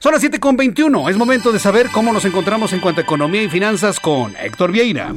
Son 0.00 0.12
las 0.12 0.20
7 0.20 0.40
con 0.40 0.56
21. 0.56 1.08
Es 1.08 1.16
momento 1.16 1.52
de 1.52 1.58
saber 1.58 1.88
cómo 1.90 2.12
nos 2.12 2.24
encontramos 2.24 2.72
en 2.72 2.80
cuanto 2.80 3.00
a 3.00 3.04
economía 3.04 3.42
y 3.42 3.48
finanzas 3.48 4.00
con 4.00 4.34
Héctor 4.36 4.72
Vieira. 4.72 5.12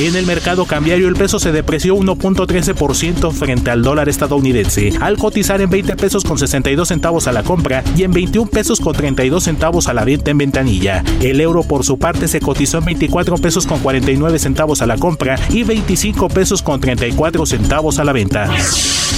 En 0.00 0.16
el 0.16 0.26
mercado 0.26 0.64
cambiario 0.64 1.06
el 1.06 1.14
peso 1.14 1.38
se 1.38 1.52
depreció 1.52 1.94
1.13% 1.94 3.30
frente 3.30 3.70
al 3.70 3.82
dólar 3.82 4.08
estadounidense, 4.08 4.92
al 5.00 5.16
cotizar 5.16 5.60
en 5.60 5.70
20 5.70 5.94
pesos 5.94 6.24
con 6.24 6.36
62 6.36 6.88
centavos 6.88 7.28
a 7.28 7.32
la 7.32 7.44
compra 7.44 7.84
y 7.96 8.02
en 8.02 8.10
21 8.10 8.50
pesos 8.50 8.80
con 8.80 8.92
32 8.92 9.44
centavos 9.44 9.86
a 9.86 9.94
la 9.94 10.04
venta 10.04 10.32
en 10.32 10.38
ventanilla. 10.38 11.04
El 11.20 11.40
euro 11.40 11.62
por 11.62 11.84
su 11.84 11.96
parte 11.96 12.26
se 12.26 12.40
cotizó 12.40 12.78
en 12.78 12.86
24 12.86 13.38
pesos 13.38 13.68
con 13.68 13.78
49 13.78 14.40
centavos 14.40 14.82
a 14.82 14.86
la 14.86 14.98
compra 14.98 15.38
y 15.48 15.62
25 15.62 16.28
pesos 16.28 16.60
con 16.60 16.80
34 16.80 17.46
centavos 17.46 18.00
a 18.00 18.04
la 18.04 18.12
venta. 18.12 18.50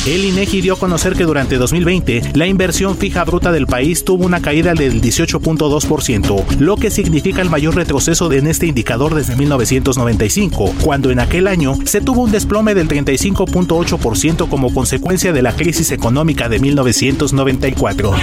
El 0.06 0.24
INEGI 0.24 0.60
dio 0.60 0.74
a 0.74 0.78
conocer 0.78 1.16
que 1.16 1.24
durante 1.24 1.56
2020 1.56 2.34
la 2.34 2.46
inversión 2.46 2.96
fija 2.96 3.24
bruta 3.24 3.50
del 3.50 3.66
país 3.66 4.04
tuvo 4.04 4.24
una 4.24 4.40
caída 4.40 4.72
del 4.72 5.02
18.2%, 5.02 6.58
lo 6.60 6.76
que 6.76 6.92
significa 6.92 7.42
el 7.42 7.50
mayor 7.50 7.74
retroceso 7.74 8.32
en 8.32 8.46
este 8.46 8.68
indicador 8.68 9.16
desde 9.16 9.34
1995 9.34 10.74
cuando 10.84 11.10
en 11.10 11.18
aquel 11.18 11.48
año 11.48 11.76
se 11.84 12.00
tuvo 12.00 12.22
un 12.22 12.30
desplome 12.30 12.76
del 12.76 12.88
35.8% 12.88 14.48
como 14.48 14.72
consecuencia 14.72 15.32
de 15.32 15.42
la 15.42 15.56
crisis 15.56 15.90
económica 15.90 16.48
de 16.48 16.60
1994. 16.60 18.14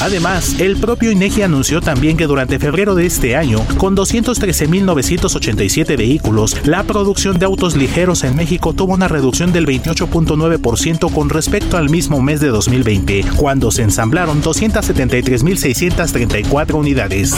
Además, 0.00 0.60
el 0.60 0.76
propio 0.76 1.10
INEGI 1.10 1.42
anunció 1.42 1.80
también 1.80 2.18
que 2.18 2.26
durante 2.26 2.58
febrero 2.58 2.94
de 2.94 3.06
este 3.06 3.34
año, 3.34 3.64
con 3.78 3.96
213.987 3.96 5.96
vehículos, 5.96 6.54
la 6.66 6.82
producción 6.82 7.38
de 7.38 7.46
autos 7.46 7.76
ligeros 7.76 8.22
en 8.22 8.36
México 8.36 8.74
tuvo 8.74 8.92
una 8.92 9.08
reducción 9.08 9.54
del 9.54 9.66
28.9% 9.66 11.05
con 11.10 11.30
respecto 11.30 11.76
al 11.76 11.90
mismo 11.90 12.20
mes 12.22 12.40
de 12.40 12.48
2020, 12.48 13.24
cuando 13.36 13.70
se 13.70 13.82
ensamblaron 13.82 14.42
273.634 14.42 16.74
unidades. 16.74 17.34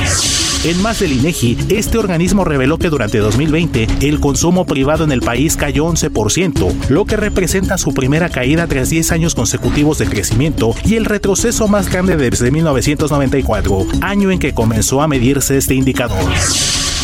En 0.64 0.82
más 0.82 0.98
del 0.98 1.12
INEGI, 1.12 1.56
este 1.68 1.98
organismo 1.98 2.44
reveló 2.44 2.78
que 2.78 2.90
durante 2.90 3.18
2020 3.18 3.86
el 4.00 4.18
consumo 4.18 4.66
privado 4.66 5.04
en 5.04 5.12
el 5.12 5.20
país 5.20 5.56
cayó 5.56 5.86
11%, 5.86 6.88
lo 6.88 7.04
que 7.04 7.16
representa 7.16 7.78
su 7.78 7.94
primera 7.94 8.28
caída 8.28 8.66
tras 8.66 8.90
10 8.90 9.12
años 9.12 9.36
consecutivos 9.36 9.98
de 9.98 10.06
crecimiento 10.06 10.74
y 10.84 10.96
el 10.96 11.04
retroceso 11.04 11.68
más 11.68 11.88
grande 11.90 12.16
desde 12.16 12.50
1994, 12.50 13.86
año 14.00 14.32
en 14.32 14.40
que 14.40 14.52
comenzó 14.52 15.00
a 15.00 15.06
medirse 15.06 15.56
este 15.56 15.74
indicador. 15.74 16.24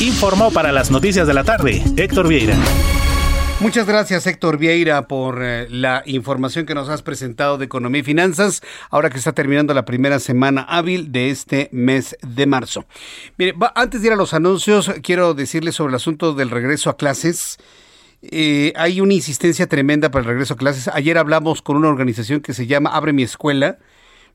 Informó 0.01 0.51
para 0.51 0.73
las 0.73 0.91
noticias 0.91 1.29
de 1.29 1.35
la 1.35 1.45
tarde 1.45 1.81
Héctor 1.97 2.27
Vieira. 2.27 2.57
Muchas 3.61 3.87
gracias 3.87 4.27
Héctor 4.27 4.59
Vieira 4.59 5.07
por 5.07 5.43
eh, 5.43 5.69
la 5.71 6.03
información 6.07 6.67
que 6.67 6.75
nos 6.75 6.89
has 6.89 7.03
presentado 7.03 7.57
de 7.57 7.65
economía 7.65 8.01
y 8.01 8.05
finanzas, 8.05 8.63
ahora 8.91 9.11
que 9.11 9.17
está 9.17 9.33
terminando 9.33 9.73
la 9.75 9.85
primera 9.85 10.19
semana 10.19 10.63
hábil 10.63 11.13
de 11.13 11.31
este 11.31 11.69
mes 11.73 12.17
de 12.21 12.47
marzo. 12.47 12.85
Mire, 13.39 13.55
antes 13.75 14.03
de 14.03 14.09
ir 14.09 14.13
a 14.13 14.17
los 14.17 14.35
anuncios, 14.35 14.91
quiero 15.03 15.35
decirles 15.35 15.77
sobre 15.77 15.93
el 15.93 15.95
asunto 15.95 16.35
del 16.35 16.51
regreso 16.51 16.91
a 16.91 16.97
clases. 16.97 17.59
Eh, 18.23 18.73
hay 18.77 19.01
una 19.01 19.15
insistencia 19.15 19.67
tremenda 19.67 20.11
para 20.11 20.23
el 20.23 20.29
regreso 20.29 20.55
a 20.55 20.57
clases. 20.57 20.89
Ayer 20.89 21.17
hablamos 21.17 21.63
con 21.63 21.77
una 21.77 21.89
organización 21.89 22.41
que 22.41 22.55
se 22.55 22.67
llama 22.67 22.91
Abre 22.91 23.13
mi 23.13 23.23
escuela. 23.23 23.79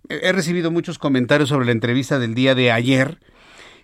He 0.07 0.31
recibido 0.31 0.71
muchos 0.71 0.97
comentarios 0.97 1.49
sobre 1.49 1.65
la 1.65 1.73
entrevista 1.73 2.19
del 2.19 2.35
día 2.35 2.55
de 2.55 2.71
ayer. 2.71 3.19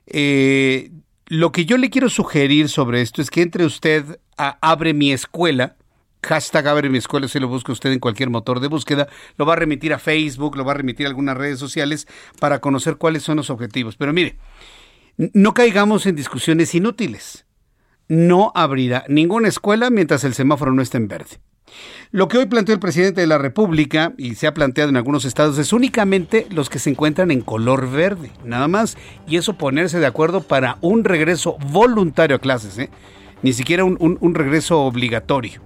Eh, 0.07 0.91
lo 1.27 1.51
que 1.51 1.65
yo 1.65 1.77
le 1.77 1.89
quiero 1.89 2.09
sugerir 2.09 2.69
sobre 2.69 3.01
esto 3.01 3.21
es 3.21 3.29
que 3.29 3.41
entre 3.41 3.65
usted 3.65 4.19
a 4.37 4.57
Abre 4.61 4.93
mi 4.93 5.11
escuela, 5.11 5.75
hashtag 6.23 6.67
Abre 6.67 6.89
mi 6.89 6.97
escuela, 6.97 7.27
si 7.27 7.39
lo 7.39 7.47
busca 7.47 7.71
usted 7.71 7.91
en 7.91 7.99
cualquier 7.99 8.29
motor 8.29 8.59
de 8.59 8.67
búsqueda, 8.67 9.07
lo 9.37 9.45
va 9.45 9.53
a 9.53 9.57
remitir 9.57 9.93
a 9.93 9.99
Facebook, 9.99 10.55
lo 10.55 10.65
va 10.65 10.73
a 10.73 10.75
remitir 10.75 11.05
a 11.05 11.09
algunas 11.09 11.37
redes 11.37 11.59
sociales 11.59 12.07
para 12.39 12.59
conocer 12.59 12.97
cuáles 12.97 13.23
son 13.23 13.37
los 13.37 13.49
objetivos. 13.49 13.95
Pero 13.95 14.13
mire, 14.13 14.37
no 15.17 15.53
caigamos 15.53 16.05
en 16.05 16.15
discusiones 16.15 16.75
inútiles. 16.75 17.45
No 18.07 18.51
abrirá 18.53 19.03
ninguna 19.07 19.47
escuela 19.47 19.89
mientras 19.89 20.23
el 20.23 20.35
semáforo 20.35 20.73
no 20.73 20.81
esté 20.81 20.97
en 20.97 21.07
verde. 21.07 21.39
Lo 22.11 22.27
que 22.27 22.37
hoy 22.37 22.45
planteó 22.45 22.73
el 22.73 22.79
presidente 22.79 23.21
de 23.21 23.27
la 23.27 23.37
República 23.37 24.13
y 24.17 24.35
se 24.35 24.47
ha 24.47 24.53
planteado 24.53 24.89
en 24.89 24.97
algunos 24.97 25.25
estados 25.25 25.57
es 25.57 25.73
únicamente 25.73 26.47
los 26.49 26.69
que 26.69 26.79
se 26.79 26.89
encuentran 26.89 27.29
en 27.31 27.41
color 27.41 27.91
verde, 27.91 28.31
nada 28.45 28.67
más, 28.67 28.97
y 29.27 29.37
eso 29.37 29.57
ponerse 29.57 29.99
de 29.99 30.05
acuerdo 30.05 30.41
para 30.41 30.77
un 30.81 31.03
regreso 31.03 31.57
voluntario 31.71 32.37
a 32.37 32.39
clases, 32.39 32.77
¿eh? 32.77 32.89
ni 33.41 33.53
siquiera 33.53 33.83
un, 33.83 34.35
regreso 34.35 34.81
obligatorio. 34.81 35.61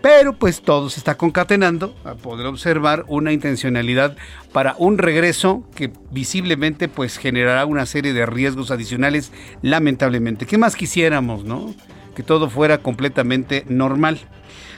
Pero 0.00 0.38
pues 0.38 0.62
todo 0.62 0.88
se 0.88 1.00
está 1.00 1.16
concatenando 1.16 1.94
a 2.04 2.14
poder 2.14 2.46
observar 2.46 3.04
una 3.08 3.32
intencionalidad 3.32 4.16
para 4.52 4.74
un 4.78 4.96
regreso 4.96 5.64
que 5.74 5.92
visiblemente 6.10 6.88
pues 6.88 7.18
generará 7.18 7.66
una 7.66 7.84
serie 7.84 8.14
de 8.14 8.24
riesgos 8.24 8.70
adicionales 8.70 9.32
lamentablemente. 9.60 10.46
¿Qué 10.46 10.56
más 10.56 10.76
quisiéramos, 10.76 11.44
no? 11.44 11.74
Que 12.14 12.22
todo 12.22 12.48
fuera 12.48 12.78
completamente 12.78 13.64
normal. 13.68 14.20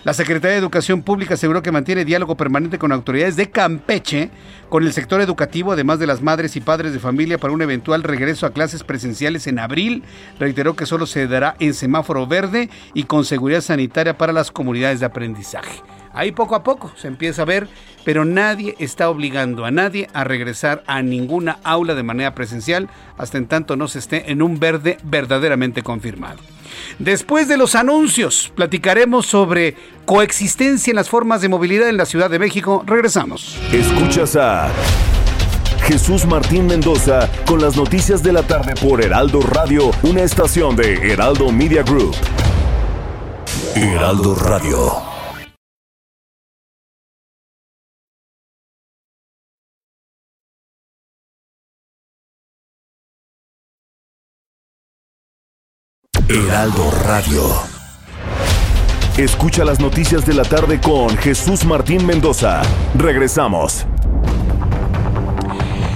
La 0.05 0.15
Secretaría 0.15 0.55
de 0.55 0.59
Educación 0.59 1.03
Pública 1.03 1.35
aseguró 1.35 1.63
que 1.63 1.71
mantiene 1.71 2.05
diálogo 2.05 2.37
permanente 2.37 2.77
con 2.77 2.91
autoridades 2.91 3.37
de 3.37 3.51
Campeche, 3.51 4.31
con 4.69 4.83
el 4.83 4.93
sector 4.93 5.21
educativo, 5.21 5.71
además 5.71 6.01
de 6.01 6.09
las 6.09 6.23
madres 6.23 6.57
y 6.57 6.61
padres 6.61 6.93
de 6.93 6.99
familia, 6.99 7.39
para 7.39 7.55
un 7.55 7.63
eventual 7.63 8.03
regreso 8.03 8.45
a 8.45 8.53
clases 8.53 8.83
presenciales 8.83 9.47
en 9.47 9.61
abril. 9.61 10.03
Reiteró 10.41 10.75
que 10.75 10.87
solo 10.87 11.07
se 11.07 11.29
dará 11.29 11.55
en 11.61 11.73
semáforo 11.73 12.27
verde 12.27 12.69
y 12.95 13.05
con 13.05 13.25
seguridad 13.25 13.61
sanitaria 13.61 14.19
para 14.19 14.33
las 14.33 14.51
comunidades 14.51 14.99
de 14.99 15.07
aprendizaje. 15.07 15.83
Ahí 16.15 16.33
poco 16.33 16.55
a 16.55 16.63
poco 16.63 16.93
se 16.97 17.09
empieza 17.09 17.43
a 17.43 17.47
ver, 17.47 17.69
pero 18.05 18.25
nadie 18.25 18.75
está 18.79 19.09
obligando 19.09 19.65
a 19.65 19.71
nadie 19.71 20.09
a 20.13 20.25
regresar 20.25 20.83
a 20.87 21.03
ninguna 21.03 21.59
aula 21.65 21.95
de 21.95 22.03
manera 22.03 22.35
presencial 22.35 22.89
hasta 23.17 23.39
en 23.39 23.47
tanto 23.47 23.77
no 23.77 23.89
se 23.89 23.99
esté 23.99 24.31
en 24.31 24.43
un 24.43 24.59
verde 24.59 24.99
verdaderamente 25.05 25.83
confirmado. 25.83 26.39
Después 26.99 27.49
de 27.49 27.57
los 27.57 27.75
anuncios, 27.75 28.53
platicaremos 28.55 29.27
sobre 29.27 29.77
coexistencia 30.05 30.91
en 30.91 30.97
las 30.97 31.09
formas 31.09 31.41
de 31.41 31.49
movilidad 31.49 31.89
en 31.89 31.97
la 31.97 32.07
Ciudad 32.07 32.31
de 32.31 32.39
México. 32.39 32.83
Regresamos. 32.87 33.59
Escuchas 33.73 34.37
a 34.37 34.71
Jesús 35.85 36.27
Martín 36.27 36.67
Mendoza 36.67 37.29
con 37.47 37.61
las 37.61 37.77
noticias 37.77 38.23
de 38.23 38.33
la 38.33 38.43
tarde 38.43 38.75
por 38.75 39.03
Heraldo 39.03 39.41
Radio, 39.41 39.91
una 40.03 40.23
estación 40.23 40.77
de 40.77 41.13
Heraldo 41.13 41.51
Media 41.51 41.83
Group. 41.83 42.15
Heraldo 43.75 44.35
Radio. 44.35 45.12
Heraldo 56.33 56.91
Radio. 57.05 57.43
Escucha 59.19 59.67
las 59.67 59.81
noticias 59.81 60.25
de 60.25 60.33
la 60.33 60.45
tarde 60.45 60.81
con 60.81 61.15
Jesús 61.19 61.67
Martín 61.67 62.07
Mendoza. 62.07 62.63
Regresamos. 62.97 63.85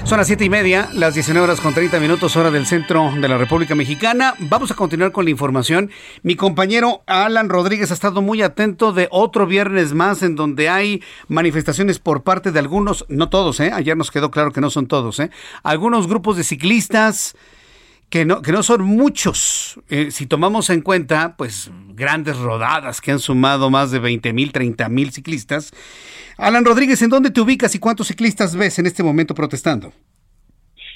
Son 0.04 0.18
las 0.18 0.26
siete 0.26 0.44
y 0.44 0.50
media, 0.50 0.90
las 0.92 1.14
19 1.14 1.42
horas 1.42 1.60
con 1.62 1.72
30 1.72 1.98
minutos, 2.00 2.36
hora 2.36 2.50
del 2.50 2.66
centro 2.66 3.10
de 3.18 3.26
la 3.28 3.38
República 3.38 3.74
Mexicana. 3.74 4.34
Vamos 4.38 4.70
a 4.70 4.74
continuar 4.74 5.10
con 5.10 5.24
la 5.24 5.30
información. 5.30 5.90
Mi 6.22 6.36
compañero 6.36 7.02
Alan 7.06 7.48
Rodríguez 7.48 7.90
ha 7.90 7.94
estado 7.94 8.20
muy 8.20 8.42
atento 8.42 8.92
de 8.92 9.08
otro 9.10 9.46
viernes 9.46 9.94
más 9.94 10.22
en 10.22 10.36
donde 10.36 10.68
hay 10.68 11.02
manifestaciones 11.28 11.98
por 11.98 12.24
parte 12.24 12.52
de 12.52 12.58
algunos, 12.58 13.06
no 13.08 13.30
todos, 13.30 13.58
¿eh? 13.60 13.70
ayer 13.72 13.96
nos 13.96 14.10
quedó 14.10 14.30
claro 14.30 14.52
que 14.52 14.60
no 14.60 14.68
son 14.68 14.86
todos, 14.86 15.18
¿eh? 15.18 15.30
algunos 15.62 16.06
grupos 16.06 16.36
de 16.36 16.44
ciclistas, 16.44 17.34
que 18.10 18.24
no, 18.24 18.42
que 18.42 18.52
no 18.52 18.62
son 18.62 18.82
muchos. 18.82 19.80
Eh, 19.88 20.10
si 20.10 20.26
tomamos 20.26 20.70
en 20.70 20.82
cuenta, 20.82 21.34
pues, 21.36 21.70
grandes 21.88 22.38
rodadas 22.38 23.00
que 23.00 23.12
han 23.12 23.18
sumado 23.18 23.70
más 23.70 23.90
de 23.90 23.98
20 23.98 24.32
mil, 24.32 24.52
30 24.52 24.88
mil 24.88 25.10
ciclistas. 25.10 25.72
Alan 26.38 26.64
Rodríguez, 26.64 27.00
¿en 27.02 27.10
dónde 27.10 27.30
te 27.30 27.40
ubicas 27.40 27.74
y 27.74 27.78
cuántos 27.78 28.08
ciclistas 28.08 28.54
ves 28.54 28.78
en 28.78 28.86
este 28.86 29.02
momento 29.02 29.34
protestando? 29.34 29.92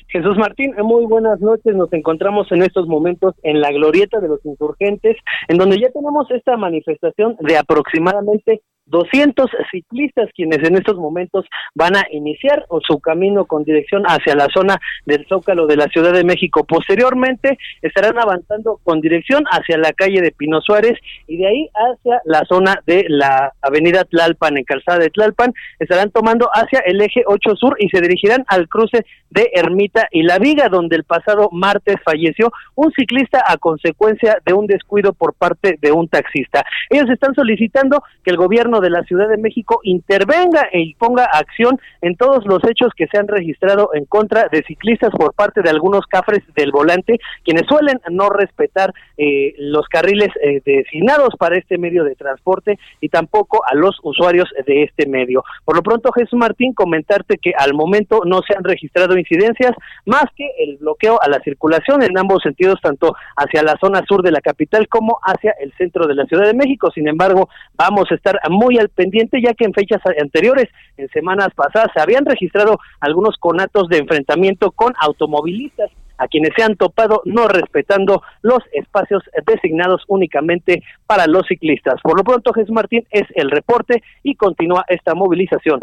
Jesús 0.08 0.36
Martín, 0.36 0.74
muy 0.82 1.06
buenas 1.06 1.40
noches. 1.40 1.74
Nos 1.76 1.92
encontramos 1.92 2.50
en 2.50 2.62
estos 2.62 2.88
momentos 2.88 3.34
en 3.44 3.60
la 3.60 3.70
glorieta 3.70 4.18
de 4.18 4.26
los 4.26 4.44
insurgentes, 4.44 5.16
en 5.46 5.56
donde 5.56 5.80
ya 5.80 5.88
tenemos 5.90 6.28
esta 6.32 6.56
manifestación 6.56 7.36
de 7.40 7.56
aproximadamente 7.56 8.60
200 8.90 9.50
ciclistas 9.70 10.28
quienes 10.34 10.58
en 10.66 10.76
estos 10.76 10.96
momentos 10.96 11.46
van 11.74 11.96
a 11.96 12.06
iniciar 12.10 12.66
su 12.86 12.98
camino 13.00 13.46
con 13.46 13.64
dirección 13.64 14.02
hacia 14.04 14.34
la 14.34 14.48
zona 14.52 14.78
del 15.06 15.26
Zócalo 15.28 15.66
de 15.66 15.76
la 15.76 15.86
Ciudad 15.86 16.12
de 16.12 16.24
México. 16.24 16.64
Posteriormente 16.64 17.58
estarán 17.82 18.18
avanzando 18.18 18.80
con 18.84 19.00
dirección 19.00 19.44
hacia 19.50 19.78
la 19.78 19.92
calle 19.92 20.20
de 20.20 20.32
Pino 20.32 20.60
Suárez 20.60 20.98
y 21.26 21.38
de 21.38 21.46
ahí 21.46 21.68
hacia 21.74 22.20
la 22.24 22.42
zona 22.48 22.82
de 22.86 23.04
la 23.08 23.52
avenida 23.62 24.04
Tlalpan, 24.04 24.58
en 24.58 24.64
Calzada 24.64 24.98
de 24.98 25.10
Tlalpan, 25.10 25.52
estarán 25.78 26.10
tomando 26.10 26.48
hacia 26.52 26.80
el 26.80 27.00
eje 27.00 27.22
8 27.26 27.56
Sur 27.56 27.76
y 27.78 27.88
se 27.88 28.00
dirigirán 28.00 28.44
al 28.48 28.68
cruce 28.68 29.04
de 29.30 29.50
Ermita 29.54 30.08
y 30.10 30.22
La 30.22 30.38
Viga, 30.38 30.68
donde 30.68 30.96
el 30.96 31.04
pasado 31.04 31.48
martes 31.52 31.96
falleció 32.04 32.52
un 32.74 32.90
ciclista 32.92 33.42
a 33.46 33.56
consecuencia 33.56 34.38
de 34.44 34.52
un 34.52 34.66
descuido 34.66 35.12
por 35.12 35.34
parte 35.34 35.78
de 35.80 35.92
un 35.92 36.08
taxista. 36.08 36.64
Ellos 36.88 37.08
están 37.10 37.34
solicitando 37.34 38.02
que 38.24 38.30
el 38.30 38.36
gobierno 38.36 38.80
de 38.80 38.90
la 38.90 39.02
Ciudad 39.04 39.28
de 39.28 39.36
México 39.36 39.80
intervenga 39.84 40.68
y 40.72 40.94
ponga 40.94 41.24
acción 41.24 41.78
en 42.02 42.16
todos 42.16 42.44
los 42.46 42.62
hechos 42.64 42.92
que 42.96 43.06
se 43.06 43.18
han 43.18 43.28
registrado 43.28 43.90
en 43.94 44.04
contra 44.04 44.48
de 44.50 44.62
ciclistas 44.62 45.10
por 45.10 45.34
parte 45.34 45.62
de 45.62 45.70
algunos 45.70 46.06
cafres 46.06 46.40
del 46.54 46.72
volante, 46.72 47.18
quienes 47.44 47.66
suelen 47.66 48.00
no 48.10 48.30
respetar 48.30 48.92
eh, 49.16 49.54
los 49.58 49.86
carriles 49.88 50.28
eh, 50.42 50.60
designados 50.64 51.34
para 51.38 51.56
este 51.56 51.78
medio 51.78 52.04
de 52.04 52.14
transporte 52.14 52.78
y 53.00 53.08
tampoco 53.08 53.62
a 53.70 53.74
los 53.74 53.98
usuarios 54.02 54.48
de 54.66 54.84
este 54.84 55.06
medio. 55.06 55.44
Por 55.64 55.76
lo 55.76 55.82
pronto, 55.82 56.10
Jesús 56.12 56.38
Martín, 56.38 56.74
comentarte 56.74 57.38
que 57.38 57.52
al 57.56 57.74
momento 57.74 58.22
no 58.24 58.40
se 58.46 58.56
han 58.56 58.64
registrado 58.64 59.14
incidencias 59.20 59.72
más 60.04 60.24
que 60.36 60.50
el 60.58 60.76
bloqueo 60.78 61.18
a 61.22 61.28
la 61.28 61.40
circulación 61.40 62.02
en 62.02 62.18
ambos 62.18 62.42
sentidos, 62.42 62.80
tanto 62.82 63.14
hacia 63.36 63.62
la 63.62 63.76
zona 63.80 64.02
sur 64.08 64.22
de 64.22 64.32
la 64.32 64.40
capital 64.40 64.88
como 64.88 65.18
hacia 65.22 65.54
el 65.60 65.72
centro 65.78 66.06
de 66.06 66.14
la 66.14 66.26
Ciudad 66.26 66.46
de 66.46 66.54
México. 66.54 66.90
Sin 66.92 67.08
embargo, 67.08 67.48
vamos 67.74 68.10
a 68.10 68.14
estar 68.14 68.38
muy 68.50 68.78
al 68.78 68.88
pendiente 68.88 69.40
ya 69.42 69.54
que 69.54 69.64
en 69.64 69.74
fechas 69.74 70.00
anteriores, 70.20 70.68
en 70.96 71.08
semanas 71.10 71.48
pasadas, 71.54 71.90
se 71.94 72.00
habían 72.00 72.24
registrado 72.24 72.78
algunos 73.00 73.36
conatos 73.38 73.88
de 73.88 73.98
enfrentamiento 73.98 74.72
con 74.72 74.92
automovilistas 75.00 75.90
a 76.20 76.28
quienes 76.28 76.50
se 76.54 76.62
han 76.62 76.76
topado 76.76 77.22
no 77.24 77.48
respetando 77.48 78.22
los 78.42 78.58
espacios 78.72 79.22
designados 79.46 80.02
únicamente 80.06 80.82
para 81.06 81.26
los 81.26 81.46
ciclistas. 81.48 82.00
Por 82.02 82.16
lo 82.16 82.22
pronto, 82.22 82.52
Jesús 82.52 82.70
Martín 82.70 83.04
es 83.10 83.24
el 83.34 83.50
reporte 83.50 84.02
y 84.22 84.34
continúa 84.34 84.84
esta 84.88 85.14
movilización. 85.14 85.80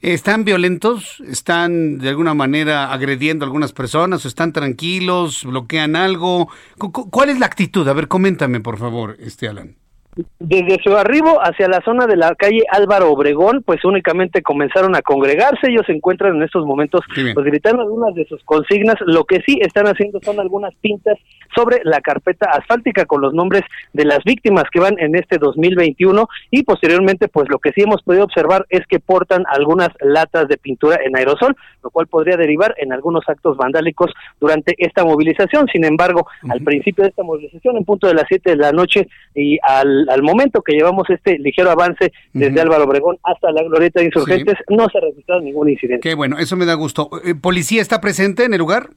¿Están 0.00 0.44
violentos? 0.44 1.20
¿Están 1.28 1.98
de 1.98 2.08
alguna 2.08 2.34
manera 2.34 2.92
agrediendo 2.92 3.44
a 3.44 3.46
algunas 3.46 3.72
personas? 3.72 4.24
¿O 4.24 4.28
están 4.28 4.52
tranquilos? 4.52 5.44
¿Bloquean 5.44 5.96
algo? 5.96 6.48
¿Cuál 6.78 7.30
es 7.30 7.38
la 7.40 7.46
actitud? 7.46 7.86
A 7.88 7.92
ver, 7.92 8.06
coméntame, 8.06 8.60
por 8.60 8.78
favor, 8.78 9.16
este 9.18 9.48
Alan. 9.48 9.79
Desde 10.40 10.82
su 10.82 10.96
arribo 10.96 11.38
hacia 11.40 11.68
la 11.68 11.80
zona 11.82 12.06
de 12.06 12.16
la 12.16 12.34
calle 12.34 12.64
Álvaro 12.70 13.12
Obregón, 13.12 13.62
pues 13.64 13.84
únicamente 13.84 14.42
comenzaron 14.42 14.96
a 14.96 15.02
congregarse. 15.02 15.70
Ellos 15.70 15.86
se 15.86 15.92
encuentran 15.92 16.34
en 16.34 16.42
estos 16.42 16.66
momentos 16.66 17.02
pues, 17.14 17.46
gritando 17.46 17.82
algunas 17.82 18.14
de 18.14 18.26
sus 18.26 18.42
consignas. 18.44 18.96
Lo 19.06 19.24
que 19.24 19.40
sí 19.46 19.58
están 19.60 19.86
haciendo 19.86 20.18
son 20.22 20.40
algunas 20.40 20.74
pintas 20.80 21.16
sobre 21.54 21.80
la 21.84 22.00
carpeta 22.00 22.50
asfáltica 22.50 23.06
con 23.06 23.20
los 23.20 23.34
nombres 23.34 23.62
de 23.92 24.04
las 24.04 24.18
víctimas 24.24 24.64
que 24.72 24.80
van 24.80 24.98
en 24.98 25.14
este 25.14 25.38
2021 25.38 26.28
y 26.50 26.62
posteriormente 26.64 27.28
pues 27.28 27.48
lo 27.48 27.58
que 27.58 27.70
sí 27.72 27.82
hemos 27.82 28.02
podido 28.02 28.24
observar 28.24 28.66
es 28.68 28.86
que 28.88 28.98
portan 28.98 29.44
algunas 29.48 29.90
latas 30.00 30.48
de 30.48 30.56
pintura 30.56 30.98
en 31.04 31.16
aerosol, 31.16 31.56
lo 31.82 31.90
cual 31.90 32.08
podría 32.08 32.36
derivar 32.36 32.74
en 32.78 32.92
algunos 32.92 33.28
actos 33.28 33.56
vandálicos 33.56 34.12
durante 34.40 34.74
esta 34.78 35.04
movilización. 35.04 35.66
Sin 35.72 35.84
embargo, 35.84 36.26
al 36.48 36.60
principio 36.62 37.04
de 37.04 37.10
esta 37.10 37.22
movilización, 37.22 37.76
en 37.76 37.84
punto 37.84 38.06
de 38.08 38.14
las 38.14 38.24
7 38.28 38.50
de 38.50 38.56
la 38.56 38.72
noche 38.72 39.08
y 39.34 39.58
al, 39.62 39.99
al 40.08 40.22
momento 40.22 40.62
que 40.62 40.74
llevamos 40.74 41.08
este 41.10 41.38
ligero 41.38 41.70
avance 41.70 42.12
desde 42.32 42.60
Álvaro 42.60 42.84
Obregón 42.84 43.18
hasta 43.22 43.50
la 43.52 43.62
Glorieta 43.62 44.00
de 44.00 44.06
Insurgentes, 44.06 44.56
no 44.68 44.88
se 44.88 44.98
ha 44.98 45.00
registrado 45.00 45.40
ningún 45.40 45.68
incidente. 45.68 46.08
Qué 46.08 46.14
bueno, 46.14 46.38
eso 46.38 46.56
me 46.56 46.66
da 46.66 46.74
gusto. 46.74 47.10
Eh, 47.24 47.34
¿Policía 47.34 47.82
está 47.82 48.00
presente 48.00 48.44
en 48.44 48.54
el 48.54 48.58
lugar? 48.58 48.90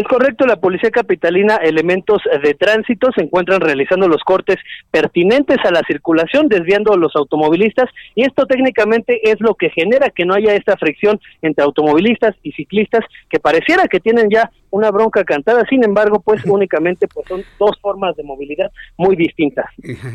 Es 0.00 0.06
correcto, 0.06 0.46
la 0.46 0.56
Policía 0.56 0.90
Capitalina, 0.90 1.56
elementos 1.56 2.22
de 2.42 2.54
tránsito 2.54 3.10
se 3.14 3.22
encuentran 3.22 3.60
realizando 3.60 4.08
los 4.08 4.22
cortes 4.22 4.56
pertinentes 4.90 5.58
a 5.62 5.70
la 5.70 5.82
circulación, 5.86 6.48
desviando 6.48 6.94
a 6.94 6.96
los 6.96 7.14
automovilistas 7.14 7.90
y 8.14 8.22
esto 8.22 8.46
técnicamente 8.46 9.30
es 9.30 9.38
lo 9.40 9.56
que 9.56 9.68
genera 9.68 10.08
que 10.08 10.24
no 10.24 10.32
haya 10.32 10.54
esta 10.54 10.78
fricción 10.78 11.20
entre 11.42 11.64
automovilistas 11.64 12.34
y 12.42 12.52
ciclistas 12.52 13.04
que 13.28 13.40
pareciera 13.40 13.88
que 13.88 14.00
tienen 14.00 14.30
ya 14.30 14.50
una 14.70 14.90
bronca 14.90 15.22
cantada, 15.22 15.66
sin 15.68 15.84
embargo, 15.84 16.22
pues 16.24 16.42
únicamente 16.46 17.06
pues 17.06 17.28
son 17.28 17.44
dos 17.58 17.78
formas 17.82 18.16
de 18.16 18.22
movilidad 18.22 18.72
muy 18.96 19.16
distintas. 19.16 19.66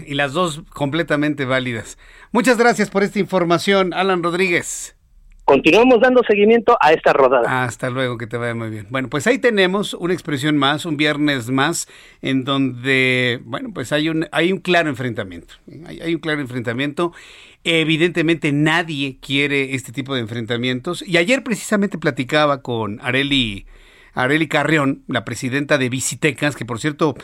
Y 0.07 0.15
las 0.15 0.33
dos 0.33 0.63
completamente 0.73 1.45
válidas. 1.45 1.99
Muchas 2.31 2.57
gracias 2.57 2.89
por 2.89 3.03
esta 3.03 3.19
información, 3.19 3.93
Alan 3.93 4.23
Rodríguez 4.23 4.94
continuamos 5.45 6.01
dando 6.01 6.21
seguimiento 6.27 6.75
a 6.81 6.91
esta 6.91 7.13
rodada. 7.13 7.63
Hasta 7.63 7.89
luego, 7.89 8.17
que 8.17 8.27
te 8.27 8.37
vaya 8.37 8.55
muy 8.55 8.69
bien. 8.69 8.87
Bueno, 8.89 9.09
pues 9.09 9.27
ahí 9.27 9.37
tenemos 9.37 9.93
una 9.93 10.13
expresión 10.13 10.57
más, 10.57 10.85
un 10.85 10.97
viernes 10.97 11.49
más, 11.49 11.87
en 12.21 12.43
donde, 12.43 13.39
bueno, 13.45 13.69
pues 13.73 13.91
hay 13.93 14.09
un, 14.09 14.27
hay 14.31 14.51
un 14.51 14.59
claro 14.59 14.89
enfrentamiento. 14.89 15.53
Hay, 15.85 16.01
hay 16.01 16.15
un 16.15 16.19
claro 16.19 16.41
enfrentamiento. 16.41 17.13
Evidentemente 17.63 18.51
nadie 18.51 19.17
quiere 19.21 19.75
este 19.75 19.91
tipo 19.91 20.13
de 20.13 20.21
enfrentamientos. 20.21 21.07
Y 21.07 21.17
ayer 21.17 21.43
precisamente 21.43 21.97
platicaba 21.97 22.61
con 22.61 22.99
Areli, 23.01 23.65
Areli 24.15 24.47
Carrión, 24.47 25.03
la 25.07 25.25
presidenta 25.25 25.77
de 25.77 25.89
Visitecas, 25.89 26.55
que 26.55 26.65
por 26.65 26.79
cierto 26.79 27.15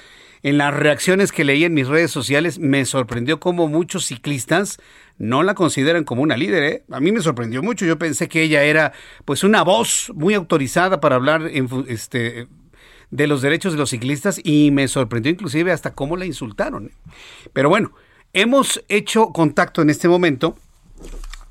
en 0.43 0.57
las 0.57 0.73
reacciones 0.73 1.31
que 1.31 1.43
leí 1.43 1.63
en 1.63 1.73
mis 1.73 1.87
redes 1.87 2.11
sociales 2.11 2.59
me 2.59 2.85
sorprendió 2.85 3.39
cómo 3.39 3.67
muchos 3.67 4.05
ciclistas 4.05 4.79
no 5.17 5.43
la 5.43 5.53
consideran 5.53 6.03
como 6.03 6.23
una 6.23 6.35
líder. 6.35 6.63
¿eh? 6.63 6.83
A 6.91 6.99
mí 6.99 7.11
me 7.11 7.21
sorprendió 7.21 7.61
mucho. 7.61 7.85
Yo 7.85 7.99
pensé 7.99 8.27
que 8.27 8.41
ella 8.41 8.63
era 8.63 8.91
pues 9.23 9.43
una 9.43 9.63
voz 9.63 10.11
muy 10.15 10.33
autorizada 10.33 10.99
para 10.99 11.15
hablar 11.15 11.47
en, 11.51 11.69
este, 11.87 12.47
de 13.11 13.27
los 13.27 13.43
derechos 13.43 13.73
de 13.73 13.79
los 13.79 13.91
ciclistas 13.91 14.41
y 14.43 14.71
me 14.71 14.87
sorprendió 14.87 15.31
inclusive 15.31 15.71
hasta 15.71 15.93
cómo 15.93 16.17
la 16.17 16.25
insultaron. 16.25 16.91
Pero 17.53 17.69
bueno, 17.69 17.93
hemos 18.33 18.83
hecho 18.89 19.27
contacto 19.27 19.83
en 19.83 19.91
este 19.91 20.07
momento 20.07 20.57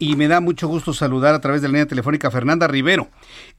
y 0.00 0.16
me 0.16 0.26
da 0.26 0.40
mucho 0.40 0.66
gusto 0.66 0.92
saludar 0.92 1.34
a 1.34 1.40
través 1.40 1.62
de 1.62 1.68
la 1.68 1.72
línea 1.72 1.86
telefónica 1.86 2.28
a 2.28 2.30
Fernanda 2.32 2.66
Rivero. 2.66 3.10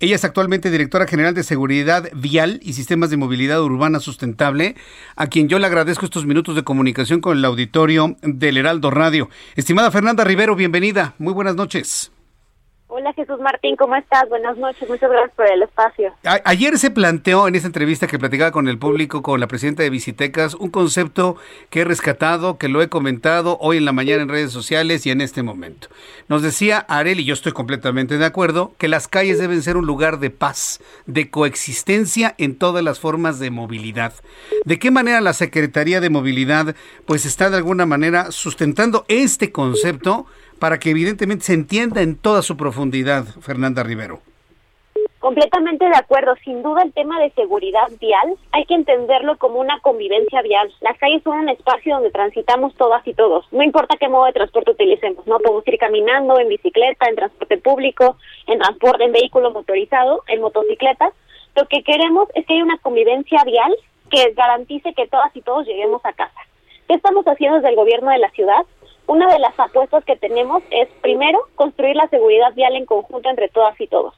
Ella 0.02 0.16
es 0.16 0.26
actualmente 0.26 0.72
directora 0.72 1.08
general 1.08 1.36
de 1.36 1.44
Seguridad 1.44 2.10
Vial 2.14 2.60
y 2.64 2.74
Sistemas 2.74 3.12
de 3.12 3.18
Movilidad 3.18 3.62
Urbana 3.62 4.00
Sustentable, 4.00 4.76
a 5.16 5.28
quien 5.28 5.48
yo 5.48 5.60
le 5.60 5.68
agradezco 5.68 6.04
estos 6.04 6.26
minutos 6.26 6.56
de 6.56 6.64
comunicación 6.64 7.22
con 7.22 7.38
el 7.38 7.46
auditorio 7.46 8.18
del 8.24 8.58
Heraldo 8.58 8.90
Radio. 8.90 9.30
Estimada 9.56 9.92
Fernanda 9.92 10.24
Rivero, 10.24 10.56
bienvenida. 10.56 11.14
Muy 11.20 11.32
buenas 11.32 11.56
noches. 11.56 12.12
Hola 12.94 13.14
Jesús 13.14 13.40
Martín, 13.40 13.78
¿cómo 13.78 13.96
estás? 13.96 14.28
Buenas 14.28 14.58
noches, 14.58 14.90
muchas 14.90 15.10
gracias 15.10 15.34
por 15.38 15.50
el 15.50 15.64
espacio. 15.64 16.14
ayer 16.44 16.78
se 16.78 16.92
planteó 16.92 17.48
en 17.48 17.56
esta 17.56 17.68
entrevista 17.68 18.06
que 18.06 18.20
platicaba 18.20 18.52
con 18.52 18.68
el 18.68 18.78
público, 18.78 19.22
con 19.22 19.40
la 19.40 19.48
presidenta 19.48 19.82
de 19.82 19.90
Visitecas, 19.90 20.56
un 20.56 20.72
concepto 20.72 21.38
que 21.70 21.80
he 21.80 21.86
rescatado, 21.86 22.58
que 22.58 22.68
lo 22.68 22.82
he 22.82 22.90
comentado 22.90 23.58
hoy 23.62 23.78
en 23.78 23.86
la 23.86 23.94
mañana 23.94 24.24
en 24.24 24.28
redes 24.28 24.52
sociales 24.52 25.06
y 25.06 25.12
en 25.12 25.22
este 25.22 25.42
momento. 25.42 25.88
Nos 26.28 26.42
decía 26.42 26.80
Arel, 26.80 27.22
y 27.22 27.24
yo 27.24 27.34
estoy 27.34 27.54
completamente 27.54 28.18
de 28.18 28.26
acuerdo, 28.26 28.74
que 28.78 28.90
las 28.90 29.08
calles 29.08 29.40
deben 29.40 29.62
ser 29.62 29.78
un 29.78 29.86
lugar 29.86 30.20
de 30.20 30.30
paz, 30.30 30.82
de 31.06 31.30
coexistencia 31.30 32.36
en 32.38 32.58
todas 32.58 32.84
las 32.84 33.00
formas 33.00 33.40
de 33.40 33.52
movilidad. 33.52 34.16
¿De 34.66 34.80
qué 34.80 34.92
manera 34.92 35.22
la 35.22 35.32
Secretaría 35.32 36.02
de 36.02 36.10
Movilidad 36.10 36.76
pues 37.06 37.26
está 37.26 37.50
de 37.50 37.56
alguna 37.56 37.86
manera 37.86 38.32
sustentando 38.32 39.06
este 39.08 39.54
concepto? 39.54 40.28
Para 40.62 40.78
que 40.78 40.92
evidentemente 40.92 41.46
se 41.46 41.56
entienda 41.56 42.04
en 42.04 42.16
toda 42.16 42.44
su 42.44 42.56
profundidad, 42.56 43.26
Fernanda 43.42 43.82
Rivero. 43.82 44.20
Completamente 45.18 45.86
de 45.86 45.96
acuerdo. 45.96 46.36
Sin 46.44 46.62
duda 46.62 46.84
el 46.84 46.94
tema 46.94 47.20
de 47.20 47.32
seguridad 47.32 47.90
vial 48.00 48.36
hay 48.52 48.66
que 48.66 48.76
entenderlo 48.76 49.40
como 49.40 49.60
una 49.60 49.80
convivencia 49.80 50.44
vial. 50.44 50.72
Las 50.82 51.00
calles 51.00 51.24
son 51.24 51.40
un 51.40 51.50
espacio 51.50 51.96
donde 51.96 52.12
transitamos 52.12 52.76
todas 52.76 53.02
y 53.08 53.16
todos. 53.16 53.52
No 53.52 53.64
importa 53.64 53.98
qué 54.00 54.08
modo 54.08 54.26
de 54.26 54.34
transporte 54.34 54.70
utilicemos, 54.70 55.26
¿no? 55.26 55.40
Podemos 55.40 55.68
ir 55.68 55.80
caminando, 55.80 56.40
en 56.40 56.50
bicicleta, 56.50 57.08
en 57.10 57.16
transporte 57.16 57.58
público, 57.58 58.18
en 58.46 58.60
transporte, 58.60 59.06
en 59.06 59.14
vehículo 59.14 59.50
motorizado, 59.50 60.22
en 60.28 60.42
motocicleta. 60.42 61.12
Lo 61.56 61.66
que 61.68 61.82
queremos 61.82 62.28
es 62.36 62.46
que 62.46 62.54
haya 62.54 62.64
una 62.64 62.78
convivencia 62.78 63.44
vial 63.46 63.76
que 64.12 64.32
garantice 64.34 64.94
que 64.94 65.08
todas 65.08 65.36
y 65.36 65.42
todos 65.42 65.66
lleguemos 65.66 66.06
a 66.06 66.14
casa. 66.14 66.40
¿Qué 66.88 66.94
estamos 66.94 67.26
haciendo 67.26 67.56
desde 67.56 67.70
el 67.70 67.76
gobierno 67.76 68.12
de 68.12 68.20
la 68.20 68.30
ciudad? 68.30 68.64
Una 69.12 69.28
de 69.28 69.40
las 69.40 69.60
apuestas 69.60 70.06
que 70.06 70.16
tenemos 70.16 70.64
es, 70.72 70.88
primero, 71.02 71.38
construir 71.56 71.98
la 71.98 72.08
seguridad 72.08 72.54
vial 72.54 72.78
en 72.78 72.86
conjunto 72.86 73.30
entre 73.30 73.50
todas 73.50 73.76
y 73.82 73.86
todos. 73.88 74.14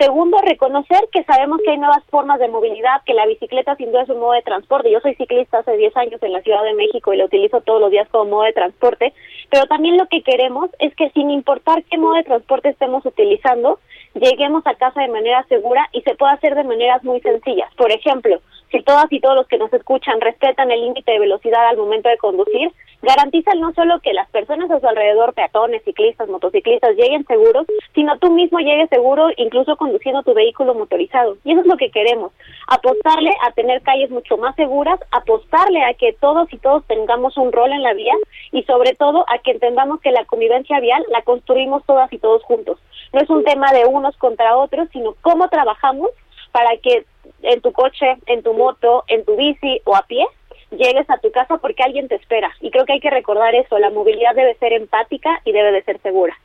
Segundo, 0.00 0.36
reconocer 0.38 0.98
que 1.12 1.22
sabemos 1.22 1.60
que 1.64 1.70
hay 1.70 1.78
nuevas 1.78 2.02
formas 2.10 2.40
de 2.40 2.48
movilidad, 2.48 3.02
que 3.06 3.14
la 3.14 3.24
bicicleta 3.24 3.76
sin 3.76 3.92
duda 3.92 4.02
es 4.02 4.08
un 4.08 4.18
modo 4.18 4.32
de 4.32 4.42
transporte. 4.42 4.90
Yo 4.90 4.98
soy 4.98 5.14
ciclista 5.14 5.58
hace 5.58 5.76
10 5.76 5.96
años 5.96 6.20
en 6.24 6.32
la 6.32 6.42
Ciudad 6.42 6.64
de 6.64 6.74
México 6.74 7.14
y 7.14 7.18
lo 7.18 7.26
utilizo 7.26 7.60
todos 7.60 7.80
los 7.80 7.92
días 7.92 8.08
como 8.08 8.30
modo 8.30 8.42
de 8.42 8.52
transporte, 8.52 9.12
pero 9.48 9.66
también 9.66 9.96
lo 9.96 10.08
que 10.08 10.24
queremos 10.24 10.70
es 10.80 10.92
que 10.96 11.10
sin 11.10 11.30
importar 11.30 11.84
qué 11.84 11.96
modo 11.96 12.14
de 12.14 12.24
transporte 12.24 12.70
estemos 12.70 13.06
utilizando, 13.06 13.78
lleguemos 14.14 14.66
a 14.66 14.74
casa 14.74 15.02
de 15.02 15.08
manera 15.08 15.44
segura 15.44 15.88
y 15.92 16.00
se 16.00 16.16
puede 16.16 16.32
hacer 16.32 16.56
de 16.56 16.64
maneras 16.64 17.04
muy 17.04 17.20
sencillas. 17.20 17.72
Por 17.76 17.92
ejemplo, 17.92 18.40
si 18.72 18.82
todas 18.82 19.06
y 19.12 19.20
todos 19.20 19.36
los 19.36 19.46
que 19.46 19.58
nos 19.58 19.72
escuchan 19.72 20.20
respetan 20.20 20.72
el 20.72 20.80
límite 20.80 21.12
de 21.12 21.20
velocidad 21.20 21.68
al 21.68 21.76
momento 21.76 22.08
de 22.08 22.16
conducir, 22.16 22.72
garantizan 23.02 23.60
no 23.60 23.72
solo 23.74 24.00
que 24.00 24.12
las 24.12 24.30
personas 24.30 24.70
a 24.70 24.80
su 24.80 24.86
alrededor, 24.86 25.34
peatones, 25.34 25.82
ciclistas, 25.84 26.28
motociclistas, 26.28 26.96
lleguen 26.96 27.26
seguros, 27.26 27.66
sino 27.94 28.16
tú 28.18 28.30
mismo 28.30 28.60
llegues 28.60 28.88
seguro, 28.88 29.28
incluso 29.36 29.76
conduciendo 29.76 30.22
tu 30.22 30.34
vehículo 30.34 30.74
motorizado. 30.74 31.36
Y 31.44 31.52
eso 31.52 31.60
es 31.60 31.66
lo 31.66 31.76
que 31.76 31.90
queremos, 31.90 32.32
apostarle 32.68 33.32
a 33.42 33.50
tener 33.52 33.82
calles 33.82 34.10
mucho 34.10 34.36
más 34.36 34.54
seguras, 34.54 35.00
apostarle 35.10 35.82
a 35.84 35.94
que 35.94 36.12
todos 36.12 36.52
y 36.52 36.58
todos 36.58 36.86
tengamos 36.86 37.36
un 37.36 37.52
rol 37.52 37.72
en 37.72 37.82
la 37.82 37.92
vía 37.94 38.14
y 38.52 38.62
sobre 38.62 38.94
todo 38.94 39.24
a 39.28 39.38
que 39.38 39.50
entendamos 39.50 40.00
que 40.00 40.12
la 40.12 40.24
convivencia 40.24 40.80
vial 40.80 41.04
la 41.08 41.22
construimos 41.22 41.84
todas 41.84 42.12
y 42.12 42.18
todos 42.18 42.42
juntos. 42.44 42.78
No 43.12 43.20
es 43.20 43.28
un 43.28 43.44
tema 43.44 43.72
de 43.72 43.84
unos 43.84 44.16
contra 44.16 44.56
otros, 44.56 44.88
sino 44.92 45.14
cómo 45.22 45.48
trabajamos 45.48 46.08
para 46.52 46.76
que 46.76 47.04
en 47.42 47.60
tu 47.60 47.72
coche, 47.72 48.16
en 48.26 48.42
tu 48.42 48.52
moto, 48.52 49.04
en 49.08 49.24
tu 49.24 49.36
bici 49.36 49.80
o 49.84 49.96
a 49.96 50.02
pie, 50.02 50.24
llegues 50.72 51.08
a 51.08 51.18
tu 51.18 51.30
casa 51.30 51.58
porque 51.58 51.82
alguien 51.82 52.08
te 52.08 52.16
espera. 52.16 52.50
Y 52.60 52.70
creo 52.70 52.84
que 52.84 52.94
hay 52.94 53.00
que 53.00 53.10
recordar 53.10 53.54
eso, 53.54 53.78
la 53.78 53.90
movilidad 53.90 54.34
debe 54.34 54.54
ser 54.56 54.72
empática 54.72 55.40
y 55.44 55.52
debe 55.52 55.72
de 55.72 55.82
ser 55.82 56.00
segura. 56.00 56.36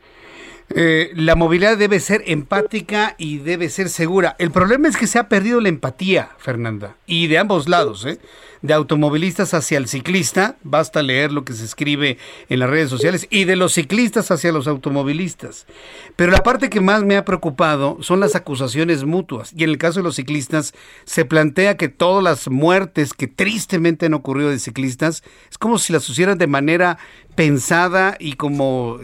Eh, 0.70 1.12
la 1.16 1.36
movilidad 1.36 1.78
debe 1.78 2.00
ser 2.00 2.24
empática 2.28 3.16
y 3.18 3.38
debe 3.38 3.70
ser 3.70 3.90
segura. 3.90 4.36
El 4.38 4.52
problema 4.52 4.90
es 4.90 4.98
que 4.98 5.08
se 5.08 5.18
ha 5.18 5.30
perdido 5.30 5.62
la 5.62 5.70
empatía, 5.70 6.32
Fernanda, 6.38 6.98
y 7.06 7.28
de 7.28 7.38
ambos 7.38 7.70
lados, 7.70 8.06
¿eh? 8.06 8.20
de 8.62 8.74
automovilistas 8.74 9.54
hacia 9.54 9.78
el 9.78 9.88
ciclista, 9.88 10.58
basta 10.64 11.04
leer 11.04 11.32
lo 11.32 11.46
que 11.46 11.54
se 11.54 11.64
escribe 11.64 12.18
en 12.50 12.60
las 12.60 12.70
redes 12.70 12.90
sociales, 12.90 13.28
y 13.30 13.46
de 13.46 13.56
los 13.56 13.74
ciclistas 13.74 14.30
hacia 14.32 14.52
los 14.52 14.68
automovilistas. 14.68 15.68
Pero 16.16 16.32
la 16.32 16.44
parte 16.44 16.70
que 16.70 16.82
más 16.82 17.04
me 17.04 17.18
ha 17.18 17.24
preocupado 17.24 17.98
son 18.02 18.20
las 18.20 18.36
acusaciones 18.36 19.06
mutuas, 19.06 19.54
y 19.56 19.64
en 19.64 19.70
el 19.70 19.78
caso 19.78 20.00
de 20.00 20.04
los 20.04 20.16
ciclistas 20.16 20.74
se 21.06 21.24
plantea 21.24 21.78
que 21.78 21.88
todas 21.88 22.24
las 22.24 22.50
muertes 22.50 23.14
que 23.14 23.28
tristemente 23.28 24.08
han 24.08 24.14
ocurrido 24.14 24.50
de 24.50 24.60
ciclistas 24.60 25.24
es 25.50 25.58
como 25.58 25.78
si 25.78 25.94
las 25.94 26.10
hicieran 26.10 26.38
de 26.38 26.48
manera 26.48 26.98
pensada 27.36 28.18
y 28.20 28.34
como 28.34 29.00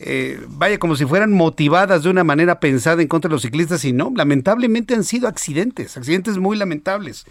eh, 0.00 0.40
vaya, 0.48 0.78
como 0.78 0.94
si 0.94 1.04
fueran 1.04 1.32
motivadas 1.32 2.04
de 2.04 2.10
una 2.10 2.22
manera 2.22 2.60
pensada 2.60 3.02
en 3.02 3.08
contra 3.08 3.28
de 3.28 3.32
los 3.32 3.42
ciclistas 3.42 3.84
y 3.84 3.92
no, 3.92 4.12
lamentablemente 4.14 4.94
han 4.94 5.04
sido 5.04 5.26
accidentes, 5.26 5.96
accidentes 5.96 6.38
muy 6.38 6.56
lamentables. 6.56 7.26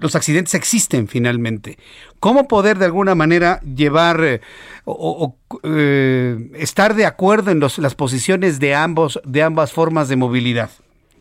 Los 0.00 0.16
accidentes 0.16 0.54
existen 0.54 1.08
finalmente. 1.08 1.78
¿Cómo 2.18 2.48
poder 2.48 2.78
de 2.78 2.86
alguna 2.86 3.14
manera 3.14 3.60
llevar 3.60 4.24
eh, 4.24 4.40
o, 4.84 5.36
eh, 5.62 6.50
estar 6.54 6.94
de 6.94 7.04
acuerdo 7.04 7.50
en 7.50 7.60
las 7.60 7.94
posiciones 7.94 8.60
de 8.60 8.74
ambos, 8.74 9.20
de 9.24 9.42
ambas 9.42 9.72
formas 9.72 10.08
de 10.08 10.16
movilidad? 10.16 10.70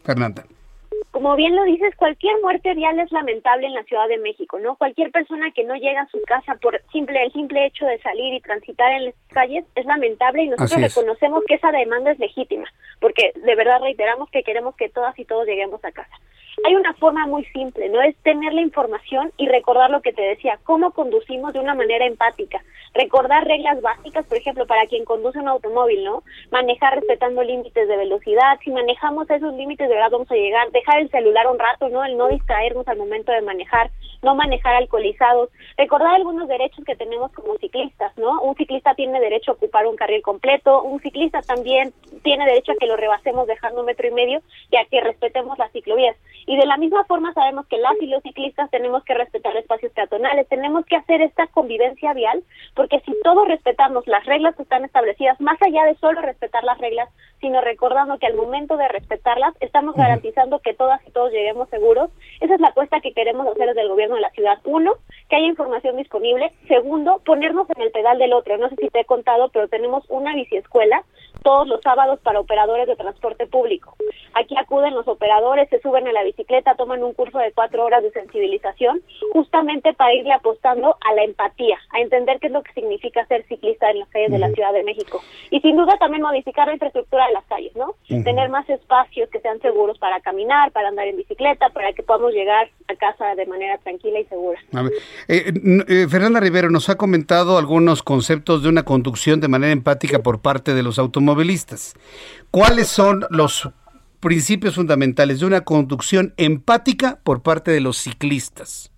Fernanda 0.04 0.46
como 1.16 1.38
bien 1.38 1.56
lo 1.56 1.64
dices, 1.64 1.96
cualquier 1.96 2.36
muerte 2.42 2.74
vial 2.74 3.00
es 3.00 3.10
lamentable 3.10 3.68
en 3.68 3.74
la 3.74 3.86
Ciudad 3.86 4.06
de 4.10 4.18
México, 4.18 4.60
¿no? 4.60 4.76
Cualquier 4.76 5.12
persona 5.12 5.50
que 5.52 5.64
no 5.64 5.74
llega 5.76 6.02
a 6.02 6.10
su 6.10 6.22
casa 6.24 6.56
por 6.56 6.82
simple 6.92 7.24
el 7.24 7.32
simple 7.32 7.66
hecho 7.66 7.86
de 7.86 7.98
salir 8.00 8.34
y 8.34 8.42
transitar 8.42 8.92
en 8.92 9.06
las 9.06 9.16
calles 9.30 9.64
es 9.76 9.86
lamentable 9.86 10.44
y 10.44 10.50
nosotros 10.50 10.82
reconocemos 10.82 11.46
que 11.48 11.54
esa 11.54 11.72
demanda 11.72 12.12
es 12.12 12.20
legítima, 12.20 12.66
porque 13.00 13.32
de 13.34 13.56
verdad 13.56 13.80
reiteramos 13.80 14.30
que 14.30 14.44
queremos 14.44 14.76
que 14.76 14.90
todas 14.90 15.18
y 15.18 15.24
todos 15.24 15.48
lleguemos 15.48 15.86
a 15.86 15.94
casa. 15.94 16.20
Hay 16.64 16.76
una 16.76 16.94
forma 16.94 17.28
muy 17.28 17.44
simple, 17.46 17.90
¿no? 17.90 18.02
Es 18.02 18.16
tener 18.24 18.54
la 18.54 18.62
información 18.62 19.32
y 19.38 19.48
recordar 19.48 19.90
lo 19.92 20.02
que 20.02 20.14
te 20.14 20.22
decía, 20.22 20.58
cómo 20.64 20.92
conducimos 20.92 21.54
de 21.54 21.60
una 21.60 21.76
manera 21.76 22.06
empática, 22.06 22.64
recordar 22.94 23.46
reglas 23.46 23.82
básicas, 23.82 24.26
por 24.26 24.38
ejemplo, 24.38 24.66
para 24.66 24.88
quien 24.88 25.06
conduce 25.06 25.38
un 25.38 25.50
automóvil, 25.50 26.04
¿no? 26.04 26.24
Manejar 26.52 26.96
respetando 26.96 27.44
límites 27.44 27.88
de 27.88 27.98
velocidad, 27.98 28.58
si 28.64 28.72
manejamos 28.72 29.30
esos 29.30 29.54
límites 29.54 29.90
de 29.90 29.94
verdad 29.94 30.12
vamos 30.12 30.32
a 30.32 30.36
llegar, 30.36 30.72
dejar 30.72 31.02
el 31.02 31.10
celular 31.10 31.48
un 31.48 31.60
rato, 31.60 31.90
¿no? 31.90 32.04
El 32.04 32.18
no 32.18 32.30
distraernos 32.30 32.88
al 32.88 32.98
momento 32.98 33.32
de 33.32 33.42
manejar, 33.42 33.92
no 34.24 34.34
manejar 34.34 34.76
alcoholizados, 34.76 35.50
recordar 35.78 36.16
algunos 36.16 36.48
derechos 36.48 36.86
que 36.86 36.96
tenemos 36.96 37.32
como 37.34 37.58
ciclistas, 37.58 38.18
¿no? 38.18 38.42
Un 38.42 38.56
ciclista 38.56 38.96
tiene 38.96 39.20
derecho 39.20 39.52
a 39.52 39.56
ocupar 39.56 39.86
un 39.86 39.96
carril 39.96 40.22
completo, 40.22 40.84
un 40.84 41.00
ciclista 41.02 41.42
también 41.42 41.94
tiene 42.24 42.46
derecho 42.46 42.72
a 42.72 42.76
que 42.76 42.88
lo 42.88 42.96
rebasemos 42.96 43.46
dejando 43.46 43.82
un 43.82 43.88
metro 43.88 44.08
y 44.08 44.12
medio 44.12 44.42
y 44.72 44.78
a 44.78 44.86
que 44.86 45.02
respetemos 45.02 45.58
las 45.58 45.72
ciclovías. 45.72 46.16
Y 46.46 46.58
de 46.58 46.66
la 46.66 46.78
misma 46.78 47.04
forma 47.06 47.34
sabemos 47.34 47.66
que 47.68 47.78
las 47.78 48.00
y 48.02 48.08
los 48.08 48.22
ciclistas 48.22 48.70
tenemos 48.70 49.04
que 49.04 49.14
respetar 49.14 49.56
espacios 49.58 49.92
peatonales, 49.94 50.48
tenemos 50.48 50.86
que 50.86 50.96
hacer 50.96 51.22
esta 51.22 51.48
convivencia 51.48 52.14
vial, 52.14 52.44
porque 52.76 53.00
si 53.02 53.14
todos 53.24 53.48
respetamos 53.48 54.06
las 54.08 54.26
reglas 54.26 54.56
que 54.56 54.64
están 54.64 54.86
establecidas, 54.86 55.40
más 55.42 55.60
allá 55.62 55.86
de 55.86 55.96
solo 55.96 56.22
respetar 56.22 56.64
las 56.64 56.78
reglas, 56.78 57.10
sino 57.42 57.62
recordando 57.62 58.18
que 58.18 58.28
al 58.28 58.36
momento 58.36 58.78
de 58.78 58.88
respetarlas 58.88 59.54
estamos 59.60 59.96
garantizando 59.96 60.60
que 60.60 60.74
todas 60.74 61.06
y 61.08 61.12
todos 61.12 61.32
lleguemos 61.32 61.70
seguros. 61.70 62.10
Esa 62.40 62.56
es 62.56 62.62
la 62.62 62.70
apuesta 62.70 63.02
que 63.02 63.14
queremos 63.14 63.48
hacer 63.48 63.68
desde 63.68 63.82
el 63.82 63.90
gobierno 63.90 64.16
de 64.16 64.22
la 64.22 64.32
ciudad. 64.32 64.60
Uno, 64.64 64.94
que 65.30 65.36
haya 65.36 65.48
información 65.48 65.98
disponible. 65.98 66.52
Segundo, 66.68 67.22
ponernos 67.26 67.70
en 67.76 67.82
el 67.82 67.92
pedal 67.92 68.18
del 68.18 68.34
otro. 68.34 68.58
No 68.58 68.70
sé 68.70 68.76
si 68.78 68.90
te 68.90 69.02
he 69.02 69.06
contado, 69.06 69.50
pero 69.50 69.68
tenemos 69.68 70.04
una 70.10 70.34
biciescuela 70.34 71.04
todos 71.44 71.68
los 71.68 71.82
sábados 71.82 72.20
para 72.22 72.40
operadores 72.40 72.88
de 72.88 72.96
transporte 72.96 73.46
público. 73.46 73.96
Aquí 74.36 74.56
acuden 74.58 74.94
los 74.94 75.08
operadores, 75.08 75.70
se 75.70 75.80
suben 75.80 76.08
a 76.08 76.12
la 76.12 76.24
bicicleta, 76.24 76.76
toman 76.76 77.02
un 77.04 77.14
curso 77.14 77.40
de 77.40 77.54
cuatro 77.54 77.86
horas 77.86 78.04
de 78.04 78.12
sensibilización, 78.12 79.02
justamente 79.32 79.94
para 79.94 80.14
irle 80.14 80.34
apostando 80.34 80.98
a 81.00 81.14
la 81.16 81.24
empatía, 81.24 81.78
a 81.92 82.02
entender 82.02 82.40
qué 82.42 82.48
es 82.48 82.54
lo 82.54 82.62
que 82.62 82.74
significa 82.74 83.26
ser 83.28 83.46
ciclista 83.48 83.90
en 83.90 84.00
las 84.00 84.10
calles 84.10 84.32
de 84.32 84.40
la 84.40 84.50
Ciudad 84.52 84.74
de 84.74 84.84
México. 84.84 85.22
Y 85.52 85.62
sin 85.62 85.78
duda 85.78 85.98
también 86.00 86.22
modificar 86.22 86.68
la 86.68 86.74
infraestructura 86.74 87.28
de 87.28 87.34
las 87.34 87.46
calles, 87.46 87.74
¿no? 87.78 87.96
Tener 88.08 88.50
más 88.50 88.70
espacios 88.70 89.30
que 89.30 89.40
sean 89.40 89.62
seguros 89.62 89.98
para 90.00 90.20
caminar, 90.20 90.72
para 90.74 90.90
andar 90.90 91.08
en 91.08 91.16
bicicleta, 91.16 91.70
para 91.70 91.94
que 91.94 92.04
podamos 92.04 92.34
llegar 92.34 92.70
a 92.90 92.96
casa 92.96 93.36
de 93.36 93.46
manera 93.46 93.78
tranquila 93.78 94.20
y 94.20 94.26
segura. 94.26 94.60
Eh, 95.30 95.54
eh, 95.88 96.08
Fernanda 96.10 96.42
Rivero 96.42 96.70
nos 96.70 96.90
ha 96.90 96.96
comentado 96.96 97.58
algunos 97.58 98.04
conceptos 98.04 98.64
de 98.64 98.70
una 98.70 98.84
conducción 98.84 99.40
de 99.40 99.48
manera 99.48 99.72
empática 99.72 100.20
por 100.20 100.42
parte 100.42 100.74
de 100.74 100.84
los 100.84 101.00
automovilistas. 101.00 101.96
¿Cuáles 102.52 102.88
son 102.88 103.26
los 103.30 103.70
principios 104.26 104.74
fundamentales 104.74 105.40
de 105.40 105.46
una 105.46 105.62
conducción 105.62 106.34
empática 106.38 107.20
por 107.24 107.44
parte 107.44 107.70
de 107.70 107.80
los 107.80 107.96
ciclistas? 108.00 108.90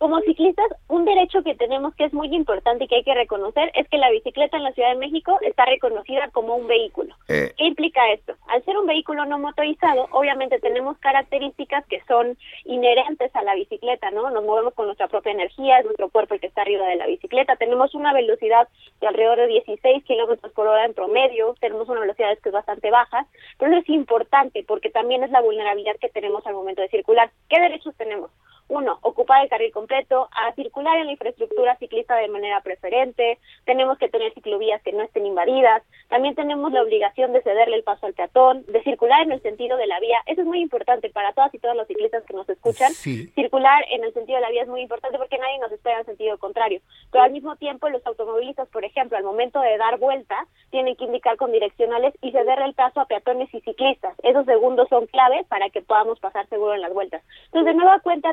Como 0.00 0.18
ciclistas, 0.20 0.66
un 0.88 1.04
derecho 1.04 1.42
que 1.42 1.54
tenemos 1.54 1.94
que 1.94 2.04
es 2.04 2.14
muy 2.14 2.34
importante 2.34 2.84
y 2.84 2.88
que 2.88 2.96
hay 2.96 3.04
que 3.04 3.12
reconocer 3.12 3.70
es 3.74 3.86
que 3.90 3.98
la 3.98 4.08
bicicleta 4.08 4.56
en 4.56 4.62
la 4.62 4.72
Ciudad 4.72 4.88
de 4.88 4.96
México 4.96 5.36
está 5.42 5.66
reconocida 5.66 6.30
como 6.30 6.56
un 6.56 6.66
vehículo. 6.66 7.14
Eh. 7.28 7.52
¿Qué 7.54 7.66
implica 7.66 8.10
esto? 8.10 8.34
Al 8.48 8.64
ser 8.64 8.78
un 8.78 8.86
vehículo 8.86 9.26
no 9.26 9.38
motorizado, 9.38 10.08
obviamente 10.12 10.58
tenemos 10.58 10.96
características 11.00 11.84
que 11.84 12.00
son 12.08 12.38
inherentes 12.64 13.36
a 13.36 13.42
la 13.42 13.54
bicicleta, 13.54 14.10
¿no? 14.10 14.30
Nos 14.30 14.42
movemos 14.42 14.72
con 14.72 14.86
nuestra 14.86 15.06
propia 15.06 15.32
energía, 15.32 15.80
es 15.80 15.84
nuestro 15.84 16.08
cuerpo 16.08 16.32
el 16.32 16.40
que 16.40 16.46
está 16.46 16.62
arriba 16.62 16.86
de 16.86 16.96
la 16.96 17.06
bicicleta, 17.06 17.56
tenemos 17.56 17.94
una 17.94 18.14
velocidad 18.14 18.68
de 19.02 19.06
alrededor 19.06 19.36
de 19.36 19.48
16 19.48 20.02
kilómetros 20.04 20.50
por 20.54 20.66
hora 20.66 20.86
en 20.86 20.94
promedio, 20.94 21.54
tenemos 21.60 21.90
una 21.90 22.00
velocidad 22.00 22.38
que 22.38 22.48
es 22.48 22.54
bastante 22.54 22.90
baja, 22.90 23.26
pero 23.58 23.70
eso 23.70 23.82
es 23.82 23.88
importante 23.90 24.64
porque 24.66 24.88
también 24.88 25.24
es 25.24 25.30
la 25.30 25.42
vulnerabilidad 25.42 25.96
que 26.00 26.08
tenemos 26.08 26.46
al 26.46 26.54
momento 26.54 26.80
de 26.80 26.88
circular. 26.88 27.30
¿Qué 27.50 27.60
derechos 27.60 27.94
tenemos? 27.98 28.30
Uno, 28.70 28.98
ocupar 29.02 29.42
el 29.42 29.50
carril 29.50 29.72
completo, 29.72 30.28
a 30.32 30.52
circular 30.54 30.98
en 30.98 31.06
la 31.06 31.12
infraestructura 31.12 31.76
ciclista 31.76 32.16
de 32.16 32.28
manera 32.28 32.60
preferente, 32.62 33.38
tenemos 33.64 33.98
que 33.98 34.08
tener 34.08 34.32
ciclovías 34.32 34.80
que 34.82 34.92
no 34.92 35.02
estén 35.02 35.26
invadidas, 35.26 35.82
también 36.08 36.34
tenemos 36.34 36.72
la 36.72 36.82
obligación 36.82 37.32
de 37.32 37.42
cederle 37.42 37.76
el 37.76 37.82
paso 37.82 38.06
al 38.06 38.14
peatón, 38.14 38.64
de 38.66 38.82
circular 38.82 39.22
en 39.22 39.32
el 39.32 39.42
sentido 39.42 39.76
de 39.76 39.86
la 39.86 40.00
vía, 40.00 40.18
eso 40.26 40.40
es 40.40 40.46
muy 40.46 40.60
importante 40.60 41.10
para 41.10 41.32
todas 41.32 41.52
y 41.52 41.58
todos 41.58 41.76
los 41.76 41.86
ciclistas 41.86 42.24
que 42.24 42.34
nos 42.34 42.48
escuchan, 42.48 42.92
circular 42.92 43.84
en 43.90 44.04
el 44.04 44.14
sentido 44.14 44.36
de 44.36 44.42
la 44.42 44.50
vía 44.50 44.62
es 44.62 44.68
muy 44.68 44.82
importante 44.82 45.18
porque 45.18 45.38
nadie 45.38 45.58
nos 45.58 45.72
espera 45.72 46.00
en 46.00 46.06
sentido 46.06 46.38
contrario, 46.38 46.80
pero 47.10 47.24
al 47.24 47.32
mismo 47.32 47.56
tiempo 47.56 47.88
los 47.88 48.06
automovilistas, 48.06 48.68
por 48.68 48.84
ejemplo, 48.84 49.18
al 49.18 49.24
momento 49.24 49.60
de 49.60 49.76
dar 49.78 49.98
vuelta, 49.98 50.46
tienen 50.70 50.94
que 50.94 51.04
indicar 51.04 51.36
con 51.36 51.50
direccionales 51.50 52.14
y 52.22 52.30
cederle 52.30 52.66
el 52.66 52.74
paso 52.74 53.00
a 53.00 53.06
peatones 53.06 53.52
y 53.52 53.60
ciclistas, 53.60 54.14
esos 54.22 54.46
segundos 54.46 54.88
son 54.88 55.06
clave 55.06 55.44
para 55.48 55.70
que 55.70 55.82
podamos 55.82 56.20
pasar 56.20 56.48
seguro 56.48 56.74
en 56.74 56.80
las 56.80 56.92
vueltas. 56.92 57.22
Entonces, 57.46 57.72
de 57.72 57.74
nueva 57.74 58.00
cuenta, 58.00 58.32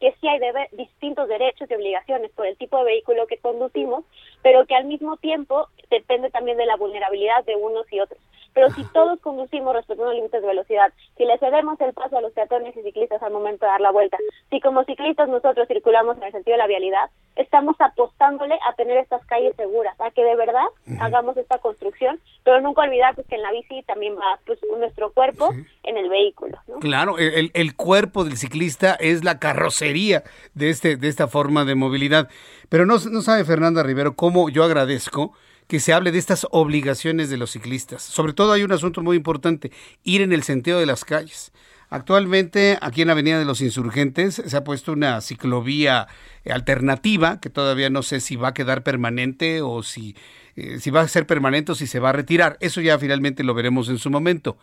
que 0.00 0.12
sí 0.20 0.26
hay 0.26 0.40
distintos 0.72 1.28
derechos 1.28 1.70
y 1.70 1.74
obligaciones 1.74 2.32
por 2.32 2.46
el 2.46 2.56
tipo 2.56 2.76
de 2.78 2.84
vehículo 2.84 3.26
que 3.28 3.38
conducimos, 3.38 4.04
pero 4.42 4.66
que 4.66 4.74
al 4.74 4.86
mismo 4.86 5.16
tiempo 5.16 5.68
depende 5.90 6.28
también 6.30 6.56
de 6.56 6.66
la 6.66 6.76
vulnerabilidad 6.76 7.44
de 7.44 7.54
unos 7.54 7.86
y 7.92 8.00
otros. 8.00 8.20
Pero 8.54 8.70
si 8.70 8.84
todos 8.92 9.20
conducimos 9.20 9.74
respetando 9.74 10.06
los 10.06 10.14
límites 10.14 10.40
de 10.40 10.46
velocidad, 10.46 10.92
si 11.16 11.24
le 11.24 11.38
cedemos 11.38 11.80
el 11.80 11.92
paso 11.92 12.18
a 12.18 12.20
los 12.20 12.32
peatones 12.32 12.76
y 12.76 12.82
ciclistas 12.82 13.22
al 13.22 13.32
momento 13.32 13.64
de 13.64 13.72
dar 13.72 13.80
la 13.80 13.90
vuelta, 13.90 14.18
si 14.50 14.60
como 14.60 14.84
ciclistas 14.84 15.28
nosotros 15.28 15.68
circulamos 15.68 16.16
en 16.18 16.24
el 16.24 16.32
sentido 16.32 16.54
de 16.54 16.58
la 16.58 16.66
vialidad, 16.66 17.10
estamos 17.36 17.76
apostándole 17.78 18.58
a 18.68 18.74
tener 18.74 18.98
estas 18.98 19.24
calles 19.26 19.54
seguras, 19.56 19.98
a 20.00 20.10
que 20.10 20.22
de 20.22 20.36
verdad 20.36 20.64
hagamos 21.00 21.36
esta 21.36 21.58
construcción, 21.58 22.20
pero 22.44 22.60
nunca 22.60 22.82
olvidar 22.82 23.14
pues, 23.14 23.26
que 23.26 23.36
en 23.36 23.42
la 23.42 23.52
bici 23.52 23.82
también 23.84 24.16
va 24.16 24.38
pues, 24.46 24.58
nuestro 24.78 25.12
cuerpo 25.12 25.50
en 25.82 25.96
el 25.96 26.08
vehículo. 26.08 26.58
Claro, 26.80 27.18
el, 27.18 27.50
el, 27.54 27.74
cuerpo 27.74 28.24
del 28.24 28.36
ciclista 28.36 28.94
es 28.94 29.24
la 29.24 29.38
carrocería 29.38 30.24
de, 30.54 30.70
este, 30.70 30.96
de 30.96 31.08
esta 31.08 31.26
forma 31.28 31.64
de 31.64 31.74
movilidad. 31.74 32.28
Pero 32.68 32.86
no, 32.86 32.94
no 33.10 33.22
sabe 33.22 33.44
Fernanda 33.44 33.82
Rivero 33.82 34.14
cómo 34.14 34.48
yo 34.48 34.64
agradezco 34.64 35.32
que 35.72 35.80
se 35.80 35.94
hable 35.94 36.12
de 36.12 36.18
estas 36.18 36.46
obligaciones 36.50 37.30
de 37.30 37.38
los 37.38 37.52
ciclistas. 37.52 38.02
Sobre 38.02 38.34
todo 38.34 38.52
hay 38.52 38.62
un 38.62 38.72
asunto 38.72 39.00
muy 39.00 39.16
importante, 39.16 39.72
ir 40.04 40.20
en 40.20 40.34
el 40.34 40.42
sentido 40.42 40.78
de 40.78 40.84
las 40.84 41.02
calles. 41.02 41.50
Actualmente, 41.88 42.76
aquí 42.82 43.00
en 43.00 43.06
la 43.06 43.14
Avenida 43.14 43.38
de 43.38 43.46
los 43.46 43.62
Insurgentes, 43.62 44.42
se 44.44 44.54
ha 44.54 44.64
puesto 44.64 44.92
una 44.92 45.18
ciclovía 45.22 46.08
alternativa, 46.44 47.40
que 47.40 47.48
todavía 47.48 47.88
no 47.88 48.02
sé 48.02 48.20
si 48.20 48.36
va 48.36 48.48
a 48.48 48.52
quedar 48.52 48.82
permanente 48.82 49.62
o 49.62 49.82
si, 49.82 50.14
eh, 50.56 50.78
si 50.78 50.90
va 50.90 51.00
a 51.00 51.08
ser 51.08 51.26
permanente 51.26 51.72
o 51.72 51.74
si 51.74 51.86
se 51.86 52.00
va 52.00 52.10
a 52.10 52.12
retirar. 52.12 52.58
Eso 52.60 52.82
ya 52.82 52.98
finalmente 52.98 53.42
lo 53.42 53.54
veremos 53.54 53.88
en 53.88 53.96
su 53.96 54.10
momento. 54.10 54.58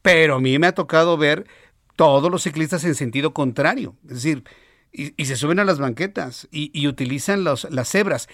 Pero 0.00 0.36
a 0.36 0.40
mí 0.40 0.58
me 0.58 0.68
ha 0.68 0.72
tocado 0.72 1.18
ver 1.18 1.46
todos 1.94 2.30
los 2.30 2.42
ciclistas 2.42 2.84
en 2.84 2.94
sentido 2.94 3.34
contrario. 3.34 3.96
Es 4.04 4.14
decir, 4.14 4.44
y, 4.94 5.24
se 5.26 5.36
suben 5.36 5.58
a 5.58 5.64
las 5.64 5.78
banquetas 5.78 6.48
y, 6.50 6.86
utilizan 6.86 7.44
las 7.44 7.88
cebras 7.90 8.28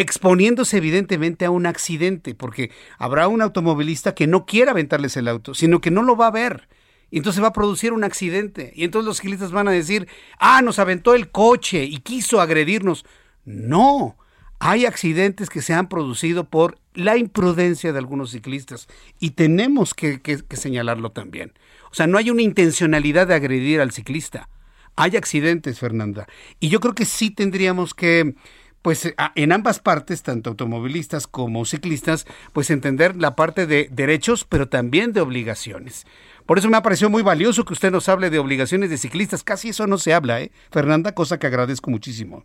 exponiéndose 0.00 0.76
evidentemente 0.76 1.44
a 1.44 1.50
un 1.50 1.66
accidente, 1.66 2.34
porque 2.34 2.70
habrá 2.98 3.28
un 3.28 3.42
automovilista 3.42 4.14
que 4.14 4.26
no 4.26 4.46
quiera 4.46 4.70
aventarles 4.70 5.16
el 5.16 5.28
auto, 5.28 5.54
sino 5.54 5.80
que 5.80 5.90
no 5.90 6.02
lo 6.02 6.16
va 6.16 6.28
a 6.28 6.32
ver 6.32 6.68
y 7.10 7.18
entonces 7.18 7.42
va 7.42 7.48
a 7.48 7.52
producir 7.52 7.92
un 7.92 8.04
accidente. 8.04 8.72
Y 8.74 8.84
entonces 8.84 9.06
los 9.06 9.18
ciclistas 9.18 9.50
van 9.50 9.68
a 9.68 9.72
decir, 9.72 10.08
ah, 10.38 10.62
nos 10.62 10.78
aventó 10.78 11.14
el 11.14 11.30
coche 11.30 11.84
y 11.84 11.98
quiso 11.98 12.40
agredirnos. 12.40 13.04
No, 13.44 14.16
hay 14.58 14.86
accidentes 14.86 15.48
que 15.48 15.62
se 15.62 15.72
han 15.72 15.88
producido 15.88 16.44
por 16.44 16.78
la 16.94 17.16
imprudencia 17.16 17.92
de 17.92 17.98
algunos 17.98 18.32
ciclistas 18.32 18.88
y 19.20 19.30
tenemos 19.30 19.94
que, 19.94 20.20
señalarlo 20.50 21.10
también. 21.12 21.52
O 21.90 21.94
sea, 21.94 22.06
no 22.06 22.18
hay 22.18 22.30
una 22.30 22.42
intencionalidad 22.42 23.26
de 23.26 23.34
agredir 23.34 23.80
al 23.80 23.92
ciclista. 23.92 24.48
Hay 24.96 25.16
accidentes, 25.16 25.78
Fernanda. 25.78 26.26
Y 26.58 26.68
yo 26.68 26.80
creo 26.80 26.94
que 26.94 27.04
sí 27.04 27.30
tendríamos 27.30 27.94
que 27.94 28.34
pues 28.82 29.14
en 29.34 29.52
ambas 29.52 29.80
partes, 29.80 30.22
tanto 30.22 30.50
automovilistas 30.50 31.26
como 31.26 31.64
ciclistas, 31.64 32.26
pues 32.52 32.70
entender 32.70 33.16
la 33.16 33.36
parte 33.36 33.66
de 33.66 33.88
derechos, 33.90 34.44
pero 34.44 34.68
también 34.68 35.12
de 35.12 35.20
obligaciones. 35.20 36.06
Por 36.46 36.58
eso 36.58 36.70
me 36.70 36.76
ha 36.76 36.82
parecido 36.82 37.10
muy 37.10 37.22
valioso 37.22 37.64
que 37.64 37.74
usted 37.74 37.90
nos 37.90 38.08
hable 38.08 38.30
de 38.30 38.38
obligaciones 38.38 38.88
de 38.88 38.96
ciclistas. 38.96 39.44
Casi 39.44 39.70
eso 39.70 39.86
no 39.86 39.98
se 39.98 40.14
habla, 40.14 40.40
¿eh? 40.40 40.50
Fernanda, 40.70 41.14
cosa 41.14 41.38
que 41.38 41.46
agradezco 41.46 41.90
muchísimo. 41.90 42.44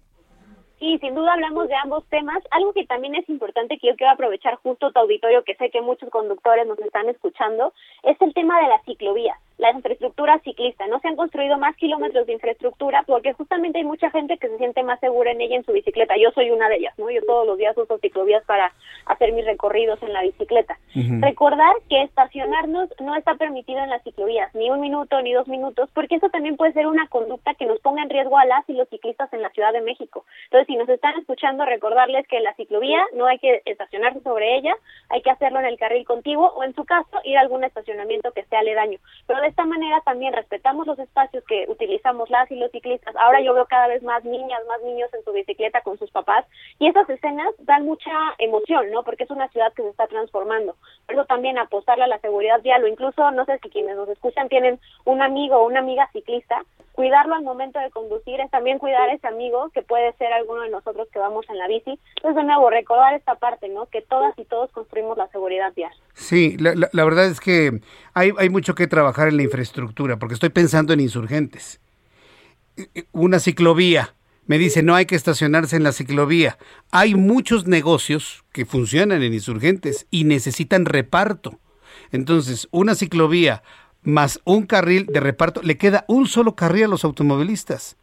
Sí, 0.80 0.98
sin 1.00 1.16
duda 1.16 1.32
hablamos 1.32 1.70
de 1.70 1.76
ambos 1.76 2.04
temas. 2.10 2.44
Algo 2.52 2.74
que 2.74 2.86
también 2.86 3.16
es 3.16 3.30
importante 3.30 3.78
que 3.80 3.88
yo 3.88 3.96
quiero 3.96 4.12
aprovechar 4.12 4.56
justo 4.56 4.92
tu 4.92 5.00
auditorio, 5.00 5.46
que 5.46 5.56
sé 5.56 5.70
que 5.70 5.82
muchos 5.82 6.10
conductores 6.10 6.68
nos 6.68 6.78
están 6.80 7.08
escuchando, 7.08 7.74
es 8.04 8.20
el 8.20 8.34
tema 8.34 8.60
de 8.62 8.68
la 8.68 8.82
ciclovía 8.84 9.34
la 9.58 9.72
infraestructura 9.72 10.40
ciclista. 10.40 10.88
No 10.88 11.00
se 11.00 11.08
han 11.08 11.16
construido 11.16 11.58
más 11.58 11.76
kilómetros 11.76 12.26
de 12.26 12.34
infraestructura 12.34 13.04
porque 13.06 13.34
justamente 13.34 13.80
hay 13.80 13.86
mucha 13.86 14.10
gente 14.12 14.38
que 14.38 14.50
se 14.50 14.58
siente 14.58 14.84
más 14.84 15.00
segura 15.00 15.32
en 15.32 15.42
ella 15.42 15.56
en 15.56 15.66
su 15.66 15.72
bicicleta. 15.72 16.16
Yo 16.18 16.32
soy 16.32 16.52
una 16.52 16.70
de 16.70 16.78
ellas, 16.78 16.98
¿no? 16.98 17.10
Yo 17.10 17.22
todos 17.26 17.48
los 17.48 17.58
días 17.58 17.78
uso 17.78 17.98
ciclovías 18.00 18.44
para 18.46 18.74
hacer 19.06 19.32
mis 19.34 19.46
recorridos 19.46 20.02
en 20.04 20.14
la 20.14 20.22
bicicleta. 20.22 20.78
Recordar 21.20 21.76
que 21.90 22.04
estacionarnos 22.04 22.90
no 23.00 23.16
está 23.16 23.36
permitido 23.36 23.80
en 23.80 23.90
las 23.90 24.04
ciclovías, 24.04 24.54
ni 24.56 24.70
un 24.70 24.80
minuto 24.80 25.22
ni 25.22 25.34
dos 25.34 25.48
minutos, 25.48 25.90
porque 25.94 26.16
eso 26.16 26.30
también 26.30 26.58
puede 26.58 26.74
ser 26.74 26.88
una 26.88 27.08
conducta 27.08 27.54
que 27.56 27.66
nos 27.66 27.80
ponga 27.80 28.04
en 28.04 28.10
riesgo 28.10 28.38
a 28.38 28.46
las 28.46 28.68
y 28.70 28.74
los 28.74 28.90
ciclistas 28.90 29.32
en 29.34 29.42
la 29.42 29.50
Ciudad 29.50 29.74
de 29.74 29.82
México. 29.82 30.26
Entonces, 30.46 30.68
si 30.68 30.76
nos 30.76 30.90
están 30.90 31.18
escuchando, 31.20 31.66
recordarles 31.66 32.28
que 32.28 32.38
en 32.38 32.44
la 32.44 32.54
ciclovía 32.56 33.04
no 33.14 33.26
hay 33.26 33.40
que 33.40 33.62
estacionarse 33.66 34.22
sobre 34.22 34.56
ella, 34.56 34.76
hay 35.10 35.22
que 35.22 35.32
hacerlo 35.32 35.60
en 35.60 35.66
el 35.66 35.78
carril 35.78 36.06
contiguo 36.06 36.48
o 36.56 36.64
en 36.64 36.74
su 36.76 36.86
caso 36.86 37.20
ir 37.24 37.38
a 37.38 37.42
algún 37.42 37.64
estacionamiento 37.64 38.32
que 38.32 38.42
esté 38.42 38.56
aledaño. 38.56 39.00
Pero 39.28 39.43
de 39.44 39.50
esta 39.50 39.66
manera 39.66 40.00
también 40.02 40.34
respetamos 40.34 40.88
los 40.88 40.98
espacios 40.98 41.44
que 41.44 41.66
utilizamos 41.68 42.30
las 42.30 42.50
y 42.50 42.56
los 42.56 42.72
ciclistas. 42.72 43.14
Ahora 43.18 43.42
yo 43.42 43.54
veo 43.54 43.66
cada 43.66 43.88
vez 43.88 44.02
más 44.02 44.24
niñas, 44.24 44.62
más 44.68 44.82
niños 44.84 45.14
en 45.14 45.24
su 45.24 45.34
bicicleta 45.34 45.82
con 45.82 46.00
sus 46.00 46.10
papás 46.12 46.46
y 46.80 46.88
esas 46.88 47.10
escenas 47.10 47.54
dan 47.60 47.86
mucha 47.86 48.12
emoción, 48.38 48.90
¿no? 48.92 49.04
Porque 49.04 49.26
es 49.26 49.30
una 49.30 49.50
ciudad 49.50 49.74
que 49.74 49.84
se 49.84 49.90
está 49.90 50.08
transformando. 50.08 50.76
Por 51.06 51.16
eso 51.16 51.26
también 51.26 51.58
apostarle 51.58 52.06
a 52.06 52.08
la 52.08 52.20
seguridad 52.20 52.62
vial 52.62 52.84
o 52.84 52.88
incluso, 52.88 53.32
no 53.32 53.44
sé 53.46 53.60
si 53.60 53.70
quienes 53.70 53.98
nos 53.98 54.08
escuchan 54.08 54.48
tienen 54.48 54.80
un 55.04 55.22
amigo 55.22 55.58
o 55.58 55.68
una 55.68 55.80
amiga 55.80 56.10
ciclista, 56.14 56.64
cuidarlo 56.94 57.36
al 57.36 57.44
momento 57.44 57.80
de 57.80 57.92
conducir 57.92 58.40
es 58.40 58.50
también 58.50 58.80
cuidar 58.80 59.10
a 59.10 59.14
ese 59.14 59.28
amigo 59.28 59.70
que 59.72 59.82
puede 59.82 60.14
ser 60.14 60.32
alguno 60.32 60.62
de 60.62 60.70
nosotros 60.70 61.10
que 61.12 61.20
vamos 61.20 61.46
en 61.50 61.58
la 61.58 61.68
bici. 61.68 62.00
Entonces, 62.16 62.36
de 62.36 62.44
nuevo, 62.44 62.70
recordar 62.70 63.14
esta 63.14 63.36
parte, 63.36 63.68
¿no? 63.68 63.88
Que 63.88 64.02
todas 64.02 64.38
y 64.40 64.46
todos 64.46 64.72
construimos 64.72 65.18
la 65.18 65.28
seguridad 65.28 65.74
vial. 65.74 65.94
Sí, 66.14 66.58
la, 66.60 66.76
la, 66.76 67.06
verdad 67.06 67.26
es 67.26 67.40
que 67.40 67.82
hay, 68.14 68.32
hay 68.38 68.50
mucho 68.50 68.76
que 68.76 68.88
trabajar 68.88 69.28
en 69.30 69.38
la 69.38 69.44
infraestructura, 69.44 70.18
porque 70.20 70.36
estoy 70.36 70.50
pensando 70.50 70.94
en 70.94 71.00
insurgentes. 71.00 71.80
Una 73.12 73.40
ciclovía. 73.40 74.16
Me 74.46 74.58
dice, 74.58 74.84
no 74.84 74.94
hay 74.94 75.06
que 75.06 75.16
estacionarse 75.16 75.78
en 75.78 75.84
la 75.84 75.94
ciclovía. 75.94 76.58
Hay 76.92 77.16
muchos 77.16 77.66
negocios 77.66 78.44
que 78.52 78.66
funcionan 78.66 79.24
en 79.24 79.34
insurgentes 79.34 80.06
y 80.12 80.26
necesitan 80.26 80.86
reparto. 80.86 81.60
Entonces, 82.12 82.68
una 82.72 82.94
ciclovía 82.94 83.64
más 84.04 84.42
un 84.44 84.66
carril 84.66 85.06
de 85.06 85.20
reparto, 85.20 85.62
le 85.62 85.78
queda 85.78 86.06
un 86.08 86.28
solo 86.28 86.56
carril 86.56 86.86
a 86.86 86.88
los 86.90 87.06
automovilistas. 87.06 87.96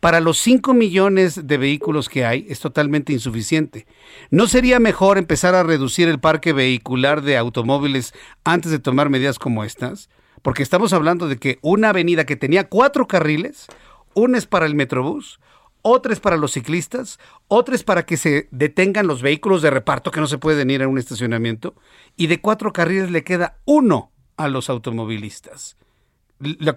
Para 0.00 0.20
los 0.20 0.38
5 0.38 0.74
millones 0.74 1.46
de 1.46 1.56
vehículos 1.56 2.08
que 2.08 2.24
hay 2.24 2.46
es 2.48 2.60
totalmente 2.60 3.12
insuficiente. 3.12 3.86
¿No 4.30 4.46
sería 4.46 4.80
mejor 4.80 5.18
empezar 5.18 5.54
a 5.54 5.62
reducir 5.62 6.08
el 6.08 6.20
parque 6.20 6.52
vehicular 6.52 7.22
de 7.22 7.36
automóviles 7.36 8.12
antes 8.44 8.70
de 8.70 8.78
tomar 8.78 9.10
medidas 9.10 9.38
como 9.38 9.64
estas? 9.64 10.10
Porque 10.42 10.62
estamos 10.62 10.92
hablando 10.92 11.26
de 11.26 11.38
que 11.38 11.58
una 11.62 11.88
avenida 11.88 12.26
que 12.26 12.36
tenía 12.36 12.68
cuatro 12.68 13.06
carriles, 13.06 13.66
una 14.14 14.36
es 14.36 14.46
para 14.46 14.66
el 14.66 14.74
Metrobús, 14.74 15.40
otra 15.80 16.12
es 16.12 16.20
para 16.20 16.36
los 16.36 16.52
ciclistas, 16.52 17.18
otra 17.48 17.74
es 17.74 17.82
para 17.82 18.06
que 18.06 18.16
se 18.16 18.48
detengan 18.50 19.06
los 19.06 19.22
vehículos 19.22 19.62
de 19.62 19.70
reparto 19.70 20.10
que 20.10 20.20
no 20.20 20.26
se 20.26 20.38
pueden 20.38 20.70
ir 20.70 20.82
a 20.82 20.88
un 20.88 20.98
estacionamiento, 20.98 21.74
y 22.16 22.26
de 22.26 22.40
cuatro 22.40 22.72
carriles 22.72 23.10
le 23.10 23.24
queda 23.24 23.58
uno 23.64 24.12
a 24.36 24.48
los 24.48 24.70
automovilistas. 24.70 25.76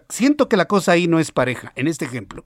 siento 0.10 0.50
que 0.50 0.58
la 0.58 0.66
cosa 0.66 0.94
ahí 0.94 1.08
no 1.08 1.20
es 1.20 1.32
pareja, 1.32 1.72
en 1.76 1.88
este 1.88 2.06
ejemplo 2.06 2.46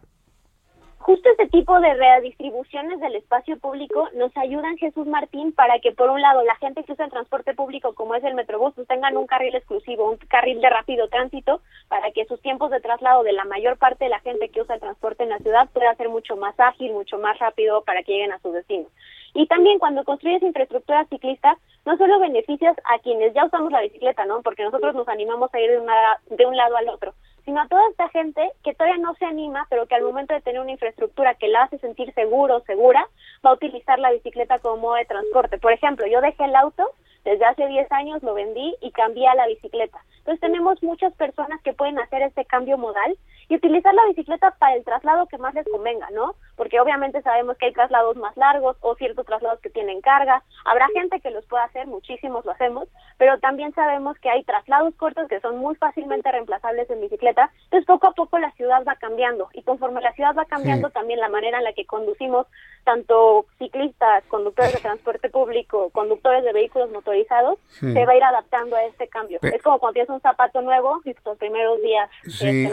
justo 1.02 1.30
este 1.30 1.48
tipo 1.48 1.80
de 1.80 1.94
redistribuciones 1.94 3.00
del 3.00 3.16
espacio 3.16 3.58
público 3.60 4.08
nos 4.14 4.36
ayudan, 4.38 4.78
Jesús 4.78 5.08
Martín, 5.08 5.52
para 5.52 5.80
que 5.80 5.92
por 5.92 6.10
un 6.10 6.22
lado 6.22 6.44
la 6.44 6.56
gente 6.56 6.84
que 6.84 6.94
usa 6.94 7.06
el 7.06 7.12
transporte 7.12 7.54
público, 7.54 7.94
como 7.94 8.16
es 8.16 8.24
el 8.24 8.36
Metrobús, 8.36 8.74
pues 8.76 8.88
tengan 8.88 9.18
un 9.18 9.28
carril 9.28 9.56
exclusivo, 9.56 10.10
un 10.10 10.18
carril 10.18 10.62
de 10.62 10.70
rápido 10.70 11.08
tránsito, 11.10 11.62
para 11.88 12.12
que 12.12 12.26
sus 12.26 12.42
tiempos 12.42 12.72
de 12.72 12.82
traslado 12.82 13.24
de 13.24 13.34
la 13.34 13.46
mayor 13.46 13.78
parte 13.78 14.06
de 14.06 14.10
la 14.10 14.20
gente 14.20 14.50
que 14.50 14.62
usa 14.62 14.76
el 14.76 14.82
transporte 14.82 15.24
en 15.24 15.30
la 15.30 15.40
ciudad 15.40 15.70
pueda 15.74 15.96
ser 15.96 16.10
mucho 16.10 16.36
más 16.36 16.60
ágil, 16.60 16.94
mucho 16.94 17.18
más 17.18 17.38
rápido 17.40 17.84
para 17.84 18.04
que 18.04 18.14
lleguen 18.14 18.34
a 18.34 18.40
su 18.40 18.52
destino. 18.52 18.88
Y 19.34 19.48
también 19.48 19.80
cuando 19.80 20.04
construyes 20.04 20.44
infraestructura 20.44 21.06
ciclista, 21.06 21.58
no 21.86 21.98
solo 21.98 22.20
beneficias 22.20 22.76
a 22.84 23.00
quienes 23.00 23.34
ya 23.34 23.46
usamos 23.46 23.72
la 23.72 23.82
bicicleta, 23.82 24.26
¿no? 24.26 24.42
Porque 24.42 24.64
nosotros 24.64 24.94
nos 24.94 25.08
animamos 25.08 25.54
a 25.54 25.60
ir 25.60 25.72
de, 25.72 26.36
de 26.36 26.46
un 26.46 26.56
lado 26.56 26.76
al 26.76 26.90
otro, 26.90 27.14
sino 27.46 27.62
a 27.62 27.68
toda 27.68 27.88
esta 27.90 28.10
gente 28.10 28.52
que 28.64 28.74
todavía 28.74 28.98
no 28.98 29.14
se 29.16 29.26
anima, 29.26 29.66
pero 29.70 29.88
que 29.88 29.96
al 29.96 30.04
momento 30.04 30.34
de 30.34 30.42
tener 30.42 30.62
una 30.62 30.72
infraestructura 30.72 31.36
que 31.36 31.48
la 31.48 31.64
hace 31.64 31.78
sentir 31.80 32.14
seguro, 32.14 32.62
segura, 32.62 33.08
va 33.46 33.52
a 33.52 33.54
utilizar 33.54 34.00
la 34.00 34.12
bicicleta 34.12 34.60
como 34.60 34.78
modo 34.78 34.96
de 34.96 35.06
transporte. 35.06 35.58
Por 35.58 35.72
ejemplo, 35.72 36.06
yo 36.08 36.22
dejé 36.22 36.46
el 36.46 36.56
auto, 36.56 36.92
desde 37.24 37.46
hace 37.46 37.68
10 37.68 37.92
años 37.92 38.24
lo 38.24 38.34
vendí 38.34 38.76
y 38.82 38.92
cambié 38.92 39.28
a 39.28 39.36
la 39.36 39.48
bicicleta. 39.48 40.00
Entonces 40.20 40.40
tenemos 40.40 40.82
muchas 40.84 41.14
personas 41.14 41.62
que 41.62 41.74
pueden 41.74 42.00
hacer 42.00 42.22
este 42.22 42.46
cambio 42.46 42.78
modal 42.78 43.18
y 43.52 43.56
utilizar 43.56 43.94
la 43.94 44.06
bicicleta 44.06 44.52
para 44.52 44.76
el 44.78 44.86
traslado 44.86 45.28
que 45.28 45.38
más 45.38 45.54
les 45.54 45.68
convenga, 45.68 46.10
¿no? 46.12 46.36
Porque 46.56 46.80
obviamente 46.80 47.22
sabemos 47.22 47.58
que 47.58 47.66
hay 47.66 47.74
traslados 47.74 48.16
más 48.16 48.38
largos 48.38 48.78
o 48.80 48.96
ciertos 48.96 49.26
traslados 49.26 49.60
que 49.60 49.70
tienen 49.70 50.00
carga. 50.00 50.42
Habrá 50.64 50.88
gente 50.94 51.20
que 51.20 51.32
los 51.32 51.46
pueda 51.48 51.66
hacer, 51.66 51.86
muchísimos 51.86 52.46
lo 52.46 52.52
hacemos, 52.54 52.88
pero 53.18 53.40
también 53.40 53.74
sabemos 53.74 54.18
que 54.20 54.30
hay 54.30 54.46
traslados 54.46 54.96
cortos 54.96 55.28
que 55.28 55.42
son 55.42 55.58
muy 55.58 55.76
fácilmente 55.76 56.32
reemplazables 56.32 56.90
en 56.90 57.02
bicicleta. 57.02 57.52
Entonces 57.66 57.86
poco 57.86 58.08
a 58.08 58.14
poco 58.14 58.40
la 58.40 58.52
ciudad 58.54 58.86
va 58.88 58.96
cambiando 58.96 59.50
y 59.52 59.64
conforme 59.64 60.00
la 60.00 60.14
ciudad 60.14 60.34
va 60.34 60.46
cambiando 60.46 60.90
también 60.90 61.20
la 61.20 61.28
manera 61.28 61.58
en 61.58 61.66
la 61.66 61.74
que 61.74 61.86
conducimos 61.86 62.48
tanto 62.86 63.48
ciclistas, 63.60 64.24
conductores 64.30 64.74
de 64.74 64.80
transporte 64.80 65.30
público, 65.30 65.90
conductores 65.90 66.46
de 66.46 66.54
vehículos 66.54 66.90
motorizados, 66.92 67.60
se 67.80 68.06
va 68.06 68.14
a 68.14 68.16
ir 68.16 68.24
adaptando 68.24 68.78
a 68.78 68.86
este 68.86 69.10
cambio. 69.10 69.40
es 69.42 69.62
como 69.62 69.78
cuando 69.80 69.96
tienes 69.96 70.10
un 70.10 70.22
zapato 70.22 70.62
nuevo 70.62 71.02
y 71.04 71.14
los 71.26 71.38
primeros 71.38 71.82
días. 71.82 72.10
Sí, 72.28 72.70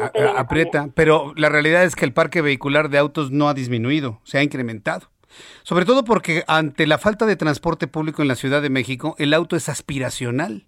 pero 0.94 1.32
la 1.36 1.48
realidad 1.48 1.84
es 1.84 1.96
que 1.96 2.04
el 2.04 2.12
parque 2.12 2.42
vehicular 2.42 2.90
de 2.90 2.98
autos 2.98 3.30
no 3.30 3.48
ha 3.48 3.54
disminuido, 3.54 4.20
se 4.24 4.38
ha 4.38 4.42
incrementado. 4.42 5.10
Sobre 5.62 5.84
todo 5.84 6.04
porque 6.04 6.44
ante 6.46 6.86
la 6.86 6.98
falta 6.98 7.26
de 7.26 7.36
transporte 7.36 7.86
público 7.86 8.22
en 8.22 8.28
la 8.28 8.34
Ciudad 8.34 8.62
de 8.62 8.70
México, 8.70 9.14
el 9.18 9.34
auto 9.34 9.56
es 9.56 9.68
aspiracional. 9.68 10.66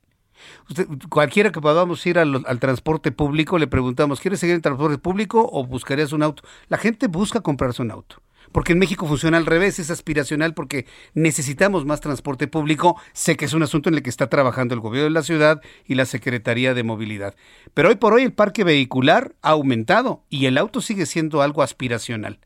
cualquiera 1.09 1.51
que 1.53 1.61
podamos 1.61 2.05
ir 2.07 2.19
al, 2.19 2.45
al, 2.47 2.61
transporte 2.61 3.13
público, 3.13 3.59
le 3.59 3.67
preguntamos, 3.67 4.21
¿quieres 4.21 4.41
seguir 4.41 4.55
en 4.55 4.63
transporte 4.63 4.99
público 4.99 5.49
o 5.51 5.65
buscarías 5.65 6.13
un 6.13 6.23
auto? 6.23 6.43
La 6.69 6.79
gente 6.79 7.09
busca 7.09 7.41
comprarse 7.41 7.83
un 7.83 7.91
auto 7.91 8.23
porque 8.53 8.73
en 8.73 8.79
México 8.79 9.07
funciona 9.07 9.37
al 9.37 9.47
revés, 9.47 9.79
es 9.79 9.91
aspiracional 9.91 10.55
porque 10.55 10.87
necesitamos 11.15 11.85
más 11.85 12.01
transporte 12.01 12.49
público. 12.49 12.97
Sé 13.13 13.37
que 13.37 13.45
es 13.45 13.55
un 13.55 13.63
asunto 13.63 13.89
en 13.89 13.97
el 13.97 14.03
que 14.03 14.11
está 14.11 14.29
trabajando 14.29 14.75
el 14.75 14.81
gobierno 14.81 15.09
de 15.09 15.15
la 15.15 15.23
ciudad 15.23 15.61
y 15.87 15.95
la 15.95 16.05
Secretaría 16.05 16.75
de 16.75 16.83
Movilidad. 16.83 17.35
Pero 17.75 17.89
hoy 17.89 17.97
por 17.97 18.15
hoy 18.15 18.23
el 18.23 18.33
parque 18.33 18.65
vehicular 18.65 19.33
ha 19.43 19.51
aumentado 19.51 20.23
y 20.29 20.47
el 20.47 20.59
auto 20.59 20.81
sigue 20.81 21.07
siendo 21.07 21.43
algo 21.43 21.63
aspiracional. 21.63 22.39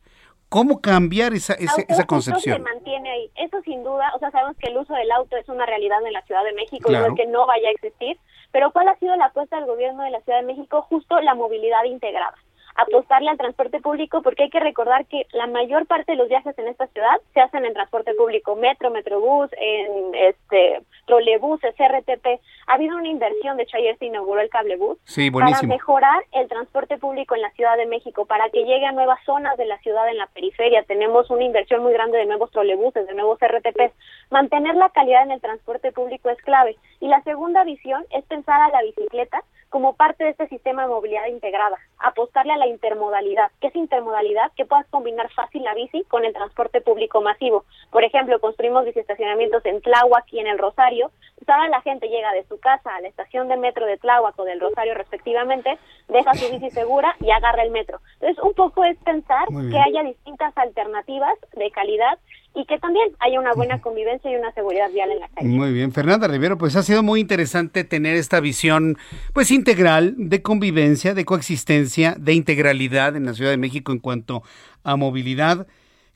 ¿Cómo 0.48 0.80
cambiar 0.80 1.34
esa, 1.34 1.54
esa, 1.54 1.82
esa 1.88 2.06
concepción? 2.06 2.58
se 2.58 2.62
mantiene 2.62 3.10
ahí. 3.10 3.30
Eso 3.36 3.60
sin 3.62 3.82
duda, 3.82 4.12
o 4.14 4.18
sea, 4.20 4.30
sabemos 4.30 4.56
que 4.58 4.70
el 4.70 4.76
uso 4.76 4.94
del 4.94 5.10
auto 5.10 5.36
es 5.36 5.48
una 5.48 5.66
realidad 5.66 5.98
en 6.06 6.12
la 6.12 6.22
Ciudad 6.22 6.44
de 6.44 6.52
México, 6.52 6.92
y 6.92 7.14
que 7.16 7.26
no 7.26 7.46
vaya 7.46 7.68
a 7.68 7.72
existir, 7.72 8.16
pero 8.52 8.70
¿cuál 8.70 8.86
ha 8.86 8.96
sido 8.98 9.16
la 9.16 9.26
apuesta 9.26 9.56
del 9.56 9.66
gobierno 9.66 10.04
de 10.04 10.10
la 10.10 10.20
Ciudad 10.20 10.38
de 10.40 10.46
México? 10.46 10.82
Justo 10.82 11.20
la 11.22 11.34
movilidad 11.34 11.82
integrada 11.84 12.36
apostarle 12.74 13.30
al 13.30 13.38
transporte 13.38 13.80
público 13.80 14.22
porque 14.22 14.44
hay 14.44 14.50
que 14.50 14.60
recordar 14.60 15.06
que 15.06 15.26
la 15.32 15.46
mayor 15.46 15.86
parte 15.86 16.12
de 16.12 16.18
los 16.18 16.28
viajes 16.28 16.56
en 16.58 16.68
esta 16.68 16.86
ciudad 16.88 17.20
se 17.32 17.40
hacen 17.40 17.64
en 17.64 17.74
transporte 17.74 18.14
público, 18.14 18.56
metro, 18.56 18.90
metrobús, 18.90 19.50
en 19.58 20.14
este 20.14 20.82
trolebuses, 21.06 21.74
RTP. 21.74 22.40
Ha 22.66 22.74
habido 22.74 22.96
una 22.96 23.08
inversión, 23.08 23.56
de 23.56 23.64
hecho 23.64 23.76
ayer 23.76 23.96
se 23.98 24.06
inauguró 24.06 24.40
el 24.40 24.48
cablebús 24.48 24.98
para 25.32 25.62
mejorar 25.62 26.24
el 26.32 26.48
transporte 26.48 26.98
público 26.98 27.34
en 27.34 27.42
la 27.42 27.50
Ciudad 27.50 27.76
de 27.76 27.86
México, 27.86 28.24
para 28.24 28.48
que 28.50 28.64
llegue 28.64 28.86
a 28.86 28.92
nuevas 28.92 29.22
zonas 29.24 29.56
de 29.56 29.66
la 29.66 29.78
ciudad 29.78 30.08
en 30.08 30.18
la 30.18 30.26
periferia. 30.28 30.82
Tenemos 30.84 31.30
una 31.30 31.44
inversión 31.44 31.82
muy 31.82 31.92
grande 31.92 32.18
de 32.18 32.26
nuevos 32.26 32.50
trolebuses, 32.50 33.06
de 33.06 33.14
nuevos 33.14 33.38
RTP. 33.38 33.92
Mantener 34.30 34.74
la 34.76 34.88
calidad 34.90 35.22
en 35.22 35.32
el 35.32 35.40
transporte 35.40 35.92
público 35.92 36.30
es 36.30 36.38
clave. 36.38 36.76
Y 37.00 37.08
la 37.08 37.22
segunda 37.22 37.64
visión 37.64 38.04
es 38.10 38.24
pensar 38.24 38.60
a 38.60 38.70
la 38.70 38.82
bicicleta 38.82 39.42
como 39.74 39.94
parte 39.94 40.22
de 40.22 40.30
este 40.30 40.46
sistema 40.46 40.82
de 40.82 40.88
movilidad 40.88 41.26
integrada, 41.26 41.76
apostarle 41.98 42.52
a 42.52 42.56
la 42.56 42.63
intermodalidad. 42.66 43.50
¿Qué 43.60 43.68
es 43.68 43.76
intermodalidad? 43.76 44.52
Que 44.56 44.64
puedas 44.64 44.86
combinar 44.88 45.30
fácil 45.32 45.62
la 45.62 45.74
bici 45.74 46.04
con 46.04 46.24
el 46.24 46.32
transporte 46.32 46.80
público 46.80 47.20
masivo. 47.20 47.64
Por 47.90 48.04
ejemplo, 48.04 48.40
construimos 48.40 48.84
biciestacionamientos 48.84 49.64
en 49.66 49.80
Tláhuac 49.80 50.24
y 50.32 50.40
en 50.40 50.46
el 50.46 50.58
Rosario, 50.58 51.10
pues 51.36 51.48
ahora 51.48 51.68
la 51.68 51.80
gente 51.82 52.08
llega 52.08 52.32
de 52.32 52.44
su 52.44 52.58
casa 52.60 52.94
a 52.94 53.00
la 53.00 53.08
estación 53.08 53.48
de 53.48 53.56
metro 53.56 53.86
de 53.86 53.98
Tláhuac 53.98 54.38
o 54.38 54.44
del 54.44 54.60
Rosario 54.60 54.94
respectivamente, 54.94 55.78
deja 56.08 56.34
su 56.34 56.50
bici 56.50 56.70
segura 56.70 57.16
y 57.20 57.30
agarra 57.30 57.62
el 57.62 57.70
metro. 57.70 58.00
Entonces, 58.14 58.42
un 58.42 58.54
poco 58.54 58.84
es 58.84 58.96
pensar 58.98 59.46
que 59.48 59.78
haya 59.78 60.02
distintas 60.02 60.56
alternativas 60.56 61.38
de 61.54 61.70
calidad 61.70 62.18
y 62.54 62.64
que 62.66 62.78
también 62.78 63.08
haya 63.18 63.40
una 63.40 63.52
buena 63.52 63.80
convivencia 63.80 64.30
y 64.30 64.36
una 64.36 64.52
seguridad 64.52 64.90
vial 64.92 65.10
en 65.10 65.18
la 65.18 65.28
calle. 65.28 65.48
Muy 65.48 65.72
bien, 65.72 65.92
Fernanda 65.92 66.28
Rivero, 66.28 66.56
pues 66.56 66.76
ha 66.76 66.84
sido 66.84 67.02
muy 67.02 67.20
interesante 67.20 67.82
tener 67.82 68.16
esta 68.16 68.38
visión 68.38 68.96
pues 69.32 69.50
integral 69.50 70.14
de 70.16 70.40
convivencia, 70.40 71.14
de 71.14 71.24
coexistencia, 71.24 72.14
de 72.18 72.32
integralidad 72.34 73.16
en 73.16 73.26
la 73.26 73.34
Ciudad 73.34 73.50
de 73.50 73.56
México 73.56 73.90
en 73.90 73.98
cuanto 73.98 74.44
a 74.84 74.94
movilidad. 74.96 75.66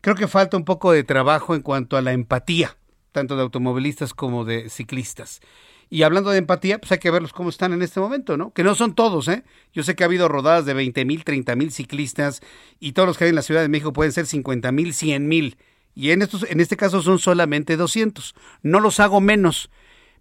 Creo 0.01 0.15
que 0.15 0.29
falta 0.29 0.57
un 0.57 0.65
poco 0.65 0.93
de 0.93 1.03
trabajo 1.03 1.57
en 1.57 1.63
cuanto 1.63 1.97
a 1.97 2.03
la 2.03 2.13
empatía, 2.13 2.77
tanto 3.11 3.35
de 3.35 3.43
automovilistas 3.43 4.15
como 4.15 4.45
de 4.45 4.69
ciclistas. 4.69 5.41
Y 5.91 6.03
hablando 6.03 6.31
de 6.31 6.39
empatía, 6.39 6.79
pues 6.79 6.93
hay 6.93 6.99
que 6.99 7.11
verlos 7.11 7.33
cómo 7.33 7.49
están 7.49 7.73
en 7.73 7.83
este 7.83 7.99
momento, 7.99 8.37
¿no? 8.37 8.53
Que 8.53 8.63
no 8.63 8.75
son 8.75 8.95
todos, 8.95 9.27
¿eh? 9.27 9.43
Yo 9.73 9.83
sé 9.83 9.97
que 9.97 10.05
ha 10.05 10.07
habido 10.07 10.29
rodadas 10.29 10.67
de 10.67 10.75
20 10.75 11.05
mil, 11.05 11.25
30 11.25 11.57
mil 11.57 11.73
ciclistas 11.73 12.43
y 12.79 12.93
todos 12.93 13.09
los 13.09 13.19
que 13.19 13.25
hay 13.25 13.31
en 13.31 13.37
la 13.37 13.43
Ciudad 13.43 13.63
de 13.63 13.69
México 13.69 13.93
pueden 13.93 14.13
ser 14.13 14.27
50 14.27 14.71
mil, 14.71 14.93
100 14.93 15.27
mil 15.27 15.57
y 15.99 16.13
en, 16.13 16.23
estos, 16.23 16.47
en 16.49 16.61
este 16.61 16.77
caso 16.77 17.03
son 17.03 17.19
solamente 17.19 17.77
200. 17.77 18.37
No 18.63 18.79
los 18.79 19.01
hago 19.01 19.21
menos, 19.21 19.69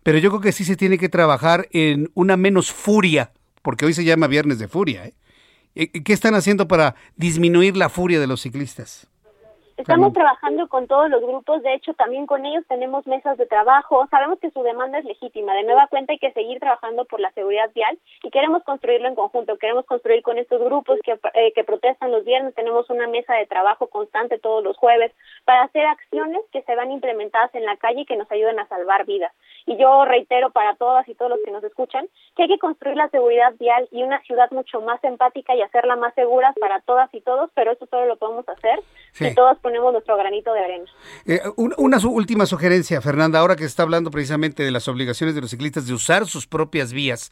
pero 0.02 0.18
yo 0.18 0.32
creo 0.32 0.42
que 0.42 0.52
sí 0.52 0.66
se 0.66 0.76
tiene 0.76 0.98
que 0.98 1.08
trabajar 1.08 1.68
en 1.72 2.10
una 2.16 2.36
menos 2.36 2.72
furia, 2.72 3.32
porque 3.62 3.86
hoy 3.86 3.94
se 3.94 4.04
llama 4.04 4.26
Viernes 4.26 4.58
de 4.58 4.68
Furia. 4.68 5.06
¿eh? 5.06 5.92
¿Qué 5.92 6.14
están 6.14 6.34
haciendo 6.34 6.68
para 6.68 6.96
disminuir 7.16 7.78
la 7.78 7.90
furia 7.90 8.20
de 8.20 8.26
los 8.26 8.42
ciclistas? 8.42 9.06
Estamos 9.78 10.12
trabajando 10.12 10.68
con 10.68 10.88
todos 10.88 11.08
los 11.08 11.22
grupos, 11.22 11.62
de 11.62 11.76
hecho 11.76 11.94
también 11.94 12.26
con 12.26 12.44
ellos 12.48 12.66
tenemos 12.68 13.06
mesas 13.06 13.38
de 13.38 13.46
trabajo, 13.46 14.08
sabemos 14.10 14.40
que 14.40 14.50
su 14.50 14.64
demanda 14.64 14.98
es 14.98 15.06
legítima, 15.06 15.54
de 15.54 15.64
nueva 15.64 15.86
cuenta 15.86 16.14
hay 16.14 16.18
que 16.18 16.32
seguir 16.32 16.60
trabajando 16.60 17.06
por 17.06 17.20
la 17.20 17.32
seguridad 17.34 17.70
vial 17.76 18.00
y 18.24 18.32
queremos 18.32 18.64
construirlo 18.64 19.08
en 19.08 19.14
conjunto, 19.14 19.56
queremos 19.60 19.86
construir 19.86 20.24
con 20.24 20.40
estos 20.40 20.64
grupos 20.64 21.00
que, 21.04 21.20
eh, 21.36 21.54
que 21.54 21.64
protestan 21.64 22.12
los 22.12 22.26
viernes, 22.26 22.56
tenemos 22.56 22.90
una 22.90 23.08
mesa 23.08 23.36
de 23.36 23.46
trabajo 23.46 23.86
constante 23.86 24.40
todos 24.40 24.64
los 24.64 24.76
jueves 24.78 25.12
para 25.46 25.64
hacer 25.64 25.86
acciones 25.86 26.42
que 26.52 26.64
se 26.64 26.76
van 26.76 26.92
implementadas 26.92 27.54
en 27.54 27.64
la 27.64 27.78
calle 27.78 28.02
y 28.02 28.06
que 28.06 28.18
nos 28.18 28.32
ayuden 28.32 28.60
a 28.60 28.68
salvar 28.68 29.06
vidas. 29.06 29.32
Y 29.68 29.78
yo 29.78 30.06
reitero 30.06 30.50
para 30.50 30.76
todas 30.76 31.08
y 31.08 31.14
todos 31.14 31.30
los 31.30 31.40
que 31.46 31.52
nos 31.52 31.64
escuchan 31.64 32.08
que 32.36 32.44
hay 32.44 32.50
que 32.50 32.58
construir 32.58 32.98
la 32.98 33.10
seguridad 33.10 33.54
vial 33.60 33.88
y 33.92 34.02
una 34.02 34.22
ciudad 34.22 34.50
mucho 34.50 34.82
más 34.82 35.04
empática 35.04 35.54
y 35.54 35.62
hacerla 35.62 35.96
más 35.96 36.16
segura 36.16 36.54
para 36.60 36.82
todas 36.82 37.14
y 37.14 37.22
todos, 37.22 37.52
pero 37.54 37.74
eso 37.74 37.86
solo 37.86 38.08
lo 38.08 38.16
podemos 38.16 38.50
hacer 38.50 38.80
si 39.12 39.36
todos 39.36 39.60
ponemos 39.68 39.92
nuestro 39.92 40.16
granito 40.16 40.54
de 40.54 40.60
arena. 40.62 40.86
Eh, 41.26 41.42
una 41.58 41.98
última 42.08 42.46
sugerencia, 42.46 43.02
Fernanda, 43.02 43.40
ahora 43.40 43.58
que 43.58 43.66
está 43.66 43.84
hablando 43.84 44.12
precisamente 44.12 44.64
de 44.64 44.72
las 44.72 44.88
obligaciones 44.88 45.36
de 45.36 45.42
los 45.42 45.50
ciclistas 45.50 45.86
de 45.88 45.94
usar 45.94 46.26
sus 46.26 46.48
propias 46.48 46.94
vías. 46.94 47.32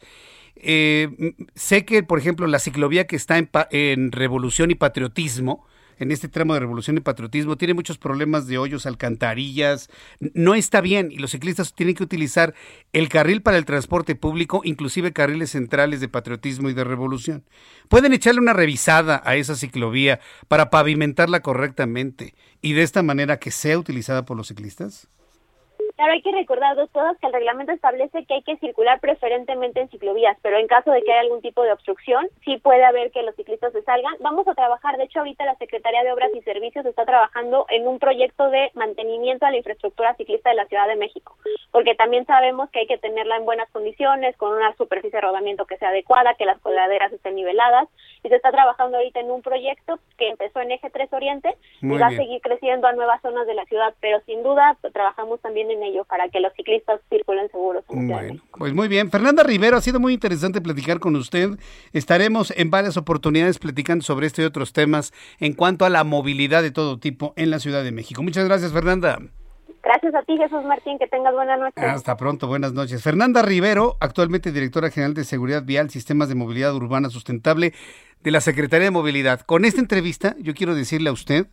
Eh, 0.56 1.08
sé 1.54 1.86
que, 1.86 2.02
por 2.02 2.18
ejemplo, 2.18 2.46
la 2.46 2.58
ciclovía 2.58 3.06
que 3.06 3.16
está 3.16 3.38
en, 3.38 3.48
en 3.70 4.12
Revolución 4.12 4.70
y 4.70 4.74
Patriotismo, 4.74 5.66
en 5.98 6.10
este 6.10 6.28
tramo 6.28 6.54
de 6.54 6.60
Revolución 6.60 6.96
y 6.96 7.00
Patriotismo, 7.00 7.56
tiene 7.56 7.74
muchos 7.74 7.98
problemas 7.98 8.46
de 8.46 8.58
hoyos, 8.58 8.86
alcantarillas, 8.86 9.88
no 10.34 10.54
está 10.54 10.80
bien 10.80 11.10
y 11.10 11.18
los 11.18 11.30
ciclistas 11.30 11.74
tienen 11.74 11.94
que 11.94 12.02
utilizar 12.02 12.54
el 12.92 13.08
carril 13.08 13.42
para 13.42 13.58
el 13.58 13.64
transporte 13.64 14.14
público, 14.14 14.60
inclusive 14.64 15.12
carriles 15.12 15.50
centrales 15.50 16.00
de 16.00 16.08
Patriotismo 16.08 16.70
y 16.70 16.74
de 16.74 16.84
Revolución. 16.84 17.44
Pueden 17.88 18.12
echarle 18.12 18.40
una 18.40 18.52
revisada 18.52 19.22
a 19.24 19.36
esa 19.36 19.54
ciclovía 19.54 20.20
para 20.48 20.70
pavimentarla 20.70 21.40
correctamente 21.40 22.34
y 22.62 22.72
de 22.72 22.82
esta 22.82 23.02
manera 23.02 23.38
que 23.38 23.50
sea 23.50 23.78
utilizada 23.78 24.24
por 24.24 24.36
los 24.36 24.48
ciclistas. 24.48 25.08
Claro, 25.96 26.12
hay 26.12 26.20
que 26.20 26.30
recordar 26.30 26.76
dos 26.76 26.90
cosas, 26.90 27.16
que 27.18 27.26
el 27.26 27.32
reglamento 27.32 27.72
establece 27.72 28.26
que 28.26 28.34
hay 28.34 28.42
que 28.42 28.58
circular 28.58 29.00
preferentemente 29.00 29.80
en 29.80 29.88
ciclovías, 29.88 30.36
pero 30.42 30.58
en 30.58 30.66
caso 30.66 30.90
de 30.90 31.02
que 31.02 31.10
haya 31.10 31.22
algún 31.22 31.40
tipo 31.40 31.62
de 31.62 31.72
obstrucción, 31.72 32.28
sí 32.44 32.58
puede 32.58 32.84
haber 32.84 33.10
que 33.12 33.22
los 33.22 33.34
ciclistas 33.34 33.72
se 33.72 33.80
salgan. 33.82 34.14
Vamos 34.20 34.46
a 34.46 34.54
trabajar, 34.54 34.98
de 34.98 35.04
hecho 35.04 35.20
ahorita 35.20 35.46
la 35.46 35.56
Secretaría 35.56 36.04
de 36.04 36.12
Obras 36.12 36.30
y 36.34 36.42
Servicios 36.42 36.84
está 36.84 37.06
trabajando 37.06 37.64
en 37.70 37.88
un 37.88 37.98
proyecto 37.98 38.50
de 38.50 38.70
mantenimiento 38.74 39.46
a 39.46 39.50
la 39.50 39.56
infraestructura 39.56 40.14
ciclista 40.16 40.50
de 40.50 40.56
la 40.56 40.66
Ciudad 40.66 40.86
de 40.86 40.96
México, 40.96 41.34
porque 41.72 41.94
también 41.94 42.26
sabemos 42.26 42.68
que 42.68 42.80
hay 42.80 42.86
que 42.86 42.98
tenerla 42.98 43.38
en 43.38 43.46
buenas 43.46 43.70
condiciones, 43.70 44.36
con 44.36 44.52
una 44.52 44.76
superficie 44.76 45.16
de 45.16 45.26
rodamiento 45.26 45.64
que 45.64 45.78
sea 45.78 45.88
adecuada, 45.88 46.34
que 46.34 46.44
las 46.44 46.60
coladeras 46.60 47.10
estén 47.10 47.36
niveladas, 47.36 47.88
y 48.26 48.28
se 48.28 48.36
está 48.36 48.50
trabajando 48.50 48.96
ahorita 48.96 49.20
en 49.20 49.30
un 49.30 49.40
proyecto 49.40 50.00
que 50.18 50.28
empezó 50.28 50.60
en 50.60 50.72
Eje 50.72 50.90
3 50.90 51.12
Oriente 51.12 51.56
y 51.80 51.86
va 51.86 52.08
a 52.08 52.10
seguir 52.10 52.40
creciendo 52.40 52.88
a 52.88 52.92
nuevas 52.92 53.22
zonas 53.22 53.46
de 53.46 53.54
la 53.54 53.64
ciudad, 53.66 53.94
pero 54.00 54.20
sin 54.26 54.42
duda 54.42 54.76
trabajamos 54.92 55.40
también 55.40 55.70
en 55.70 55.82
ello 55.84 56.04
para 56.04 56.28
que 56.28 56.40
los 56.40 56.52
ciclistas 56.54 57.00
circulen 57.08 57.48
seguros. 57.52 57.84
bueno, 57.88 58.42
pues 58.58 58.74
muy 58.74 58.88
bien. 58.88 59.12
Fernanda 59.12 59.44
Rivero, 59.44 59.76
ha 59.76 59.80
sido 59.80 60.00
muy 60.00 60.12
interesante 60.14 60.60
platicar 60.60 60.98
con 60.98 61.14
usted. 61.14 61.50
Estaremos 61.92 62.52
en 62.56 62.68
varias 62.70 62.96
oportunidades 62.96 63.60
platicando 63.60 64.02
sobre 64.02 64.26
este 64.26 64.42
y 64.42 64.44
otros 64.44 64.72
temas 64.72 65.12
en 65.38 65.52
cuanto 65.54 65.84
a 65.84 65.88
la 65.90 66.02
movilidad 66.02 66.62
de 66.62 66.72
todo 66.72 66.98
tipo 66.98 67.32
en 67.36 67.50
la 67.50 67.60
Ciudad 67.60 67.84
de 67.84 67.92
México. 67.92 68.24
Muchas 68.24 68.44
gracias, 68.44 68.72
Fernanda. 68.72 69.20
Gracias 69.86 70.16
a 70.16 70.22
ti, 70.22 70.36
Jesús 70.36 70.64
Martín. 70.64 70.98
Que 70.98 71.06
tengas 71.06 71.32
buenas 71.32 71.60
noches. 71.60 71.84
Hasta 71.84 72.16
pronto, 72.16 72.48
buenas 72.48 72.72
noches. 72.72 73.04
Fernanda 73.04 73.40
Rivero, 73.42 73.96
actualmente 74.00 74.50
directora 74.50 74.90
general 74.90 75.14
de 75.14 75.22
Seguridad 75.22 75.62
Vial, 75.62 75.90
Sistemas 75.90 76.28
de 76.28 76.34
Movilidad 76.34 76.74
Urbana 76.74 77.08
Sustentable 77.08 77.72
de 78.20 78.30
la 78.32 78.40
Secretaría 78.40 78.86
de 78.86 78.90
Movilidad. 78.90 79.42
Con 79.42 79.64
esta 79.64 79.80
entrevista, 79.80 80.34
yo 80.40 80.54
quiero 80.54 80.74
decirle 80.74 81.10
a 81.10 81.12
usted 81.12 81.46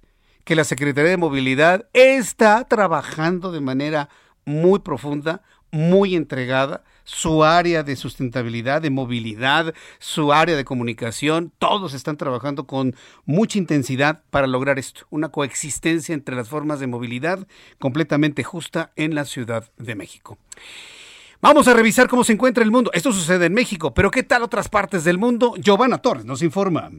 que 0.46 0.56
la 0.56 0.64
Secretaría 0.64 1.12
de 1.12 1.18
Movilidad 1.18 1.86
está 1.94 2.64
trabajando 2.64 3.52
de 3.52 3.62
manera 3.62 4.10
muy 4.46 4.80
profunda, 4.80 5.44
muy 5.70 6.16
entregada, 6.16 6.84
su 7.04 7.44
área 7.44 7.84
de 7.84 7.96
sustentabilidad, 7.96 8.82
de 8.82 8.90
movilidad, 8.90 9.74
su 10.00 10.34
área 10.34 10.56
de 10.56 10.66
comunicación, 10.66 11.52
todos 11.58 11.94
están 11.94 12.18
trabajando 12.18 12.66
con 12.66 12.96
mucha 13.26 13.58
intensidad 13.58 14.24
para 14.30 14.48
lograr 14.48 14.80
esto, 14.80 15.06
una 15.10 15.30
coexistencia 15.30 16.14
entre 16.14 16.36
las 16.36 16.50
formas 16.50 16.80
de 16.80 16.88
movilidad 16.88 17.48
completamente 17.80 18.44
justa 18.44 18.92
en 18.96 19.16
la 19.16 19.26
Ciudad 19.26 19.72
de 19.78 19.96
México. 19.96 20.38
Vamos 21.42 21.68
a 21.68 21.74
revisar 21.74 22.08
cómo 22.08 22.24
se 22.24 22.32
encuentra 22.32 22.64
el 22.64 22.72
mundo. 22.72 22.90
Esto 22.94 23.12
sucede 23.12 23.48
en 23.48 23.54
México, 23.54 23.94
pero 23.94 24.12
¿qué 24.12 24.24
tal 24.24 24.44
otras 24.44 24.70
partes 24.70 25.04
del 25.04 25.18
mundo? 25.18 25.56
Giovanna 25.58 25.98
Torres 25.98 26.24
nos 26.24 26.42
informa. 26.42 26.90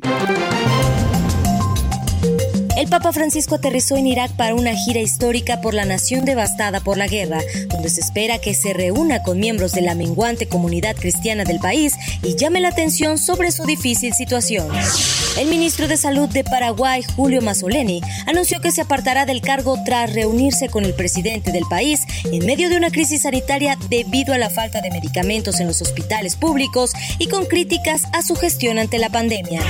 El 2.85 2.91
Papa 2.91 3.15
Francisco 3.15 3.55
aterrizó 3.55 3.97
en 3.97 4.07
Irak 4.07 4.33
para 4.33 4.55
una 4.55 4.77
gira 4.77 5.01
histórica 5.01 5.63
por 5.63 5.73
la 5.73 5.87
nación 5.87 6.27
devastada 6.27 6.81
por 6.81 6.99
la 6.99 7.09
guerra, 7.09 7.41
donde 7.69 7.89
se 7.89 8.03
espera 8.03 8.39
que 8.39 8.53
se 8.53 8.75
reúna 8.75 9.23
con 9.23 9.41
miembros 9.41 9.73
de 9.73 9.81
la 9.81 9.95
menguante 9.95 10.49
comunidad 10.49 10.95
cristiana 10.95 11.45
del 11.45 11.61
país 11.61 11.95
y 12.23 12.37
llame 12.37 12.61
la 12.61 12.69
atención 12.69 13.17
sobre 13.17 13.53
su 13.53 13.65
difícil 13.65 14.13
situación. 14.13 14.69
El 15.39 15.49
ministro 15.49 15.89
de 15.89 15.97
Salud 15.97 16.29
de 16.29 16.45
Paraguay, 16.45 17.03
Julio 17.17 17.41
Mazzoleni, 17.41 18.03
anunció 18.27 18.61
que 18.61 18.71
se 18.71 18.83
apartará 18.83 19.25
del 19.25 19.41
cargo 19.41 19.79
tras 19.83 20.13
reunirse 20.13 20.69
con 20.69 20.85
el 20.85 20.93
presidente 20.93 21.53
del 21.53 21.65
país 21.71 22.03
en 22.31 22.45
medio 22.45 22.69
de 22.69 22.77
una 22.77 22.91
crisis 22.91 23.23
sanitaria 23.23 23.79
debido 23.89 24.35
a 24.35 24.39
la 24.39 24.51
falta 24.51 24.83
de 24.83 24.91
medicamentos 24.91 25.59
en 25.59 25.69
los 25.69 25.81
hospitales 25.81 26.37
públicos 26.37 26.93
y 27.19 27.29
con 27.29 27.47
críticas 27.47 28.03
a 28.13 28.21
su 28.21 28.37
gestión 28.37 28.79
ante 28.79 28.99
la 28.99 29.09
pandemia. 29.09 29.63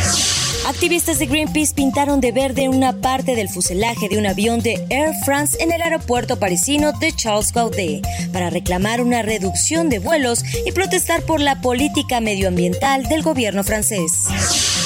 Activistas 0.66 1.18
de 1.18 1.26
Greenpeace 1.26 1.74
pintaron 1.74 2.20
de 2.20 2.32
verde 2.32 2.70
una 2.70 2.94
parte 2.94 3.36
del 3.36 3.50
fuselaje 3.50 4.08
de 4.08 4.16
un 4.16 4.26
avión 4.26 4.60
de 4.60 4.86
Air 4.88 5.12
France 5.24 5.58
en 5.60 5.72
el 5.72 5.82
aeropuerto 5.82 6.38
parisino 6.38 6.92
de 6.92 7.12
Charles 7.12 7.52
Gaudet 7.52 8.02
para 8.32 8.48
reclamar 8.48 9.02
una 9.02 9.20
reducción 9.20 9.90
de 9.90 9.98
vuelos 9.98 10.42
y 10.64 10.72
protestar 10.72 11.22
por 11.22 11.40
la 11.40 11.60
política 11.60 12.20
medioambiental 12.20 13.04
del 13.08 13.22
gobierno 13.22 13.62
francés. 13.62 14.10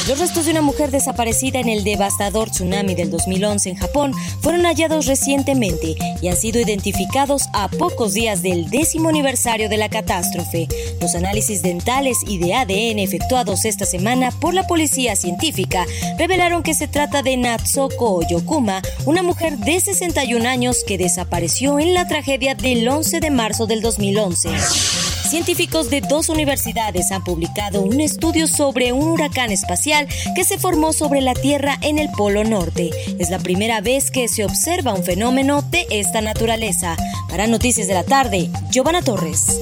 Los 0.09 0.21
restos 0.21 0.47
de 0.47 0.53
una 0.53 0.63
mujer 0.63 0.91
desaparecida 0.91 1.61
en 1.61 1.69
el 1.69 1.85
devastador 1.85 2.49
tsunami 2.49 2.95
del 2.95 3.11
2011 3.11 3.69
en 3.69 3.77
Japón 3.77 4.15
fueron 4.41 4.63
hallados 4.65 5.05
recientemente 5.05 5.97
y 6.23 6.29
han 6.29 6.37
sido 6.39 6.59
identificados 6.59 7.43
a 7.53 7.69
pocos 7.69 8.15
días 8.15 8.41
del 8.41 8.71
décimo 8.71 9.11
aniversario 9.11 9.69
de 9.69 9.77
la 9.77 9.91
catástrofe. 9.91 10.67
Los 11.03 11.15
análisis 11.15 11.61
dentales 11.61 12.17
y 12.27 12.39
de 12.39 12.55
ADN 12.55 13.01
efectuados 13.01 13.67
esta 13.67 13.85
semana 13.85 14.31
por 14.31 14.55
la 14.55 14.67
policía 14.67 15.15
científica 15.15 15.85
revelaron 16.19 16.63
que 16.63 16.73
se 16.73 16.89
trata 16.89 17.23
de 17.23 17.37
Natsoko 17.37 18.27
Yokuma, 18.27 18.81
una 19.05 19.23
mujer 19.23 19.59
de 19.59 19.79
61 19.79 20.49
años 20.49 20.85
que 20.87 20.97
desapareció 20.97 21.79
en 21.79 21.93
la 21.93 22.09
tragedia 22.09 22.55
del 22.55 22.89
11 22.89 23.21
de 23.21 23.31
marzo 23.31 23.67
del 23.67 23.83
2011. 23.83 24.49
Científicos 25.29 25.91
de 25.91 26.01
dos 26.01 26.31
universidades 26.31 27.13
han 27.13 27.23
publicado 27.23 27.83
un 27.83 28.01
estudio 28.01 28.47
sobre 28.47 28.93
un 28.93 29.09
huracán 29.09 29.51
espacial 29.51 30.09
que 30.35 30.43
se 30.43 30.57
formó 30.57 30.95
sobre 30.95 31.21
la 31.21 31.35
Tierra 31.35 31.77
en 31.83 31.99
el 31.99 32.09
Polo 32.17 32.45
Norte. 32.45 32.91
Es 33.19 33.29
la 33.29 33.39
primera 33.39 33.83
vez 33.83 34.11
que 34.11 34.27
se 34.29 34.43
observa 34.47 34.95
un 34.95 35.05
fenómeno 35.05 35.61
de 35.61 35.87
esta 35.91 36.23
naturaleza. 36.23 36.97
Para 37.29 37.47
Noticias 37.47 37.89
de 37.89 37.95
la 37.95 38.05
Tarde, 38.05 38.49
Giovanna 38.71 39.03
Torres. 39.03 39.61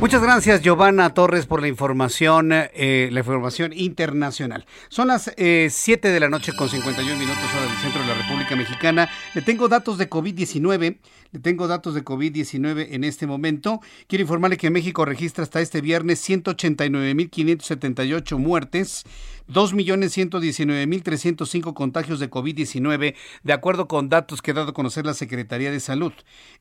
Muchas 0.00 0.22
gracias, 0.22 0.62
Giovanna 0.62 1.12
Torres, 1.12 1.46
por 1.46 1.60
la 1.60 1.66
información, 1.66 2.50
eh, 2.52 3.08
la 3.10 3.18
información 3.18 3.72
internacional. 3.72 4.64
Son 4.88 5.08
las 5.08 5.24
7 5.24 5.34
eh, 5.36 6.12
de 6.12 6.20
la 6.20 6.28
noche 6.28 6.52
con 6.56 6.68
51 6.68 7.18
minutos 7.18 7.42
hora 7.52 7.66
del 7.66 7.76
centro 7.78 8.02
de 8.02 8.06
la 8.06 8.14
República 8.14 8.54
Mexicana. 8.54 9.10
Le 9.34 9.42
tengo 9.42 9.68
datos 9.68 9.98
de 9.98 10.08
COVID-19. 10.08 10.98
Le 11.32 11.40
tengo 11.40 11.66
datos 11.66 11.94
de 11.94 12.04
COVID-19 12.04 12.90
en 12.92 13.02
este 13.02 13.26
momento. 13.26 13.80
Quiero 14.06 14.22
informarle 14.22 14.56
que 14.56 14.70
México 14.70 15.04
registra 15.04 15.42
hasta 15.42 15.60
este 15.60 15.80
viernes 15.80 16.24
189.578 16.28 18.38
muertes. 18.38 19.02
2.119.305 19.48 21.74
contagios 21.74 22.20
de 22.20 22.30
COVID-19, 22.30 23.16
de 23.42 23.52
acuerdo 23.52 23.88
con 23.88 24.08
datos 24.08 24.40
que 24.42 24.52
ha 24.52 24.54
dado 24.54 24.70
a 24.70 24.74
conocer 24.74 25.04
la 25.06 25.14
Secretaría 25.14 25.70
de 25.70 25.80
Salud. 25.80 26.12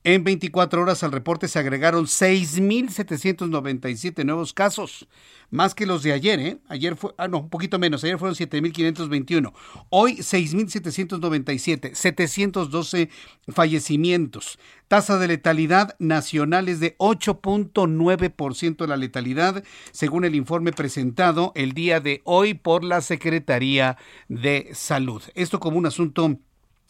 En 0.04 0.24
24 0.24 0.82
horas 0.82 1.04
al 1.04 1.12
reporte 1.12 1.48
se 1.48 1.60
agregaron 1.60 2.06
6.797 2.06 4.26
nuevos 4.26 4.54
casos 4.54 5.08
más 5.50 5.74
que 5.74 5.86
los 5.86 6.04
de 6.04 6.14
ayer, 6.14 6.40
¿eh? 6.40 6.58
Ayer 6.68 6.96
fue, 6.96 7.14
ah, 7.18 7.28
no, 7.28 7.40
un 7.40 7.50
poquito 7.50 7.80
menos, 7.80 8.04
ayer 8.04 8.18
fueron 8.18 8.36
7.521, 8.36 9.54
hoy 9.90 10.18
6.797, 10.18 11.94
712 11.94 13.10
fallecimientos. 13.48 14.60
Tasa 14.88 15.18
de 15.18 15.28
letalidad 15.28 15.96
nacional 16.00 16.70
es 16.70 16.80
de 16.80 16.98
8.9% 16.98 18.78
de 18.78 18.88
la 18.88 18.98
letalidad, 18.98 19.64
según 19.92 20.26
el 20.26 20.36
informe 20.36 20.72
presentado 20.72 21.52
el 21.56 21.74
día 21.74 22.00
de 22.00 22.22
hoy 22.24 22.54
por 22.54 22.84
la 22.84 23.02
Secretaría 23.02 23.98
de 24.30 24.70
Salud. 24.74 25.22
Esto 25.36 25.60
como 25.60 25.78
un 25.78 25.86
asunto 25.86 26.40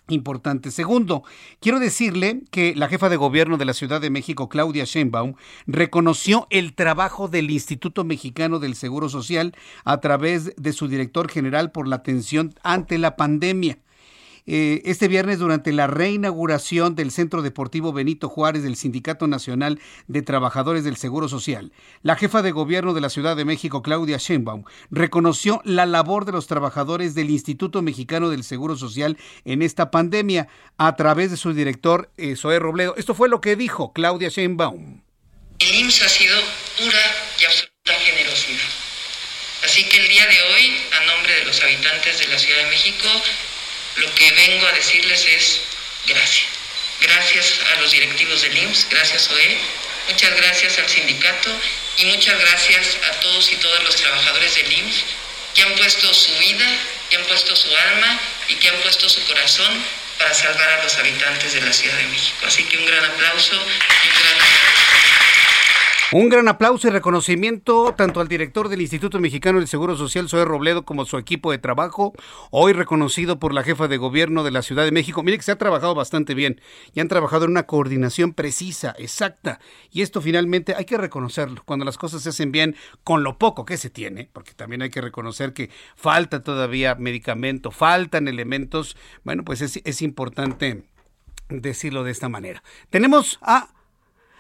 importante. 0.09 0.71
Segundo, 0.71 1.23
quiero 1.59 1.79
decirle 1.79 2.43
que 2.51 2.75
la 2.75 2.88
jefa 2.88 3.09
de 3.09 3.17
gobierno 3.17 3.57
de 3.57 3.65
la 3.65 3.73
Ciudad 3.73 4.01
de 4.01 4.09
México, 4.09 4.49
Claudia 4.49 4.85
Sheinbaum, 4.85 5.34
reconoció 5.65 6.47
el 6.49 6.73
trabajo 6.73 7.27
del 7.27 7.51
Instituto 7.51 8.03
Mexicano 8.03 8.59
del 8.59 8.75
Seguro 8.75 9.09
Social 9.09 9.55
a 9.84 9.99
través 9.99 10.53
de 10.55 10.73
su 10.73 10.88
director 10.88 11.29
general 11.29 11.71
por 11.71 11.88
la 11.88 11.97
atención 11.97 12.53
ante 12.63 12.97
la 12.97 13.15
pandemia. 13.15 13.79
Eh, 14.49 14.82
este 14.86 15.10
viernes 15.10 15.40
durante 15.40 15.74
la 15.74 15.88
reinauguración 15.88 16.95
del 16.95 17.11
Centro 17.11 17.41
Deportivo 17.41 17.91
Benito 17.91 18.30
Juárez 18.30 18.64
del 18.64 18.78
Sindicato 18.78 19.28
Nacional 19.28 19.82
de 20.07 20.22
Trabajadores 20.22 20.86
del 20.86 20.95
Seguro 20.95 21.28
Social. 21.28 21.74
La 22.02 22.15
jefa 22.15 22.41
de 22.41 22.52
gobierno 22.52 22.94
de 22.94 23.02
la 23.02 23.10
Ciudad 23.10 23.36
de 23.36 23.44
México, 23.44 23.82
Claudia 23.82 24.15
Sheinbaum, 24.18 24.64
reconoció 24.90 25.61
la 25.65 25.86
labor 25.86 26.24
de 26.24 26.32
los 26.32 26.48
trabajadores 26.48 27.14
del 27.14 27.30
Instituto 27.30 27.82
Mexicano 27.82 28.30
del 28.30 28.45
Seguro 28.45 28.78
Social 28.78 29.18
en 29.44 29.61
esta 29.61 29.91
pandemia 29.91 30.48
a 30.78 30.95
través 30.95 31.30
de 31.30 31.36
su 31.36 31.53
director, 31.53 32.10
eh, 32.15 32.36
Robledo. 32.57 32.95
Esto 32.95 33.14
fue 33.14 33.28
lo 33.28 33.41
que 33.41 33.57
dijo 33.57 33.91
Claudia 33.91 34.30
Sheinbaum. 34.30 35.02
El 35.60 35.76
IMSS 35.76 36.03
ha 36.03 36.10
sido 36.10 36.38
pura 36.78 37.02
y 37.41 37.45
absoluta 37.45 37.94
generosidad. 38.06 38.69
Así 39.65 39.84
que 39.90 39.98
el 39.98 40.07
día 40.07 40.26
de 40.26 40.41
hoy, 40.53 40.78
a 41.02 41.06
nombre 41.06 41.34
de 41.34 41.45
los 41.45 41.61
habitantes 41.61 42.19
de 42.19 42.28
la 42.28 42.40
Ciudad 42.40 42.64
de 42.64 42.69
México, 42.69 43.10
lo 43.98 44.14
que 44.15 44.32
vengo 44.32 44.68
a 44.68 44.72
decirles 44.72 45.26
es 45.26 45.61
gracias. 46.06 46.48
Gracias 46.99 47.60
a 47.76 47.82
los 47.82 47.91
directivos 47.91 48.41
del 48.41 48.57
IMSS, 48.57 48.88
gracias 48.90 49.30
OE, 49.30 49.57
muchas 50.10 50.36
gracias 50.36 50.80
al 50.80 50.90
sindicato 50.90 51.52
y 51.98 52.06
muchas 52.06 52.40
gracias 52.40 52.98
a 53.07 53.19
todos 53.19 53.52
y 53.52 53.56
todas 53.57 53.84
los 53.84 53.95
trabajadores 53.95 54.56
del 54.56 54.72
IMSS 54.72 55.06
que 55.53 55.61
han 55.64 55.76
puesto 55.76 56.14
su 56.14 56.32
vida, 56.38 56.65
que 57.10 57.18
han 57.18 57.26
puesto 57.26 57.56
su 57.56 57.76
alma 57.76 58.19
y 58.48 58.56
que 58.56 58.69
han 58.69 58.78
puesto 58.78 59.10
su 59.10 59.24
corazón 59.26 59.84
para 60.18 60.34
salvar 60.34 60.69
a 60.69 60.84
los 60.84 60.95
habitantes 60.98 61.53
de 61.53 61.61
la 61.61 61.74
Ciudad 61.74 61.95
de 61.98 62.03
México. 62.06 62.45
Así 62.45 62.64
que 62.64 62.78
un 62.78 62.86
gran 62.86 63.03
aplauso 63.06 63.53
y 63.53 63.57
un 63.57 64.24
gran 64.24 64.36
un 66.13 66.29
gran 66.29 66.47
aplauso 66.47 66.88
y 66.88 66.91
reconocimiento 66.91 67.93
tanto 67.93 68.21
al 68.21 68.29
director 68.29 68.69
del 68.69 68.79
Instituto 68.81 69.19
Mexicano 69.19 69.59
del 69.59 69.67
Seguro 69.67 69.97
Social, 69.97 70.29
Zoe 70.29 70.45
Robledo, 70.45 70.85
como 70.85 71.03
su 71.03 71.17
equipo 71.17 71.51
de 71.51 71.57
trabajo, 71.57 72.13
hoy 72.49 72.71
reconocido 72.71 73.39
por 73.39 73.53
la 73.53 73.63
jefa 73.63 73.89
de 73.89 73.97
gobierno 73.97 74.45
de 74.45 74.51
la 74.51 74.61
Ciudad 74.61 74.85
de 74.85 74.93
México. 74.93 75.21
Mire 75.21 75.38
que 75.38 75.43
se 75.43 75.51
ha 75.51 75.57
trabajado 75.57 75.95
bastante 75.95 76.34
bien 76.34 76.61
y 76.93 77.01
han 77.01 77.09
trabajado 77.09 77.43
en 77.43 77.51
una 77.51 77.63
coordinación 77.63 78.34
precisa, 78.34 78.95
exacta. 78.97 79.59
Y 79.91 80.01
esto 80.01 80.21
finalmente 80.21 80.75
hay 80.77 80.85
que 80.85 80.97
reconocerlo, 80.97 81.61
cuando 81.65 81.84
las 81.84 81.97
cosas 81.97 82.21
se 82.21 82.29
hacen 82.29 82.53
bien 82.53 82.77
con 83.03 83.23
lo 83.23 83.38
poco 83.38 83.65
que 83.65 83.75
se 83.75 83.89
tiene, 83.89 84.29
porque 84.31 84.53
también 84.53 84.84
hay 84.84 84.89
que 84.89 85.01
reconocer 85.01 85.51
que 85.51 85.69
falta 85.97 86.41
todavía 86.41 86.95
medicamento, 86.95 87.69
faltan 87.69 88.29
elementos. 88.29 88.95
Bueno, 89.25 89.43
pues 89.43 89.61
es, 89.61 89.81
es 89.84 90.01
importante 90.01 90.85
decirlo 91.49 92.05
de 92.05 92.11
esta 92.11 92.29
manera. 92.29 92.63
Tenemos 92.89 93.39
a 93.41 93.67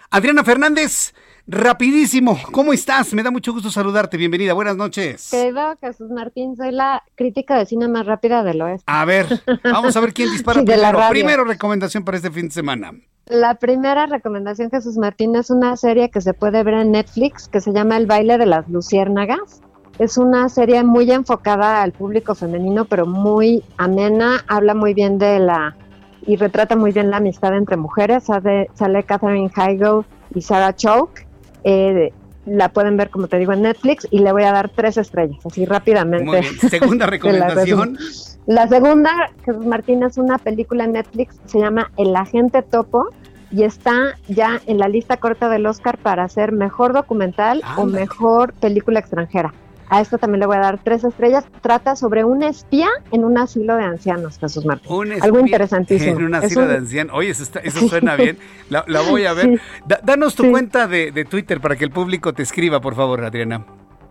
Adriana 0.09 0.45
Fernández. 0.45 1.13
Rapidísimo, 1.49 2.37
¿cómo 2.51 2.73
estás? 2.73 3.13
Me 3.13 3.23
da 3.23 3.31
mucho 3.31 3.53
gusto 3.53 3.69
saludarte. 3.69 4.17
Bienvenida, 4.17 4.51
buenas 4.51 4.75
noches. 4.75 5.29
Querido 5.31 5.77
Jesús 5.79 6.09
Martín, 6.11 6.57
soy 6.57 6.73
la 6.73 7.03
crítica 7.15 7.57
de 7.57 7.65
cine 7.65 7.87
más 7.87 8.05
rápida 8.05 8.43
del 8.43 8.61
oeste. 8.61 8.83
A 8.85 9.05
ver, 9.05 9.27
vamos 9.63 9.95
a 9.95 10.01
ver 10.01 10.13
quién 10.13 10.29
dispara 10.33 10.61
primero. 10.61 10.99
Primero 11.09 11.45
recomendación 11.45 12.03
para 12.03 12.17
este 12.17 12.31
fin 12.31 12.49
de 12.49 12.53
semana. 12.53 12.91
La 13.27 13.55
primera 13.55 14.07
recomendación, 14.07 14.69
Jesús 14.71 14.97
Martín, 14.97 15.37
es 15.37 15.49
una 15.49 15.77
serie 15.77 16.09
que 16.09 16.19
se 16.19 16.33
puede 16.33 16.63
ver 16.63 16.73
en 16.73 16.91
Netflix 16.91 17.47
que 17.47 17.61
se 17.61 17.71
llama 17.71 17.95
El 17.95 18.07
baile 18.07 18.37
de 18.37 18.45
las 18.45 18.67
luciérnagas. 18.67 19.61
Es 19.99 20.17
una 20.17 20.49
serie 20.49 20.83
muy 20.83 21.09
enfocada 21.09 21.81
al 21.81 21.93
público 21.93 22.35
femenino, 22.35 22.83
pero 22.83 23.05
muy 23.05 23.63
amena, 23.77 24.43
habla 24.49 24.73
muy 24.73 24.93
bien 24.93 25.17
de 25.17 25.39
la 25.39 25.77
y 26.25 26.35
retrata 26.35 26.75
muy 26.75 26.91
bien 26.91 27.09
la 27.09 27.17
amistad 27.17 27.55
entre 27.55 27.77
mujeres. 27.77 28.25
Sale, 28.25 28.69
sale 28.73 29.03
Catherine 29.03 29.49
Heigl 29.55 30.05
y 30.35 30.41
Sarah 30.41 30.75
Chalk 30.75 31.26
eh, 31.63 32.11
la 32.45 32.69
pueden 32.69 32.97
ver, 32.97 33.09
como 33.09 33.27
te 33.27 33.37
digo, 33.37 33.53
en 33.53 33.63
Netflix 33.63 34.07
y 34.09 34.19
le 34.19 34.31
voy 34.31 34.43
a 34.43 34.51
dar 34.51 34.69
tres 34.69 34.97
estrellas, 34.97 35.39
así 35.45 35.65
rápidamente. 35.65 36.43
Segunda 36.69 37.05
recomendación. 37.07 37.97
la, 38.45 38.67
segunda, 38.67 39.11
Jesús 39.45 39.65
Martín, 39.65 40.03
es 40.03 40.17
una 40.17 40.37
película 40.37 40.85
en 40.85 40.93
Netflix, 40.93 41.39
se 41.45 41.59
llama 41.59 41.91
El 41.97 42.15
Agente 42.15 42.61
Topo 42.61 43.09
y 43.51 43.63
está 43.63 44.17
ya 44.27 44.61
en 44.65 44.77
la 44.77 44.87
lista 44.87 45.17
corta 45.17 45.49
del 45.49 45.65
Oscar 45.65 45.97
para 45.97 46.23
hacer 46.23 46.51
mejor 46.51 46.93
documental 46.93 47.61
o 47.77 47.85
mejor 47.85 48.53
película 48.53 48.99
extranjera. 48.99 49.53
A 49.89 50.01
esto 50.01 50.17
también 50.17 50.41
le 50.41 50.45
voy 50.47 50.57
a 50.57 50.59
dar 50.59 50.79
tres 50.83 51.03
estrellas. 51.03 51.45
Trata 51.61 51.95
sobre 51.95 52.23
un 52.23 52.43
espía 52.43 52.89
en 53.11 53.23
un 53.23 53.37
asilo 53.37 53.75
de 53.77 53.83
ancianos, 53.83 54.37
Jesús 54.39 54.65
Martín. 54.65 55.13
Algo 55.21 55.39
interesantísimo. 55.39 56.17
En 56.19 56.25
un 56.25 56.35
asilo 56.35 56.67
de 56.67 56.77
ancianos. 56.77 57.15
Oye, 57.15 57.29
eso, 57.29 57.87
suena 57.87 58.15
bien. 58.15 58.37
La, 58.69 58.83
voy 59.09 59.25
a 59.25 59.33
ver. 59.33 59.61
danos 60.03 60.35
tu 60.35 60.49
cuenta 60.51 60.87
de, 60.87 61.11
de 61.11 61.25
Twitter 61.25 61.61
para 61.61 61.75
que 61.75 61.85
el 61.85 61.91
público 61.91 62.33
te 62.33 62.43
escriba, 62.43 62.81
por 62.81 62.95
favor, 62.95 63.23
Adriana 63.23 63.65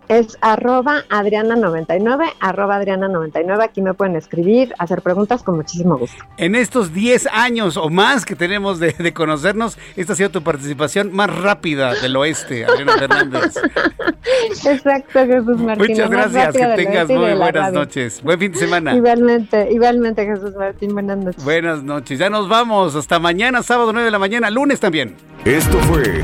es 0.07 0.37
arroba 0.41 1.03
Adriana99, 1.09 2.33
arroba 2.39 2.81
Adriana99. 2.81 3.63
Aquí 3.63 3.81
me 3.81 3.93
pueden 3.93 4.15
escribir, 4.15 4.73
hacer 4.77 5.01
preguntas 5.01 5.43
con 5.43 5.55
muchísimo 5.55 5.97
gusto. 5.97 6.23
En 6.37 6.55
estos 6.55 6.93
10 6.93 7.27
años 7.31 7.77
o 7.77 7.89
más 7.89 8.25
que 8.25 8.35
tenemos 8.35 8.79
de, 8.79 9.13
conocernos, 9.13 9.77
esta 9.95 10.13
ha 10.13 10.15
sido 10.15 10.29
tu 10.29 10.41
participación 10.43 11.13
más 11.13 11.35
rápida 11.35 11.93
del 11.95 12.15
oeste, 12.15 12.65
Adriana 12.65 12.93
Fernández. 12.99 13.55
Exacto, 14.65 15.25
Jesús 15.25 15.59
Martín. 15.59 15.89
Muchas 15.89 16.09
gracias, 16.09 16.55
que 16.55 16.65
tengas 16.75 17.09
muy 17.09 17.33
buenas 17.33 17.73
noches. 17.73 18.21
Buen 18.23 18.39
fin 18.39 18.51
de 18.51 18.59
semana. 18.59 18.95
Igualmente, 18.95 19.71
igualmente, 19.71 20.25
Jesús 20.25 20.55
Martín, 20.55 20.93
buenas 20.93 21.17
noches. 21.17 21.43
Buenas 21.43 21.83
noches, 21.83 22.19
ya 22.19 22.29
nos 22.29 22.47
vamos. 22.49 22.95
Hasta 22.95 23.19
mañana, 23.19 23.63
sábado 23.63 23.93
9 23.93 24.05
de 24.05 24.11
la 24.11 24.19
mañana, 24.19 24.49
lunes 24.49 24.79
también. 24.79 25.15
Esto 25.45 25.77
fue 25.79 26.23